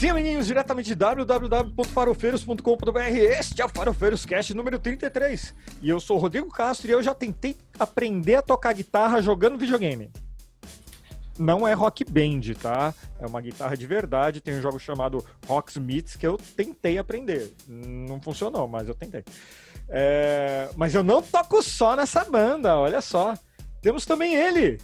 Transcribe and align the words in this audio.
Sim, 0.00 0.12
meninos, 0.14 0.46
diretamente 0.46 0.88
de 0.88 0.94
www.farofeiros.com.br. 0.94 2.98
Este 2.98 3.60
é 3.60 3.66
o 3.66 3.68
Farofeiros 3.68 4.24
Cast 4.24 4.54
número 4.54 4.78
33. 4.78 5.54
E 5.82 5.90
eu 5.90 6.00
sou 6.00 6.16
o 6.16 6.18
Rodrigo 6.18 6.48
Castro 6.48 6.88
e 6.88 6.92
eu 6.92 7.02
já 7.02 7.14
tentei 7.14 7.54
aprender 7.78 8.36
a 8.36 8.42
tocar 8.42 8.72
guitarra 8.72 9.20
jogando 9.20 9.58
videogame. 9.58 10.10
Não 11.38 11.68
é 11.68 11.74
rock 11.74 12.02
band, 12.02 12.40
tá? 12.62 12.94
É 13.18 13.26
uma 13.26 13.42
guitarra 13.42 13.76
de 13.76 13.86
verdade. 13.86 14.40
Tem 14.40 14.54
um 14.54 14.62
jogo 14.62 14.78
chamado 14.78 15.22
Rocksmiths 15.46 16.16
que 16.16 16.26
eu 16.26 16.38
tentei 16.56 16.96
aprender. 16.96 17.52
Não 17.68 18.22
funcionou, 18.22 18.66
mas 18.66 18.88
eu 18.88 18.94
tentei. 18.94 19.22
É... 19.86 20.70
Mas 20.76 20.94
eu 20.94 21.04
não 21.04 21.20
toco 21.20 21.62
só 21.62 21.94
nessa 21.94 22.24
banda, 22.24 22.74
olha 22.74 23.02
só. 23.02 23.34
Temos 23.82 24.06
também 24.06 24.34
ele, 24.34 24.80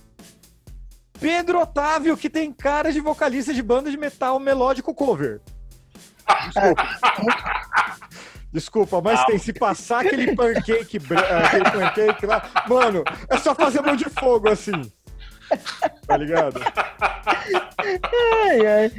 Pedro 1.20 1.60
Otávio, 1.60 2.16
que 2.16 2.30
tem 2.30 2.52
cara 2.52 2.92
de 2.92 3.00
vocalista 3.00 3.52
de 3.52 3.62
banda 3.62 3.90
de 3.90 3.96
metal 3.96 4.38
melódico 4.38 4.94
cover. 4.94 5.40
Desculpa. 6.46 6.88
Desculpa, 8.52 9.00
mas 9.02 9.24
tem 9.26 9.38
se 9.38 9.52
passar 9.52 10.06
aquele 10.06 10.34
pancake, 10.34 10.98
aquele 10.98 11.70
pancake 11.70 12.26
lá, 12.26 12.42
mano, 12.68 13.04
é 13.28 13.36
só 13.36 13.54
fazer 13.54 13.82
mão 13.82 13.94
de 13.96 14.08
fogo 14.08 14.48
assim. 14.48 14.90
Tá 16.06 16.16
ligado? 16.16 16.60
Ai, 17.78 18.66
ai, 18.66 18.90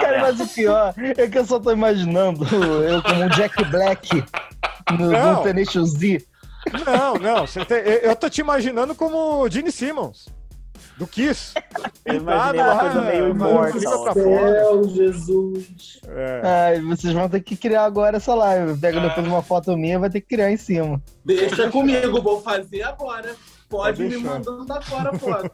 Cara, 0.00 0.20
mas 0.20 0.40
o 0.40 0.48
pior 0.48 0.94
é 1.16 1.28
que 1.28 1.38
eu 1.38 1.44
só 1.44 1.60
tô 1.60 1.70
imaginando 1.70 2.44
eu 2.84 3.02
como 3.02 3.22
um 3.22 3.28
Jack 3.28 3.64
Black 3.66 4.24
no, 4.98 5.12
no 5.12 5.42
Tenacious 5.42 5.90
Z 5.90 6.26
não, 6.86 7.14
não. 7.14 7.46
Tem, 7.66 7.78
eu 8.02 8.14
tô 8.16 8.28
te 8.28 8.40
imaginando 8.40 8.94
como 8.94 9.48
Gene 9.48 9.72
Simmons. 9.72 10.26
Do 10.96 11.06
Kiss. 11.06 11.54
Eu 12.04 12.16
imaginei 12.16 12.60
uma 12.60 12.78
coisa 12.78 13.00
meio 13.02 13.28
imortal. 13.30 14.14
Meu 14.14 14.88
Jesus. 14.88 16.00
É. 16.06 16.40
Ai, 16.44 16.80
vocês 16.82 17.12
vão 17.12 17.28
ter 17.28 17.40
que 17.40 17.56
criar 17.56 17.84
agora 17.84 18.18
essa 18.18 18.34
live. 18.34 18.78
Pega 18.78 19.00
ah. 19.00 19.08
depois 19.08 19.26
uma 19.26 19.42
foto 19.42 19.76
minha 19.76 19.98
vai 19.98 20.10
ter 20.10 20.20
que 20.20 20.28
criar 20.28 20.50
em 20.50 20.56
cima. 20.56 21.02
Deixa 21.24 21.70
comigo, 21.70 22.20
vou 22.20 22.40
fazer 22.42 22.82
agora. 22.82 23.34
Pode 23.72 24.02
me 24.02 24.18
mandando 24.18 24.70
agora 24.70 25.10
a 25.10 25.18
foto. 25.18 25.50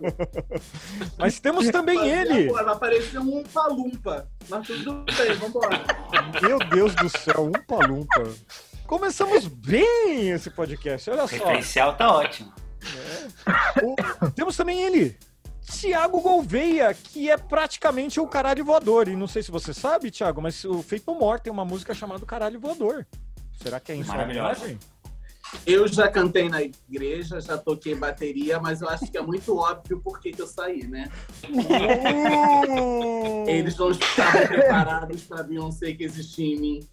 Mas 1.17 1.39
temos 1.39 1.69
também 1.71 2.09
ele. 2.09 2.49
Agora, 2.49 2.65
vai 2.65 2.75
aparecer 2.75 3.21
um 3.21 3.45
palumpa. 3.45 4.29
Mas 4.49 4.67
tudo 4.67 5.05
bem, 5.17 5.35
vambora. 5.37 5.85
Meu 6.43 6.59
Deus 6.59 6.95
do 6.97 7.09
céu, 7.09 7.45
um 7.45 7.53
palumpa. 7.65 8.25
Começamos 8.89 9.47
bem 9.47 10.31
esse 10.31 10.49
podcast, 10.49 11.11
olha 11.11 11.27
só. 11.29 11.37
O 11.37 11.39
referencial 11.39 11.95
tá 11.95 12.11
ótimo. 12.11 12.51
É. 12.83 13.85
O, 13.85 14.31
temos 14.31 14.57
também 14.57 14.83
ele, 14.83 15.15
Tiago 15.61 16.23
Gouveia, 16.23 16.95
que 16.95 17.31
é 17.31 17.37
praticamente 17.37 18.19
o 18.19 18.27
caralho 18.27 18.65
voador. 18.65 19.07
E 19.07 19.15
não 19.15 19.27
sei 19.27 19.43
se 19.43 19.51
você 19.51 19.75
sabe, 19.75 20.11
Tiago, 20.11 20.41
mas 20.41 20.65
o 20.65 20.83
Feito 20.83 21.15
More 21.15 21.39
tem 21.39 21.53
uma 21.53 21.67
música 21.67 21.93
chamada 21.93 22.25
Caralho 22.25 22.59
Voador. 22.59 23.07
Será 23.63 23.79
que 23.79 23.93
é 23.93 23.95
em 23.95 24.03
sua 24.03 24.23
homenagem? 24.23 24.79
Eu 25.67 25.89
já 25.89 26.09
cantei 26.09 26.49
na 26.49 26.63
igreja, 26.63 27.41
já 27.41 27.57
toquei 27.57 27.95
bateria, 27.95 28.61
mas 28.61 28.81
eu 28.81 28.89
acho 28.89 29.11
que 29.11 29.17
é 29.17 29.23
muito 29.23 29.57
óbvio 29.57 30.01
por 30.01 30.21
que, 30.21 30.33
que 30.33 30.43
eu 30.43 30.47
saí, 30.47 30.87
né? 30.87 31.09
Uh! 31.49 33.49
Eles 33.49 33.77
não 33.77 33.91
estavam 33.91 34.47
preparados 34.47 35.23
para 35.23 35.43
Beyoncé 35.43 35.93
que 35.93 36.05
existia 36.05 36.55
em 36.55 36.61
mim. 36.61 36.89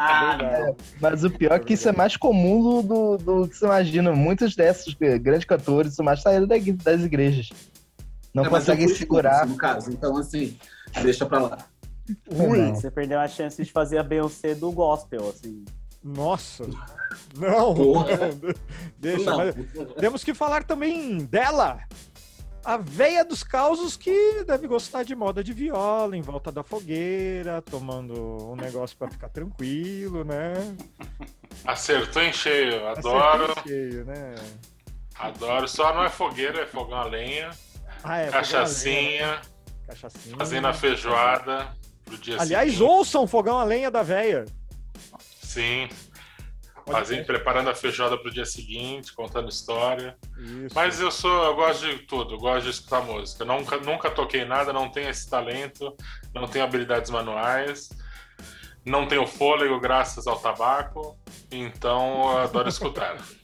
Ah, 0.00 0.72
mas 1.00 1.24
o 1.24 1.30
pior 1.30 1.54
é 1.54 1.58
que 1.58 1.74
isso 1.74 1.88
é 1.88 1.92
mais 1.92 2.16
comum 2.16 2.62
do, 2.62 2.82
do, 2.82 3.18
do 3.18 3.48
que 3.48 3.56
você 3.56 3.64
imagina. 3.64 4.12
Muitos 4.12 4.54
desses 4.54 4.94
grandes 4.94 5.44
cantores 5.44 5.94
são 5.94 6.04
mais 6.04 6.22
saídos 6.22 6.48
das 6.76 7.02
igrejas. 7.02 7.50
Não 8.32 8.44
é, 8.44 8.48
conseguem 8.48 8.88
segurar. 8.88 9.46
No 9.46 9.56
caso, 9.56 9.90
então 9.90 10.16
assim, 10.16 10.56
deixa 11.02 11.26
pra 11.26 11.40
lá. 11.40 11.58
Ui. 12.30 12.70
Você 12.70 12.90
perdeu 12.90 13.20
a 13.20 13.28
chance 13.28 13.62
de 13.62 13.70
fazer 13.70 13.98
a 13.98 14.02
Beyoncé 14.02 14.54
do 14.54 14.70
gospel, 14.72 15.28
assim. 15.28 15.64
Nossa! 16.02 16.64
Não! 17.36 17.74
não 17.74 18.06
deixa, 18.98 19.30
não. 19.30 19.86
temos 19.94 20.22
que 20.24 20.34
falar 20.34 20.64
também 20.64 21.18
dela! 21.18 21.80
A 22.64 22.76
veia 22.76 23.24
dos 23.24 23.42
causos 23.42 23.96
que 23.96 24.44
deve 24.44 24.66
gostar 24.66 25.02
de 25.02 25.14
moda 25.14 25.42
de 25.42 25.54
viola, 25.54 26.16
em 26.16 26.20
volta 26.20 26.52
da 26.52 26.62
fogueira, 26.62 27.62
tomando 27.62 28.52
um 28.52 28.56
negócio 28.56 28.96
para 28.96 29.10
ficar 29.10 29.30
tranquilo, 29.30 30.22
né? 30.22 30.76
Acertou 31.64 32.20
em 32.20 32.32
cheio, 32.32 32.86
adoro. 32.86 33.44
Acertou 33.44 33.62
em 33.62 33.68
cheio, 33.68 34.04
né? 34.04 34.34
Adoro, 35.14 35.66
só 35.66 35.94
não 35.94 36.04
é 36.04 36.10
fogueira, 36.10 36.62
é 36.62 36.66
fogão 36.66 36.98
a 36.98 37.04
lenha. 37.04 37.50
Ah, 38.04 38.18
é, 38.18 38.30
cachaçinha, 38.30 39.40
cachaçinha. 39.86 40.36
Fazendo 40.36 40.66
a 40.66 40.74
feijoada 40.74 41.74
Aliás, 42.38 42.72
seguinte. 42.72 42.82
ouçam 42.82 43.26
Fogão 43.26 43.58
a 43.58 43.64
Lenha 43.64 43.90
da 43.90 44.02
Véia. 44.02 44.44
Sim. 45.42 45.88
Fazendo, 46.86 47.26
preparando 47.26 47.68
a 47.68 47.74
feijoada 47.74 48.16
pro 48.16 48.30
dia 48.30 48.46
seguinte, 48.46 49.12
contando 49.12 49.50
história. 49.50 50.16
Isso. 50.38 50.74
Mas 50.74 50.98
eu 51.00 51.10
sou, 51.10 51.44
eu 51.44 51.54
gosto 51.54 51.86
de 51.86 51.98
tudo, 52.00 52.34
eu 52.34 52.38
gosto 52.38 52.64
de 52.64 52.70
escutar 52.70 53.02
música. 53.02 53.44
Nunca, 53.44 53.76
nunca 53.78 54.10
toquei 54.10 54.44
nada, 54.46 54.72
não 54.72 54.88
tenho 54.90 55.10
esse 55.10 55.28
talento, 55.28 55.94
não 56.34 56.48
tenho 56.48 56.64
habilidades 56.64 57.10
manuais, 57.10 57.90
não 58.86 59.06
tenho 59.06 59.26
fôlego 59.26 59.78
graças 59.78 60.26
ao 60.26 60.38
tabaco, 60.38 61.18
então 61.50 62.32
eu 62.32 62.38
adoro 62.38 62.68
escutar. 62.68 63.18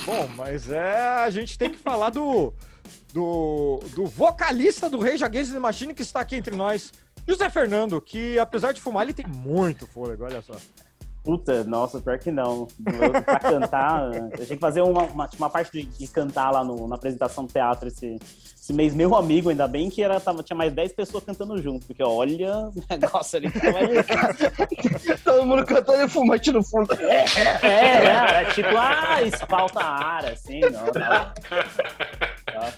Bom, 0.04 0.28
mas 0.36 0.70
é, 0.70 0.98
a 1.24 1.30
gente 1.30 1.58
tem 1.58 1.70
que 1.70 1.78
falar 1.78 2.10
do, 2.10 2.52
do, 3.12 3.80
do 3.94 4.06
vocalista 4.06 4.88
do 4.88 4.98
Rei 4.98 5.18
the 5.18 5.58
Machine 5.58 5.94
que 5.94 6.02
está 6.02 6.20
aqui 6.20 6.36
entre 6.36 6.54
nós, 6.54 6.92
José 7.30 7.48
Fernando, 7.48 8.00
que 8.00 8.38
apesar 8.38 8.72
de 8.72 8.80
fumar, 8.80 9.04
ele 9.04 9.14
tem 9.14 9.26
muito 9.26 9.86
fôlego, 9.86 10.24
olha 10.24 10.42
só. 10.42 10.54
Puta, 11.22 11.64
nossa, 11.64 12.00
pior 12.00 12.18
que 12.18 12.30
não. 12.30 12.66
Eu, 12.86 13.22
pra 13.22 13.38
cantar, 13.38 14.14
eu 14.14 14.30
tinha 14.30 14.46
que 14.46 14.56
fazer 14.56 14.80
uma, 14.80 15.02
uma, 15.02 15.28
uma 15.38 15.50
parte 15.50 15.70
de, 15.72 15.84
de, 15.84 16.08
cantar 16.08 16.50
lá 16.50 16.64
no, 16.64 16.88
na 16.88 16.94
apresentação 16.94 17.44
do 17.44 17.52
teatro 17.52 17.88
esse, 17.88 18.18
esse 18.56 18.72
mês. 18.72 18.94
Meu 18.94 19.14
amigo, 19.14 19.50
ainda 19.50 19.68
bem 19.68 19.90
que 19.90 20.02
era, 20.02 20.18
tava, 20.18 20.42
tinha 20.42 20.56
mais 20.56 20.72
10 20.72 20.92
pessoas 20.92 21.22
cantando 21.22 21.60
junto, 21.60 21.86
porque 21.86 22.02
olha 22.02 22.70
o 22.72 22.84
negócio 22.88 23.38
ali. 23.38 23.48
Todo 25.22 25.44
mundo 25.44 25.64
cantando 25.66 26.02
e 26.02 26.08
fumante 26.08 26.50
no 26.52 26.64
fundo. 26.64 26.94
É, 26.94 27.24
é, 27.62 27.68
é, 27.68 28.42
é 28.42 28.44
tipo, 28.54 28.74
ah, 28.76 29.22
espalta 29.22 29.80
ar, 29.80 30.24
assim, 30.24 30.60
não. 30.60 30.86
Tá, 30.86 31.34
tá, 31.34 32.72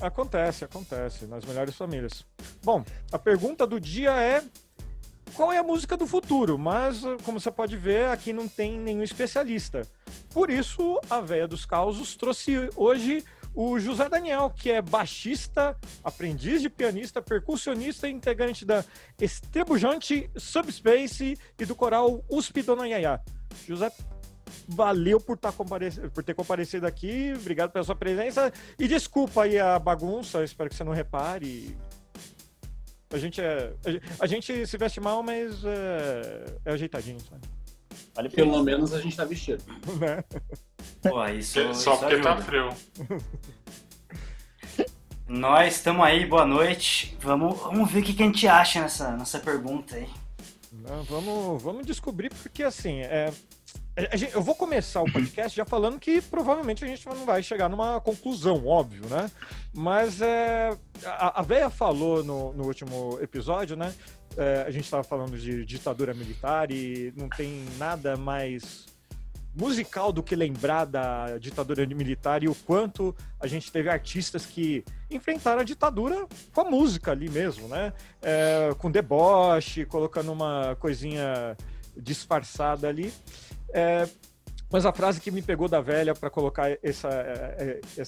Acontece, 0.00 0.64
acontece, 0.64 1.26
nas 1.26 1.44
melhores 1.44 1.76
famílias. 1.76 2.24
Bom, 2.62 2.84
a 3.12 3.18
pergunta 3.18 3.66
do 3.66 3.80
dia 3.80 4.10
é 4.20 4.42
qual 5.34 5.52
é 5.52 5.58
a 5.58 5.62
música 5.62 5.96
do 5.96 6.06
futuro, 6.06 6.56
mas 6.58 7.02
como 7.24 7.40
você 7.40 7.50
pode 7.50 7.76
ver, 7.76 8.08
aqui 8.08 8.32
não 8.32 8.46
tem 8.46 8.78
nenhum 8.78 9.02
especialista. 9.02 9.82
Por 10.32 10.48
isso, 10.48 11.00
a 11.10 11.20
Véia 11.20 11.48
dos 11.48 11.66
Causos 11.66 12.16
trouxe 12.16 12.70
hoje 12.76 13.24
o 13.54 13.78
José 13.78 14.08
Daniel, 14.08 14.50
que 14.50 14.70
é 14.70 14.82
baixista, 14.82 15.76
aprendiz 16.02 16.60
de 16.60 16.68
pianista, 16.68 17.22
percussionista 17.22 18.08
e 18.08 18.12
integrante 18.12 18.64
da 18.64 18.84
Estrebujante 19.20 20.30
Subspace 20.36 21.38
e 21.58 21.64
do 21.64 21.74
coral 21.74 22.24
USP 22.28 22.62
Dona 22.62 22.88
Yaya. 22.88 23.20
José, 23.66 23.92
valeu 24.68 25.20
por, 25.20 25.38
tá 25.38 25.52
por 25.52 26.24
ter 26.24 26.34
comparecido 26.34 26.86
aqui, 26.86 27.32
obrigado 27.36 27.70
pela 27.70 27.84
sua 27.84 27.94
presença 27.94 28.52
e 28.78 28.88
desculpa 28.88 29.44
aí 29.44 29.58
a 29.58 29.78
bagunça, 29.78 30.42
espero 30.42 30.68
que 30.68 30.76
você 30.76 30.84
não 30.84 30.92
repare. 30.92 31.76
A 33.14 33.18
gente 33.18 33.40
é. 33.40 33.72
A 34.18 34.26
gente 34.26 34.66
se 34.66 34.76
veste 34.76 35.00
mal, 35.00 35.22
mas 35.22 35.64
é, 35.64 36.46
é 36.64 36.72
ajeitadinho, 36.72 37.20
sabe? 37.20 37.42
Vale 38.12 38.28
Pelo 38.28 38.60
menos 38.64 38.92
a 38.92 39.00
gente 39.00 39.16
tá 39.16 39.24
vestido. 39.24 39.62
Né? 40.00 40.24
Pô, 41.00 41.24
isso, 41.26 41.60
Só 41.74 41.92
isso 41.94 42.00
porque 42.00 42.18
tá 42.18 42.32
ajuda. 42.32 42.34
tá 42.34 42.42
frio. 42.42 42.68
Nós 45.28 45.76
estamos 45.76 46.04
aí, 46.04 46.26
boa 46.26 46.44
noite. 46.44 47.16
Vamos, 47.20 47.58
vamos 47.60 47.90
ver 47.90 48.00
o 48.00 48.02
que, 48.02 48.14
que 48.14 48.22
a 48.22 48.26
gente 48.26 48.48
acha 48.48 48.80
nessa, 48.80 49.16
nessa 49.16 49.38
pergunta 49.38 49.94
aí. 49.94 50.08
Não, 50.72 51.04
vamos, 51.04 51.62
vamos 51.62 51.86
descobrir, 51.86 52.30
porque 52.30 52.64
assim, 52.64 53.00
é, 53.00 53.32
eu 54.32 54.42
vou 54.42 54.54
começar 54.54 55.02
o 55.02 55.12
podcast 55.12 55.56
já 55.56 55.64
falando 55.64 56.00
que 56.00 56.20
provavelmente 56.20 56.84
a 56.84 56.88
gente 56.88 57.06
não 57.06 57.24
vai 57.24 57.42
chegar 57.42 57.68
numa 57.68 58.00
conclusão, 58.00 58.66
óbvio, 58.66 59.06
né? 59.08 59.30
Mas 59.72 60.20
é, 60.20 60.76
a, 61.04 61.40
a 61.40 61.42
Véia 61.42 61.70
falou 61.70 62.24
no, 62.24 62.52
no 62.52 62.64
último 62.64 63.18
episódio, 63.22 63.76
né? 63.76 63.94
É, 64.36 64.64
a 64.66 64.70
gente 64.70 64.84
estava 64.84 65.04
falando 65.04 65.38
de 65.38 65.64
ditadura 65.64 66.12
militar 66.12 66.72
e 66.72 67.12
não 67.16 67.28
tem 67.28 67.64
nada 67.78 68.16
mais 68.16 68.86
musical 69.54 70.12
do 70.12 70.22
que 70.22 70.34
lembrar 70.34 70.84
da 70.84 71.38
ditadura 71.38 71.86
militar 71.86 72.42
e 72.42 72.48
o 72.48 72.54
quanto 72.54 73.14
a 73.38 73.46
gente 73.46 73.70
teve 73.70 73.88
artistas 73.88 74.44
que 74.44 74.84
enfrentaram 75.08 75.60
a 75.60 75.64
ditadura 75.64 76.26
com 76.52 76.60
a 76.60 76.64
música 76.64 77.12
ali 77.12 77.30
mesmo, 77.30 77.68
né? 77.68 77.92
É, 78.20 78.74
com 78.78 78.90
deboche, 78.90 79.84
colocando 79.84 80.32
uma 80.32 80.76
coisinha 80.80 81.56
disfarçada 81.96 82.88
ali. 82.88 83.12
É, 83.74 84.08
Mas 84.70 84.86
a 84.86 84.92
frase 84.92 85.20
que 85.20 85.30
me 85.32 85.42
pegou 85.42 85.68
da 85.68 85.80
velha 85.80 86.14
para 86.14 86.30
colocar 86.30 86.70
essa, 86.82 87.10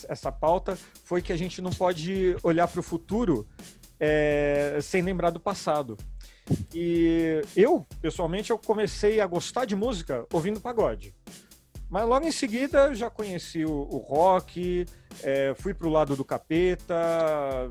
essa 0.08 0.32
pauta 0.32 0.78
foi 1.04 1.20
que 1.20 1.32
a 1.32 1.36
gente 1.36 1.60
não 1.60 1.70
pode 1.70 2.36
olhar 2.42 2.68
para 2.68 2.80
o 2.80 2.82
futuro 2.82 3.46
é, 3.98 4.78
sem 4.80 5.02
lembrar 5.02 5.30
do 5.30 5.40
passado. 5.40 5.96
E 6.72 7.42
eu, 7.56 7.84
pessoalmente, 8.00 8.50
eu 8.50 8.58
comecei 8.58 9.20
a 9.20 9.26
gostar 9.26 9.64
de 9.64 9.74
música 9.74 10.24
ouvindo 10.32 10.60
pagode. 10.60 11.14
Mas 11.88 12.08
logo 12.08 12.26
em 12.26 12.32
seguida 12.32 12.94
já 12.94 13.08
conheci 13.08 13.64
o, 13.64 13.70
o 13.70 13.98
rock, 13.98 14.86
é, 15.22 15.54
fui 15.56 15.72
pro 15.72 15.88
lado 15.88 16.16
do 16.16 16.24
capeta, 16.24 16.94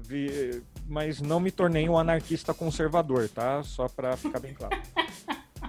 vi, 0.02 0.64
mas 0.88 1.20
não 1.22 1.40
me 1.40 1.52
tornei 1.52 1.88
um 1.90 1.98
anarquista 1.98 2.54
conservador, 2.54 3.28
tá? 3.30 3.62
Só 3.64 3.88
para 3.88 4.16
ficar 4.16 4.40
bem 4.40 4.54
claro. 4.54 4.78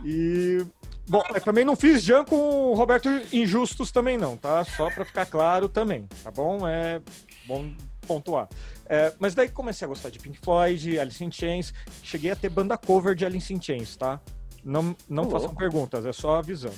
E 0.05 0.65
bom, 1.09 1.23
também 1.45 1.65
não 1.65 1.77
fiz 1.77 2.03
jam 2.03 2.25
com 2.25 2.37
o 2.37 2.75
Roberto 2.75 3.09
Injustos 3.33 3.91
também 3.91 4.17
não, 4.17 4.37
tá? 4.37 4.65
Só 4.65 4.91
para 4.91 5.05
ficar 5.05 5.27
claro 5.27 5.69
também, 5.69 6.09
tá 6.23 6.31
bom? 6.31 6.67
É 6.67 7.01
bom 7.47 7.71
pontuar. 8.07 8.49
É, 8.89 9.13
mas 9.19 9.35
daí 9.35 9.49
comecei 9.49 9.85
a 9.85 9.89
gostar 9.89 10.11
de 10.11 10.19
Pink 10.19 10.39
Floyd, 10.39 10.99
Alice 10.99 11.25
in 11.25 11.31
Chains, 11.31 11.75
cheguei 12.03 12.31
a 12.31 12.37
ter 12.37 12.49
banda 12.49 12.79
cover 12.79 13.15
de 13.15 13.27
Alice 13.27 13.53
in 13.53 13.61
Chains, 13.61 13.97
tá? 13.97 14.21
Não, 14.67 14.97
não 15.09 15.25
façam 15.31 15.47
louco. 15.47 15.57
perguntas, 15.57 16.05
é 16.05 16.13
só 16.13 16.39
avisando. 16.39 16.75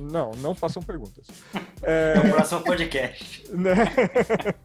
Não, 0.00 0.30
não 0.36 0.54
façam 0.54 0.82
perguntas. 0.82 1.26
É, 1.82 2.14
o 2.18 2.32
próximo 2.32 2.62
podcast. 2.62 3.44
Né? 3.52 3.74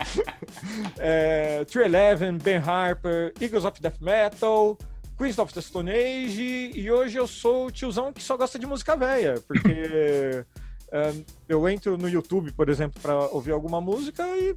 é, 0.97 1.65
311, 1.65 2.41
Ben 2.41 2.57
Harper, 2.57 3.33
Eagles 3.39 3.65
of 3.65 3.79
Death 3.81 3.99
Metal, 3.99 4.77
Queens 5.21 5.38
of 5.38 5.53
the 5.53 5.62
Stone 5.62 5.91
Age, 5.91 6.71
e 6.73 6.89
hoje 6.89 7.15
eu 7.15 7.27
sou 7.27 7.68
o 7.68 7.71
tiozão 7.71 8.12
que 8.12 8.23
só 8.23 8.35
gosta 8.35 8.57
de 8.57 8.65
música 8.65 8.95
velha, 8.95 9.39
porque 9.47 10.44
é, 10.91 11.13
eu 11.47 11.69
entro 11.69 11.95
no 11.95 12.09
YouTube, 12.09 12.51
por 12.53 12.68
exemplo, 12.69 13.00
para 13.00 13.15
ouvir 13.27 13.51
alguma 13.51 13.79
música 13.79 14.25
e 14.35 14.56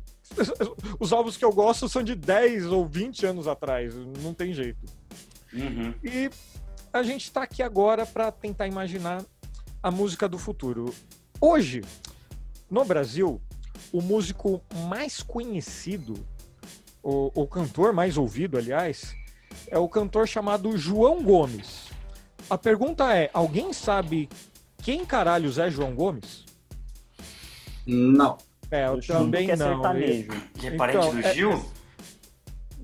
os 0.98 1.12
álbuns 1.12 1.36
que 1.36 1.44
eu 1.44 1.52
gosto 1.52 1.86
são 1.86 2.02
de 2.02 2.14
10 2.14 2.64
ou 2.68 2.86
20 2.86 3.26
anos 3.26 3.46
atrás, 3.46 3.94
não 4.22 4.32
tem 4.32 4.54
jeito. 4.54 4.86
Uhum. 5.52 5.92
E 6.02 6.30
a 6.90 7.02
gente 7.02 7.24
está 7.24 7.42
aqui 7.42 7.62
agora 7.62 8.06
para 8.06 8.32
tentar 8.32 8.66
imaginar 8.66 9.22
a 9.82 9.90
música 9.90 10.26
do 10.26 10.38
futuro. 10.38 10.94
Hoje, 11.38 11.82
no 12.70 12.86
Brasil, 12.86 13.38
o 13.92 14.00
músico 14.00 14.62
mais 14.88 15.22
conhecido, 15.22 16.14
o, 17.02 17.42
o 17.42 17.46
cantor 17.46 17.92
mais 17.92 18.16
ouvido, 18.16 18.56
aliás, 18.56 19.14
é 19.68 19.78
o 19.78 19.88
cantor 19.88 20.26
chamado 20.26 20.76
João 20.76 21.22
Gomes. 21.22 21.88
A 22.48 22.58
pergunta 22.58 23.14
é: 23.14 23.30
alguém 23.32 23.72
sabe 23.72 24.28
quem 24.82 25.04
caralhos 25.04 25.58
é 25.58 25.70
João 25.70 25.94
Gomes? 25.94 26.44
Não. 27.86 28.36
É, 28.70 28.86
eu 28.86 29.00
também 29.00 29.50
é 29.50 29.56
não. 29.56 29.74
Sertanejo. 29.74 30.32
é 30.62 30.70
parente 30.72 30.98
então, 30.98 31.14
do 31.14 31.26
é, 31.26 31.34
Gil? 31.34 31.52
É, 31.52 31.60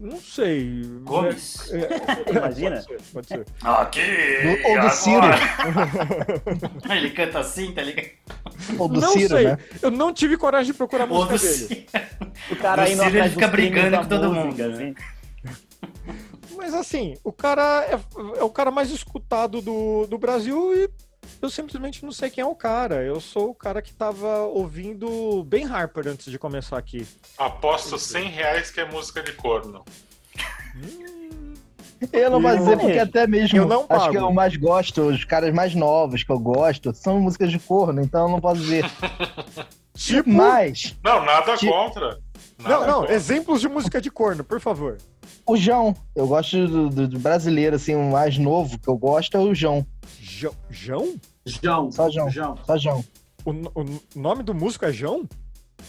não 0.00 0.18
sei. 0.18 0.82
Gomes? 1.02 1.70
É, 1.72 1.78
é, 1.78 2.30
Imagina? 2.34 2.82
Pode 2.82 2.86
ser. 2.86 3.12
Pode 3.12 3.26
ser. 3.26 3.46
Aqui! 3.62 4.00
Do, 4.42 4.68
ou 4.68 4.80
do 4.80 4.90
Ciro. 4.90 5.26
Ele 6.96 7.10
canta 7.10 7.40
assim, 7.40 7.72
tá 7.72 7.82
ligado? 7.82 8.08
Ou 8.78 8.88
do 8.88 9.00
não 9.00 9.12
Ciro, 9.12 9.36
sei. 9.36 9.44
né? 9.44 9.58
Eu 9.82 9.90
não 9.90 10.12
tive 10.12 10.38
coragem 10.38 10.72
de 10.72 10.78
procurar 10.78 11.04
a 11.04 11.06
música 11.06 11.38
dele. 11.38 11.86
O 12.50 12.56
cara 12.56 12.82
aí 12.82 12.94
não 12.94 13.06
ele 13.06 13.28
fica 13.28 13.48
brigando 13.48 13.98
com 13.98 14.06
todo 14.06 14.32
mundo. 14.32 14.62
Assim. 14.62 14.94
Mas 16.60 16.74
assim, 16.74 17.14
o 17.24 17.32
cara 17.32 17.86
é, 17.86 17.94
é, 18.38 18.44
o 18.44 18.50
cara 18.50 18.70
mais 18.70 18.90
escutado 18.90 19.62
do, 19.62 20.06
do 20.06 20.18
Brasil 20.18 20.74
e 20.74 20.90
eu 21.40 21.48
simplesmente 21.48 22.04
não 22.04 22.12
sei 22.12 22.28
quem 22.28 22.42
é 22.42 22.46
o 22.46 22.54
cara. 22.54 23.02
Eu 23.02 23.18
sou 23.18 23.48
o 23.48 23.54
cara 23.54 23.80
que 23.80 23.94
tava 23.94 24.40
ouvindo 24.40 25.42
bem 25.44 25.64
Harper 25.64 26.06
antes 26.08 26.30
de 26.30 26.38
começar 26.38 26.76
aqui. 26.76 27.08
Aposto 27.38 27.98
100 27.98 28.28
reais 28.28 28.70
que 28.70 28.78
é 28.78 28.84
música 28.84 29.22
de 29.22 29.32
corno. 29.32 29.82
Eu 32.12 32.30
não 32.30 32.42
vou 32.42 32.54
dizer 32.54 32.78
porque 32.78 32.98
até 32.98 33.26
mesmo 33.26 33.56
eu 33.56 33.66
não 33.66 33.86
acho 33.88 34.10
que 34.10 34.18
eu 34.18 34.30
mais 34.30 34.54
gosto, 34.54 35.00
os 35.00 35.24
caras 35.24 35.54
mais 35.54 35.74
novos 35.74 36.22
que 36.22 36.30
eu 36.30 36.38
gosto, 36.38 36.92
são 36.94 37.20
músicas 37.20 37.50
de 37.50 37.58
corno, 37.58 38.02
então 38.02 38.26
eu 38.26 38.28
não 38.28 38.40
posso 38.40 38.60
dizer. 38.60 38.84
tipo, 39.94 40.28
mas. 40.30 40.94
Não, 41.02 41.24
nada 41.24 41.56
tipo... 41.56 41.72
contra. 41.72 42.18
Não, 42.62 42.86
não, 42.86 43.06
exemplos 43.06 43.60
de 43.60 43.68
música 43.68 44.00
de 44.00 44.10
corno, 44.10 44.44
por 44.44 44.60
favor. 44.60 44.98
O 45.46 45.56
João. 45.56 45.94
Eu 46.14 46.26
gosto 46.26 46.66
do, 46.66 46.90
do, 46.90 47.08
do, 47.08 47.18
brasileiro, 47.18 47.76
assim, 47.76 47.94
o 47.94 48.10
mais 48.10 48.36
novo 48.38 48.78
que 48.78 48.88
eu 48.88 48.96
gosto 48.96 49.36
é 49.36 49.40
o 49.40 49.54
João. 49.54 49.86
João? 50.20 50.54
João? 50.68 51.14
João. 51.44 51.92
Só 51.92 52.10
João. 52.10 52.30
João. 52.30 52.56
Só 52.64 52.76
João. 52.76 53.04
O, 53.44 53.50
o 53.50 54.00
nome 54.14 54.42
do 54.42 54.54
músico 54.54 54.84
é 54.84 54.92
João? 54.92 55.28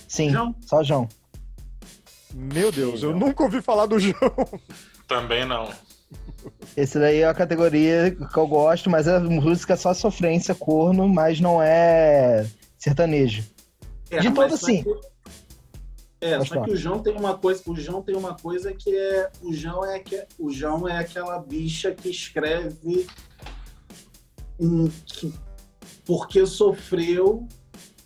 Sim, 0.08 0.30
João. 0.30 0.56
só 0.66 0.84
João. 0.84 1.08
Meu 2.34 2.72
Deus, 2.72 3.02
Sim, 3.02 3.08
eu 3.08 3.16
nunca 3.16 3.44
ouvi 3.44 3.62
falar 3.62 3.86
do 3.86 4.00
João. 4.00 4.34
Também 5.08 5.46
não. 5.46 5.70
Esse 6.76 6.98
daí 6.98 7.20
é 7.20 7.28
a 7.28 7.34
categoria 7.34 8.12
que 8.12 8.38
eu 8.38 8.48
gosto, 8.48 8.90
mas 8.90 9.08
é 9.08 9.20
música 9.20 9.76
só 9.76 9.94
sofrência, 9.94 10.56
corno, 10.56 11.08
mas 11.08 11.40
não 11.40 11.62
é 11.62 12.48
sertanejo. 12.78 13.44
É, 14.10 14.20
de 14.20 14.32
todo 14.32 14.58
sim. 14.58 14.84
É, 16.22 16.40
só 16.46 16.62
que 16.64 16.70
o 16.70 16.76
João 16.76 17.00
tem 17.00 17.18
uma 17.18 17.36
coisa, 17.36 17.64
o 17.66 17.76
João 17.76 18.04
tem 18.04 18.16
uma 18.16 18.38
coisa 18.38 18.72
que 18.72 18.96
é, 18.96 19.32
o 19.42 19.52
João 19.52 19.84
é 19.84 19.98
que 19.98 20.24
o 20.38 20.52
João 20.52 20.88
é 20.88 21.00
aquela 21.00 21.40
bicha 21.40 21.92
que 21.96 22.10
escreve 22.10 23.08
um, 24.60 24.88
que, 24.88 25.34
porque 26.06 26.46
sofreu 26.46 27.48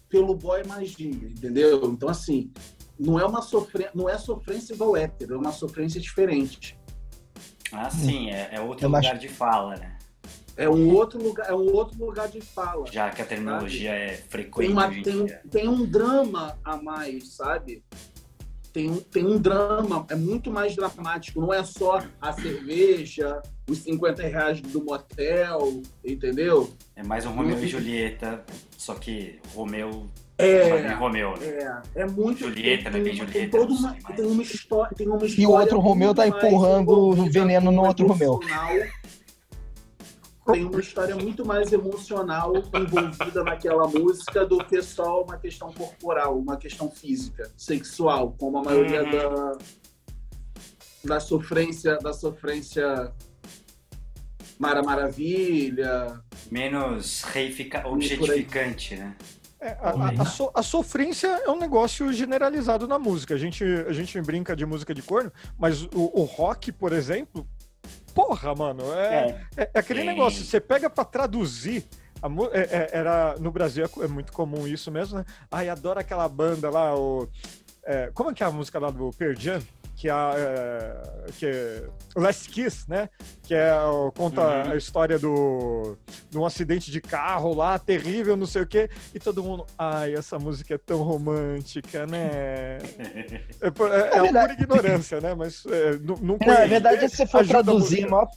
pelo 0.07 0.33
boy 0.33 0.63
magia, 0.65 1.09
entendeu? 1.09 1.91
Então 1.91 2.07
assim, 2.07 2.53
não 2.97 3.19
é 3.19 3.25
uma 3.25 3.41
sofrência, 3.41 3.91
não 3.93 4.07
é 4.07 4.17
sofrência 4.17 4.73
igual 4.73 4.95
hétero, 4.95 5.35
é 5.35 5.37
uma 5.37 5.51
sofrência 5.51 5.99
diferente. 5.99 6.79
Ah, 7.69 7.89
sim, 7.89 8.29
é, 8.29 8.49
é 8.53 8.61
outro 8.61 8.85
é 8.85 8.87
lugar 8.87 9.03
mais... 9.03 9.19
de 9.19 9.27
fala, 9.27 9.75
né? 9.75 9.94
É 10.57 10.69
um 10.69 10.93
outro 10.93 11.21
lugar, 11.21 11.49
é 11.49 11.53
um 11.53 11.73
outro 11.73 12.03
lugar 12.03 12.29
de 12.29 12.39
fala. 12.39 12.85
Já 12.91 13.09
que 13.09 13.21
a 13.21 13.25
terminologia 13.25 13.89
sabe? 13.89 14.01
é 14.01 14.17
frequente. 14.29 14.67
Tem, 14.67 14.71
uma, 14.71 14.89
tem, 14.89 15.27
tem, 15.49 15.67
um 15.67 15.85
drama 15.85 16.57
a 16.63 16.77
mais, 16.77 17.33
sabe? 17.33 17.83
Tem 18.71 18.89
um, 18.89 18.97
tem 18.97 19.25
um 19.25 19.37
drama, 19.37 20.05
é 20.09 20.15
muito 20.15 20.49
mais 20.49 20.73
dramático. 20.75 21.41
Não 21.41 21.53
é 21.53 21.63
só 21.63 22.01
a 22.21 22.33
cerveja, 22.33 23.41
os 23.69 23.79
50 23.79 24.23
reais 24.23 24.61
do 24.61 24.83
motel, 24.83 25.81
entendeu? 26.03 26.73
É 26.95 27.03
mais 27.03 27.25
um 27.25 27.31
Romeu 27.31 27.61
e 27.61 27.67
Julieta, 27.67 28.43
só 28.77 28.95
que 28.95 29.39
Romeu 29.53 30.07
é, 30.37 30.69
é 30.69 30.93
Romeu, 30.93 31.33
né? 31.37 31.81
É, 31.95 32.01
é 32.01 32.05
muito. 32.05 32.39
Julieta, 32.39 32.91
tem, 32.91 33.01
né? 33.01 33.09
Tem, 33.09 33.17
Julieta. 33.17 33.39
Tem, 33.39 33.49
toda 33.49 33.73
uma, 33.73 33.93
tem, 33.93 34.25
uma 34.25 34.43
história, 34.43 34.95
tem 34.95 35.07
uma 35.07 35.25
história. 35.25 35.41
E 35.41 35.47
o 35.47 35.51
outro 35.51 35.79
Romeu 35.79 36.13
tá 36.13 36.27
empurrando 36.27 36.91
o 36.91 37.29
veneno 37.29 37.71
no 37.71 37.85
outro 37.85 38.05
Romeu 38.07 38.39
tem 40.51 40.63
uma 40.63 40.79
história 40.79 41.15
muito 41.15 41.45
mais 41.45 41.73
emocional 41.73 42.53
envolvida 42.55 43.43
naquela 43.43 43.87
música 43.87 44.45
do 44.45 44.59
que 44.59 44.81
só 44.81 45.23
uma 45.23 45.37
questão 45.37 45.71
corporal, 45.73 46.37
uma 46.37 46.55
questão 46.57 46.89
física, 46.89 47.51
sexual, 47.57 48.35
como 48.37 48.59
a 48.59 48.63
maioria 48.63 49.03
uhum. 49.03 49.11
da, 49.11 49.57
da 51.15 51.19
sofrência, 51.19 51.97
da 51.97 52.13
sofrência 52.13 53.11
Mara 54.59 54.83
Maravilha. 54.83 56.21
Menos 56.51 57.23
reifica, 57.23 57.87
objetificante, 57.87 58.95
né? 58.95 59.15
É, 59.59 59.69
a, 59.81 59.89
a, 59.89 60.21
a, 60.21 60.25
so, 60.25 60.51
a, 60.53 60.61
sofrência 60.61 61.27
é 61.27 61.49
um 61.49 61.57
negócio 61.57 62.13
generalizado 62.13 62.87
na 62.87 62.99
música. 62.99 63.33
A 63.33 63.37
gente, 63.37 63.63
a 63.63 63.91
gente 63.93 64.21
brinca 64.21 64.55
de 64.55 64.63
música 64.63 64.93
de 64.93 65.01
corno, 65.01 65.31
mas 65.57 65.83
o, 65.85 66.11
o 66.13 66.23
rock, 66.23 66.71
por 66.71 66.93
exemplo, 66.93 67.47
porra, 68.15 68.55
mano, 68.55 68.81
é, 68.93 69.37
é. 69.57 69.63
é, 69.63 69.71
é 69.73 69.79
aquele 69.79 69.99
Sim. 69.99 70.07
negócio, 70.07 70.43
você 70.43 70.61
pega 70.61 70.89
para 70.89 71.03
traduzir. 71.03 71.85
A, 72.21 72.27
é, 72.57 72.61
é, 72.61 72.89
era, 72.93 73.35
no 73.39 73.51
Brasil 73.51 73.85
é, 74.01 74.07
muito 74.07 74.31
comum 74.31 74.65
isso 74.65 74.89
mesmo, 74.89 75.19
né? 75.19 75.25
Ai, 75.51 75.67
adoro 75.67 75.99
aquela 75.99 76.27
banda 76.29 76.69
lá, 76.69 76.95
o. 76.95 77.27
como 78.13 78.31
é 78.31 78.33
que 78.33 78.41
é 78.41 78.45
a 78.47 78.51
música 78.51 78.79
lá 78.79 78.89
do 78.89 79.11
Perdian? 79.11 79.61
Que 79.95 80.09
é, 80.09 80.13
é, 80.13 81.31
que 81.31 81.45
é 81.45 81.83
Last 82.15 82.49
Kiss, 82.49 82.89
né? 82.89 83.09
Que 83.43 83.53
é 83.53 83.71
conta 84.15 84.41
uhum. 84.41 84.71
a 84.71 84.75
história 84.75 85.17
do 85.17 85.97
de 86.29 86.37
um 86.37 86.45
acidente 86.45 86.91
de 86.91 86.99
carro 86.99 87.53
lá, 87.53 87.79
terrível, 87.79 88.35
não 88.35 88.45
sei 88.45 88.63
o 88.63 88.67
quê, 88.67 88.89
e 89.13 89.19
todo 89.19 89.43
mundo, 89.43 89.65
ai, 89.77 90.13
essa 90.13 90.37
música 90.37 90.75
é 90.75 90.77
tão 90.77 91.01
romântica, 91.01 92.05
né? 92.05 92.77
É, 93.61 93.67
é, 93.67 93.67
é, 93.67 94.25
é 94.25 94.31
pura 94.31 94.53
ignorância, 94.53 95.21
né? 95.21 95.33
Mas 95.33 95.65
é, 95.65 95.97
não, 95.97 96.15
não, 96.17 96.37
não 96.39 96.53
é 96.53 96.67
verdade, 96.67 97.09
se 97.09 97.17
você 97.17 97.25
for 97.25 97.45
traduzir, 97.45 98.07
maior, 98.07 98.27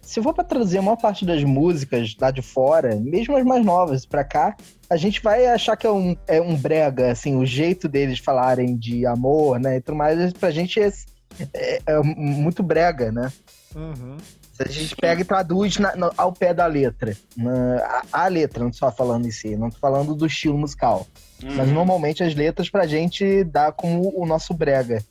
se 0.00 0.22
for 0.22 0.32
para 0.32 0.44
traduzir 0.44 0.78
a 0.78 0.82
maior 0.82 0.96
parte 0.96 1.26
das 1.26 1.44
músicas 1.44 2.16
lá 2.18 2.30
de 2.30 2.40
fora, 2.40 2.96
mesmo 2.96 3.36
as 3.36 3.44
mais 3.44 3.64
novas 3.64 4.06
para 4.06 4.24
cá, 4.24 4.56
a 4.88 4.96
gente 4.96 5.22
vai 5.22 5.46
achar 5.46 5.76
que 5.76 5.86
é 5.86 5.92
um, 5.92 6.16
é 6.26 6.40
um 6.40 6.56
brega, 6.56 7.12
assim, 7.12 7.36
o 7.36 7.44
jeito 7.44 7.86
deles 7.88 8.18
falarem 8.18 8.74
de 8.74 9.04
amor, 9.04 9.60
né, 9.60 9.76
e 9.76 9.80
tudo 9.82 9.96
mais, 9.96 10.32
pra 10.32 10.50
gente 10.50 10.80
é, 10.80 10.90
é, 11.52 11.82
é 11.86 12.02
muito 12.02 12.62
brega, 12.62 13.12
né? 13.12 13.30
Uhum. 13.76 14.16
Se 14.54 14.62
a 14.62 14.68
gente 14.68 14.96
pega 14.96 15.20
e 15.20 15.24
traduz 15.24 15.76
na, 15.76 15.94
na, 15.94 16.10
ao 16.16 16.32
pé 16.32 16.52
da 16.54 16.66
letra, 16.66 17.14
na, 17.36 17.76
a, 18.12 18.24
a, 18.24 18.28
letra, 18.28 18.64
não 18.64 18.72
só 18.72 18.90
falando 18.90 19.26
em 19.26 19.30
si, 19.30 19.56
não 19.56 19.70
tô 19.70 19.78
falando 19.78 20.14
do 20.14 20.26
estilo 20.26 20.58
musical. 20.58 21.06
Uhum. 21.44 21.54
Mas 21.54 21.70
normalmente 21.70 22.24
as 22.24 22.34
letras 22.34 22.68
pra 22.68 22.86
gente 22.86 23.44
dá 23.44 23.70
como 23.70 24.12
o 24.20 24.26
nosso 24.26 24.52
brega. 24.52 25.04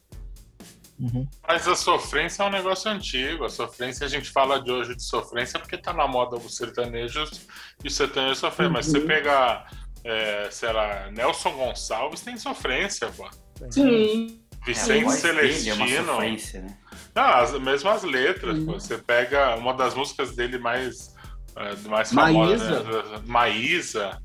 Uhum. 0.99 1.27
Mas 1.47 1.67
a 1.67 1.75
sofrência 1.75 2.43
é 2.43 2.45
um 2.47 2.49
negócio 2.49 2.89
antigo. 2.89 3.45
A 3.45 3.49
sofrência, 3.49 4.05
a 4.05 4.09
gente 4.09 4.29
fala 4.29 4.61
de 4.61 4.71
hoje 4.71 4.95
de 4.95 5.03
sofrência 5.03 5.59
porque 5.59 5.77
tá 5.77 5.93
na 5.93 6.07
moda 6.07 6.35
os 6.35 6.55
sertanejos 6.55 7.47
e 7.83 7.87
o 7.87 7.91
sertanejo 7.91 8.35
sofrer. 8.35 8.67
Uhum. 8.67 8.73
Mas 8.73 8.87
você 8.87 8.99
pegar, 9.01 9.71
é, 10.03 10.49
sei 10.49 10.71
lá, 10.71 11.09
Nelson 11.11 11.51
Gonçalves 11.51 12.21
tem 12.21 12.37
sofrência, 12.37 13.09
pô. 13.15 13.29
Sim. 13.69 14.41
Vicente 14.65 15.05
é, 15.05 15.09
Celestino. 15.09 15.83
É 15.83 16.01
uma 16.01 16.13
sofrência, 16.13 16.61
né? 16.61 16.77
Não, 17.15 17.23
as, 17.23 17.59
mesmo 17.59 17.89
as 17.89 18.03
letras. 18.03 18.59
Pô, 18.63 18.73
você 18.73 18.97
pega 18.97 19.55
uma 19.55 19.73
das 19.73 19.93
músicas 19.93 20.35
dele 20.35 20.57
mais, 20.57 21.15
uh, 21.55 21.89
mais 21.89 22.11
famosas, 22.11 22.61
Maísa. 22.61 22.83
Né? 22.83 23.21
Maísa. 23.25 24.21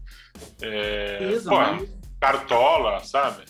É, 0.63 1.33
Isa, 1.33 1.51
pô, 1.51 1.57
Maísa. 1.57 2.03
Cartola, 2.21 3.01
sabe? 3.01 3.45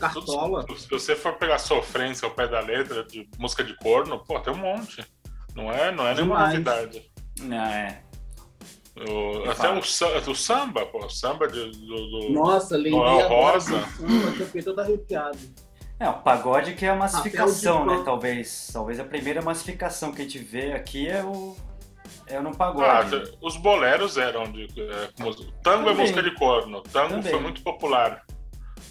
Cartola. 0.00 0.66
Se, 0.76 0.88
você 0.88 1.14
for 1.14 1.34
pegar 1.34 1.58
sofrência 1.58 2.26
ao 2.26 2.34
pé 2.34 2.48
da 2.48 2.60
letra 2.60 3.04
de 3.04 3.28
música 3.38 3.62
de 3.62 3.76
corno, 3.76 4.18
pô, 4.24 4.38
tem 4.40 4.52
um 4.52 4.58
monte. 4.58 5.04
Não 5.54 5.70
é, 5.70 5.92
não 5.92 6.06
é 6.06 6.14
nenhuma 6.14 6.46
novidade. 6.46 7.10
Não, 7.40 7.56
é. 7.56 8.02
O, 8.96 9.48
até 9.48 9.70
o, 9.70 9.78
o, 9.78 10.34
samba, 10.34 10.84
pô, 10.86 11.06
o 11.06 11.08
samba 11.08 11.46
de, 11.46 11.70
do, 11.70 12.10
do 12.10 12.32
Nossa, 12.32 12.76
Noel 12.76 13.28
Rosa. 13.28 13.80
Samba, 13.80 14.12
eu 14.38 14.46
fiquei 14.46 14.62
todo 14.62 14.80
arrepiado. 14.80 15.38
É, 15.98 16.08
o 16.08 16.14
pagode 16.14 16.74
que 16.74 16.86
é 16.86 16.88
a 16.88 16.96
massificação, 16.96 17.84
né? 17.84 18.02
Talvez, 18.04 18.70
talvez 18.72 18.98
a 18.98 19.04
primeira 19.04 19.42
massificação 19.42 20.12
que 20.12 20.22
a 20.22 20.24
gente 20.24 20.38
vê 20.38 20.72
aqui 20.72 21.06
é 21.06 21.22
o 21.22 21.54
é 22.26 22.40
no 22.40 22.56
pagode. 22.56 23.16
Ah, 23.16 23.36
os 23.42 23.56
boleros 23.56 24.16
eram 24.16 24.44
de 24.44 24.64
é, 24.64 25.08
como, 25.16 25.34
tango 25.34 25.52
Também. 25.62 25.90
é 25.90 25.94
música 25.94 26.22
de 26.22 26.34
corno. 26.36 26.82
Tango 26.82 27.16
Também. 27.16 27.30
foi 27.30 27.40
muito 27.40 27.62
popular 27.62 28.24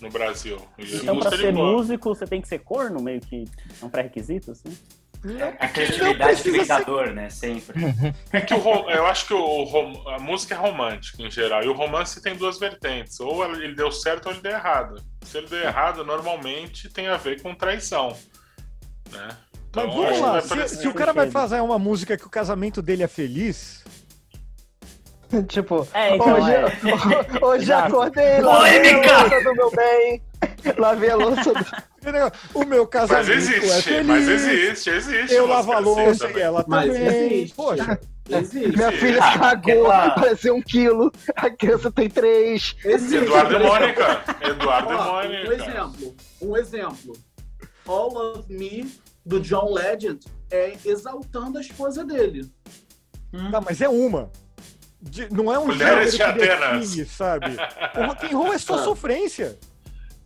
no 0.02 0.10
Brasil. 0.10 0.58
Então, 0.78 1.20
para 1.20 1.38
ser 1.38 1.54
músico, 1.54 2.10
você 2.10 2.26
tem 2.26 2.42
que 2.42 2.48
ser 2.48 2.60
corno, 2.60 3.02
meio 3.02 3.20
que 3.22 3.46
é 3.82 3.86
um 3.86 3.90
pré-requisito, 3.90 4.52
assim? 4.52 4.76
É 5.26 5.66
a 5.66 5.68
criatividade 5.68 6.44
do 6.44 6.52
vendedor, 6.52 7.08
ser... 7.08 7.14
né? 7.14 7.30
Sempre. 7.30 7.80
É 8.32 8.40
que 8.40 8.54
o, 8.54 8.90
eu 8.90 9.06
acho 9.06 9.28
que 9.28 9.34
o, 9.34 10.10
a 10.10 10.20
música 10.20 10.56
é 10.56 10.58
romântica 10.58 11.22
em 11.22 11.30
geral. 11.30 11.62
E 11.64 11.68
o 11.68 11.74
romance 11.74 12.22
tem 12.22 12.36
duas 12.36 12.58
vertentes. 12.58 13.20
Ou 13.20 13.44
ele 13.54 13.76
deu 13.76 13.92
certo 13.92 14.28
ou 14.28 14.32
ele 14.32 14.42
deu 14.42 14.54
errado. 14.54 15.04
Se 15.24 15.38
ele 15.38 15.48
deu 15.48 15.60
errado, 15.60 16.06
normalmente 16.06 16.90
tem 16.90 17.08
a 17.08 17.18
ver 17.18 17.42
com 17.42 17.54
traição. 17.54 18.16
Né? 19.12 19.28
Então, 19.70 19.88
Mas 19.88 19.96
vamos 19.96 20.20
lá, 20.20 20.42
se, 20.42 20.78
se 20.78 20.88
o 20.88 20.94
cara 20.94 21.14
vai 21.14 21.30
fazer 21.30 21.60
uma 21.62 21.78
música 21.78 22.18
que 22.18 22.26
o 22.26 22.30
casamento 22.30 22.82
dele 22.82 23.04
é 23.04 23.08
feliz, 23.08 23.84
tipo, 25.48 25.88
é, 25.94 26.16
então, 26.16 26.34
hoje, 26.34 26.52
é. 26.52 27.46
hoje 27.46 27.72
acordei, 27.72 28.40
lavei 28.42 28.92
a 29.12 29.16
louça 29.16 29.44
do 29.44 29.56
meu 29.56 29.72
bem, 29.72 30.22
lavei 30.78 31.10
a 31.10 31.16
louça 31.16 31.54
do... 31.54 31.90
O 32.54 32.66
meu 32.66 32.88
casamento 32.88 33.28
mas 33.28 33.50
existe, 33.50 33.70
é 33.70 33.82
feliz. 33.82 34.06
Mas 34.08 34.28
existe, 34.28 34.90
existe. 34.90 35.36
Eu 35.36 35.48
lavo 35.48 35.74
a 35.74 35.80
louça 35.80 36.32
e 36.32 36.40
ela 36.40 36.64
mas 36.66 36.86
também. 36.86 37.34
Existe. 37.34 37.56
Poxa. 37.56 38.00
Existe. 38.30 38.78
Minha 38.78 38.92
filha 38.94 39.20
ah, 39.22 39.38
cagou, 39.38 39.92
aquela... 39.92 40.10
parecia 40.12 40.54
um 40.54 40.62
quilo. 40.62 41.12
A 41.36 41.50
criança 41.50 41.92
tem 41.92 42.10
três. 42.10 42.76
Existe. 42.86 43.18
Eduardo 43.18 43.56
e 43.56 43.60
Mônica. 43.60 44.24
Eduardo 44.42 44.94
e 44.94 44.96
Mônica. 44.96 45.50
Um 45.50 45.52
exemplo. 45.52 46.16
Um 46.42 46.58
exemplo. 46.58 47.14
All 47.86 48.16
of 48.18 48.54
Me, 48.54 48.90
do 49.26 49.40
John 49.42 49.74
Legend, 49.74 50.20
é 50.50 50.78
exaltando 50.86 51.58
a 51.58 51.62
esposa 51.62 52.06
dele. 52.06 52.50
Hum. 53.34 53.50
Não, 53.50 53.62
mas 53.62 53.82
é 53.82 53.90
uma. 53.90 54.32
De, 55.02 55.32
não 55.34 55.54
é 55.54 55.58
um 55.58 55.68
Mulheres 55.68 56.16
gênero 56.16 56.40
que 56.40 56.46
define, 56.46 57.06
sabe? 57.06 57.56
O 57.98 58.06
rock 58.06 58.26
and 58.26 58.38
roll 58.38 58.54
é 58.54 58.58
só 58.58 58.76
ah. 58.76 58.84
sofrência. 58.84 59.58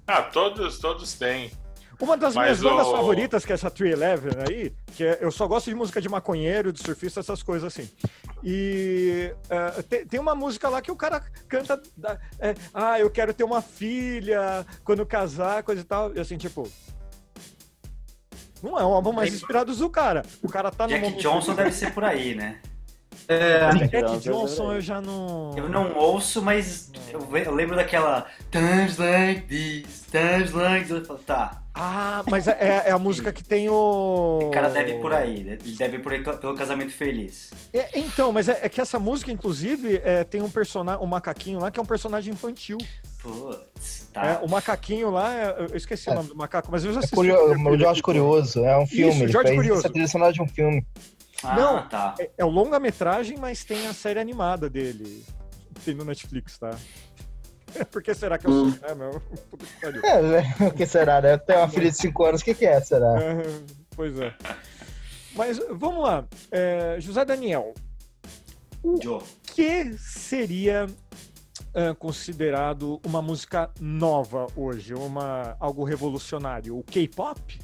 Ah, 0.07 0.21
todos, 0.23 0.79
todos 0.79 1.13
têm. 1.13 1.51
Uma 1.99 2.17
das 2.17 2.35
Mas 2.35 2.59
minhas 2.59 2.61
o... 2.61 2.69
bandas 2.69 2.91
favoritas, 2.91 3.45
que 3.45 3.51
é 3.51 3.55
essa 3.55 3.69
Tree 3.69 3.91
Eleven 3.91 4.33
aí, 4.49 4.73
que 4.95 5.05
é, 5.05 5.19
eu 5.21 5.31
só 5.31 5.47
gosto 5.47 5.69
de 5.69 5.75
música 5.75 6.01
de 6.01 6.09
maconheiro, 6.09 6.73
de 6.73 6.81
surfista, 6.81 7.19
essas 7.19 7.43
coisas 7.43 7.65
assim. 7.65 7.89
E 8.43 9.33
uh, 9.45 9.83
tem, 9.83 10.05
tem, 10.05 10.19
uma 10.19 10.35
música 10.35 10.67
lá 10.67 10.81
que 10.81 10.91
o 10.91 10.95
cara 10.95 11.21
canta, 11.47 11.81
é, 12.39 12.55
ah, 12.73 12.99
eu 12.99 13.09
quero 13.09 13.33
ter 13.33 13.43
uma 13.43 13.61
filha 13.61 14.65
quando 14.83 15.05
casar, 15.05 15.63
coisa 15.63 15.81
e 15.81 15.85
tal. 15.85 16.13
E 16.13 16.19
assim, 16.19 16.37
tipo, 16.37 16.69
não 18.61 18.77
é 18.77 18.85
um 18.85 18.93
álbum 18.93 19.13
mais 19.13 19.33
inspirado 19.33 19.73
do 19.73 19.89
cara. 19.89 20.23
O 20.41 20.49
cara 20.49 20.71
tá 20.71 20.87
no. 20.87 20.93
Jack 20.93 21.17
Johnson 21.17 21.53
deve 21.53 21.71
ser 21.71 21.93
por 21.93 22.03
aí, 22.03 22.35
né? 22.35 22.59
É, 23.27 23.69
Jack 23.87 24.19
Johnson 24.19 24.73
eu 24.73 24.81
já 24.81 25.01
não. 25.01 25.53
Eu 25.55 25.69
não 25.69 25.95
ouço, 25.95 26.41
mas 26.41 26.91
eu, 27.11 27.37
eu 27.37 27.53
lembro 27.53 27.75
daquela. 27.75 28.25
Times 28.51 28.97
like 28.97 29.41
this, 29.47 30.05
times 30.11 30.51
like 30.51 30.87
this. 30.87 31.07
Tá. 31.25 31.63
Ah, 31.75 32.23
mas 32.29 32.47
é, 32.47 32.83
é, 32.85 32.91
a 32.91 32.99
música 32.99 33.33
que 33.33 33.43
tem 33.43 33.67
o. 33.67 34.39
O 34.43 34.51
cara 34.51 34.69
deve 34.69 34.91
ir 34.91 35.01
por 35.01 35.11
aí, 35.11 35.43
né? 35.43 35.57
ele 35.63 35.75
deve 35.75 35.97
ir 35.97 36.01
por 36.01 36.11
aí 36.11 36.23
pelo 36.23 36.55
casamento 36.55 36.91
feliz. 36.91 37.51
É, 37.73 37.99
então, 37.99 38.31
mas 38.31 38.47
é, 38.47 38.59
é, 38.61 38.69
que 38.69 38.79
essa 38.79 38.99
música, 38.99 39.31
inclusive, 39.31 39.99
é, 40.03 40.23
tem 40.23 40.41
um 40.41 40.51
personagem, 40.51 41.03
um 41.03 41.07
macaquinho 41.07 41.59
lá 41.59 41.71
que 41.71 41.79
é 41.79 41.83
um 41.83 41.85
personagem 41.85 42.31
infantil. 42.31 42.77
Putz, 43.23 44.09
tá. 44.13 44.25
É, 44.25 44.45
o 44.45 44.49
macaquinho 44.49 45.09
lá, 45.09 45.33
eu 45.57 45.75
esqueci 45.75 46.09
o 46.09 46.13
nome 46.13 46.29
do 46.29 46.35
macaco, 46.35 46.67
mas 46.69 46.85
eu 46.85 46.93
já 46.93 46.99
assisti. 46.99 47.15
o 47.15 47.77
Jorge 47.77 48.01
Curioso, 48.03 48.63
é 48.65 48.77
um 48.77 48.85
filme. 48.85 49.23
Isso, 49.23 49.27
Jorge 49.29 49.55
Curioso. 49.55 49.87
Essa 49.95 50.31
de 50.31 50.41
um 50.41 50.47
filme. 50.47 50.85
Ah, 51.43 51.55
não, 51.55 51.87
tá. 51.87 52.15
é, 52.19 52.31
é 52.37 52.45
o 52.45 52.49
longa-metragem, 52.49 53.37
mas 53.37 53.63
tem 53.63 53.87
a 53.87 53.93
série 53.93 54.19
animada 54.19 54.69
dele. 54.69 55.25
Tem 55.83 55.93
no 55.93 56.05
Netflix, 56.05 56.57
tá? 56.57 56.71
Por 57.91 58.01
que 58.01 58.13
será 58.13 58.37
que 58.37 58.47
eu 58.47 58.51
sou, 58.51 58.65
hum. 58.67 58.79
né, 58.81 58.95
meu? 58.95 59.21
É, 60.03 60.21
né? 60.21 60.55
o 60.67 60.71
que 60.71 60.85
será, 60.85 61.21
né? 61.21 61.33
Eu 61.33 61.39
tenho 61.39 61.59
uma 61.59 61.69
filha 61.69 61.91
de 61.91 61.97
5 61.97 62.25
anos, 62.25 62.41
o 62.41 62.45
que, 62.45 62.53
que 62.53 62.65
é, 62.65 62.79
será? 62.79 63.13
É, 63.19 63.43
pois 63.95 64.17
é. 64.19 64.33
Mas 65.35 65.59
vamos 65.71 66.03
lá. 66.03 66.25
É, 66.51 66.97
José 66.99 67.25
Daniel. 67.25 67.73
O 68.83 69.01
Joe. 69.01 69.21
que 69.43 69.97
seria 69.97 70.85
uh, 70.85 71.95
considerado 71.95 72.99
uma 73.05 73.21
música 73.21 73.71
nova 73.79 74.47
hoje? 74.55 74.93
Uma, 74.93 75.55
algo 75.59 75.83
revolucionário? 75.83 76.77
O 76.77 76.83
K-pop? 76.83 77.59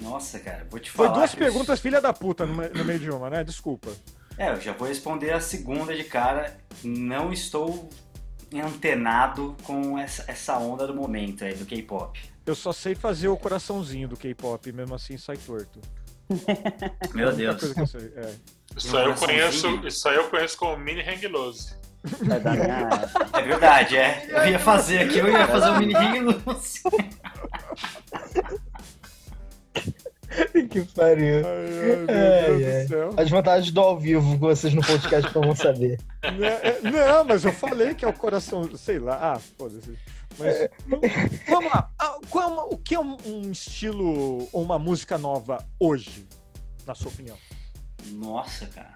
Nossa, 0.00 0.38
cara, 0.38 0.66
vou 0.70 0.78
te 0.78 0.90
falar. 0.90 1.08
Foi 1.08 1.18
duas 1.18 1.34
perguntas, 1.34 1.80
filha 1.80 2.00
da 2.00 2.12
puta, 2.12 2.44
no, 2.44 2.84
meio 2.84 2.98
de 2.98 3.10
uma, 3.10 3.30
né? 3.30 3.42
Desculpa. 3.42 3.90
É, 4.36 4.50
eu 4.50 4.60
já 4.60 4.72
vou 4.72 4.86
responder 4.86 5.32
a 5.32 5.40
segunda 5.40 5.96
de 5.96 6.04
cara. 6.04 6.56
Não 6.84 7.32
estou 7.32 7.88
antenado 8.54 9.56
com 9.62 9.98
essa, 9.98 10.24
essa 10.28 10.58
onda 10.58 10.86
do 10.86 10.94
momento 10.94 11.44
aí, 11.44 11.54
do 11.54 11.64
K-pop. 11.64 12.20
Eu 12.44 12.54
só 12.54 12.72
sei 12.72 12.94
fazer 12.94 13.28
o 13.28 13.36
coraçãozinho 13.36 14.06
do 14.06 14.16
K-pop, 14.16 14.70
mesmo 14.70 14.94
assim 14.94 15.16
sai 15.16 15.38
torto. 15.38 15.80
Meu 17.14 17.34
Deus. 17.34 17.62
É. 18.16 18.34
Isso, 18.76 18.96
aí 18.96 19.06
eu 19.06 19.14
conheço, 19.14 19.86
isso 19.86 20.08
aí 20.08 20.16
eu 20.16 20.28
conheço 20.28 20.58
como 20.58 20.76
mini 20.76 21.00
hang 21.00 21.26
loose. 21.28 21.74
É, 22.04 23.38
é 23.38 23.42
verdade, 23.42 23.96
é. 23.96 24.26
Eu 24.28 24.50
ia 24.50 24.58
fazer 24.58 24.98
aqui, 24.98 25.18
eu 25.18 25.28
ia 25.28 25.46
fazer 25.48 25.70
o 25.70 25.78
mini 25.78 25.94
hang 25.94 26.20
loose. 26.20 26.82
que 30.70 30.84
pariu. 30.94 31.46
Ai, 31.46 32.64
ai, 32.64 32.88
ai, 32.90 33.22
As 33.22 33.30
vantagens 33.30 33.72
do 33.72 33.80
ao 33.80 33.98
vivo 33.98 34.34
que 34.34 34.40
vocês 34.40 34.74
no 34.74 34.82
podcast 34.82 35.34
não 35.34 35.42
vão 35.42 35.56
saber. 35.56 35.98
Não, 36.22 36.46
é, 36.46 36.80
não, 36.82 37.24
mas 37.24 37.44
eu 37.44 37.52
falei 37.52 37.94
que 37.94 38.04
é 38.04 38.08
o 38.08 38.12
coração, 38.12 38.68
sei 38.76 38.98
lá. 38.98 39.34
Ah, 39.34 39.38
foda-se. 39.38 39.96
Mas, 40.38 40.68
vamos 41.48 41.72
lá. 41.72 41.90
Ah, 41.98 42.18
qual 42.28 42.50
é 42.50 42.74
o 42.74 42.76
que 42.76 42.94
é 42.94 43.00
um, 43.00 43.16
um 43.24 43.50
estilo 43.50 44.48
ou 44.52 44.62
uma 44.62 44.78
música 44.78 45.16
nova 45.16 45.64
hoje, 45.80 46.26
na 46.86 46.94
sua 46.94 47.10
opinião? 47.10 47.36
Nossa, 48.12 48.66
cara. 48.66 48.92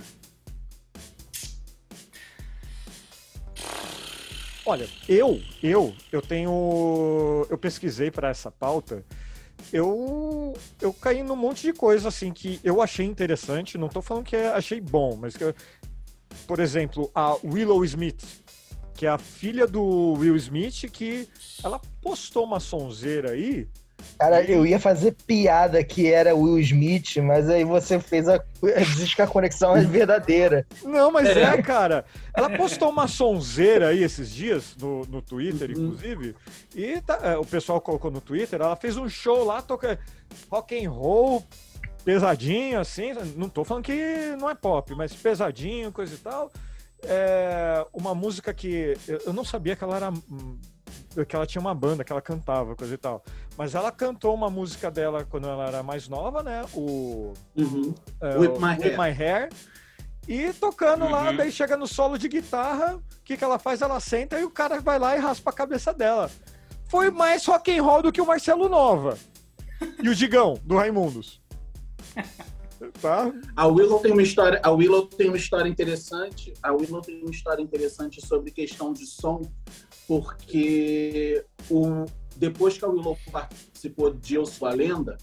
Olha, 4.67 4.87
eu, 5.09 5.41
eu, 5.63 5.95
eu 6.13 6.21
tenho, 6.21 7.47
eu 7.49 7.59
pesquisei 7.59 8.11
para 8.11 8.29
essa 8.29 8.51
pauta 8.51 9.05
eu 9.73 10.55
eu 10.81 10.93
caí 10.93 11.23
num 11.23 11.37
monte 11.37 11.63
de 11.63 11.73
coisa 11.73 12.09
assim 12.09 12.33
que 12.33 12.61
eu 12.63 12.83
achei 12.83 13.07
interessante. 13.07 13.79
Não 13.79 13.89
tô 13.89 14.03
falando 14.03 14.25
que 14.25 14.37
achei 14.37 14.81
bom, 14.81 15.17
mas 15.17 15.37
que, 15.37 15.55
por 16.47 16.61
exemplo, 16.61 17.11
a 17.15 17.37
Willow 17.45 17.85
Smith, 17.85 18.25
que 18.95 19.07
é 19.07 19.09
a 19.09 19.19
filha 19.19 19.67
do 19.67 20.15
Will 20.15 20.37
Smith, 20.37 20.91
que 20.91 21.29
ela 21.63 21.81
postou 22.03 22.45
uma 22.45 22.61
sonzeira 22.61 23.33
aí 23.33 23.69
Cara, 24.19 24.43
eu 24.43 24.67
ia 24.67 24.79
fazer 24.79 25.17
piada 25.27 25.83
que 25.83 26.13
era 26.13 26.35
Will 26.35 26.59
Smith, 26.59 27.17
mas 27.19 27.49
aí 27.49 27.65
você 27.65 27.99
fez 27.99 28.29
a. 28.29 28.43
Diz 28.97 29.15
que 29.15 29.23
a 29.23 29.27
conexão 29.27 29.77
é 29.77 29.83
verdadeira. 29.83 30.67
Não, 30.83 31.11
mas 31.11 31.29
é, 31.29 31.43
é 31.43 31.63
cara. 31.63 32.05
Ela 32.35 32.51
postou 32.51 32.91
uma 32.91 33.09
sonzeira 33.09 33.89
aí 33.89 34.03
esses 34.03 34.31
dias 34.31 34.77
no, 34.79 35.07
no 35.07 35.23
Twitter, 35.23 35.71
uhum. 35.71 35.85
inclusive. 35.85 36.37
E 36.75 37.01
tá, 37.01 37.19
é, 37.23 37.37
o 37.37 37.45
pessoal 37.45 37.81
colocou 37.81 38.11
no 38.11 38.21
Twitter, 38.21 38.61
ela 38.61 38.77
fez 38.77 38.97
um 38.97 39.09
show 39.09 39.45
lá, 39.45 39.63
toca 39.63 39.99
rock 40.51 40.85
and 40.85 40.91
roll 40.91 41.45
pesadinho, 42.05 42.81
assim. 42.81 43.13
Não 43.37 43.49
tô 43.49 43.65
falando 43.65 43.85
que 43.85 44.37
não 44.39 44.51
é 44.51 44.55
pop, 44.55 44.95
mas 44.95 45.15
pesadinho, 45.15 45.93
coisa 45.93 46.15
e 46.15 46.19
tal. 46.19 46.51
É 47.03 47.87
uma 47.93 48.15
música 48.15 48.53
que 48.53 48.97
eu 49.25 49.33
não 49.33 49.45
sabia 49.45 49.75
que 49.75 49.83
ela 49.83 49.97
era 49.97 50.13
que 51.27 51.37
ela 51.37 51.47
tinha 51.47 51.61
uma 51.61 51.75
banda, 51.75 52.05
que 52.05 52.13
ela 52.13 52.21
cantava, 52.21 52.75
coisa 52.77 52.95
e 52.95 52.99
tal. 52.99 53.23
Mas 53.57 53.75
ela 53.75 53.91
cantou 53.91 54.35
uma 54.35 54.51
música 54.51 54.91
dela 54.91 55.25
quando 55.25 55.49
ela 55.49 55.67
era 55.67 55.83
mais 55.83 56.09
nova, 56.09 56.43
né? 56.43 56.65
O 56.75 57.33
uhum. 57.57 57.95
é, 58.21 58.39
With, 58.39 58.59
My, 58.59 58.83
With 58.83 58.97
My 58.97 59.23
Hair. 59.23 59.51
E 60.29 60.53
tocando 60.53 61.05
uhum. 61.05 61.11
lá, 61.11 61.33
daí 61.33 61.51
chega 61.51 61.77
no 61.77 61.87
solo 61.87 62.19
de 62.19 62.29
guitarra, 62.29 62.97
o 62.97 63.03
que, 63.25 63.37
que 63.37 63.45
ela 63.45 63.59
faz? 63.59 63.83
Ela 63.83 63.99
senta 64.01 64.39
e 64.39 64.45
o 64.45 64.51
cara 64.51 64.81
vai 64.81 64.99
lá 64.99 65.17
e 65.17 65.19
raspa 65.19 65.51
a 65.51 65.55
cabeça 65.55 65.93
dela. 65.93 66.31
Foi 66.89 67.11
mais 67.11 67.45
rock 67.47 67.77
and 67.77 67.83
roll 67.83 68.03
do 68.03 68.13
que 68.13 68.21
o 68.21 68.27
Marcelo 68.27 68.69
Nova. 68.69 69.19
E 70.03 70.09
o 70.09 70.15
Digão, 70.15 70.59
do 70.65 70.77
Raimundos. 70.77 71.41
Tá? 73.01 73.31
A 73.55 73.67
Willow 73.67 74.01
tem 74.01 74.11
uma 74.11 74.23
história, 74.23 74.59
a 74.63 74.71
Willow 74.71 75.07
tem 75.07 75.29
uma 75.29 75.37
história 75.37 75.69
interessante. 75.69 76.55
A 76.63 76.73
Willow 76.73 77.03
tem 77.03 77.21
uma 77.21 77.31
história 77.31 77.63
interessante 77.63 78.27
sobre 78.27 78.51
questão 78.51 78.93
de 78.95 79.07
som, 79.07 79.43
porque 80.11 81.45
o, 81.71 82.05
depois 82.35 82.77
que 82.77 82.85
a 82.85 82.89
Willow 82.89 83.17
participou 83.31 84.13
de 84.13 84.35
Eu 84.35 84.45
Sou 84.45 84.67
a 84.67 84.73
Lenda, 84.73 85.17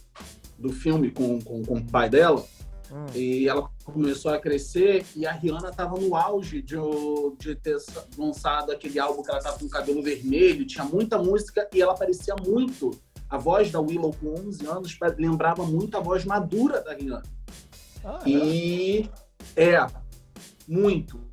do 0.58 0.72
filme 0.72 1.12
com, 1.12 1.42
com, 1.42 1.62
com 1.62 1.74
o 1.74 1.86
pai 1.92 2.10
dela, 2.10 2.42
hum. 2.90 3.06
e 3.14 3.50
ela 3.50 3.70
começou 3.84 4.32
a 4.32 4.40
crescer, 4.40 5.06
e 5.14 5.28
a 5.28 5.34
Rihanna 5.34 5.72
estava 5.72 6.00
no 6.00 6.16
auge 6.16 6.62
de, 6.62 6.78
de 7.38 7.54
ter 7.56 7.76
lançado 8.18 8.72
aquele 8.72 8.98
álbum 8.98 9.22
que 9.22 9.30
ela 9.30 9.40
estava 9.40 9.60
com 9.60 9.66
o 9.66 9.70
cabelo 9.70 10.02
vermelho, 10.02 10.66
tinha 10.66 10.86
muita 10.86 11.18
música, 11.18 11.68
e 11.74 11.82
ela 11.82 11.94
parecia 11.94 12.38
muito 12.42 12.92
a 13.30 13.38
voz 13.38 13.70
da 13.70 13.82
Willow 13.82 14.14
com 14.14 14.36
11 14.36 14.66
anos 14.68 14.98
lembrava 15.18 15.66
muito 15.66 15.98
a 15.98 16.00
voz 16.00 16.24
madura 16.24 16.80
da 16.80 16.94
Rihanna. 16.94 17.24
Ah, 18.06 18.22
é? 18.26 18.30
E 18.30 19.10
é, 19.54 19.86
muito. 20.66 21.27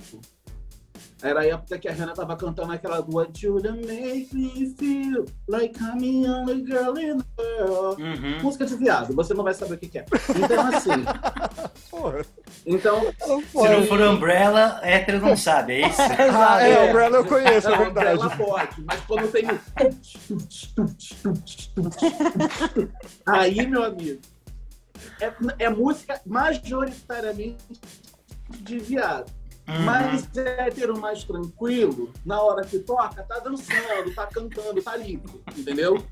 Era 1.25 1.40
a 1.40 1.47
época 1.47 1.78
que 1.78 1.88
a 1.88 1.93
Rihanna 1.93 2.12
tava 2.12 2.37
cantando 2.37 2.71
aquela 2.71 3.00
do 3.00 3.16
What 3.16 3.47
you 3.47 3.54
make 3.54 4.28
me 4.35 4.75
feel 4.76 5.25
like 5.49 5.75
I'm 5.81 5.99
the 5.99 6.28
only 6.28 6.62
girl 6.62 6.99
in 6.99 7.16
the 7.16 7.64
world. 7.64 8.02
Uhum. 8.02 8.43
Música 8.43 8.66
de 8.66 8.76
viado, 8.76 9.14
você 9.14 9.33
não 9.33 9.43
vai 9.43 9.54
saber 9.54 9.76
o 9.76 9.78
que, 9.78 9.88
que 9.88 10.00
é. 10.00 10.04
Então, 10.37 10.66
assim. 10.66 10.90
Porra. 11.90 12.26
Então. 12.66 13.11
Se 13.21 13.69
não 13.69 13.87
for 13.87 14.02
Umbrella, 14.02 14.81
hétero 14.83 15.19
não 15.19 15.35
sabe, 15.35 15.81
é 15.81 15.88
isso? 15.88 15.97
ah, 16.37 16.62
é, 16.62 16.73
é, 16.73 16.90
Umbrella 16.90 17.16
eu 17.16 17.25
conheço, 17.25 17.69
é 17.69 17.78
verdade. 17.78 18.19
Umbrella 18.19 18.37
pode, 18.37 18.85
mas 18.85 19.00
quando 19.00 19.33
tem 19.33 19.47
Aí, 23.25 23.66
meu 23.66 23.83
amigo, 23.83 24.21
é, 25.23 25.33
é 25.59 25.71
música 25.71 26.21
majoritariamente 26.26 27.64
de 28.61 28.78
viado. 28.78 29.33
Uhum. 29.66 29.83
Mas 29.83 30.28
hétero 30.37 30.99
mais 31.00 31.25
tranquilo, 31.25 32.12
na 32.25 32.40
hora 32.40 32.66
que 32.66 32.78
toca, 32.78 33.23
tá 33.23 33.38
dançando, 33.38 34.14
tá 34.14 34.26
cantando, 34.26 34.83
tá 34.83 34.94
livre, 34.97 35.42
entendeu? 35.56 36.04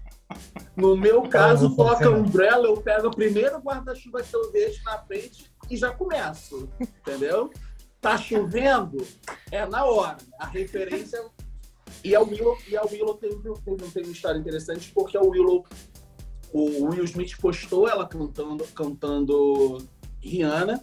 No 0.75 0.97
meu 0.97 1.23
caso, 1.28 1.76
toca 1.76 2.11
Umbrella, 2.11 2.66
eu 2.66 2.78
pego 2.78 3.09
o 3.09 3.14
primeiro 3.14 3.59
guarda-chuva 3.59 4.23
que 4.23 4.35
eu 4.35 4.50
vejo 4.50 4.82
na 4.85 4.99
frente 4.99 5.52
e 5.71 5.76
já 5.76 5.92
começo, 5.92 6.68
entendeu? 6.80 7.50
Tá 8.00 8.16
chovendo, 8.16 9.06
é 9.50 9.66
na 9.66 9.85
hora. 9.85 10.16
A 10.38 10.47
referência. 10.47 11.23
E 12.02 12.16
a 12.16 12.21
Willow, 12.21 12.56
e 12.66 12.76
a 12.76 12.82
Willow 12.82 13.14
tem, 13.14 13.38
tem, 13.38 13.76
tem 13.76 14.02
uma 14.02 14.12
história 14.12 14.38
interessante, 14.38 14.90
porque 14.94 15.16
a 15.16 15.21
Willow, 15.21 15.64
o 16.52 16.87
Will 16.87 17.04
Smith 17.04 17.37
postou 17.38 17.87
ela 17.87 18.09
cantando, 18.09 18.64
cantando 18.68 19.87
Rihanna, 20.21 20.82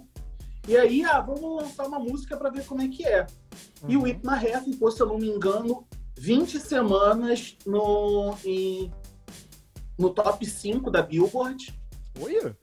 e 0.68 0.78
aí, 0.78 1.04
ah, 1.04 1.20
vamos 1.20 1.64
lançar 1.64 1.88
uma 1.88 2.00
música 2.00 2.38
para 2.38 2.50
ver 2.50 2.66
como 2.66 2.82
é 2.82 2.88
que 2.88 3.06
é. 3.06 3.26
Uhum. 3.82 3.90
E 3.90 3.98
o 3.98 4.02
Whip 4.04 4.24
Maré 4.24 4.60
ficou, 4.62 4.92
se 4.92 5.02
eu 5.02 5.08
não 5.08 5.18
me 5.18 5.28
engano, 5.28 5.88
20 6.18 6.60
semanas 6.60 7.58
no, 7.66 8.36
em, 8.44 8.92
no 9.98 10.10
top 10.10 10.46
5 10.46 10.92
da 10.92 11.02
Billboard. 11.02 11.74
Oi? 12.20 12.54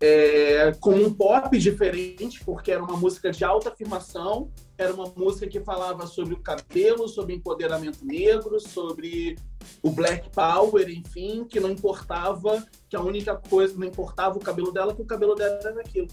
É, 0.00 0.72
com 0.80 0.94
um 0.94 1.14
pop 1.14 1.56
diferente, 1.58 2.44
porque 2.44 2.72
era 2.72 2.82
uma 2.82 2.96
música 2.96 3.30
de 3.30 3.44
alta 3.44 3.70
afirmação, 3.70 4.50
era 4.78 4.92
uma 4.92 5.12
música 5.16 5.46
que 5.46 5.60
falava 5.60 6.06
sobre 6.06 6.34
o 6.34 6.40
cabelo, 6.40 7.08
sobre 7.08 7.34
empoderamento 7.34 8.04
negro, 8.04 8.58
sobre 8.58 9.36
o 9.82 9.90
black 9.90 10.30
power, 10.30 10.88
enfim, 10.88 11.44
que 11.44 11.60
não 11.60 11.70
importava, 11.70 12.66
que 12.88 12.96
a 12.96 13.00
única 13.00 13.36
coisa, 13.36 13.76
não 13.76 13.86
importava 13.86 14.36
o 14.36 14.40
cabelo 14.40 14.72
dela, 14.72 14.94
que 14.94 15.02
o 15.02 15.06
cabelo 15.06 15.34
dela 15.34 15.60
era 15.62 15.80
aquilo. 15.80 16.08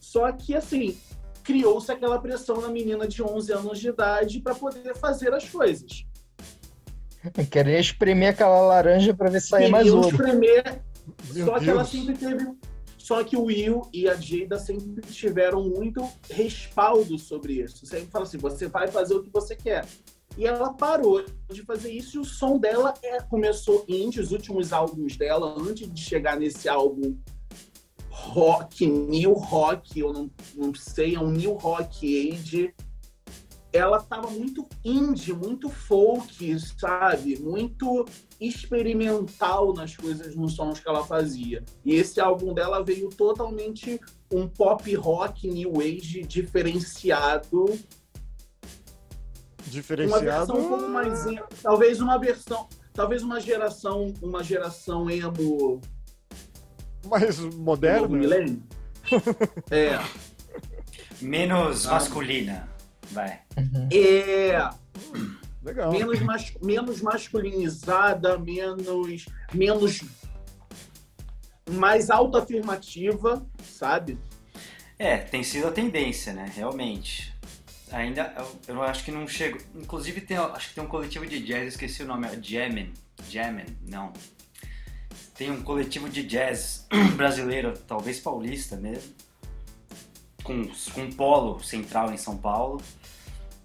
Só 0.00 0.30
que, 0.32 0.54
assim, 0.54 0.96
criou-se 1.42 1.90
aquela 1.90 2.18
pressão 2.18 2.60
na 2.60 2.68
menina 2.68 3.06
de 3.06 3.22
11 3.22 3.52
anos 3.52 3.78
de 3.78 3.88
idade 3.88 4.40
para 4.40 4.54
poder 4.54 4.96
fazer 4.96 5.32
as 5.34 5.48
coisas. 5.48 6.06
Queria 7.50 7.78
espremer 7.78 8.30
aquela 8.30 8.60
laranja 8.60 9.12
para 9.12 9.30
ver 9.30 9.40
se 9.40 9.48
sair 9.48 9.68
mais 9.70 9.92
ouro. 9.92 10.08
espremer, 10.08 10.80
Meu 11.32 11.46
só 11.46 11.52
Deus. 11.52 11.64
que 11.64 11.70
ela 11.70 11.84
sempre 11.84 12.16
teve... 12.16 12.46
Só 13.06 13.22
que 13.22 13.36
o 13.36 13.44
Will 13.44 13.82
e 13.92 14.08
a 14.08 14.16
Jada 14.16 14.58
sempre 14.58 15.00
tiveram 15.02 15.62
muito 15.62 16.02
respaldo 16.28 17.16
sobre 17.16 17.62
isso. 17.62 17.86
Sempre 17.86 18.08
fala 18.08 18.24
assim, 18.24 18.36
você 18.36 18.66
vai 18.66 18.88
fazer 18.88 19.14
o 19.14 19.22
que 19.22 19.30
você 19.30 19.54
quer. 19.54 19.86
E 20.36 20.44
ela 20.44 20.72
parou 20.72 21.24
de 21.48 21.62
fazer 21.62 21.92
isso 21.92 22.16
e 22.16 22.18
o 22.18 22.24
som 22.24 22.58
dela 22.58 22.92
é, 23.04 23.20
começou 23.20 23.84
indie, 23.86 24.18
os 24.18 24.32
últimos 24.32 24.72
álbuns 24.72 25.16
dela, 25.16 25.54
antes 25.56 25.88
de 25.88 26.00
chegar 26.00 26.36
nesse 26.36 26.68
álbum 26.68 27.16
rock, 28.10 28.84
new 28.84 29.34
rock, 29.34 30.00
eu 30.00 30.12
não, 30.12 30.28
não 30.56 30.74
sei, 30.74 31.14
é 31.14 31.20
um 31.20 31.30
new 31.30 31.52
rock 31.52 32.32
age. 32.32 32.74
Ela 33.76 33.98
estava 33.98 34.30
muito 34.30 34.66
indie, 34.84 35.32
muito 35.32 35.68
folk, 35.68 36.58
sabe? 36.78 37.38
Muito 37.40 38.04
experimental 38.40 39.72
nas 39.72 39.96
coisas, 39.96 40.34
nos 40.34 40.54
sons 40.54 40.80
que 40.80 40.88
ela 40.88 41.04
fazia. 41.04 41.64
E 41.84 41.94
esse 41.94 42.20
álbum 42.20 42.52
dela 42.52 42.82
veio 42.82 43.08
totalmente 43.08 44.00
um 44.32 44.48
pop 44.48 44.94
rock 44.94 45.48
new 45.48 45.80
age 45.80 46.22
diferenciado. 46.22 47.66
Diferenciado. 49.66 50.24
Uma 50.24 50.32
versão 50.32 50.58
um 50.58 50.68
pouco 50.68 50.88
mais 50.88 51.24
talvez 51.62 52.00
uma 52.00 52.18
versão, 52.18 52.68
talvez 52.92 53.22
uma 53.22 53.40
geração, 53.40 54.14
uma 54.22 54.42
geração 54.42 55.10
emo 55.10 55.80
mais 57.06 57.38
moderno. 57.38 58.08
Milênio? 58.08 58.62
é. 59.70 59.98
Menos 61.20 61.86
ah. 61.86 61.92
masculina. 61.92 62.75
Vai. 63.10 63.40
É. 63.92 64.70
Legal. 65.62 65.92
Menos, 65.92 66.20
mas, 66.20 66.54
menos 66.62 67.00
masculinizada, 67.00 68.38
menos. 68.38 69.26
menos. 69.52 70.02
mais 71.70 72.10
autoafirmativa, 72.10 73.44
sabe? 73.64 74.18
É, 74.98 75.18
tem 75.18 75.42
sido 75.42 75.66
a 75.66 75.72
tendência, 75.72 76.32
né? 76.32 76.50
Realmente. 76.54 77.34
Ainda, 77.90 78.34
eu, 78.36 78.74
eu 78.74 78.82
acho 78.82 79.04
que 79.04 79.10
não 79.10 79.26
chego. 79.26 79.58
Inclusive, 79.74 80.20
tem, 80.20 80.36
acho 80.36 80.68
que 80.68 80.74
tem 80.74 80.84
um 80.84 80.88
coletivo 80.88 81.26
de 81.26 81.40
jazz, 81.40 81.68
esqueci 81.68 82.02
o 82.02 82.06
nome, 82.06 82.26
é 82.26 82.40
Jammin. 82.42 82.92
Jammin, 83.28 83.64
não 83.88 84.12
tem 85.36 85.50
um 85.50 85.62
coletivo 85.62 86.08
de 86.08 86.22
jazz 86.22 86.86
brasileiro, 87.14 87.74
talvez 87.86 88.18
paulista 88.18 88.76
mesmo, 88.76 89.14
com, 90.46 90.66
com 90.94 91.00
um 91.02 91.12
polo 91.12 91.62
central 91.62 92.12
em 92.12 92.16
São 92.16 92.36
Paulo, 92.36 92.80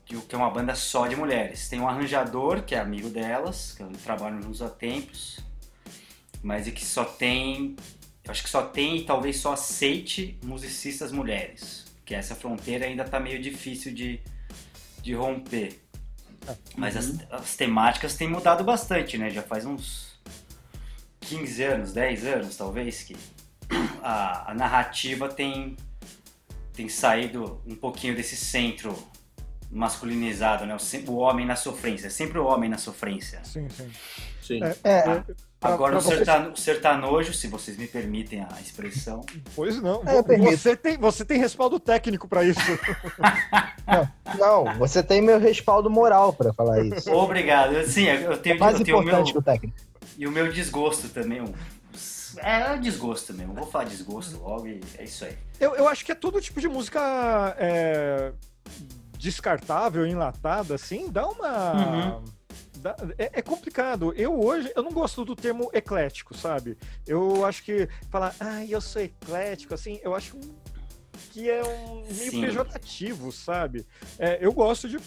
que, 0.06 0.20
que 0.20 0.36
é 0.36 0.38
uma 0.38 0.50
banda 0.50 0.76
só 0.76 1.08
de 1.08 1.16
mulheres. 1.16 1.70
Tem 1.70 1.80
um 1.80 1.88
arranjador, 1.88 2.64
que 2.64 2.74
é 2.74 2.80
amigo 2.80 3.10
delas, 3.10 3.74
que 3.74 3.84
trabalham 4.00 4.42
juntos 4.42 4.62
há 4.62 4.70
tempos, 4.70 5.40
mas 6.42 6.68
e 6.68 6.72
que 6.72 6.84
só 6.84 7.06
tem, 7.06 7.76
eu 8.24 8.32
acho 8.32 8.44
que 8.44 8.50
só 8.50 8.64
tem 8.64 8.98
e 8.98 9.04
talvez 9.06 9.38
só 9.38 9.54
aceite 9.54 10.38
musicistas 10.44 11.12
mulheres, 11.12 11.86
que 12.04 12.16
essa 12.16 12.36
fronteira 12.36 12.86
ainda 12.86 13.04
está 13.04 13.20
meio 13.20 13.42
difícil 13.42 13.94
de, 13.94 14.20
de 15.02 15.14
romper. 15.14 15.80
Mas 16.76 16.98
as, 16.98 17.10
uhum. 17.10 17.20
as 17.30 17.56
temáticas 17.56 18.16
têm 18.16 18.28
mudado 18.28 18.64
bastante, 18.64 19.16
né? 19.18 19.30
Já 19.30 19.44
faz 19.44 19.64
uns 19.64 20.20
15 21.22 21.64
anos, 21.64 21.94
10 21.94 22.26
anos 22.26 22.58
talvez, 22.58 23.04
que 23.04 23.16
a, 24.02 24.52
a 24.52 24.54
narrativa 24.56 25.30
tem, 25.30 25.78
tem 26.74 26.90
saído 26.90 27.62
um 27.66 27.76
pouquinho 27.76 28.16
desse 28.16 28.36
centro 28.36 28.96
masculinizado, 29.70 30.66
né? 30.66 30.76
O, 30.76 31.12
o, 31.12 31.16
homem 31.18 31.46
na 31.46 31.56
sofrência, 31.56 32.08
é 32.08 32.10
sempre 32.10 32.38
o 32.38 32.46
homem 32.46 32.70
na 32.70 32.78
sofrência. 32.78 33.40
Sim, 33.44 33.70
sim. 33.70 33.90
sim. 34.42 34.64
É, 34.64 34.76
é, 34.84 34.98
é 35.00 35.24
Agora 35.62 35.98
o, 35.98 36.02
sertano, 36.02 36.58
sertanojo, 36.58 37.34
se 37.34 37.48
vocês 37.48 37.78
me 37.78 37.86
permitem 37.86 38.42
a 38.42 38.60
expressão. 38.60 39.22
Pois 39.56 39.80
não. 39.80 40.02
É, 40.08 40.22
você, 40.40 40.76
tem, 40.76 40.98
você 40.98 41.24
tem 41.24 41.38
respaldo 41.38 41.80
técnico 41.80 42.28
para 42.28 42.44
isso. 42.44 42.60
não, 44.40 44.66
não, 44.66 44.74
você 44.80 45.04
tem 45.04 45.22
meu 45.22 45.40
respaldo 45.40 45.88
moral 45.88 46.34
para 46.34 46.52
falar 46.52 46.84
isso. 46.84 47.12
Obrigado. 47.12 47.86
Sim, 47.86 48.06
eu 48.06 48.38
tenho, 48.38 48.56
é 48.56 48.60
mais 48.60 48.76
eu 48.76 48.82
importante 48.82 48.86
tenho 48.86 49.24
meu, 49.24 49.26
que 49.26 49.38
o 49.38 49.42
técnico. 49.42 49.78
E 50.18 50.28
o 50.28 50.32
meu 50.32 50.52
desgosto 50.52 51.08
também, 51.10 51.44
os, 51.94 52.36
é 52.40 52.76
desgosto 52.78 53.32
mesmo. 53.32 53.54
Vou 53.54 53.68
falar 53.68 53.84
desgosto 53.84 54.40
logo 54.42 54.68
e 54.68 54.82
é 54.98 55.04
isso 55.04 55.24
aí. 55.24 55.38
Eu, 55.62 55.76
eu 55.76 55.88
acho 55.88 56.04
que 56.04 56.12
é 56.12 56.16
todo 56.16 56.42
tipo 56.42 56.60
de 56.60 56.68
música 56.68 57.56
é, 57.60 58.34
descartável, 59.16 60.08
enlatada, 60.08 60.74
assim, 60.74 61.08
dá 61.12 61.28
uma. 61.28 61.74
Uhum. 61.74 62.26
Dá, 62.78 62.96
é, 63.16 63.30
é, 63.34 63.42
complicado. 63.44 64.12
Eu 64.18 64.44
hoje, 64.44 64.72
eu 64.76 64.82
não 64.82 64.92
gosto 64.92 65.24
do 65.24 65.36
termo 65.36 65.70
eclético, 65.72 66.36
sabe? 66.36 66.76
Eu 67.06 67.46
acho 67.46 67.64
que 67.64 67.88
falar, 68.10 68.36
ah, 68.40 68.66
eu 68.66 68.82
sou 68.82 69.04
eclético, 69.04 69.76
assim, 69.76 70.00
eu 70.02 70.16
acho 70.16 70.36
que 71.32 71.48
é 71.48 71.64
um 71.64 72.02
meio 72.12 72.32
Sim. 72.32 72.42
pejorativo, 72.42 73.32
sabe? 73.32 73.86
É, 74.18 74.40
eu 74.42 74.52
gosto 74.52 74.90
de 74.90 74.98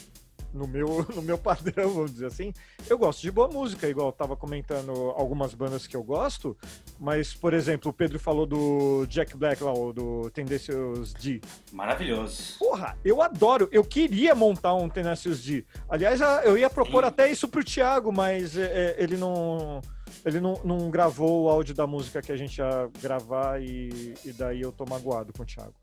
no 0.54 0.66
meu, 0.66 1.04
no 1.14 1.20
meu 1.20 1.36
padrão, 1.36 1.90
vamos 1.90 2.12
dizer 2.12 2.26
assim. 2.26 2.54
Eu 2.88 2.96
gosto 2.96 3.20
de 3.20 3.30
boa 3.30 3.48
música, 3.48 3.88
igual 3.88 4.08
eu 4.08 4.12
tava 4.12 4.36
comentando 4.36 4.92
algumas 5.16 5.52
bandas 5.52 5.86
que 5.86 5.96
eu 5.96 6.02
gosto, 6.02 6.56
mas, 6.98 7.34
por 7.34 7.52
exemplo, 7.52 7.90
o 7.90 7.94
Pedro 7.94 8.18
falou 8.18 8.46
do 8.46 9.04
Jack 9.06 9.36
Black 9.36 9.62
lá, 9.62 9.72
do 9.72 10.30
Tendencious 10.30 11.12
D. 11.12 11.40
Maravilhoso. 11.72 12.58
Porra, 12.58 12.96
eu 13.04 13.20
adoro. 13.20 13.68
Eu 13.72 13.84
queria 13.84 14.34
montar 14.34 14.74
um 14.74 14.88
Tendencious 14.88 15.42
D. 15.42 15.64
Aliás, 15.88 16.20
eu 16.44 16.56
ia 16.56 16.70
propor 16.70 17.02
Sim. 17.02 17.08
até 17.08 17.30
isso 17.30 17.48
pro 17.48 17.64
Thiago, 17.64 18.12
mas 18.12 18.56
é, 18.56 18.62
é, 18.62 19.02
ele 19.02 19.16
não 19.16 19.80
ele 20.24 20.40
não, 20.40 20.60
não, 20.64 20.90
gravou 20.90 21.44
o 21.44 21.48
áudio 21.48 21.74
da 21.74 21.86
música 21.86 22.22
que 22.22 22.30
a 22.30 22.36
gente 22.36 22.58
ia 22.58 22.88
gravar 23.00 23.60
e, 23.60 24.14
e 24.24 24.32
daí 24.32 24.60
eu 24.60 24.70
tô 24.70 24.84
magoado 24.84 25.32
com 25.32 25.42
o 25.42 25.46
Thiago. 25.46 25.74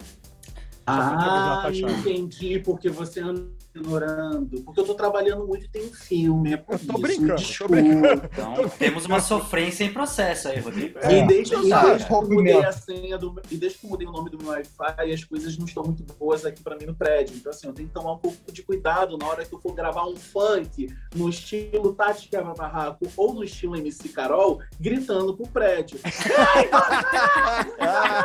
Ah, 0.85 1.69
entendi, 1.71 2.59
porque 2.59 2.89
você 2.89 3.19
anda 3.19 3.47
ignorando. 3.73 4.61
Porque 4.63 4.79
eu 4.79 4.85
tô 4.85 4.93
trabalhando 4.93 5.47
muito 5.47 5.65
e 5.65 5.69
tem 5.69 5.85
um 5.85 5.93
filme. 5.93 6.53
É 6.53 6.57
por 6.57 6.73
eu 6.73 6.79
tô 6.79 6.93
isso, 6.93 7.01
brincando, 7.01 7.41
tô 7.57 7.67
brincando. 7.67 8.29
Então, 8.31 8.69
temos 8.69 9.05
uma 9.05 9.19
sofrência 9.19 9.83
em 9.83 9.93
processo 9.93 10.49
aí, 10.49 10.59
Rodrigo. 10.59 10.99
É. 10.99 11.19
E, 11.19 11.27
desde, 11.27 11.55
e, 11.55 11.69
desde 11.69 12.05
que 12.05 12.13
eu 12.13 12.21
mudei 12.21 12.65
a 12.65 12.71
senha 12.71 13.17
do, 13.17 13.41
e 13.49 13.57
desde 13.57 13.79
que 13.79 13.85
eu 13.85 13.89
mudei 13.89 14.07
o 14.07 14.11
nome 14.11 14.29
do 14.29 14.37
meu 14.37 14.49
Wi-Fi, 14.49 15.13
as 15.13 15.23
coisas 15.23 15.57
não 15.57 15.65
estão 15.65 15.83
muito 15.83 16.03
boas 16.13 16.45
aqui 16.45 16.61
pra 16.61 16.75
mim 16.75 16.85
no 16.85 16.95
prédio. 16.95 17.35
Então, 17.35 17.51
assim, 17.51 17.67
eu 17.67 17.73
tenho 17.73 17.87
que 17.87 17.93
tomar 17.93 18.13
um 18.13 18.17
pouco 18.17 18.51
de 18.51 18.63
cuidado 18.63 19.17
na 19.17 19.27
hora 19.27 19.45
que 19.45 19.53
eu 19.53 19.59
for 19.59 19.73
gravar 19.73 20.05
um 20.05 20.15
funk 20.15 20.93
no 21.15 21.29
estilo 21.29 21.93
Tati 21.93 22.27
Quebra 22.27 22.53
Barraco 22.53 23.07
ou 23.15 23.33
no 23.33 23.43
estilo 23.43 23.77
MC 23.77 24.09
Carol, 24.09 24.59
gritando 24.79 25.35
pro 25.35 25.47
prédio. 25.47 25.99
Ai, 26.05 26.69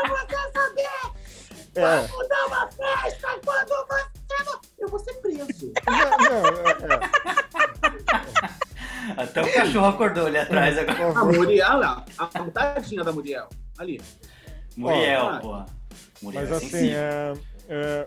você, 0.08 0.26
você 0.26 0.52
saber! 0.52 1.16
É. 1.76 2.08
cachorro 9.56 9.86
acordou 9.86 10.26
ali 10.26 10.38
atrás 10.38 10.78
agora. 10.78 11.18
A 11.18 11.24
Muriel, 11.24 11.78
lá. 11.78 12.04
A 12.18 12.26
tadinha 12.26 13.04
da 13.04 13.12
Muriel. 13.12 13.48
Ali. 13.78 14.00
Muriel, 14.76 15.40
pô. 15.40 15.64
Muriel 16.22 16.42
Mas 16.42 16.50
é 16.50 16.54
assim, 16.54 16.90
é, 16.90 17.34
é, 17.68 18.04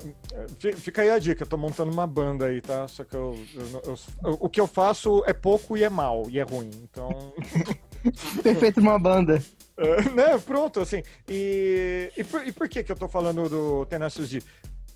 fica 0.76 1.02
aí 1.02 1.10
a 1.10 1.20
dica, 1.20 1.44
eu 1.44 1.48
tô 1.48 1.58
montando 1.58 1.92
uma 1.92 2.08
banda 2.08 2.46
aí, 2.46 2.62
tá? 2.62 2.88
Só 2.88 3.04
que 3.04 3.16
eu, 3.16 3.38
eu, 3.56 3.82
eu, 4.24 4.38
o 4.40 4.50
que 4.50 4.60
eu 4.60 4.68
faço 4.68 5.24
é 5.26 5.34
pouco 5.34 5.76
e 5.76 5.84
é 5.84 5.90
mal, 5.90 6.26
e 6.30 6.40
é 6.40 6.44
ruim, 6.44 6.70
então... 6.84 7.34
Perfeito 8.42 8.80
uma 8.80 8.98
banda. 8.98 9.44
Uh, 9.78 10.16
né, 10.16 10.38
pronto, 10.38 10.80
assim. 10.80 11.04
E, 11.28 12.12
e, 12.16 12.24
por, 12.24 12.48
e 12.48 12.52
por 12.52 12.70
que 12.70 12.82
que 12.82 12.92
eu 12.92 12.96
tô 12.96 13.10
falando 13.10 13.50
do 13.50 13.86
Tenacious 13.88 14.30
D? 14.30 14.42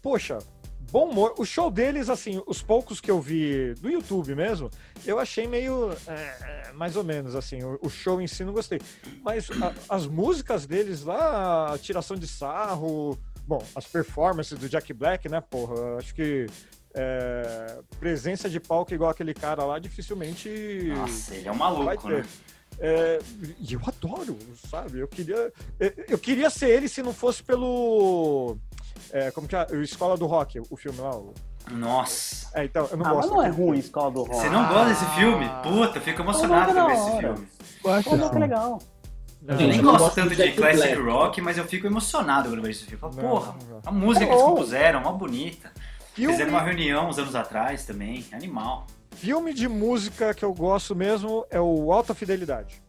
Poxa, 0.01 0.37
bom 0.93 1.09
humor. 1.09 1.33
O 1.39 1.43
show 1.43 1.71
deles, 1.71 2.07
assim, 2.07 2.39
os 2.45 2.61
poucos 2.61 3.01
que 3.01 3.09
eu 3.09 3.19
vi 3.19 3.73
do 3.81 3.89
YouTube 3.89 4.35
mesmo, 4.35 4.69
eu 5.03 5.17
achei 5.17 5.47
meio. 5.47 5.91
É, 6.07 6.71
mais 6.73 6.95
ou 6.95 7.03
menos, 7.03 7.35
assim. 7.35 7.63
O, 7.63 7.79
o, 7.81 7.89
show 7.89 8.21
em 8.21 8.27
si 8.27 8.43
não 8.43 8.53
gostei. 8.53 8.79
Mas 9.23 9.49
a, 9.49 9.95
as 9.95 10.05
músicas 10.05 10.67
deles 10.67 11.03
lá, 11.03 11.73
a 11.73 11.77
tiração 11.79 12.15
de 12.15 12.27
sarro. 12.27 13.17
Bom, 13.45 13.61
as 13.75 13.85
performances 13.87 14.57
do 14.57 14.69
Jack 14.69 14.93
Black, 14.93 15.27
né, 15.27 15.41
porra? 15.41 15.97
Acho 15.97 16.13
que. 16.13 16.45
É, 16.95 17.79
presença 17.99 18.47
de 18.47 18.59
palco 18.59 18.93
igual 18.93 19.09
aquele 19.09 19.33
cara 19.33 19.65
lá, 19.65 19.79
dificilmente. 19.79 20.47
Nossa, 20.95 21.33
ele 21.33 21.47
é 21.47 21.51
um 21.51 21.55
maluco, 21.55 22.07
né? 22.07 22.23
É, 22.79 23.19
e 23.59 23.73
eu 23.73 23.81
adoro, 23.87 24.37
sabe? 24.69 24.99
Eu 24.99 25.07
queria, 25.07 25.51
eu 26.07 26.19
queria 26.19 26.51
ser 26.51 26.69
ele 26.69 26.87
se 26.87 27.01
não 27.01 27.11
fosse 27.11 27.41
pelo. 27.41 28.59
É, 29.11 29.31
como 29.31 29.47
que 29.47 29.55
é? 29.55 29.67
Escola 29.81 30.17
do 30.17 30.25
Rock, 30.25 30.61
o 30.69 30.75
filme 30.75 30.99
lá. 30.99 31.15
O... 31.15 31.33
Nossa. 31.71 32.49
É, 32.53 32.65
então, 32.65 32.87
eu 32.91 32.97
não 32.97 33.05
ah, 33.05 33.13
gosto. 33.13 33.29
Mas 33.29 33.37
não 33.37 33.43
é 33.43 33.49
ruim 33.49 33.79
Escola 33.79 34.11
do 34.11 34.23
Rock. 34.23 34.35
Você 34.35 34.49
não 34.49 34.67
gosta 34.67 34.89
desse 34.89 35.05
filme? 35.15 35.49
Puta, 35.63 35.97
eu 35.97 36.01
fico 36.01 36.21
emocionado 36.21 36.73
por 36.73 36.87
ver 36.87 36.93
esse 36.93 37.17
filme. 37.19 37.47
Eu 37.83 37.93
acho 37.93 38.09
que 38.09 38.15
é 38.15 38.39
legal. 38.39 38.79
Eu 39.45 39.57
nem 39.57 39.81
gosto 39.81 40.15
tanto 40.15 40.35
de 40.35 40.51
classic 40.53 40.93
rock, 40.95 41.41
mas 41.41 41.57
eu 41.57 41.65
fico 41.65 41.85
emocionado 41.85 42.49
quando 42.49 42.61
vejo 42.61 42.79
esse 42.79 42.85
filme. 42.85 43.15
Porra, 43.15 43.55
a 43.85 43.91
música 43.91 44.25
que 44.25 44.31
eles 44.31 44.43
compuseram, 44.43 45.01
uma 45.01 45.11
bonita. 45.11 45.71
Fizeram 46.13 46.51
uma 46.51 46.61
reunião 46.61 47.09
uns 47.09 47.17
anos 47.17 47.35
atrás 47.35 47.85
também, 47.85 48.25
animal. 48.31 48.87
Filme 49.11 49.53
de 49.53 49.67
música 49.67 50.33
que 50.33 50.45
eu 50.45 50.53
gosto 50.53 50.95
mesmo 50.95 51.45
é 51.49 51.59
o 51.59 51.91
Alta 51.91 52.13
Fidelidade. 52.13 52.81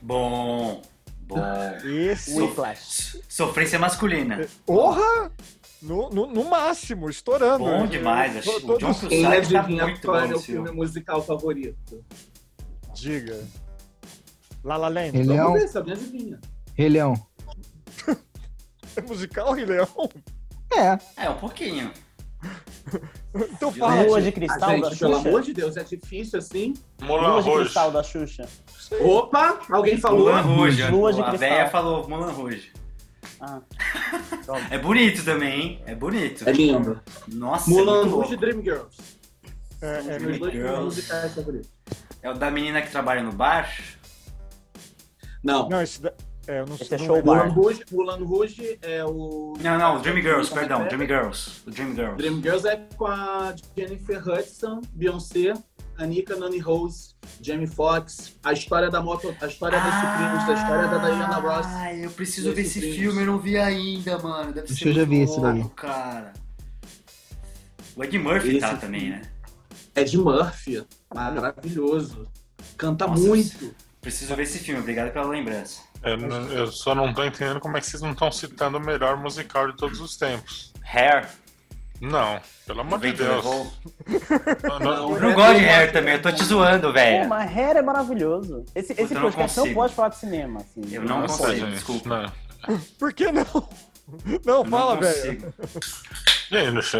Bom, 0.00 0.82
bom. 1.26 1.38
Esse. 1.84 2.34
Sof 2.34 3.22
sofrência 3.28 3.78
masculina. 3.78 4.42
É, 4.42 4.48
porra! 4.66 5.30
No, 5.82 6.08
no, 6.08 6.26
no, 6.26 6.44
máximo, 6.44 7.10
estourando. 7.10 7.64
Bom 7.64 7.86
demais. 7.86 8.36
Acho. 8.38 8.72
O 8.72 8.78
John 8.78 8.94
Quem 8.94 9.26
adivinha 9.26 9.62
tá 9.62 9.68
muito 9.68 10.00
qual 10.00 10.16
é 10.16 10.34
o 10.34 10.40
filme 10.40 10.70
musical 10.70 11.22
favorito? 11.22 12.02
Diga. 12.94 13.46
La 14.62 14.78
La 14.78 14.88
Land. 14.88 15.10
Rei 15.10 15.24
Leão. 15.24 15.52
Ver, 15.52 15.68
sabe, 15.68 15.92
adivinha. 15.92 16.40
Rei 16.74 16.88
Leão. 16.88 17.14
é 18.96 19.02
musical, 19.02 19.52
Rei 19.52 19.66
Leão? 19.66 20.10
É. 20.72 21.24
É, 21.24 21.28
um 21.28 21.38
pouquinho. 21.38 21.92
Então 23.34 23.72
fala. 23.72 24.02
Lua 24.02 24.22
de 24.22 24.32
cristal 24.32 24.70
gente, 24.70 24.82
da 24.82 24.90
Xuxa. 24.90 25.06
Pelo 25.06 25.16
amor 25.16 25.42
de 25.42 25.52
Deus, 25.52 25.76
é 25.76 25.82
difícil 25.82 26.38
assim. 26.38 26.74
Lua 27.02 27.42
de 27.42 27.50
cristal 27.50 27.90
da 27.90 28.02
Xuxa. 28.02 28.48
Opa, 29.00 29.60
alguém 29.70 29.98
falou? 29.98 30.20
Mulan 30.20 30.40
Rouge. 30.42 30.90
Lua 30.90 31.12
de 31.12 31.22
cristal. 31.22 31.48
A 31.48 31.54
véia 31.54 31.68
falou 31.68 32.08
Mulan 32.08 32.30
Rouge. 32.30 32.72
Ah. 33.40 33.60
é 34.70 34.78
bonito 34.78 35.24
também, 35.24 35.60
hein? 35.60 35.82
É 35.86 35.94
bonito. 35.94 36.48
É 36.48 36.52
lindo. 36.52 37.00
Nossa, 37.28 37.68
Mulan 37.68 38.06
é 38.06 38.08
Rouge 38.08 38.34
e 38.34 38.36
Dream 38.36 38.62
Girls. 38.62 38.96
É, 39.82 39.98
é 39.98 40.18
Dream 40.18 40.50
Girls. 40.50 41.12
É 42.22 42.30
o 42.30 42.34
da 42.34 42.50
menina 42.50 42.80
que 42.80 42.90
trabalha 42.90 43.22
no 43.22 43.32
bar? 43.32 43.68
Não. 45.42 45.68
Não, 45.68 45.82
esse 45.82 46.00
da... 46.00 46.12
É, 46.46 46.60
eu 46.60 46.66
não 46.66 46.76
Esse 46.76 46.94
é 46.94 46.98
show 46.98 47.22
Mulan 47.24 47.48
Rouge, 47.48 47.84
Mulan 47.90 48.24
Rouge 48.24 48.78
é 48.82 49.04
o. 49.04 49.54
Não, 49.60 49.78
não, 49.78 50.02
Dream 50.02 50.16
Girls, 50.16 50.52
perdão, 50.52 50.86
Dream 50.86 51.06
Girls. 51.06 51.62
O 51.66 51.70
Dream 51.70 51.94
Girls. 51.94 52.16
Dream 52.16 52.42
Girls 52.42 52.68
é 52.68 52.76
com 52.96 53.06
a 53.06 53.54
Jennifer 53.76 54.28
Hudson, 54.28 54.82
Beyoncé, 54.92 55.54
Anika 55.96 56.36
Nani 56.36 56.58
Rose, 56.58 57.14
Jamie 57.40 57.66
Foxx, 57.66 58.36
a 58.42 58.52
história 58.52 58.90
da 58.90 59.00
moto, 59.00 59.34
a 59.40 59.46
história 59.46 59.78
ah, 59.78 59.84
das 59.84 59.94
Supremes, 59.94 60.48
a 60.48 60.62
história 60.62 60.88
da 60.88 60.98
Diana 60.98 61.36
Ross. 61.38 61.66
Ah, 61.66 61.94
eu 61.94 62.10
preciso 62.10 62.52
ver 62.52 62.62
esse 62.62 62.80
filme, 62.80 63.22
eu 63.22 63.26
não 63.26 63.38
vi 63.38 63.56
ainda, 63.56 64.18
mano. 64.18 64.52
Deve 64.52 64.72
ser 64.72 64.88
eu 64.88 64.92
já 64.92 65.04
vi 65.04 65.22
esse 65.22 65.40
daí. 65.40 65.64
cara. 65.76 66.32
O 67.96 68.02
Ed 68.02 68.18
Murphy 68.18 68.58
tá 68.58 68.66
esse 68.66 68.74
tá 68.74 68.76
também, 68.76 69.10
né? 69.10 69.22
Ed 69.94 70.18
Murphy, 70.18 70.84
maravilhoso. 71.14 72.26
Canta 72.76 73.06
Nossa, 73.06 73.22
muito. 73.22 73.74
Preciso 74.04 74.36
ver 74.36 74.42
esse 74.42 74.58
filme, 74.58 74.80
obrigado 74.82 75.10
pela 75.14 75.26
lembrança. 75.26 75.80
Eu, 76.02 76.18
eu 76.52 76.66
só 76.66 76.94
não 76.94 77.14
tô 77.14 77.24
entendendo 77.24 77.58
como 77.58 77.74
é 77.78 77.80
que 77.80 77.86
vocês 77.86 78.02
não 78.02 78.12
estão 78.12 78.30
citando 78.30 78.76
o 78.76 78.80
melhor 78.80 79.16
musical 79.16 79.66
de 79.72 79.78
todos 79.78 79.98
os 79.98 80.14
tempos. 80.14 80.74
Hair. 80.84 81.26
Não, 82.02 82.38
pelo 82.66 82.82
amor 82.82 83.00
de 83.00 83.14
Deus. 83.14 83.42
não, 84.62 84.78
não, 84.78 85.14
eu 85.14 85.20
não 85.22 85.32
gosto 85.32 85.58
de 85.58 85.66
Hair 85.66 85.90
também, 85.90 86.14
eu 86.16 86.22
tô 86.22 86.30
te 86.30 86.44
zoando, 86.44 86.92
velho. 86.92 87.26
mas 87.26 87.50
Hair 87.50 87.78
é 87.78 87.82
maravilhoso. 87.82 88.66
Esse, 88.74 88.92
esse 88.92 89.14
podcast 89.14 89.58
não, 89.58 89.66
não, 89.68 89.74
pode 89.74 89.94
falar 89.94 90.08
de 90.10 90.16
cinema. 90.18 90.60
Assim. 90.60 90.82
Eu 90.94 91.02
não 91.02 91.20
Nossa, 91.22 91.38
consigo, 91.38 91.66
gente, 91.66 91.74
desculpa. 91.74 92.32
Não. 92.68 92.78
Por 92.98 93.10
que 93.14 93.32
não? 93.32 93.68
Não, 94.44 94.64
fala, 94.66 95.00
velho. 95.00 95.54
Gente, 96.50 96.96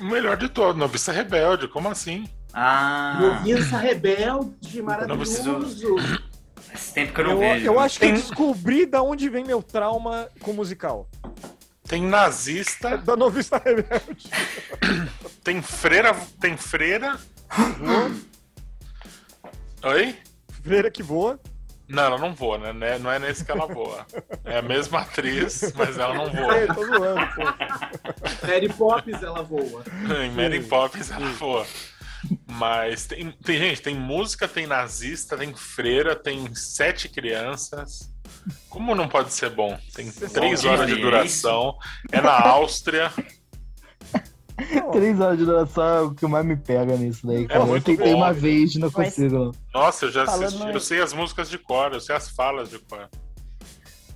o 0.00 0.04
melhor 0.04 0.36
de 0.36 0.48
todos, 0.48 0.76
Noviça 0.76 1.12
Rebelde, 1.12 1.68
como 1.68 1.88
assim? 1.88 2.28
Ah. 2.54 3.18
Noviça 3.20 3.76
Rebelde, 3.76 4.80
maravilhoso. 4.80 5.96
Faz 6.54 6.92
tempo 6.92 7.12
que 7.12 7.20
eu 7.20 7.24
não 7.24 7.32
eu, 7.32 7.38
vejo. 7.38 7.66
Eu 7.66 7.80
acho 7.80 7.98
que 7.98 8.06
eu 8.06 8.12
descobri 8.12 8.86
da 8.86 9.02
onde 9.02 9.28
vem 9.28 9.44
meu 9.44 9.60
trauma 9.60 10.28
com 10.40 10.52
musical. 10.52 11.08
Tem 11.86 12.02
nazista. 12.02 12.90
É 12.90 12.96
da 12.96 13.16
novista 13.16 13.58
rebelde. 13.58 14.30
tem 15.42 15.60
freira. 15.60 16.14
Tem 16.40 16.56
freira. 16.56 17.18
Oi? 19.82 20.16
Freira 20.62 20.90
que 20.90 21.02
voa. 21.02 21.38
Não, 21.86 22.02
ela 22.02 22.18
não 22.18 22.34
voa, 22.34 22.56
né? 22.56 22.72
né? 22.72 22.98
Não 22.98 23.10
é 23.10 23.18
nesse 23.18 23.44
que 23.44 23.50
ela 23.50 23.66
voa. 23.66 24.06
É 24.44 24.58
a 24.58 24.62
mesma 24.62 25.00
atriz, 25.00 25.72
mas 25.74 25.98
ela 25.98 26.14
não 26.14 26.30
voa. 26.30 26.56
É, 26.56 26.66
tô 26.66 26.86
zoando, 26.86 27.26
pô. 27.34 28.46
Mary 28.46 28.68
Poppins 28.72 29.22
ela 29.22 29.42
voa. 29.42 29.84
Em 30.24 30.30
Mary 30.30 30.62
Poppins 30.62 31.10
ela 31.10 31.28
voa. 31.32 31.66
Mas 32.46 33.06
tem, 33.06 33.30
tem 33.30 33.58
gente, 33.58 33.82
tem 33.82 33.94
música, 33.94 34.46
tem 34.46 34.66
nazista, 34.66 35.36
tem 35.36 35.54
freira, 35.54 36.14
tem 36.14 36.54
sete 36.54 37.08
crianças. 37.08 38.12
Como 38.68 38.94
não 38.94 39.08
pode 39.08 39.32
ser 39.32 39.50
bom? 39.50 39.78
Tem 39.94 40.10
três 40.10 40.64
horas 40.64 40.86
de 40.86 40.96
duração. 40.96 41.76
É 42.12 42.20
na 42.20 42.32
Áustria. 42.32 43.12
Três 44.92 45.18
horas 45.18 45.36
de 45.36 45.44
duração 45.44 45.84
é 45.84 46.00
o 46.02 46.14
que 46.14 46.26
mais 46.26 46.46
me 46.46 46.56
pega 46.56 46.96
nisso 46.96 47.26
daí, 47.26 47.44
é 47.44 47.48
cara. 47.48 47.64
É 47.64 47.68
eu 47.70 47.80
tentei 47.80 48.12
bom, 48.12 48.18
uma 48.18 48.32
vez 48.32 48.74
e 48.74 48.78
não 48.78 48.90
consigo. 48.90 49.50
Nossa, 49.72 50.04
eu 50.04 50.12
já 50.12 50.22
assisti, 50.22 50.62
eu 50.62 50.80
sei 50.80 51.00
as 51.02 51.12
músicas 51.12 51.50
de 51.50 51.58
cor, 51.58 51.92
eu 51.92 52.00
sei 52.00 52.14
as 52.14 52.28
falas 52.28 52.70
de 52.70 52.78
cor. 52.78 53.08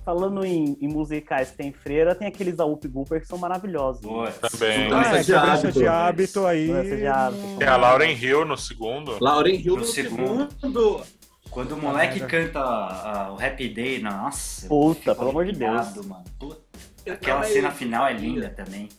Falando 0.09 0.43
em, 0.43 0.75
em 0.81 0.87
musicais 0.87 1.51
que 1.51 1.57
tem 1.57 1.71
freira, 1.71 2.15
tem 2.15 2.27
aqueles 2.27 2.55
da 2.55 2.65
Up 2.65 2.87
Gooper 2.87 3.21
que 3.21 3.27
são 3.27 3.37
maravilhosos. 3.37 4.01
Boa, 4.01 4.31
também. 4.31 4.91
Ah, 4.91 5.17
é, 5.17 5.21
de, 5.21 5.35
hábito. 5.35 5.71
de 5.71 5.87
hábito 5.87 6.45
aí. 6.47 6.65
De 6.65 7.05
hábito. 7.05 7.57
Tem 7.59 7.67
a 7.67 7.77
Lauren 7.77 8.11
Hill 8.11 8.43
no 8.43 8.57
segundo. 8.57 9.17
Lauren 9.21 9.53
Hill 9.53 9.75
no, 9.75 9.81
no 9.81 9.85
segundo. 9.85 10.49
segundo. 10.59 11.03
Quando 11.51 11.73
o 11.73 11.77
moleque 11.77 12.21
canta 12.21 12.59
a, 12.59 13.31
o 13.33 13.35
Happy 13.35 13.69
Day, 13.69 14.01
nossa. 14.01 14.67
Puta, 14.67 15.13
pelo 15.13 15.29
amor 15.29 15.45
de 15.45 15.51
Deus. 15.51 15.95
Mano. 15.97 16.23
Puta. 16.39 16.59
Aquela 17.07 17.43
cena 17.43 17.69
final 17.69 18.07
é 18.07 18.13
linda 18.13 18.49
também. 18.49 18.89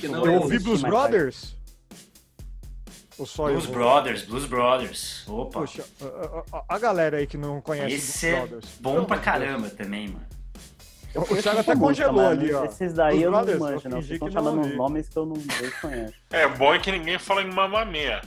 Eu 0.00 0.42
ouvi 0.42 0.60
Blues 0.60 0.82
Brothers? 0.82 1.56
Ou 3.18 3.26
só 3.26 3.48
Blues 3.48 3.64
eu? 3.64 3.72
Brothers, 3.72 4.22
Blues 4.22 4.46
Brothers. 4.46 5.24
Opa. 5.26 5.58
Poxa, 5.58 5.84
a, 6.00 6.56
a, 6.56 6.64
a, 6.68 6.78
galera 6.78 7.16
aí 7.16 7.26
que 7.26 7.36
não 7.36 7.60
conhece 7.60 7.96
Esse 7.96 8.30
Blues 8.30 8.42
é 8.42 8.46
Brothers. 8.46 8.78
bom 8.78 9.04
pra 9.04 9.18
caramba 9.18 9.68
também, 9.70 10.06
mano. 10.06 10.35
O 11.16 11.42
Thiago 11.42 11.60
até 11.60 11.76
congelou 11.76 12.26
ali, 12.26 12.52
ó. 12.52 12.64
Esses 12.64 12.92
daí 12.92 13.22
eu 13.22 13.30
não 13.30 13.40
manjo, 13.58 13.88
não. 13.88 14.02
Vocês 14.02 14.10
estão 14.12 14.30
chamando 14.30 14.66
nomes 14.76 15.08
que 15.08 15.16
eu 15.16 15.26
não 15.26 15.36
conheço. 15.80 16.14
É 16.30 16.46
bom 16.48 16.74
é 16.74 16.78
que 16.78 16.92
ninguém 16.92 17.18
fala 17.18 17.42
em 17.42 17.52
mamamia. 17.52 18.20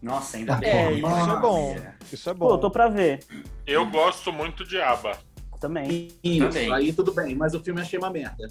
Nossa, 0.00 0.36
ainda 0.36 0.54
bem. 0.56 0.70
É, 0.70 0.92
isso 0.92 1.30
é 1.30 1.40
bom. 1.40 1.76
Isso 2.12 2.30
é 2.30 2.34
bom. 2.34 2.48
Pô, 2.48 2.54
eu 2.54 2.58
tô 2.58 2.70
pra 2.70 2.88
ver. 2.88 3.24
Eu 3.66 3.86
gosto 3.86 4.32
muito 4.32 4.64
de 4.64 4.80
ABBA. 4.80 5.18
Também. 5.58 6.08
Isso, 6.22 6.48
Também. 6.48 6.72
aí 6.72 6.92
tudo 6.92 7.12
bem, 7.12 7.34
mas 7.34 7.54
o 7.54 7.60
filme 7.60 7.80
achei 7.80 7.98
uma 7.98 8.10
merda. 8.10 8.48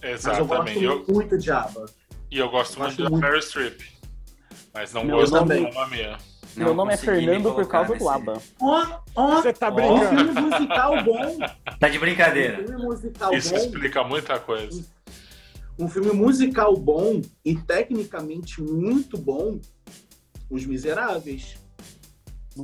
Exatamente. 0.00 0.24
Mas 0.24 0.38
eu 0.38 0.46
gosto 0.46 1.10
eu... 1.10 1.14
muito 1.14 1.38
de 1.38 1.50
ABBA. 1.50 1.86
E 2.30 2.38
eu 2.38 2.48
gosto 2.48 2.78
eu 2.78 2.84
muito 2.84 3.02
da 3.02 3.10
Mary 3.10 3.42
Streep. 3.42 3.80
Mas 4.72 4.92
não 4.92 5.04
Meu 5.04 5.18
gosto 5.18 5.34
nome... 5.34 5.70
da 5.70 5.70
Meu 6.56 6.74
nome 6.74 6.94
é 6.94 6.96
Fernando 6.96 7.52
por 7.52 7.66
causa 7.66 7.92
nesse... 7.92 8.04
do 8.04 8.08
ABBA. 8.08 8.42
Ó, 8.60 8.86
ó, 9.14 9.30
Você 9.36 9.52
tá 9.52 9.70
brincando? 9.70 10.22
Um 10.22 10.34
filme 10.34 10.40
musical 10.40 11.04
bom. 11.04 11.38
Tá 11.78 11.88
de 11.88 11.98
brincadeira. 11.98 12.62
Um 12.62 12.66
filme 12.66 12.84
musical 12.84 13.34
Isso 13.34 13.50
bom. 13.50 13.56
explica 13.56 14.04
muita 14.04 14.38
coisa. 14.38 14.84
Um 15.78 15.88
filme 15.88 16.12
musical 16.12 16.76
bom 16.76 17.20
e 17.44 17.56
tecnicamente 17.56 18.62
muito 18.62 19.18
bom, 19.18 19.58
Os 20.48 20.64
Miseráveis. 20.64 21.56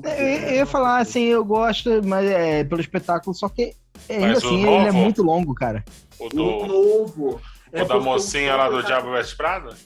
É, 0.05 0.23
eu, 0.23 0.49
eu 0.49 0.55
ia 0.57 0.67
falar 0.67 0.99
assim, 0.99 1.25
eu 1.25 1.45
gosto, 1.45 2.01
mas 2.05 2.31
é 2.31 2.63
pelo 2.63 2.81
espetáculo, 2.81 3.35
só 3.35 3.49
que 3.49 3.75
ainda 4.09 4.33
assim 4.35 4.65
ele 4.65 4.89
é 4.89 4.93
muito 4.93 5.23
longo, 5.23 5.53
cara. 5.55 5.85
O, 6.19 6.29
do... 6.29 6.45
o 6.45 6.67
novo. 6.67 7.41
O 7.73 7.77
é 7.77 7.85
da 7.85 7.99
mocinha 7.99 8.55
lá 8.55 8.69
do 8.69 8.83
Diabo 8.83 9.11
West 9.11 9.37
Prada? 9.37 9.77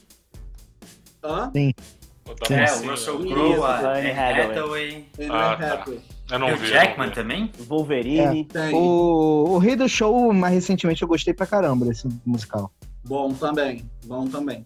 Hã? 1.23 1.51
Sim. 1.51 1.73
É, 2.49 2.73
o 2.73 2.89
Russell 2.89 3.19
Crowe, 3.19 3.63
a 3.63 3.93
Anne 3.93 4.11
Hathaway. 4.11 5.05
Ah, 5.29 5.55
tá. 5.55 5.85
Eu 6.31 6.39
não 6.39 6.49
e 6.49 6.55
vi. 6.55 6.65
O 6.65 6.67
Jackman 6.67 7.11
também? 7.11 7.51
Wolverine. 7.67 8.47
É. 8.53 8.69
O, 8.73 9.51
o 9.51 9.57
Rei 9.59 9.75
do 9.75 9.87
Show, 9.87 10.33
mais 10.33 10.53
recentemente, 10.55 11.03
eu 11.03 11.07
gostei 11.07 11.33
pra 11.33 11.45
caramba 11.45 11.85
desse 11.85 12.07
musical. 12.25 12.71
Bom 13.03 13.31
também, 13.33 13.87
bom 14.05 14.27
também. 14.27 14.65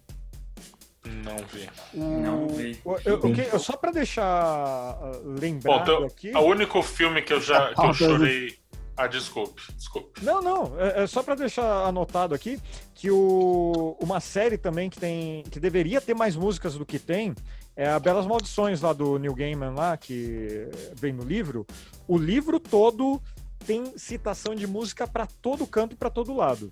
Não 1.04 1.36
vi. 1.52 1.68
Não 1.94 2.48
vi. 2.48 2.78
Eu, 3.04 3.20
eu, 3.20 3.34
eu, 3.52 3.58
só 3.58 3.76
pra 3.76 3.90
deixar 3.90 4.98
uh, 5.02 5.40
lembrado 5.40 5.98
Bom, 5.98 6.06
aqui... 6.06 6.32
O 6.34 6.40
único 6.40 6.82
filme 6.82 7.20
que 7.22 7.32
eu 7.32 7.40
já 7.40 7.74
que 7.74 7.84
eu 7.84 7.94
chorei... 7.94 8.59
Ah, 8.96 9.06
desculpe, 9.06 9.62
desculpe. 9.74 10.24
Não, 10.24 10.42
não, 10.42 10.78
é, 10.78 11.04
é 11.04 11.06
só 11.06 11.22
para 11.22 11.34
deixar 11.34 11.86
anotado 11.86 12.34
aqui 12.34 12.60
que 12.94 13.10
o, 13.10 13.96
uma 14.00 14.20
série 14.20 14.58
também 14.58 14.90
que 14.90 14.98
tem 14.98 15.42
que 15.44 15.58
deveria 15.58 16.00
ter 16.00 16.14
mais 16.14 16.36
músicas 16.36 16.74
do 16.74 16.84
que 16.84 16.98
tem 16.98 17.34
é 17.74 17.88
a 17.88 17.98
Belas 17.98 18.26
Maldições 18.26 18.82
lá 18.82 18.92
do 18.92 19.18
Neil 19.18 19.34
Gaiman 19.34 19.70
lá 19.70 19.96
que 19.96 20.68
vem 20.94 21.12
no 21.12 21.22
livro. 21.22 21.66
O 22.06 22.18
livro 22.18 22.60
todo 22.60 23.22
tem 23.66 23.96
citação 23.96 24.54
de 24.54 24.66
música 24.66 25.06
para 25.06 25.26
todo 25.26 25.66
canto 25.66 25.94
e 25.94 25.96
para 25.96 26.10
todo 26.10 26.34
lado. 26.34 26.70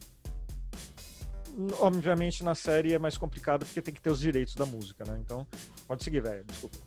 Obviamente 1.81 2.45
na 2.45 2.55
série 2.55 2.95
é 2.95 2.99
mais 2.99 3.17
complicado 3.17 3.65
porque 3.65 3.81
tem 3.81 3.95
que 3.95 4.01
ter 4.01 4.11
os 4.11 4.21
direitos 4.21 4.55
da 4.55 4.67
música, 4.67 5.05
né? 5.05 5.19
Então, 5.21 5.47
pode 5.87 6.05
seguir, 6.05 6.21
velho, 6.21 6.45
desculpa. 6.45 6.79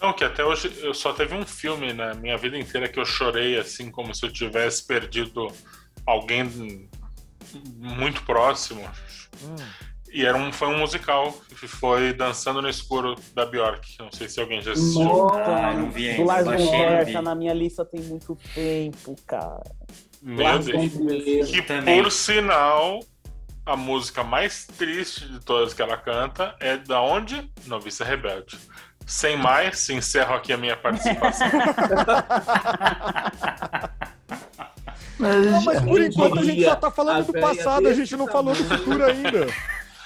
Não, 0.00 0.12
que 0.12 0.24
até 0.24 0.44
hoje 0.44 0.70
eu 0.82 0.94
só 0.94 1.12
teve 1.12 1.34
um 1.34 1.44
filme 1.44 1.92
na 1.92 2.14
minha 2.14 2.36
vida 2.36 2.58
inteira 2.58 2.88
que 2.88 2.98
eu 2.98 3.04
chorei 3.04 3.58
assim 3.58 3.90
como 3.90 4.14
se 4.14 4.24
eu 4.24 4.32
tivesse 4.32 4.86
perdido 4.86 5.48
alguém 6.06 6.88
muito 7.78 8.22
próximo. 8.22 8.82
Hum. 9.42 9.56
E 10.12 10.24
era 10.24 10.36
um, 10.38 10.52
foi 10.52 10.68
um 10.68 10.78
musical 10.78 11.32
que 11.60 11.68
foi 11.68 12.12
Dançando 12.12 12.62
no 12.62 12.68
Escuro 12.68 13.16
da 13.34 13.44
Bjork. 13.44 13.96
Não 13.98 14.10
sei 14.10 14.28
se 14.28 14.40
alguém 14.40 14.62
já 14.62 14.72
assistiu. 14.72 15.04
Nossa, 15.04 15.40
ah, 15.40 15.74
não 15.74 15.90
vi 15.90 16.08
ainda. 16.08 16.22
Do 16.22 16.26
Lars 16.26 16.46
von 16.46 17.12
tá 17.12 17.22
na 17.22 17.34
minha 17.34 17.52
lista 17.52 17.84
tem 17.84 18.00
muito 18.00 18.38
tempo, 18.54 19.14
cara. 19.26 19.62
Meu 20.22 20.58
Deus. 20.58 21.50
Que 21.50 21.60
por 21.60 22.10
sinal, 22.10 23.00
a 23.66 23.76
música 23.76 24.22
mais 24.24 24.66
triste 24.66 25.28
de 25.28 25.40
todas 25.40 25.74
que 25.74 25.82
ela 25.82 25.96
canta 25.96 26.54
é 26.60 26.76
da 26.76 27.02
onde? 27.02 27.50
Noviça 27.66 28.04
Rebelde. 28.04 28.58
Sem 29.06 29.36
mais, 29.36 29.88
encerro 29.88 30.34
aqui 30.34 30.52
a 30.52 30.56
minha 30.56 30.76
participação. 30.76 31.46
mas, 35.16 35.46
não, 35.46 35.62
mas 35.62 35.80
por 35.80 36.02
enquanto 36.02 36.40
a 36.40 36.42
gente 36.42 36.64
só 36.64 36.74
tá 36.74 36.90
falando 36.90 37.24
do 37.26 37.32
passado, 37.32 37.86
a 37.86 37.94
gente 37.94 38.16
não 38.16 38.26
falou 38.26 38.52
do 38.52 38.64
futuro 38.64 39.04
ainda. 39.04 39.46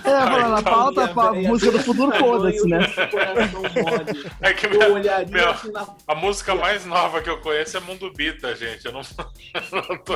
É, 0.05 0.11
falando 0.11 0.51
na 0.51 0.63
pauta, 0.63 1.05
a 1.05 1.33
música 1.33 1.73
do 1.73 1.79
futuro, 1.81 2.17
foda-se, 2.19 2.67
né? 2.69 2.81
É 4.41 4.53
que 4.53 4.69
minha, 4.69 5.27
meu, 5.29 5.55
a 6.07 6.15
música 6.15 6.55
mais 6.55 6.87
nova 6.87 7.21
que 7.21 7.29
eu 7.29 7.39
conheço 7.39 7.77
é 7.77 7.81
Mundo 7.81 8.13
Bita, 8.13 8.55
gente. 8.55 8.87
Eu 8.87 8.93
não, 8.93 9.01
eu 9.55 9.83
não 9.89 9.99
tô. 9.99 10.15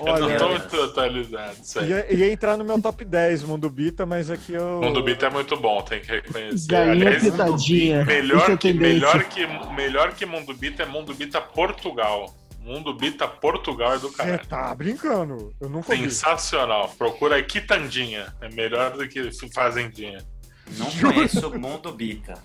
Olha, 0.00 0.22
eu 0.22 0.28
não 0.28 0.38
tô 0.38 0.48
muito 0.48 0.82
atualizado. 0.82 1.56
Ia, 1.86 2.12
ia, 2.12 2.32
entrar 2.32 2.56
no 2.56 2.64
meu 2.64 2.80
top 2.80 3.04
10 3.04 3.44
Mundo 3.44 3.70
Bita, 3.70 4.04
mas 4.04 4.30
aqui 4.30 4.52
eu. 4.54 4.80
Mundo 4.82 5.02
Bita 5.02 5.26
é 5.26 5.30
muito 5.30 5.56
bom, 5.56 5.82
tem 5.82 6.00
que 6.00 6.08
reconhecer. 6.08 6.68
Galinha 6.68 7.08
Aliás, 7.08 7.22
pitadinha. 7.22 8.04
Melhor, 8.04 8.58
que, 8.58 8.72
melhor, 8.72 9.24
que, 9.24 9.46
melhor 9.74 10.12
que 10.12 10.26
Mundo 10.26 10.54
Bita 10.54 10.82
é 10.82 10.86
Mundo 10.86 11.14
Bita 11.14 11.40
Portugal. 11.40 12.34
Mundo 12.64 12.94
Bita 12.94 13.28
Portugal 13.28 13.92
é 13.92 13.98
do 13.98 14.10
caralho. 14.10 14.38
Você 14.38 14.48
tá 14.48 14.74
brincando? 14.74 15.54
Eu 15.60 15.68
nunca 15.68 15.94
Sensacional. 15.94 16.88
Vi. 16.88 16.96
Procura 16.96 17.36
aí 17.36 17.42
Quitandinha. 17.42 18.34
É 18.40 18.48
melhor 18.48 18.96
do 18.96 19.06
que 19.06 19.30
Fazendinha. 19.52 20.24
Não 20.78 20.90
conheço 20.90 21.58
Mundo 21.58 21.92
Bita. 21.92 22.42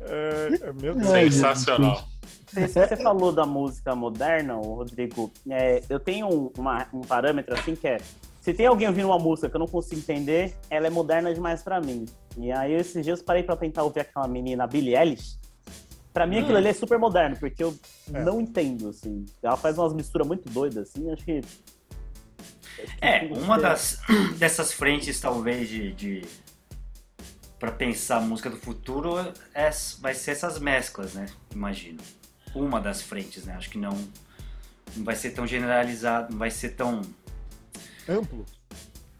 É, 0.00 0.68
é 0.68 0.72
meu 0.74 0.94
Deus. 0.94 1.08
Sensacional. 1.08 2.06
Você 2.52 2.96
falou 2.98 3.32
da 3.32 3.46
música 3.46 3.94
moderna, 3.94 4.54
Rodrigo. 4.54 5.32
É, 5.48 5.82
eu 5.88 5.98
tenho 5.98 6.28
um, 6.28 6.52
uma, 6.58 6.86
um 6.92 7.00
parâmetro 7.00 7.54
assim 7.54 7.74
que 7.74 7.88
é 7.88 7.96
se 8.40 8.54
tem 8.54 8.66
alguém 8.66 8.88
ouvindo 8.88 9.06
uma 9.06 9.18
música 9.18 9.50
que 9.50 9.56
eu 9.56 9.58
não 9.58 9.66
consigo 9.66 10.00
entender, 10.00 10.56
ela 10.70 10.86
é 10.86 10.90
moderna 10.90 11.32
demais 11.32 11.62
para 11.62 11.78
mim. 11.78 12.06
E 12.38 12.50
aí 12.50 12.72
esses 12.72 13.04
dias 13.04 13.22
parei 13.22 13.42
para 13.42 13.54
tentar 13.54 13.82
ouvir 13.82 14.00
aquela 14.00 14.26
menina 14.26 14.66
Billie 14.66 14.96
Eilish. 14.96 15.38
Pra 16.12 16.26
mim, 16.26 16.38
aquilo 16.38 16.54
hum. 16.54 16.58
ali 16.58 16.68
é 16.68 16.72
super 16.72 16.98
moderno, 16.98 17.36
porque 17.36 17.62
eu 17.62 17.76
é. 18.12 18.24
não 18.24 18.40
entendo, 18.40 18.88
assim. 18.88 19.24
Ela 19.42 19.56
faz 19.56 19.78
umas 19.78 19.92
misturas 19.92 20.26
muito 20.26 20.48
doidas, 20.50 20.88
assim, 20.88 21.10
acho 21.12 21.24
que. 21.24 21.40
É, 23.00 23.26
uma 23.26 23.58
das, 23.58 24.00
dessas 24.38 24.72
frentes, 24.72 25.20
talvez, 25.20 25.68
de. 25.68 25.92
de 25.92 26.22
para 27.58 27.70
pensar 27.70 28.16
a 28.16 28.20
música 28.22 28.48
do 28.48 28.56
futuro 28.56 29.18
é, 29.54 29.70
vai 30.00 30.14
ser 30.14 30.30
essas 30.30 30.58
mesclas, 30.58 31.12
né? 31.12 31.26
Imagino. 31.54 31.98
Uma 32.54 32.80
das 32.80 33.02
frentes, 33.02 33.44
né? 33.44 33.54
Acho 33.54 33.68
que 33.68 33.76
não, 33.76 33.92
não 34.96 35.04
vai 35.04 35.14
ser 35.14 35.32
tão 35.32 35.46
generalizado, 35.46 36.32
não 36.32 36.38
vai 36.38 36.50
ser 36.50 36.70
tão. 36.70 37.02
Amplo? 38.08 38.46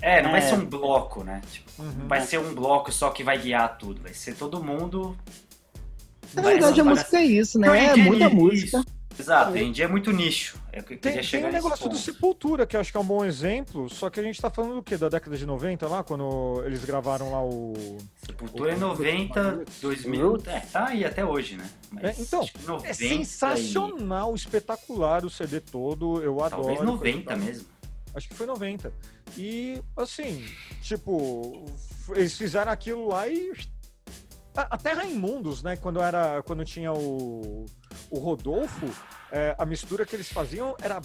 É, 0.01 0.23
não 0.23 0.31
é. 0.31 0.33
vai 0.33 0.43
ser 0.43 0.55
um 0.55 0.65
bloco, 0.65 1.23
né? 1.23 1.43
Tipo, 1.51 1.83
uhum. 1.83 2.09
Vai 2.09 2.23
ser 2.23 2.39
um 2.39 2.55
bloco 2.55 2.91
só 2.91 3.11
que 3.11 3.23
vai 3.23 3.39
guiar 3.39 3.77
tudo. 3.77 4.01
Vai 4.01 4.15
ser 4.15 4.35
todo 4.35 4.65
mundo 4.65 5.17
na 6.35 6.43
verdade, 6.43 6.81
a 6.81 6.85
música 6.85 7.19
é 7.19 7.25
isso, 7.25 7.59
né? 7.59 7.87
É 7.87 7.97
muita 7.97 8.29
música. 8.29 8.85
Exato, 9.19 9.53
hoje 9.53 9.65
em 9.65 9.73
dia 9.73 9.85
é 9.85 9.89
muito 9.89 10.11
nicho. 10.13 10.59
É 10.73 10.81
que 10.81 10.97
tem, 10.97 11.21
tem 11.21 11.45
o 11.45 11.53
negócio 11.53 11.89
do 11.89 11.97
Sepultura, 11.97 12.67
que 12.67 12.75
eu 12.75 12.81
acho 12.81 12.91
que 12.91 12.97
é 12.97 13.01
um 13.01 13.05
bom 13.05 13.25
exemplo, 13.25 13.89
só 13.91 14.09
que 14.09 14.19
a 14.19 14.23
gente 14.23 14.41
tá 14.41 14.49
falando 14.49 14.77
do 14.77 14.83
quê? 14.83 14.97
Da 14.97 15.09
década 15.09 15.37
de 15.37 15.45
90 15.45 15.87
lá, 15.89 16.03
quando 16.03 16.63
eles 16.65 16.85
gravaram 16.85 17.33
lá 17.33 17.45
o. 17.45 17.99
Sepultura 18.25 18.73
é 18.73 18.77
90, 18.77 19.65
2000, 19.83 20.37
é, 20.47 20.61
tá 20.61 20.87
aí 20.87 21.05
até 21.05 21.25
hoje, 21.25 21.57
né? 21.57 21.69
É, 22.01 22.15
então, 22.19 22.47
é 22.85 22.93
sensacional, 22.95 24.35
espetacular 24.35 25.25
o 25.25 25.31
CD 25.31 25.61
todo, 25.61 26.23
eu 26.23 26.43
adoro. 26.43 26.63
Talvez 26.63 26.81
90 26.81 27.37
mesmo. 27.37 27.67
Acho 28.15 28.29
que 28.29 28.35
foi 28.35 28.47
90. 28.47 28.93
E, 29.37 29.81
assim, 29.97 30.45
tipo, 30.83 31.65
eles 32.11 32.37
fizeram 32.37 32.73
aquilo 32.73 33.09
lá 33.09 33.29
e 33.29 33.53
Até 34.55 34.93
Raimundos, 34.93 35.63
né? 35.63 35.77
Quando, 35.77 36.01
era, 36.01 36.43
quando 36.43 36.65
tinha 36.65 36.93
o, 36.93 37.67
o 38.11 38.19
Rodolfo, 38.19 38.87
é, 39.31 39.55
a 39.57 39.65
mistura 39.65 40.05
que 40.05 40.17
eles 40.17 40.31
faziam 40.31 40.77
era 40.83 41.01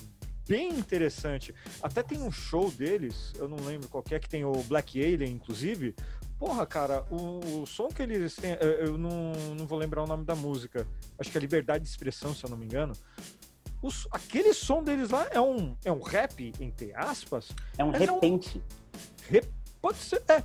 bem 0.48 0.70
interessante. 0.70 1.54
Até 1.82 2.04
tem 2.04 2.22
um 2.22 2.32
show 2.32 2.72
deles, 2.72 3.34
eu 3.38 3.48
não 3.48 3.58
lembro 3.58 3.88
qual 3.88 4.04
é, 4.12 4.20
que 4.20 4.30
tem 4.30 4.46
o 4.46 4.54
Black 4.64 5.02
Alien, 5.02 5.32
inclusive. 5.32 5.96
Porra, 6.38 6.66
cara, 6.66 7.06
o, 7.10 7.62
o 7.62 7.66
som 7.66 7.88
que 7.88 8.02
eles 8.02 8.36
têm, 8.36 8.58
eu 8.60 8.98
não, 8.98 9.32
não 9.58 9.66
vou 9.66 9.78
lembrar 9.78 10.04
o 10.04 10.08
nome 10.08 10.26
da 10.26 10.36
música, 10.36 10.86
acho 11.18 11.32
que 11.32 11.38
é 11.38 11.42
Liberdade 11.42 11.84
de 11.84 11.90
Expressão, 11.90 12.34
se 12.36 12.44
eu 12.44 12.50
não 12.50 12.58
me 12.58 12.66
engano. 12.66 12.94
Os, 13.82 14.08
aquele 14.12 14.54
som 14.54 14.84
deles 14.84 15.10
lá 15.10 15.28
é 15.32 15.40
um, 15.40 15.76
é 15.86 15.92
um 15.92 16.02
rap, 16.02 16.52
entre 16.60 16.94
aspas. 16.96 17.50
É 17.78 17.84
um 17.84 17.92
repente. 17.92 18.62
É 19.32 19.38
um, 19.38 19.42
pode 19.82 19.98
ser, 20.00 20.24
é, 20.28 20.44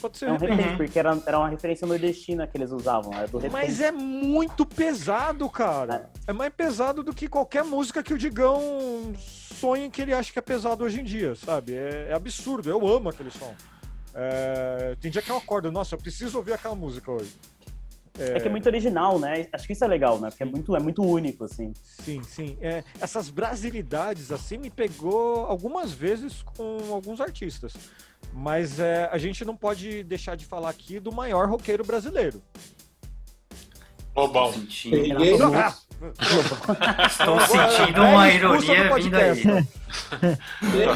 Pode 0.00 0.18
ser. 0.18 0.26
É 0.26 0.32
um 0.32 0.36
repente, 0.36 0.68
uhum. 0.68 0.76
porque 0.76 0.98
era, 0.98 1.18
era 1.26 1.38
uma 1.38 1.48
referência 1.48 1.86
nordestina 1.86 2.46
que 2.46 2.56
eles 2.56 2.70
usavam. 2.70 3.12
Era 3.12 3.26
do 3.26 3.40
Mas 3.50 3.80
é 3.80 3.90
muito 3.90 4.64
pesado, 4.66 5.48
cara. 5.48 6.10
É. 6.26 6.30
é. 6.30 6.32
mais 6.32 6.52
pesado 6.52 7.02
do 7.02 7.14
que 7.14 7.28
qualquer 7.28 7.64
música 7.64 8.02
que 8.02 8.14
o 8.14 8.18
Digão 8.18 9.12
sonha 9.18 9.90
que 9.90 10.00
ele 10.00 10.14
acha 10.14 10.32
que 10.32 10.38
é 10.38 10.42
pesado 10.42 10.84
hoje 10.84 11.00
em 11.00 11.04
dia, 11.04 11.34
sabe? 11.34 11.74
É, 11.74 12.08
é 12.10 12.14
absurdo. 12.14 12.70
Eu 12.70 12.86
amo 12.86 13.08
aquele 13.08 13.30
som. 13.30 13.54
É... 14.14 14.96
Tem 15.00 15.10
dia 15.10 15.22
que 15.22 15.30
eu 15.30 15.36
acordo, 15.36 15.70
nossa, 15.70 15.94
eu 15.94 15.98
preciso 15.98 16.38
ouvir 16.38 16.52
aquela 16.52 16.74
música 16.74 17.10
hoje. 17.10 17.32
É... 18.18 18.36
é... 18.36 18.40
que 18.40 18.48
é 18.48 18.50
muito 18.50 18.66
original, 18.66 19.18
né? 19.18 19.46
Acho 19.52 19.66
que 19.66 19.72
isso 19.72 19.84
é 19.84 19.88
legal, 19.88 20.18
né? 20.18 20.30
Porque 20.30 20.42
é 20.42 20.46
muito, 20.46 20.76
é 20.76 20.80
muito 20.80 21.02
único, 21.02 21.44
assim. 21.44 21.72
Sim, 21.82 22.22
sim. 22.22 22.56
É, 22.60 22.82
essas 23.00 23.30
brasilidades, 23.30 24.32
assim, 24.32 24.58
me 24.58 24.70
pegou 24.70 25.46
algumas 25.46 25.92
vezes 25.92 26.42
com 26.42 26.92
alguns 26.92 27.20
artistas. 27.20 27.74
Mas 28.32 28.78
é, 28.78 29.08
a 29.12 29.18
gente 29.18 29.44
não 29.44 29.56
pode 29.56 30.02
deixar 30.04 30.36
de 30.36 30.46
falar 30.46 30.70
aqui 30.70 31.00
do 31.00 31.12
maior 31.12 31.48
roqueiro 31.48 31.84
brasileiro. 31.84 32.40
Bobão. 34.14 34.52
Estou 37.06 37.40
sentindo 37.40 38.02
uma 38.02 38.30
ironia 38.30 38.94
vindo 38.94 39.16
aí. 39.16 39.36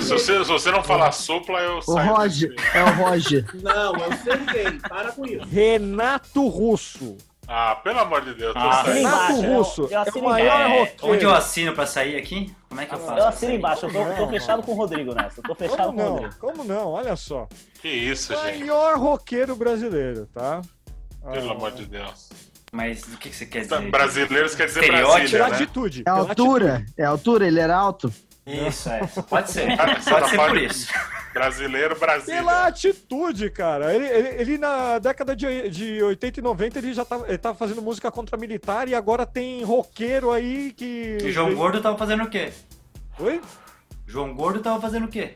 se, 0.00 0.08
você, 0.08 0.44
se 0.44 0.50
você 0.50 0.70
não 0.70 0.82
falar 0.82 1.12
supla, 1.12 1.60
eu 1.60 1.80
o 1.86 1.98
Roger, 1.98 2.54
É 2.74 2.82
o 2.82 2.94
Roger. 2.94 3.44
Não, 3.62 3.94
eu 3.96 4.12
sei 4.18 4.78
Para 4.80 5.12
com 5.12 5.26
isso. 5.26 5.44
Renato 5.44 6.48
Russo. 6.48 7.16
Ah, 7.46 7.76
pelo 7.76 7.98
amor 8.00 8.22
de 8.24 8.34
Deus. 8.34 8.54
Ah, 8.56 8.82
Renato 8.82 9.40
Russo. 9.42 9.88
é 9.90 10.18
o 10.18 10.24
maior 10.24 10.60
é, 10.60 10.78
roqueiro. 10.80 11.14
Onde 11.14 11.24
eu 11.24 11.34
assino 11.34 11.72
pra 11.72 11.86
sair 11.86 12.16
aqui? 12.16 12.54
Como 12.68 12.80
é 12.80 12.86
que 12.86 12.94
eu 12.94 12.98
faço? 12.98 13.18
Eu 13.18 13.28
assino 13.28 13.52
embaixo. 13.52 13.86
Eu 13.86 13.92
tô, 13.92 14.24
tô 14.24 14.28
fechado 14.28 14.62
com 14.62 14.72
o 14.72 14.74
Rodrigo 14.74 15.14
nessa. 15.14 15.40
Eu 15.40 15.44
tô 15.44 15.54
fechado 15.54 15.86
Como 15.86 15.92
com 15.92 16.04
não? 16.04 16.10
o 16.10 16.14
Rodrigo. 16.14 16.36
Como 16.38 16.64
não? 16.64 16.88
Olha 16.92 17.16
só. 17.16 17.46
Que 17.80 17.88
isso, 17.88 18.32
maior 18.32 18.46
gente. 18.46 18.58
Maior 18.60 18.98
roqueiro 18.98 19.56
brasileiro, 19.56 20.26
tá? 20.32 20.62
Pelo 21.32 21.50
ah, 21.50 21.52
amor 21.52 21.72
de 21.72 21.86
Deus. 21.86 22.30
Mas 22.72 23.04
o 23.04 23.16
que, 23.18 23.30
que 23.30 23.36
você 23.36 23.46
quer 23.46 23.60
dizer? 23.60 23.90
Brasileiros 23.90 24.54
quer 24.54 24.66
dizer 24.66 24.86
Brasília, 24.86 25.48
né? 25.48 25.54
atitude. 25.54 26.02
É 26.04 26.10
altura. 26.10 26.86
É 26.96 27.04
altura, 27.04 27.46
ele 27.46 27.60
era 27.60 27.76
alto. 27.76 28.12
Isso, 28.46 28.90
é. 28.90 29.06
Pode 29.28 29.50
ser. 29.50 29.68
Pode 29.76 30.28
ser 30.30 30.36
por 30.36 30.56
isso. 30.56 30.92
Brasileiro, 31.34 31.98
Brasília. 31.98 32.36
Pela 32.36 32.66
atitude, 32.66 33.50
cara. 33.50 33.92
Ele, 33.92 34.06
ele, 34.06 34.28
ele, 34.40 34.58
na 34.58 34.98
década 35.00 35.34
de, 35.34 35.68
de 35.68 36.02
80 36.02 36.38
e 36.38 36.42
90 36.42 36.78
ele 36.78 36.94
já 36.94 37.04
tava, 37.04 37.28
ele 37.28 37.38
tava 37.38 37.58
fazendo 37.58 37.82
música 37.82 38.10
contra 38.10 38.38
militar 38.38 38.88
e 38.88 38.94
agora 38.94 39.26
tem 39.26 39.64
roqueiro 39.64 40.30
aí 40.30 40.72
que. 40.72 41.18
E 41.20 41.32
João 41.32 41.54
Gordo 41.54 41.82
tava 41.82 41.98
fazendo 41.98 42.22
o 42.22 42.30
quê? 42.30 42.52
Oi? 43.18 43.40
João 44.06 44.32
Gordo 44.32 44.60
tava 44.60 44.80
fazendo 44.80 45.06
o 45.06 45.08
quê? 45.08 45.34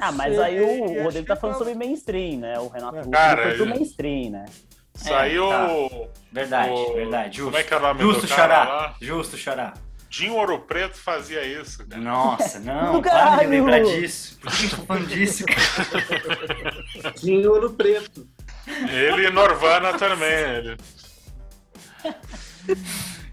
Ah, 0.00 0.12
mas 0.12 0.38
aí 0.38 0.60
o, 0.60 0.84
o 0.84 1.02
Rodrigo 1.02 1.26
tá 1.26 1.36
falando 1.36 1.58
sobre 1.58 1.74
mainstream, 1.74 2.38
né? 2.38 2.58
O 2.58 2.68
Renato 2.68 2.96
é. 2.96 3.10
Cara, 3.10 3.50
ele... 3.52 3.64
mainstream, 3.64 4.30
né? 4.30 4.46
Saiu. 4.94 5.52
É, 5.52 5.88
tá. 5.88 6.08
Verdade, 6.32 6.70
o... 6.70 6.94
verdade. 6.94 7.36
Justo. 7.36 7.50
Como 7.50 7.58
é 7.58 7.64
que 7.64 7.74
é 7.74 7.76
o 7.76 7.80
nome 7.80 8.00
Justo 8.00 8.22
do 8.22 8.28
cara 8.28 8.54
xará. 8.54 8.64
lá? 8.64 8.94
Justo, 9.00 9.36
Xará. 9.36 9.74
Dinho 10.10 10.34
Ouro 10.34 10.58
Preto 10.58 10.96
fazia 10.96 11.46
isso. 11.46 11.86
Cara. 11.86 12.02
Nossa, 12.02 12.58
não, 12.58 13.00
para 13.00 13.36
de 13.36 13.46
lembrar 13.46 13.80
disso. 13.80 14.36
Por 14.40 14.52
que 14.52 14.64
eu 14.64 14.70
tô 14.70 14.76
falando 14.78 15.06
disso, 15.06 15.44
cara? 15.46 17.14
Dinho 17.22 17.52
Ouro 17.52 17.72
Preto. 17.72 18.28
Ele 18.66 19.28
e 19.28 19.30
Norvana 19.30 19.96
também, 19.96 20.28
ele. 20.28 20.76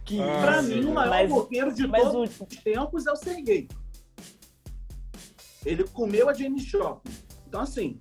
Que 0.05 0.21
ah, 0.21 0.39
pra 0.39 0.61
mim, 0.61 0.85
o 0.85 0.93
maior 0.93 1.09
mas, 1.09 1.31
roqueiro 1.31 1.73
de 1.73 1.87
mas 1.87 2.03
todos 2.03 2.39
o... 2.39 2.43
os 2.43 2.57
tempos 2.57 3.07
é 3.07 3.11
o 3.11 3.15
Sergei. 3.15 3.67
Ele 5.65 5.83
comeu 5.85 6.29
a 6.29 6.33
Jenny 6.33 6.59
Joplin. 6.59 7.11
Então, 7.47 7.61
assim... 7.61 7.99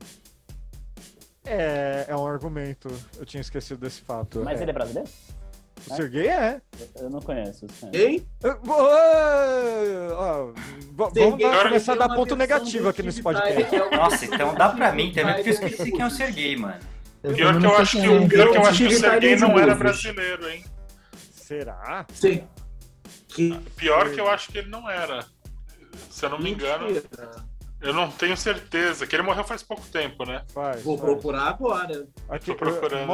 É, 1.46 2.04
é 2.08 2.16
um 2.16 2.26
argumento. 2.26 2.88
Eu 3.18 3.24
tinha 3.24 3.40
esquecido 3.40 3.80
desse 3.80 4.02
fato. 4.02 4.42
Mas 4.44 4.60
é. 4.60 4.64
ele 4.64 4.70
é 4.70 4.74
brasileiro? 4.74 5.08
O 5.88 5.92
é? 5.92 5.96
Serguei 5.96 6.28
é. 6.28 6.60
Eu 6.96 7.10
não 7.10 7.20
conheço. 7.20 7.66
Ei? 7.92 8.26
Vamos 10.92 11.38
dar, 11.38 11.62
começar 11.64 11.92
a 11.92 11.96
dar 11.96 12.08
ponto 12.14 12.34
negativo 12.34 12.88
aqui 12.88 13.02
nesse 13.02 13.22
podcast. 13.22 13.76
Nossa, 13.94 14.24
então 14.24 14.54
dá 14.54 14.70
pra 14.70 14.92
mim 14.92 15.12
também, 15.12 15.34
porque 15.34 15.50
eu 15.50 15.54
esqueci 15.54 15.92
quem 15.92 16.00
é 16.00 16.06
o 16.06 16.10
Serguei, 16.10 16.56
mano. 16.56 16.80
Pior 17.34 17.58
que 17.58 17.66
eu 17.66 17.76
acho 17.76 18.00
que 18.00 18.08
o, 18.08 18.28
pior 18.28 18.50
que 18.52 18.58
eu 18.58 18.66
acho 18.66 18.78
que 18.78 18.94
o 18.94 18.98
Serguei 18.98 19.36
não 19.36 19.58
era 19.58 19.74
brasileiro, 19.74 20.48
hein? 20.48 20.64
Será? 21.32 22.06
Sim. 22.12 22.44
Pior 23.76 24.10
que 24.10 24.20
eu 24.20 24.28
acho 24.28 24.50
que 24.50 24.58
ele 24.58 24.68
não 24.68 24.88
era. 24.88 25.24
Se 26.10 26.24
eu 26.24 26.30
não 26.30 26.38
me 26.38 26.50
engano. 26.50 26.86
Eu 27.86 27.94
não 27.94 28.10
tenho 28.10 28.36
certeza, 28.36 29.06
que 29.06 29.14
ele 29.14 29.22
morreu 29.22 29.44
faz 29.44 29.62
pouco 29.62 29.86
tempo, 29.86 30.24
né? 30.24 30.42
Faz, 30.52 30.82
Vou 30.82 30.98
faz. 30.98 31.10
procurar 31.10 31.48
agora. 31.48 32.06
Aqui, 32.28 32.46
Tô 32.46 32.56
procurando. 32.56 33.12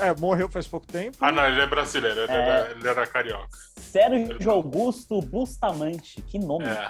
é, 0.00 0.14
morreu 0.18 0.48
faz 0.48 0.66
pouco 0.66 0.86
tempo. 0.86 1.16
Ah, 1.20 1.30
não, 1.30 1.46
ele 1.46 1.60
é 1.60 1.66
brasileiro, 1.66 2.20
ele, 2.20 2.32
é... 2.32 2.34
era, 2.34 2.70
ele 2.72 2.88
era 2.88 3.06
carioca. 3.06 3.48
Sérgio 3.76 4.50
Augusto 4.50 5.22
Bustamante, 5.22 6.20
que 6.22 6.38
nome. 6.38 6.64
É. 6.64 6.88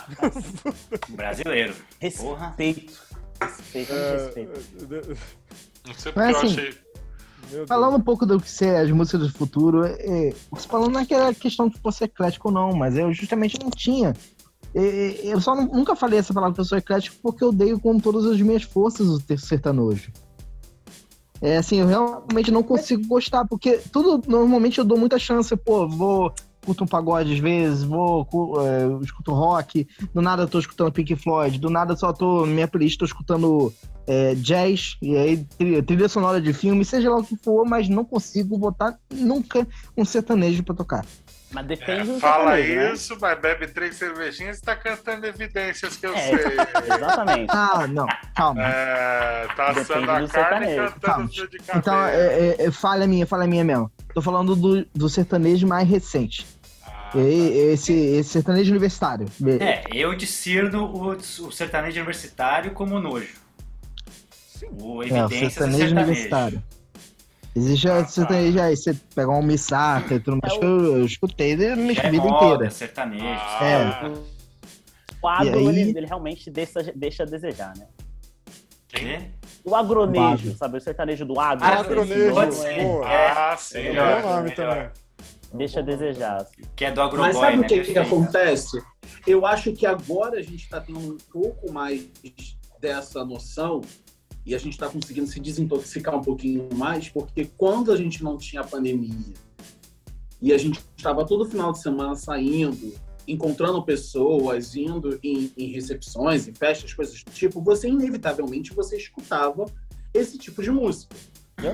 Brasileiro. 1.12 1.75
Respeito. 2.01 2.93
Respeito, 3.41 3.93
é... 3.93 4.12
respeito. 4.12 5.19
Não 5.87 5.95
sei 5.95 6.12
porque 6.12 6.33
Mas, 6.33 6.33
eu 6.33 6.43
assim, 6.43 6.61
achei. 6.61 6.88
Falando 7.67 7.97
um 7.97 8.01
pouco 8.01 8.27
do 8.27 8.41
que 8.41 8.51
ser 8.51 8.77
as 8.77 8.91
músicas 8.91 9.21
do 9.21 9.33
futuro, 9.33 9.85
é, 9.85 10.33
falando 10.69 10.93
naquela 10.93 11.33
questão 11.33 11.69
de 11.69 11.79
você 11.83 12.05
eclético 12.05 12.49
ou 12.49 12.55
não, 12.55 12.73
mas 12.73 12.97
eu 12.97 13.12
justamente 13.12 13.59
não 13.59 13.71
tinha 13.71 14.14
eu 14.75 15.41
só 15.41 15.55
nunca 15.55 15.97
falei 15.97 16.19
essa 16.19 16.35
palavra 16.35 16.55
que 16.55 16.61
eu 16.61 16.65
sou 16.65 16.79
eclético 16.79 17.17
porque 17.23 17.43
eu 17.43 17.49
odeio 17.49 17.81
com 17.81 17.99
todas 17.99 18.27
as 18.27 18.41
minhas 18.41 18.63
forças 18.63 19.09
o 19.09 19.21
sertanojo. 19.39 20.13
É 21.41 21.57
assim, 21.57 21.79
eu 21.79 21.87
realmente 21.87 22.51
não 22.51 22.63
consigo 22.63 23.07
gostar, 23.07 23.47
porque 23.47 23.81
tudo, 23.93 24.21
normalmente 24.29 24.79
eu 24.79 24.85
dou 24.85 24.99
muita 24.99 25.19
chance, 25.19 25.57
pô, 25.57 25.89
vou, 25.89 26.35
escuto 26.61 26.85
um 26.85 26.87
pagode 26.87 27.33
às 27.33 27.39
vezes, 27.39 27.85
vou, 27.85 28.27
é, 28.67 29.05
escuto 29.05 29.33
rock, 29.33 29.87
do 30.13 30.21
nada 30.21 30.43
eu 30.43 30.49
tô 30.49 30.59
escutando 30.59 30.93
Pink 30.93 31.15
Floyd, 31.17 31.59
do 31.59 31.71
nada 31.71 31.97
só 31.97 32.13
tô, 32.13 32.45
minha 32.45 32.67
playlist 32.67 32.99
tô 32.99 33.05
escutando 33.05 33.73
é, 34.07 34.35
jazz, 34.35 34.97
e 35.01 35.17
aí 35.17 35.45
trilha, 35.57 35.83
trilha 35.83 36.09
sonora 36.09 36.41
de 36.41 36.53
filme, 36.53 36.85
seja 36.85 37.11
lá 37.11 37.19
o 37.19 37.25
que 37.25 37.37
for, 37.37 37.65
mas 37.65 37.89
não 37.89 38.05
consigo 38.05 38.59
botar 38.59 38.99
nunca 39.13 39.67
um 39.97 40.05
sertanejo 40.05 40.63
para 40.65 40.75
tocar. 40.75 41.07
Mas 41.51 41.67
depende 41.67 42.11
é, 42.11 42.21
Fala 42.21 42.57
né? 42.57 42.93
isso, 42.93 43.15
né? 43.15 43.19
mas 43.23 43.41
bebe 43.41 43.67
três 43.69 43.97
cervejinhas 43.97 44.59
e 44.59 44.63
tá 44.63 44.77
cantando 44.77 45.27
evidências 45.27 45.97
que 45.97 46.07
eu 46.07 46.15
é, 46.15 46.21
sei. 46.21 46.37
Exatamente. 46.95 47.51
Ah, 47.51 47.87
não, 47.87 48.07
calma. 48.35 48.63
É, 48.63 49.49
tá 49.57 49.71
assando 49.71 50.11
a 50.11 50.29
carne 50.29 50.67
e 50.67 50.77
cantando 50.77 51.29
fio 51.29 51.49
de 51.49 51.59
cabelo. 51.59 51.79
Então, 51.79 52.07
é, 52.07 52.17
é, 52.17 52.67
é, 52.67 52.71
falha 52.71 53.07
minha, 53.07 53.27
falha 53.27 53.47
minha 53.47 53.65
mesmo. 53.65 53.91
Tô 54.15 54.21
falando 54.21 54.55
do, 54.55 54.85
do 54.95 55.09
sertanejo 55.09 55.67
mais 55.67 55.89
recente. 55.89 56.47
Ah, 56.87 57.11
tá. 57.13 57.19
esse, 57.19 57.95
esse 57.95 58.29
sertanejo 58.29 58.71
universitário. 58.71 59.27
É, 59.59 59.85
eu 59.91 60.15
discerno 60.15 60.85
o, 60.85 61.13
o 61.13 61.51
sertanejo 61.51 61.97
universitário 61.97 62.73
como 62.73 63.01
nojo. 63.01 63.35
Sim. 64.31 64.67
O 64.79 65.03
evidências 65.03 65.33
é, 65.33 65.47
o 65.47 65.51
sertanejo, 65.51 65.79
sertanejo. 65.79 65.95
universitário. 65.95 66.63
Existe 67.59 67.88
ah, 67.88 68.05
sertanejo 68.07 68.61
aí, 68.61 68.77
você 68.77 68.94
pega 69.16 69.31
um 69.33 69.42
Missaca 69.42 70.14
e 70.14 70.21
tudo 70.21 70.38
mais, 70.40 70.55
é 70.55 70.59
que 70.59 70.64
eu, 70.64 70.99
eu 70.99 71.05
escutei 71.05 71.57
na 71.57 71.75
minha 71.75 72.11
vida 72.11 72.29
inteira. 72.29 72.71
sertanejo. 72.71 73.25
Ah, 73.25 73.64
é. 73.64 74.12
O 75.20 75.26
agro, 75.26 75.59
aí... 75.59 75.66
ele, 75.66 75.99
ele, 75.99 76.07
realmente 76.07 76.49
deixa, 76.53 76.80
deixa 76.95 77.24
a 77.24 77.26
desejar, 77.26 77.76
né? 77.76 77.89
Quê? 78.87 79.30
O 79.64 79.74
agronejo, 79.74 80.57
sabe? 80.57 80.78
O 80.78 80.80
sertanejo 80.80 81.24
do 81.24 81.41
agro. 81.41 81.64
Ah, 81.64 81.80
agronejo. 81.80 82.33
Pode 82.33 82.55
ser. 82.55 82.78
É, 82.78 83.30
ah, 83.30 83.57
sim. 83.59 83.78
É, 83.78 83.97
é, 83.97 84.22
nome 84.22 84.51
também. 84.53 84.91
Deixa 85.53 85.80
a 85.80 85.83
desejar. 85.83 86.47
Que 86.76 86.85
é 86.85 86.93
do 86.93 87.03
agroboy, 87.03 87.26
Mas 87.26 87.37
sabe 87.37 87.57
né? 87.57 87.66
o 87.66 87.68
que, 87.68 87.80
que 87.80 87.99
acontece? 87.99 88.80
Eu 89.26 89.45
acho 89.45 89.72
que 89.72 89.85
agora 89.85 90.39
a 90.39 90.43
gente 90.43 90.62
está 90.62 90.80
tendo 90.80 91.01
um 91.01 91.16
pouco 91.33 91.72
mais 91.72 92.07
dessa 92.80 93.24
noção 93.24 93.80
e 94.49 94.55
a 94.55 94.59
gente 94.59 94.72
está 94.72 94.88
conseguindo 94.88 95.26
se 95.26 95.38
desintoxicar 95.38 96.16
um 96.16 96.22
pouquinho 96.22 96.66
mais, 96.74 97.11
porque 97.11 97.51
quando 97.59 97.92
a 97.92 97.96
gente 97.96 98.24
não 98.24 98.38
tinha 98.38 98.64
pandemia 98.64 99.34
e 100.40 100.55
a 100.55 100.57
gente 100.57 100.82
estava 100.96 101.26
todo 101.26 101.44
final 101.44 101.70
de 101.70 101.82
semana 101.82 102.14
saindo, 102.14 102.94
encontrando 103.26 103.82
pessoas, 103.82 104.74
indo 104.74 105.20
em, 105.22 105.53
em 105.55 105.66
recepções, 105.66 106.49
em 106.49 106.55
festas, 106.55 106.94
coisas 106.94 107.22
do 107.22 107.30
tipo, 107.30 107.61
você 107.61 107.88
inevitavelmente 107.88 108.72
você 108.72 108.96
escutava 108.96 109.66
esse 110.14 110.38
tipo 110.38 110.62
de 110.62 110.70
música. 110.70 111.14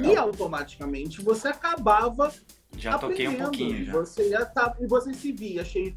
E 0.04 0.16
automaticamente 0.16 1.22
você 1.22 1.46
acabava 1.46 2.32
já 2.76 2.98
toquei 2.98 3.28
um 3.28 3.36
pouquinho 3.36 3.84
já. 3.84 3.92
Você 3.92 4.30
já 4.30 4.44
tá, 4.44 4.74
e 4.80 4.86
você 4.88 5.14
se 5.14 5.30
via 5.30 5.64
cheio 5.64 5.96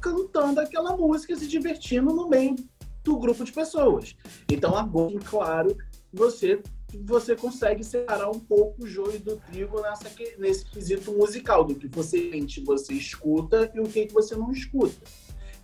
cantando 0.00 0.58
aquela 0.58 0.96
música, 0.96 1.36
se 1.36 1.46
divertindo 1.46 2.12
no 2.12 2.28
meio 2.28 2.56
do 3.04 3.16
grupo 3.16 3.44
de 3.44 3.52
pessoas. 3.52 4.16
Então 4.50 4.76
agora, 4.76 5.18
claro, 5.20 5.76
você 6.12 6.62
você 7.04 7.36
consegue 7.36 7.84
separar 7.84 8.28
um 8.30 8.40
pouco 8.40 8.82
o 8.82 8.86
joio 8.86 9.20
do 9.20 9.36
trigo 9.36 9.80
nessa, 9.80 10.10
nesse 10.38 10.64
quesito 10.64 11.12
musical, 11.12 11.64
do 11.64 11.76
que 11.76 11.86
você 11.86 12.30
sente, 12.30 12.60
você 12.64 12.94
escuta 12.94 13.70
e 13.74 13.80
o 13.80 13.84
que, 13.84 14.06
que 14.06 14.12
você 14.12 14.34
não 14.34 14.50
escuta. 14.50 14.96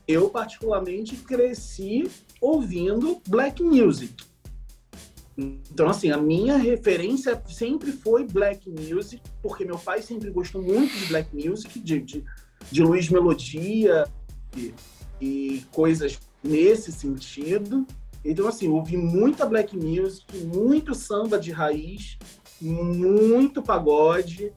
Eu, 0.07 0.31
particularmente, 0.31 1.17
cresci 1.17 2.09
ouvindo 2.41 3.21
black 3.27 3.61
music. 3.61 4.15
Então, 5.37 5.89
assim, 5.89 6.11
a 6.11 6.17
minha 6.17 6.57
referência 6.57 7.43
sempre 7.47 7.91
foi 7.93 8.25
black 8.25 8.71
music, 8.71 9.21
porque 9.43 9.65
meu 9.65 9.79
pai 9.79 10.01
sempre 10.01 10.31
gostou 10.31 10.63
muito 10.63 10.97
de 10.97 11.07
black 11.07 11.29
music, 11.35 11.79
de, 11.81 12.01
de, 12.01 12.25
de 12.71 12.83
Luiz 12.83 13.11
Melodia 13.11 14.05
e, 14.57 14.73
e 15.21 15.65
coisas 15.73 16.19
nesse 16.43 16.93
sentido. 16.93 17.87
Então, 18.29 18.49
assim, 18.49 18.69
ouvi 18.69 18.97
muita 18.97 19.47
black 19.47 19.77
music, 19.77 20.37
muito 20.39 20.97
samba 20.97 21.39
de 21.39 21.53
raiz, 21.53 22.19
muito 22.61 23.63
pagode, 23.63 24.53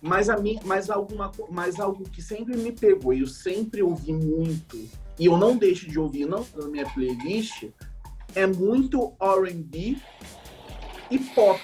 mas, 0.00 0.28
a 0.28 0.36
mim, 0.36 0.58
mas, 0.64 0.90
alguma, 0.90 1.30
mas 1.48 1.78
algo 1.78 2.02
que 2.02 2.20
sempre 2.20 2.56
me 2.56 2.72
pegou 2.72 3.14
e 3.14 3.20
eu 3.20 3.26
sempre 3.28 3.84
ouvi 3.84 4.12
muito, 4.12 4.76
e 5.16 5.26
eu 5.26 5.36
não 5.36 5.56
deixo 5.56 5.88
de 5.88 5.96
ouvir 5.96 6.26
não 6.26 6.44
na 6.56 6.66
minha 6.66 6.84
playlist, 6.90 7.68
é 8.34 8.48
muito 8.48 9.14
R&B 9.20 9.96
e 11.08 11.18
pop. 11.20 11.60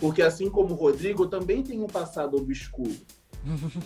Porque 0.00 0.20
assim 0.20 0.50
como 0.50 0.72
o 0.72 0.76
Rodrigo, 0.76 1.24
eu 1.24 1.28
também 1.28 1.62
tenho 1.62 1.84
um 1.84 1.86
passado 1.86 2.36
obscuro. 2.36 2.96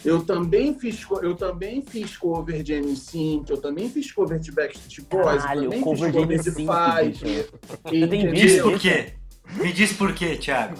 Eu 0.04 0.24
também 0.24 0.78
fiz, 0.78 1.06
eu 1.22 1.34
também 1.34 1.82
fiz 1.82 2.16
cover 2.16 2.62
de 2.62 2.74
NSYNC, 2.80 3.50
eu 3.50 3.56
também 3.56 3.88
fiz 3.88 4.10
cover 4.10 4.38
de 4.38 4.50
Backstreet 4.50 5.06
Boys, 5.08 5.42
Caralho, 5.42 5.62
também 5.64 5.80
cover 5.80 6.12
fiz 6.12 6.20
cover 6.20 6.38
de, 6.38 6.44
de 6.44 6.50
Five. 6.50 7.48
Me 7.90 8.32
diz 8.32 8.62
por 8.62 8.78
quê? 8.78 9.14
Me 9.56 9.72
diz 9.72 9.92
por 9.92 10.12
quê, 10.12 10.36
Thiago? 10.36 10.76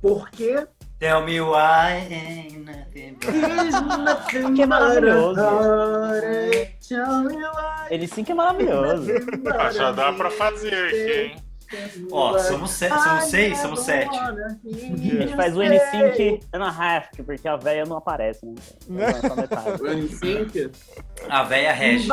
Porque 0.00 0.66
Tell 0.98 1.24
me 1.24 1.40
why 1.40 2.08
ain't 2.10 2.58
nothing 2.64 3.16
but... 3.20 4.52
Que 4.56 4.62
é 4.62 4.66
maravilhoso. 4.66 5.40
Ele 7.88 8.08
sim 8.08 8.24
que 8.24 8.32
é 8.32 8.34
maravilhoso. 8.34 9.08
Ah, 9.56 9.70
já 9.70 9.92
dá 9.92 10.12
pra 10.12 10.28
fazer 10.28 10.74
aqui, 10.74 11.12
hein? 11.12 11.47
Ó, 12.10 12.38
somos, 12.38 12.70
se 12.70 12.88
somos 12.88 13.24
seis, 13.24 13.58
somos 13.58 13.80
sete. 13.80 14.16
A 14.16 15.20
gente 15.20 15.36
faz 15.36 15.56
o 15.56 15.60
N5 15.60 16.42
and 16.52 16.64
a 16.64 16.68
half, 16.68 17.08
porque 17.24 17.46
a 17.46 17.56
véia 17.56 17.84
não 17.84 17.96
aparece, 17.98 18.46
né? 18.46 18.54
O 18.88 19.84
N5? 19.84 20.70
A 21.28 21.42
véia 21.44 21.72
rege. 21.72 22.08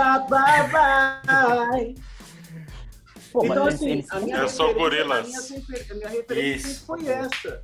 Pô, 3.32 3.45
então, 3.45 3.68
assim, 3.68 4.03
a 4.10 4.20
minha 4.22 4.38
Eu 4.38 4.49
sou 4.49 4.74
gorilas. 4.74 5.51
A 5.89 5.93
minha 5.93 6.10
referência 6.10 6.86
foi 6.86 7.08
essa. 7.08 7.64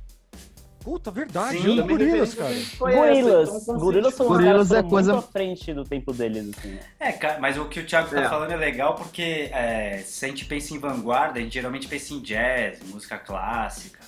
Puta, 0.82 1.10
verdade. 1.10 1.60
Sim, 1.60 1.78
eu 1.78 1.86
gorilas, 1.86 2.34
cara. 2.34 2.54
Gorilas. 2.78 3.62
Então, 3.62 3.78
gorilas 3.78 4.14
são 4.14 4.26
gorilas 4.26 4.72
é 4.72 4.82
coisa... 4.82 5.12
muito 5.12 5.24
à 5.24 5.30
frente 5.30 5.72
do 5.72 5.84
tempo 5.84 6.12
deles, 6.12 6.50
assim. 6.56 6.78
É, 6.98 7.12
cara, 7.12 7.38
mas 7.40 7.56
o 7.56 7.66
que 7.66 7.80
o 7.80 7.86
Thiago 7.86 8.10
tá 8.10 8.22
é. 8.22 8.28
falando 8.28 8.50
é 8.50 8.56
legal 8.56 8.94
porque 8.94 9.50
é, 9.52 10.02
se 10.04 10.24
a 10.24 10.28
gente 10.28 10.44
pensa 10.44 10.74
em 10.74 10.78
vanguarda, 10.78 11.38
a 11.38 11.42
gente 11.42 11.54
geralmente 11.54 11.86
pensa 11.86 12.14
em 12.14 12.20
jazz, 12.20 12.80
música 12.86 13.16
clássica. 13.16 14.00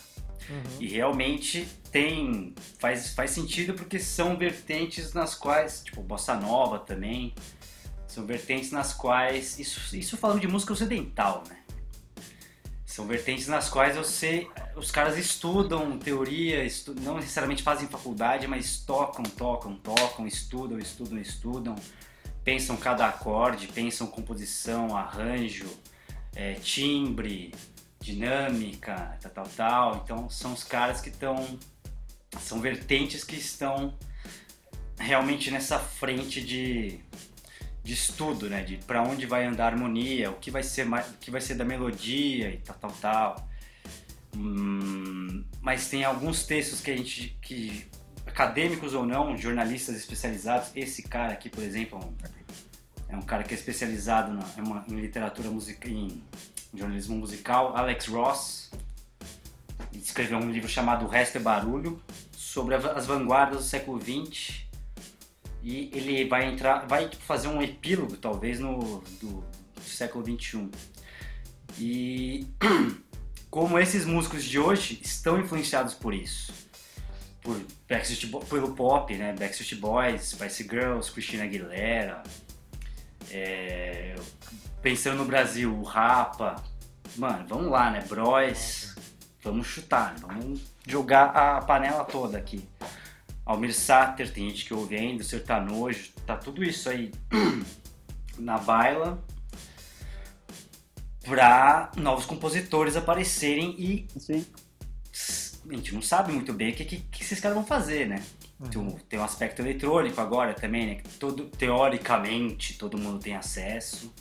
Uhum. 0.51 0.63
E 0.81 0.89
realmente 0.89 1.67
tem. 1.91 2.55
Faz, 2.79 3.15
faz 3.15 3.31
sentido 3.31 3.75
porque 3.75 3.99
são 3.99 4.37
vertentes 4.37 5.15
nas 5.15 5.35
quais. 5.35 5.83
Tipo, 5.83 6.03
bossa 6.03 6.35
nova 6.35 6.79
também. 6.79 7.35
São 8.07 8.27
vertentes 8.27 8.71
nas 8.71 8.93
quais. 8.93 9.59
Isso, 9.59 9.97
isso 9.97 10.17
falando 10.17 10.41
de 10.41 10.49
música 10.49 10.73
ocidental, 10.73 11.45
né? 11.49 11.59
São 12.85 13.07
vertentes 13.07 13.49
nas 13.49 13.69
quais 13.69 13.97
você, 13.97 14.47
os 14.77 14.91
caras 14.91 15.17
estudam 15.17 15.99
teoria, 15.99 16.65
estu, 16.65 16.95
não 17.01 17.17
necessariamente 17.17 17.63
fazem 17.63 17.89
faculdade, 17.89 18.47
mas 18.47 18.79
tocam, 18.79 19.23
tocam, 19.23 19.77
tocam, 19.77 20.27
estudam, 20.27 20.79
estudam, 20.79 21.19
estudam, 21.19 21.75
pensam 22.43 22.77
cada 22.77 23.07
acorde, 23.07 23.69
pensam 23.69 24.07
composição, 24.07 24.97
arranjo, 24.97 25.69
é, 26.35 26.55
timbre, 26.55 27.55
dinâmica, 28.01 29.19
tal, 29.21 29.31
tal, 29.31 29.49
tal. 29.57 29.97
Então 30.05 30.29
são 30.29 30.53
os 30.53 30.65
caras 30.65 31.01
que 31.01 31.09
estão, 31.09 31.59
são 32.41 32.61
vertentes 32.61 33.25
que 33.25 33.37
estão 33.37 33.97
realmente 34.99 35.51
nessa 35.51 35.79
frente 35.79 36.41
de 36.41 37.01
de 37.85 37.93
estudo, 37.93 38.49
né? 38.49 38.63
De 38.63 38.79
para 38.79 39.03
onde 39.03 39.27
vai 39.27 39.45
andar 39.45 39.65
a 39.65 39.67
harmonia, 39.69 40.31
o 40.31 40.37
que 40.37 40.51
vai 40.51 40.63
ser 40.63 40.87
mais, 40.87 41.07
o 41.11 41.19
que 41.19 41.31
vai 41.31 41.41
ser 41.41 41.55
da 41.55 41.65
melodia 41.67 42.49
e 42.49 42.57
tal, 42.57 42.77
tal, 42.77 42.93
tal. 42.93 43.49
Hum, 44.37 45.45
mas 45.61 45.89
tem 45.89 46.05
alguns 46.05 46.45
textos 46.45 46.81
que 46.81 46.91
a 46.91 46.97
gente, 46.97 47.39
que 47.41 47.87
acadêmicos 48.27 48.95
ou 48.95 49.07
não, 49.07 49.37
jornalistas 49.37 49.97
especializados. 49.97 50.71
Esse 50.75 51.03
cara 51.03 51.33
aqui, 51.33 51.49
por 51.49 51.63
exemplo, 51.63 52.15
é 53.09 53.17
um 53.17 53.23
cara 53.23 53.45
que 53.45 53.55
é 53.55 53.57
especializado 53.57 54.33
na, 54.33 54.45
em, 54.59 54.63
uma, 54.63 54.85
em 54.89 55.01
literatura 55.01 55.51
musical, 55.51 55.91
em 55.91 56.23
jornalismo 56.75 57.17
musical, 57.17 57.77
Alex 57.77 58.07
Ross. 58.09 58.71
escreveu 59.93 60.39
um 60.39 60.51
livro 60.51 60.69
chamado 60.69 61.05
O 61.05 61.09
Resto 61.09 61.39
é 61.39 61.41
Barulho 61.41 62.03
sobre 62.33 62.75
as 62.75 63.07
vanguardas 63.07 63.59
do 63.59 63.65
século 63.65 64.01
XX 64.01 64.65
e 65.63 65.91
ele 65.95 66.29
vai 66.29 66.47
entrar, 66.47 66.87
vai 66.87 67.11
fazer 67.21 67.49
um 67.49 67.63
epílogo 67.63 68.17
talvez 68.19 68.61
no 68.61 69.03
do, 69.21 69.45
do 69.75 69.83
século 69.83 70.23
21. 70.23 70.71
E 71.79 72.47
como 73.55 73.79
esses 73.79 74.05
músicos 74.05 74.43
de 74.43 74.59
hoje 74.59 75.01
estão 75.01 75.39
influenciados 75.39 75.95
por 75.95 76.13
isso, 76.13 76.53
por 77.41 77.57
Backstreet, 77.89 78.29
pelo 78.51 78.75
pop, 78.75 79.17
né? 79.17 79.33
Backstreet 79.33 79.77
Boys, 79.77 80.31
Spice 80.31 80.65
Girls, 80.65 81.13
Christina 81.13 81.45
Aguilera, 81.45 82.21
é, 83.31 84.17
pensando 84.83 85.19
no 85.19 85.25
Brasil, 85.25 85.73
o 85.73 85.85
Rapa, 85.85 86.57
mano, 87.15 87.47
vamos 87.47 87.71
lá, 87.71 87.93
né? 87.93 88.05
Bros, 88.09 88.97
vamos 89.41 89.69
chutar, 89.69 90.17
vamos 90.19 90.61
jogar 90.85 91.27
a 91.27 91.61
panela 91.61 92.03
toda 92.03 92.37
aqui. 92.37 92.69
Almir 93.47 93.73
Sater, 93.73 94.33
tem 94.33 94.51
gente 94.51 94.65
que 94.65 94.75
ouve 94.75 94.97
ainda, 94.97 95.23
Sertanojo, 95.23 96.11
tá 96.27 96.37
tudo 96.37 96.65
isso 96.65 96.89
aí 96.91 97.13
na 98.37 98.59
baila 98.59 99.23
para 101.25 101.91
novos 101.97 102.27
compositores 102.27 102.97
aparecerem 102.97 103.75
e 103.79 104.07
Sim. 104.19 104.45
a 105.69 105.75
gente 105.75 105.95
não 105.95 106.03
sabe 106.03 106.33
muito 106.33 106.53
bem 106.53 106.71
o 106.71 106.75
que, 106.75 106.85
que, 106.85 106.97
que 106.99 107.23
esses 107.23 107.41
caras 107.41 107.57
vão 107.57 107.67
fazer, 107.67 108.07
né? 108.07 108.23
Uhum. 108.61 108.69
Tem, 108.69 108.99
tem 109.11 109.19
um 109.19 109.25
aspecto 109.25 109.63
eletrônico 109.63 110.21
agora 110.21 110.55
também, 110.55 110.87
né? 110.87 111.03
Todo, 111.19 111.45
teoricamente 111.45 112.75
todo 112.75 112.99
mundo 112.99 113.19
tem 113.19 113.35
acesso, 113.35 114.13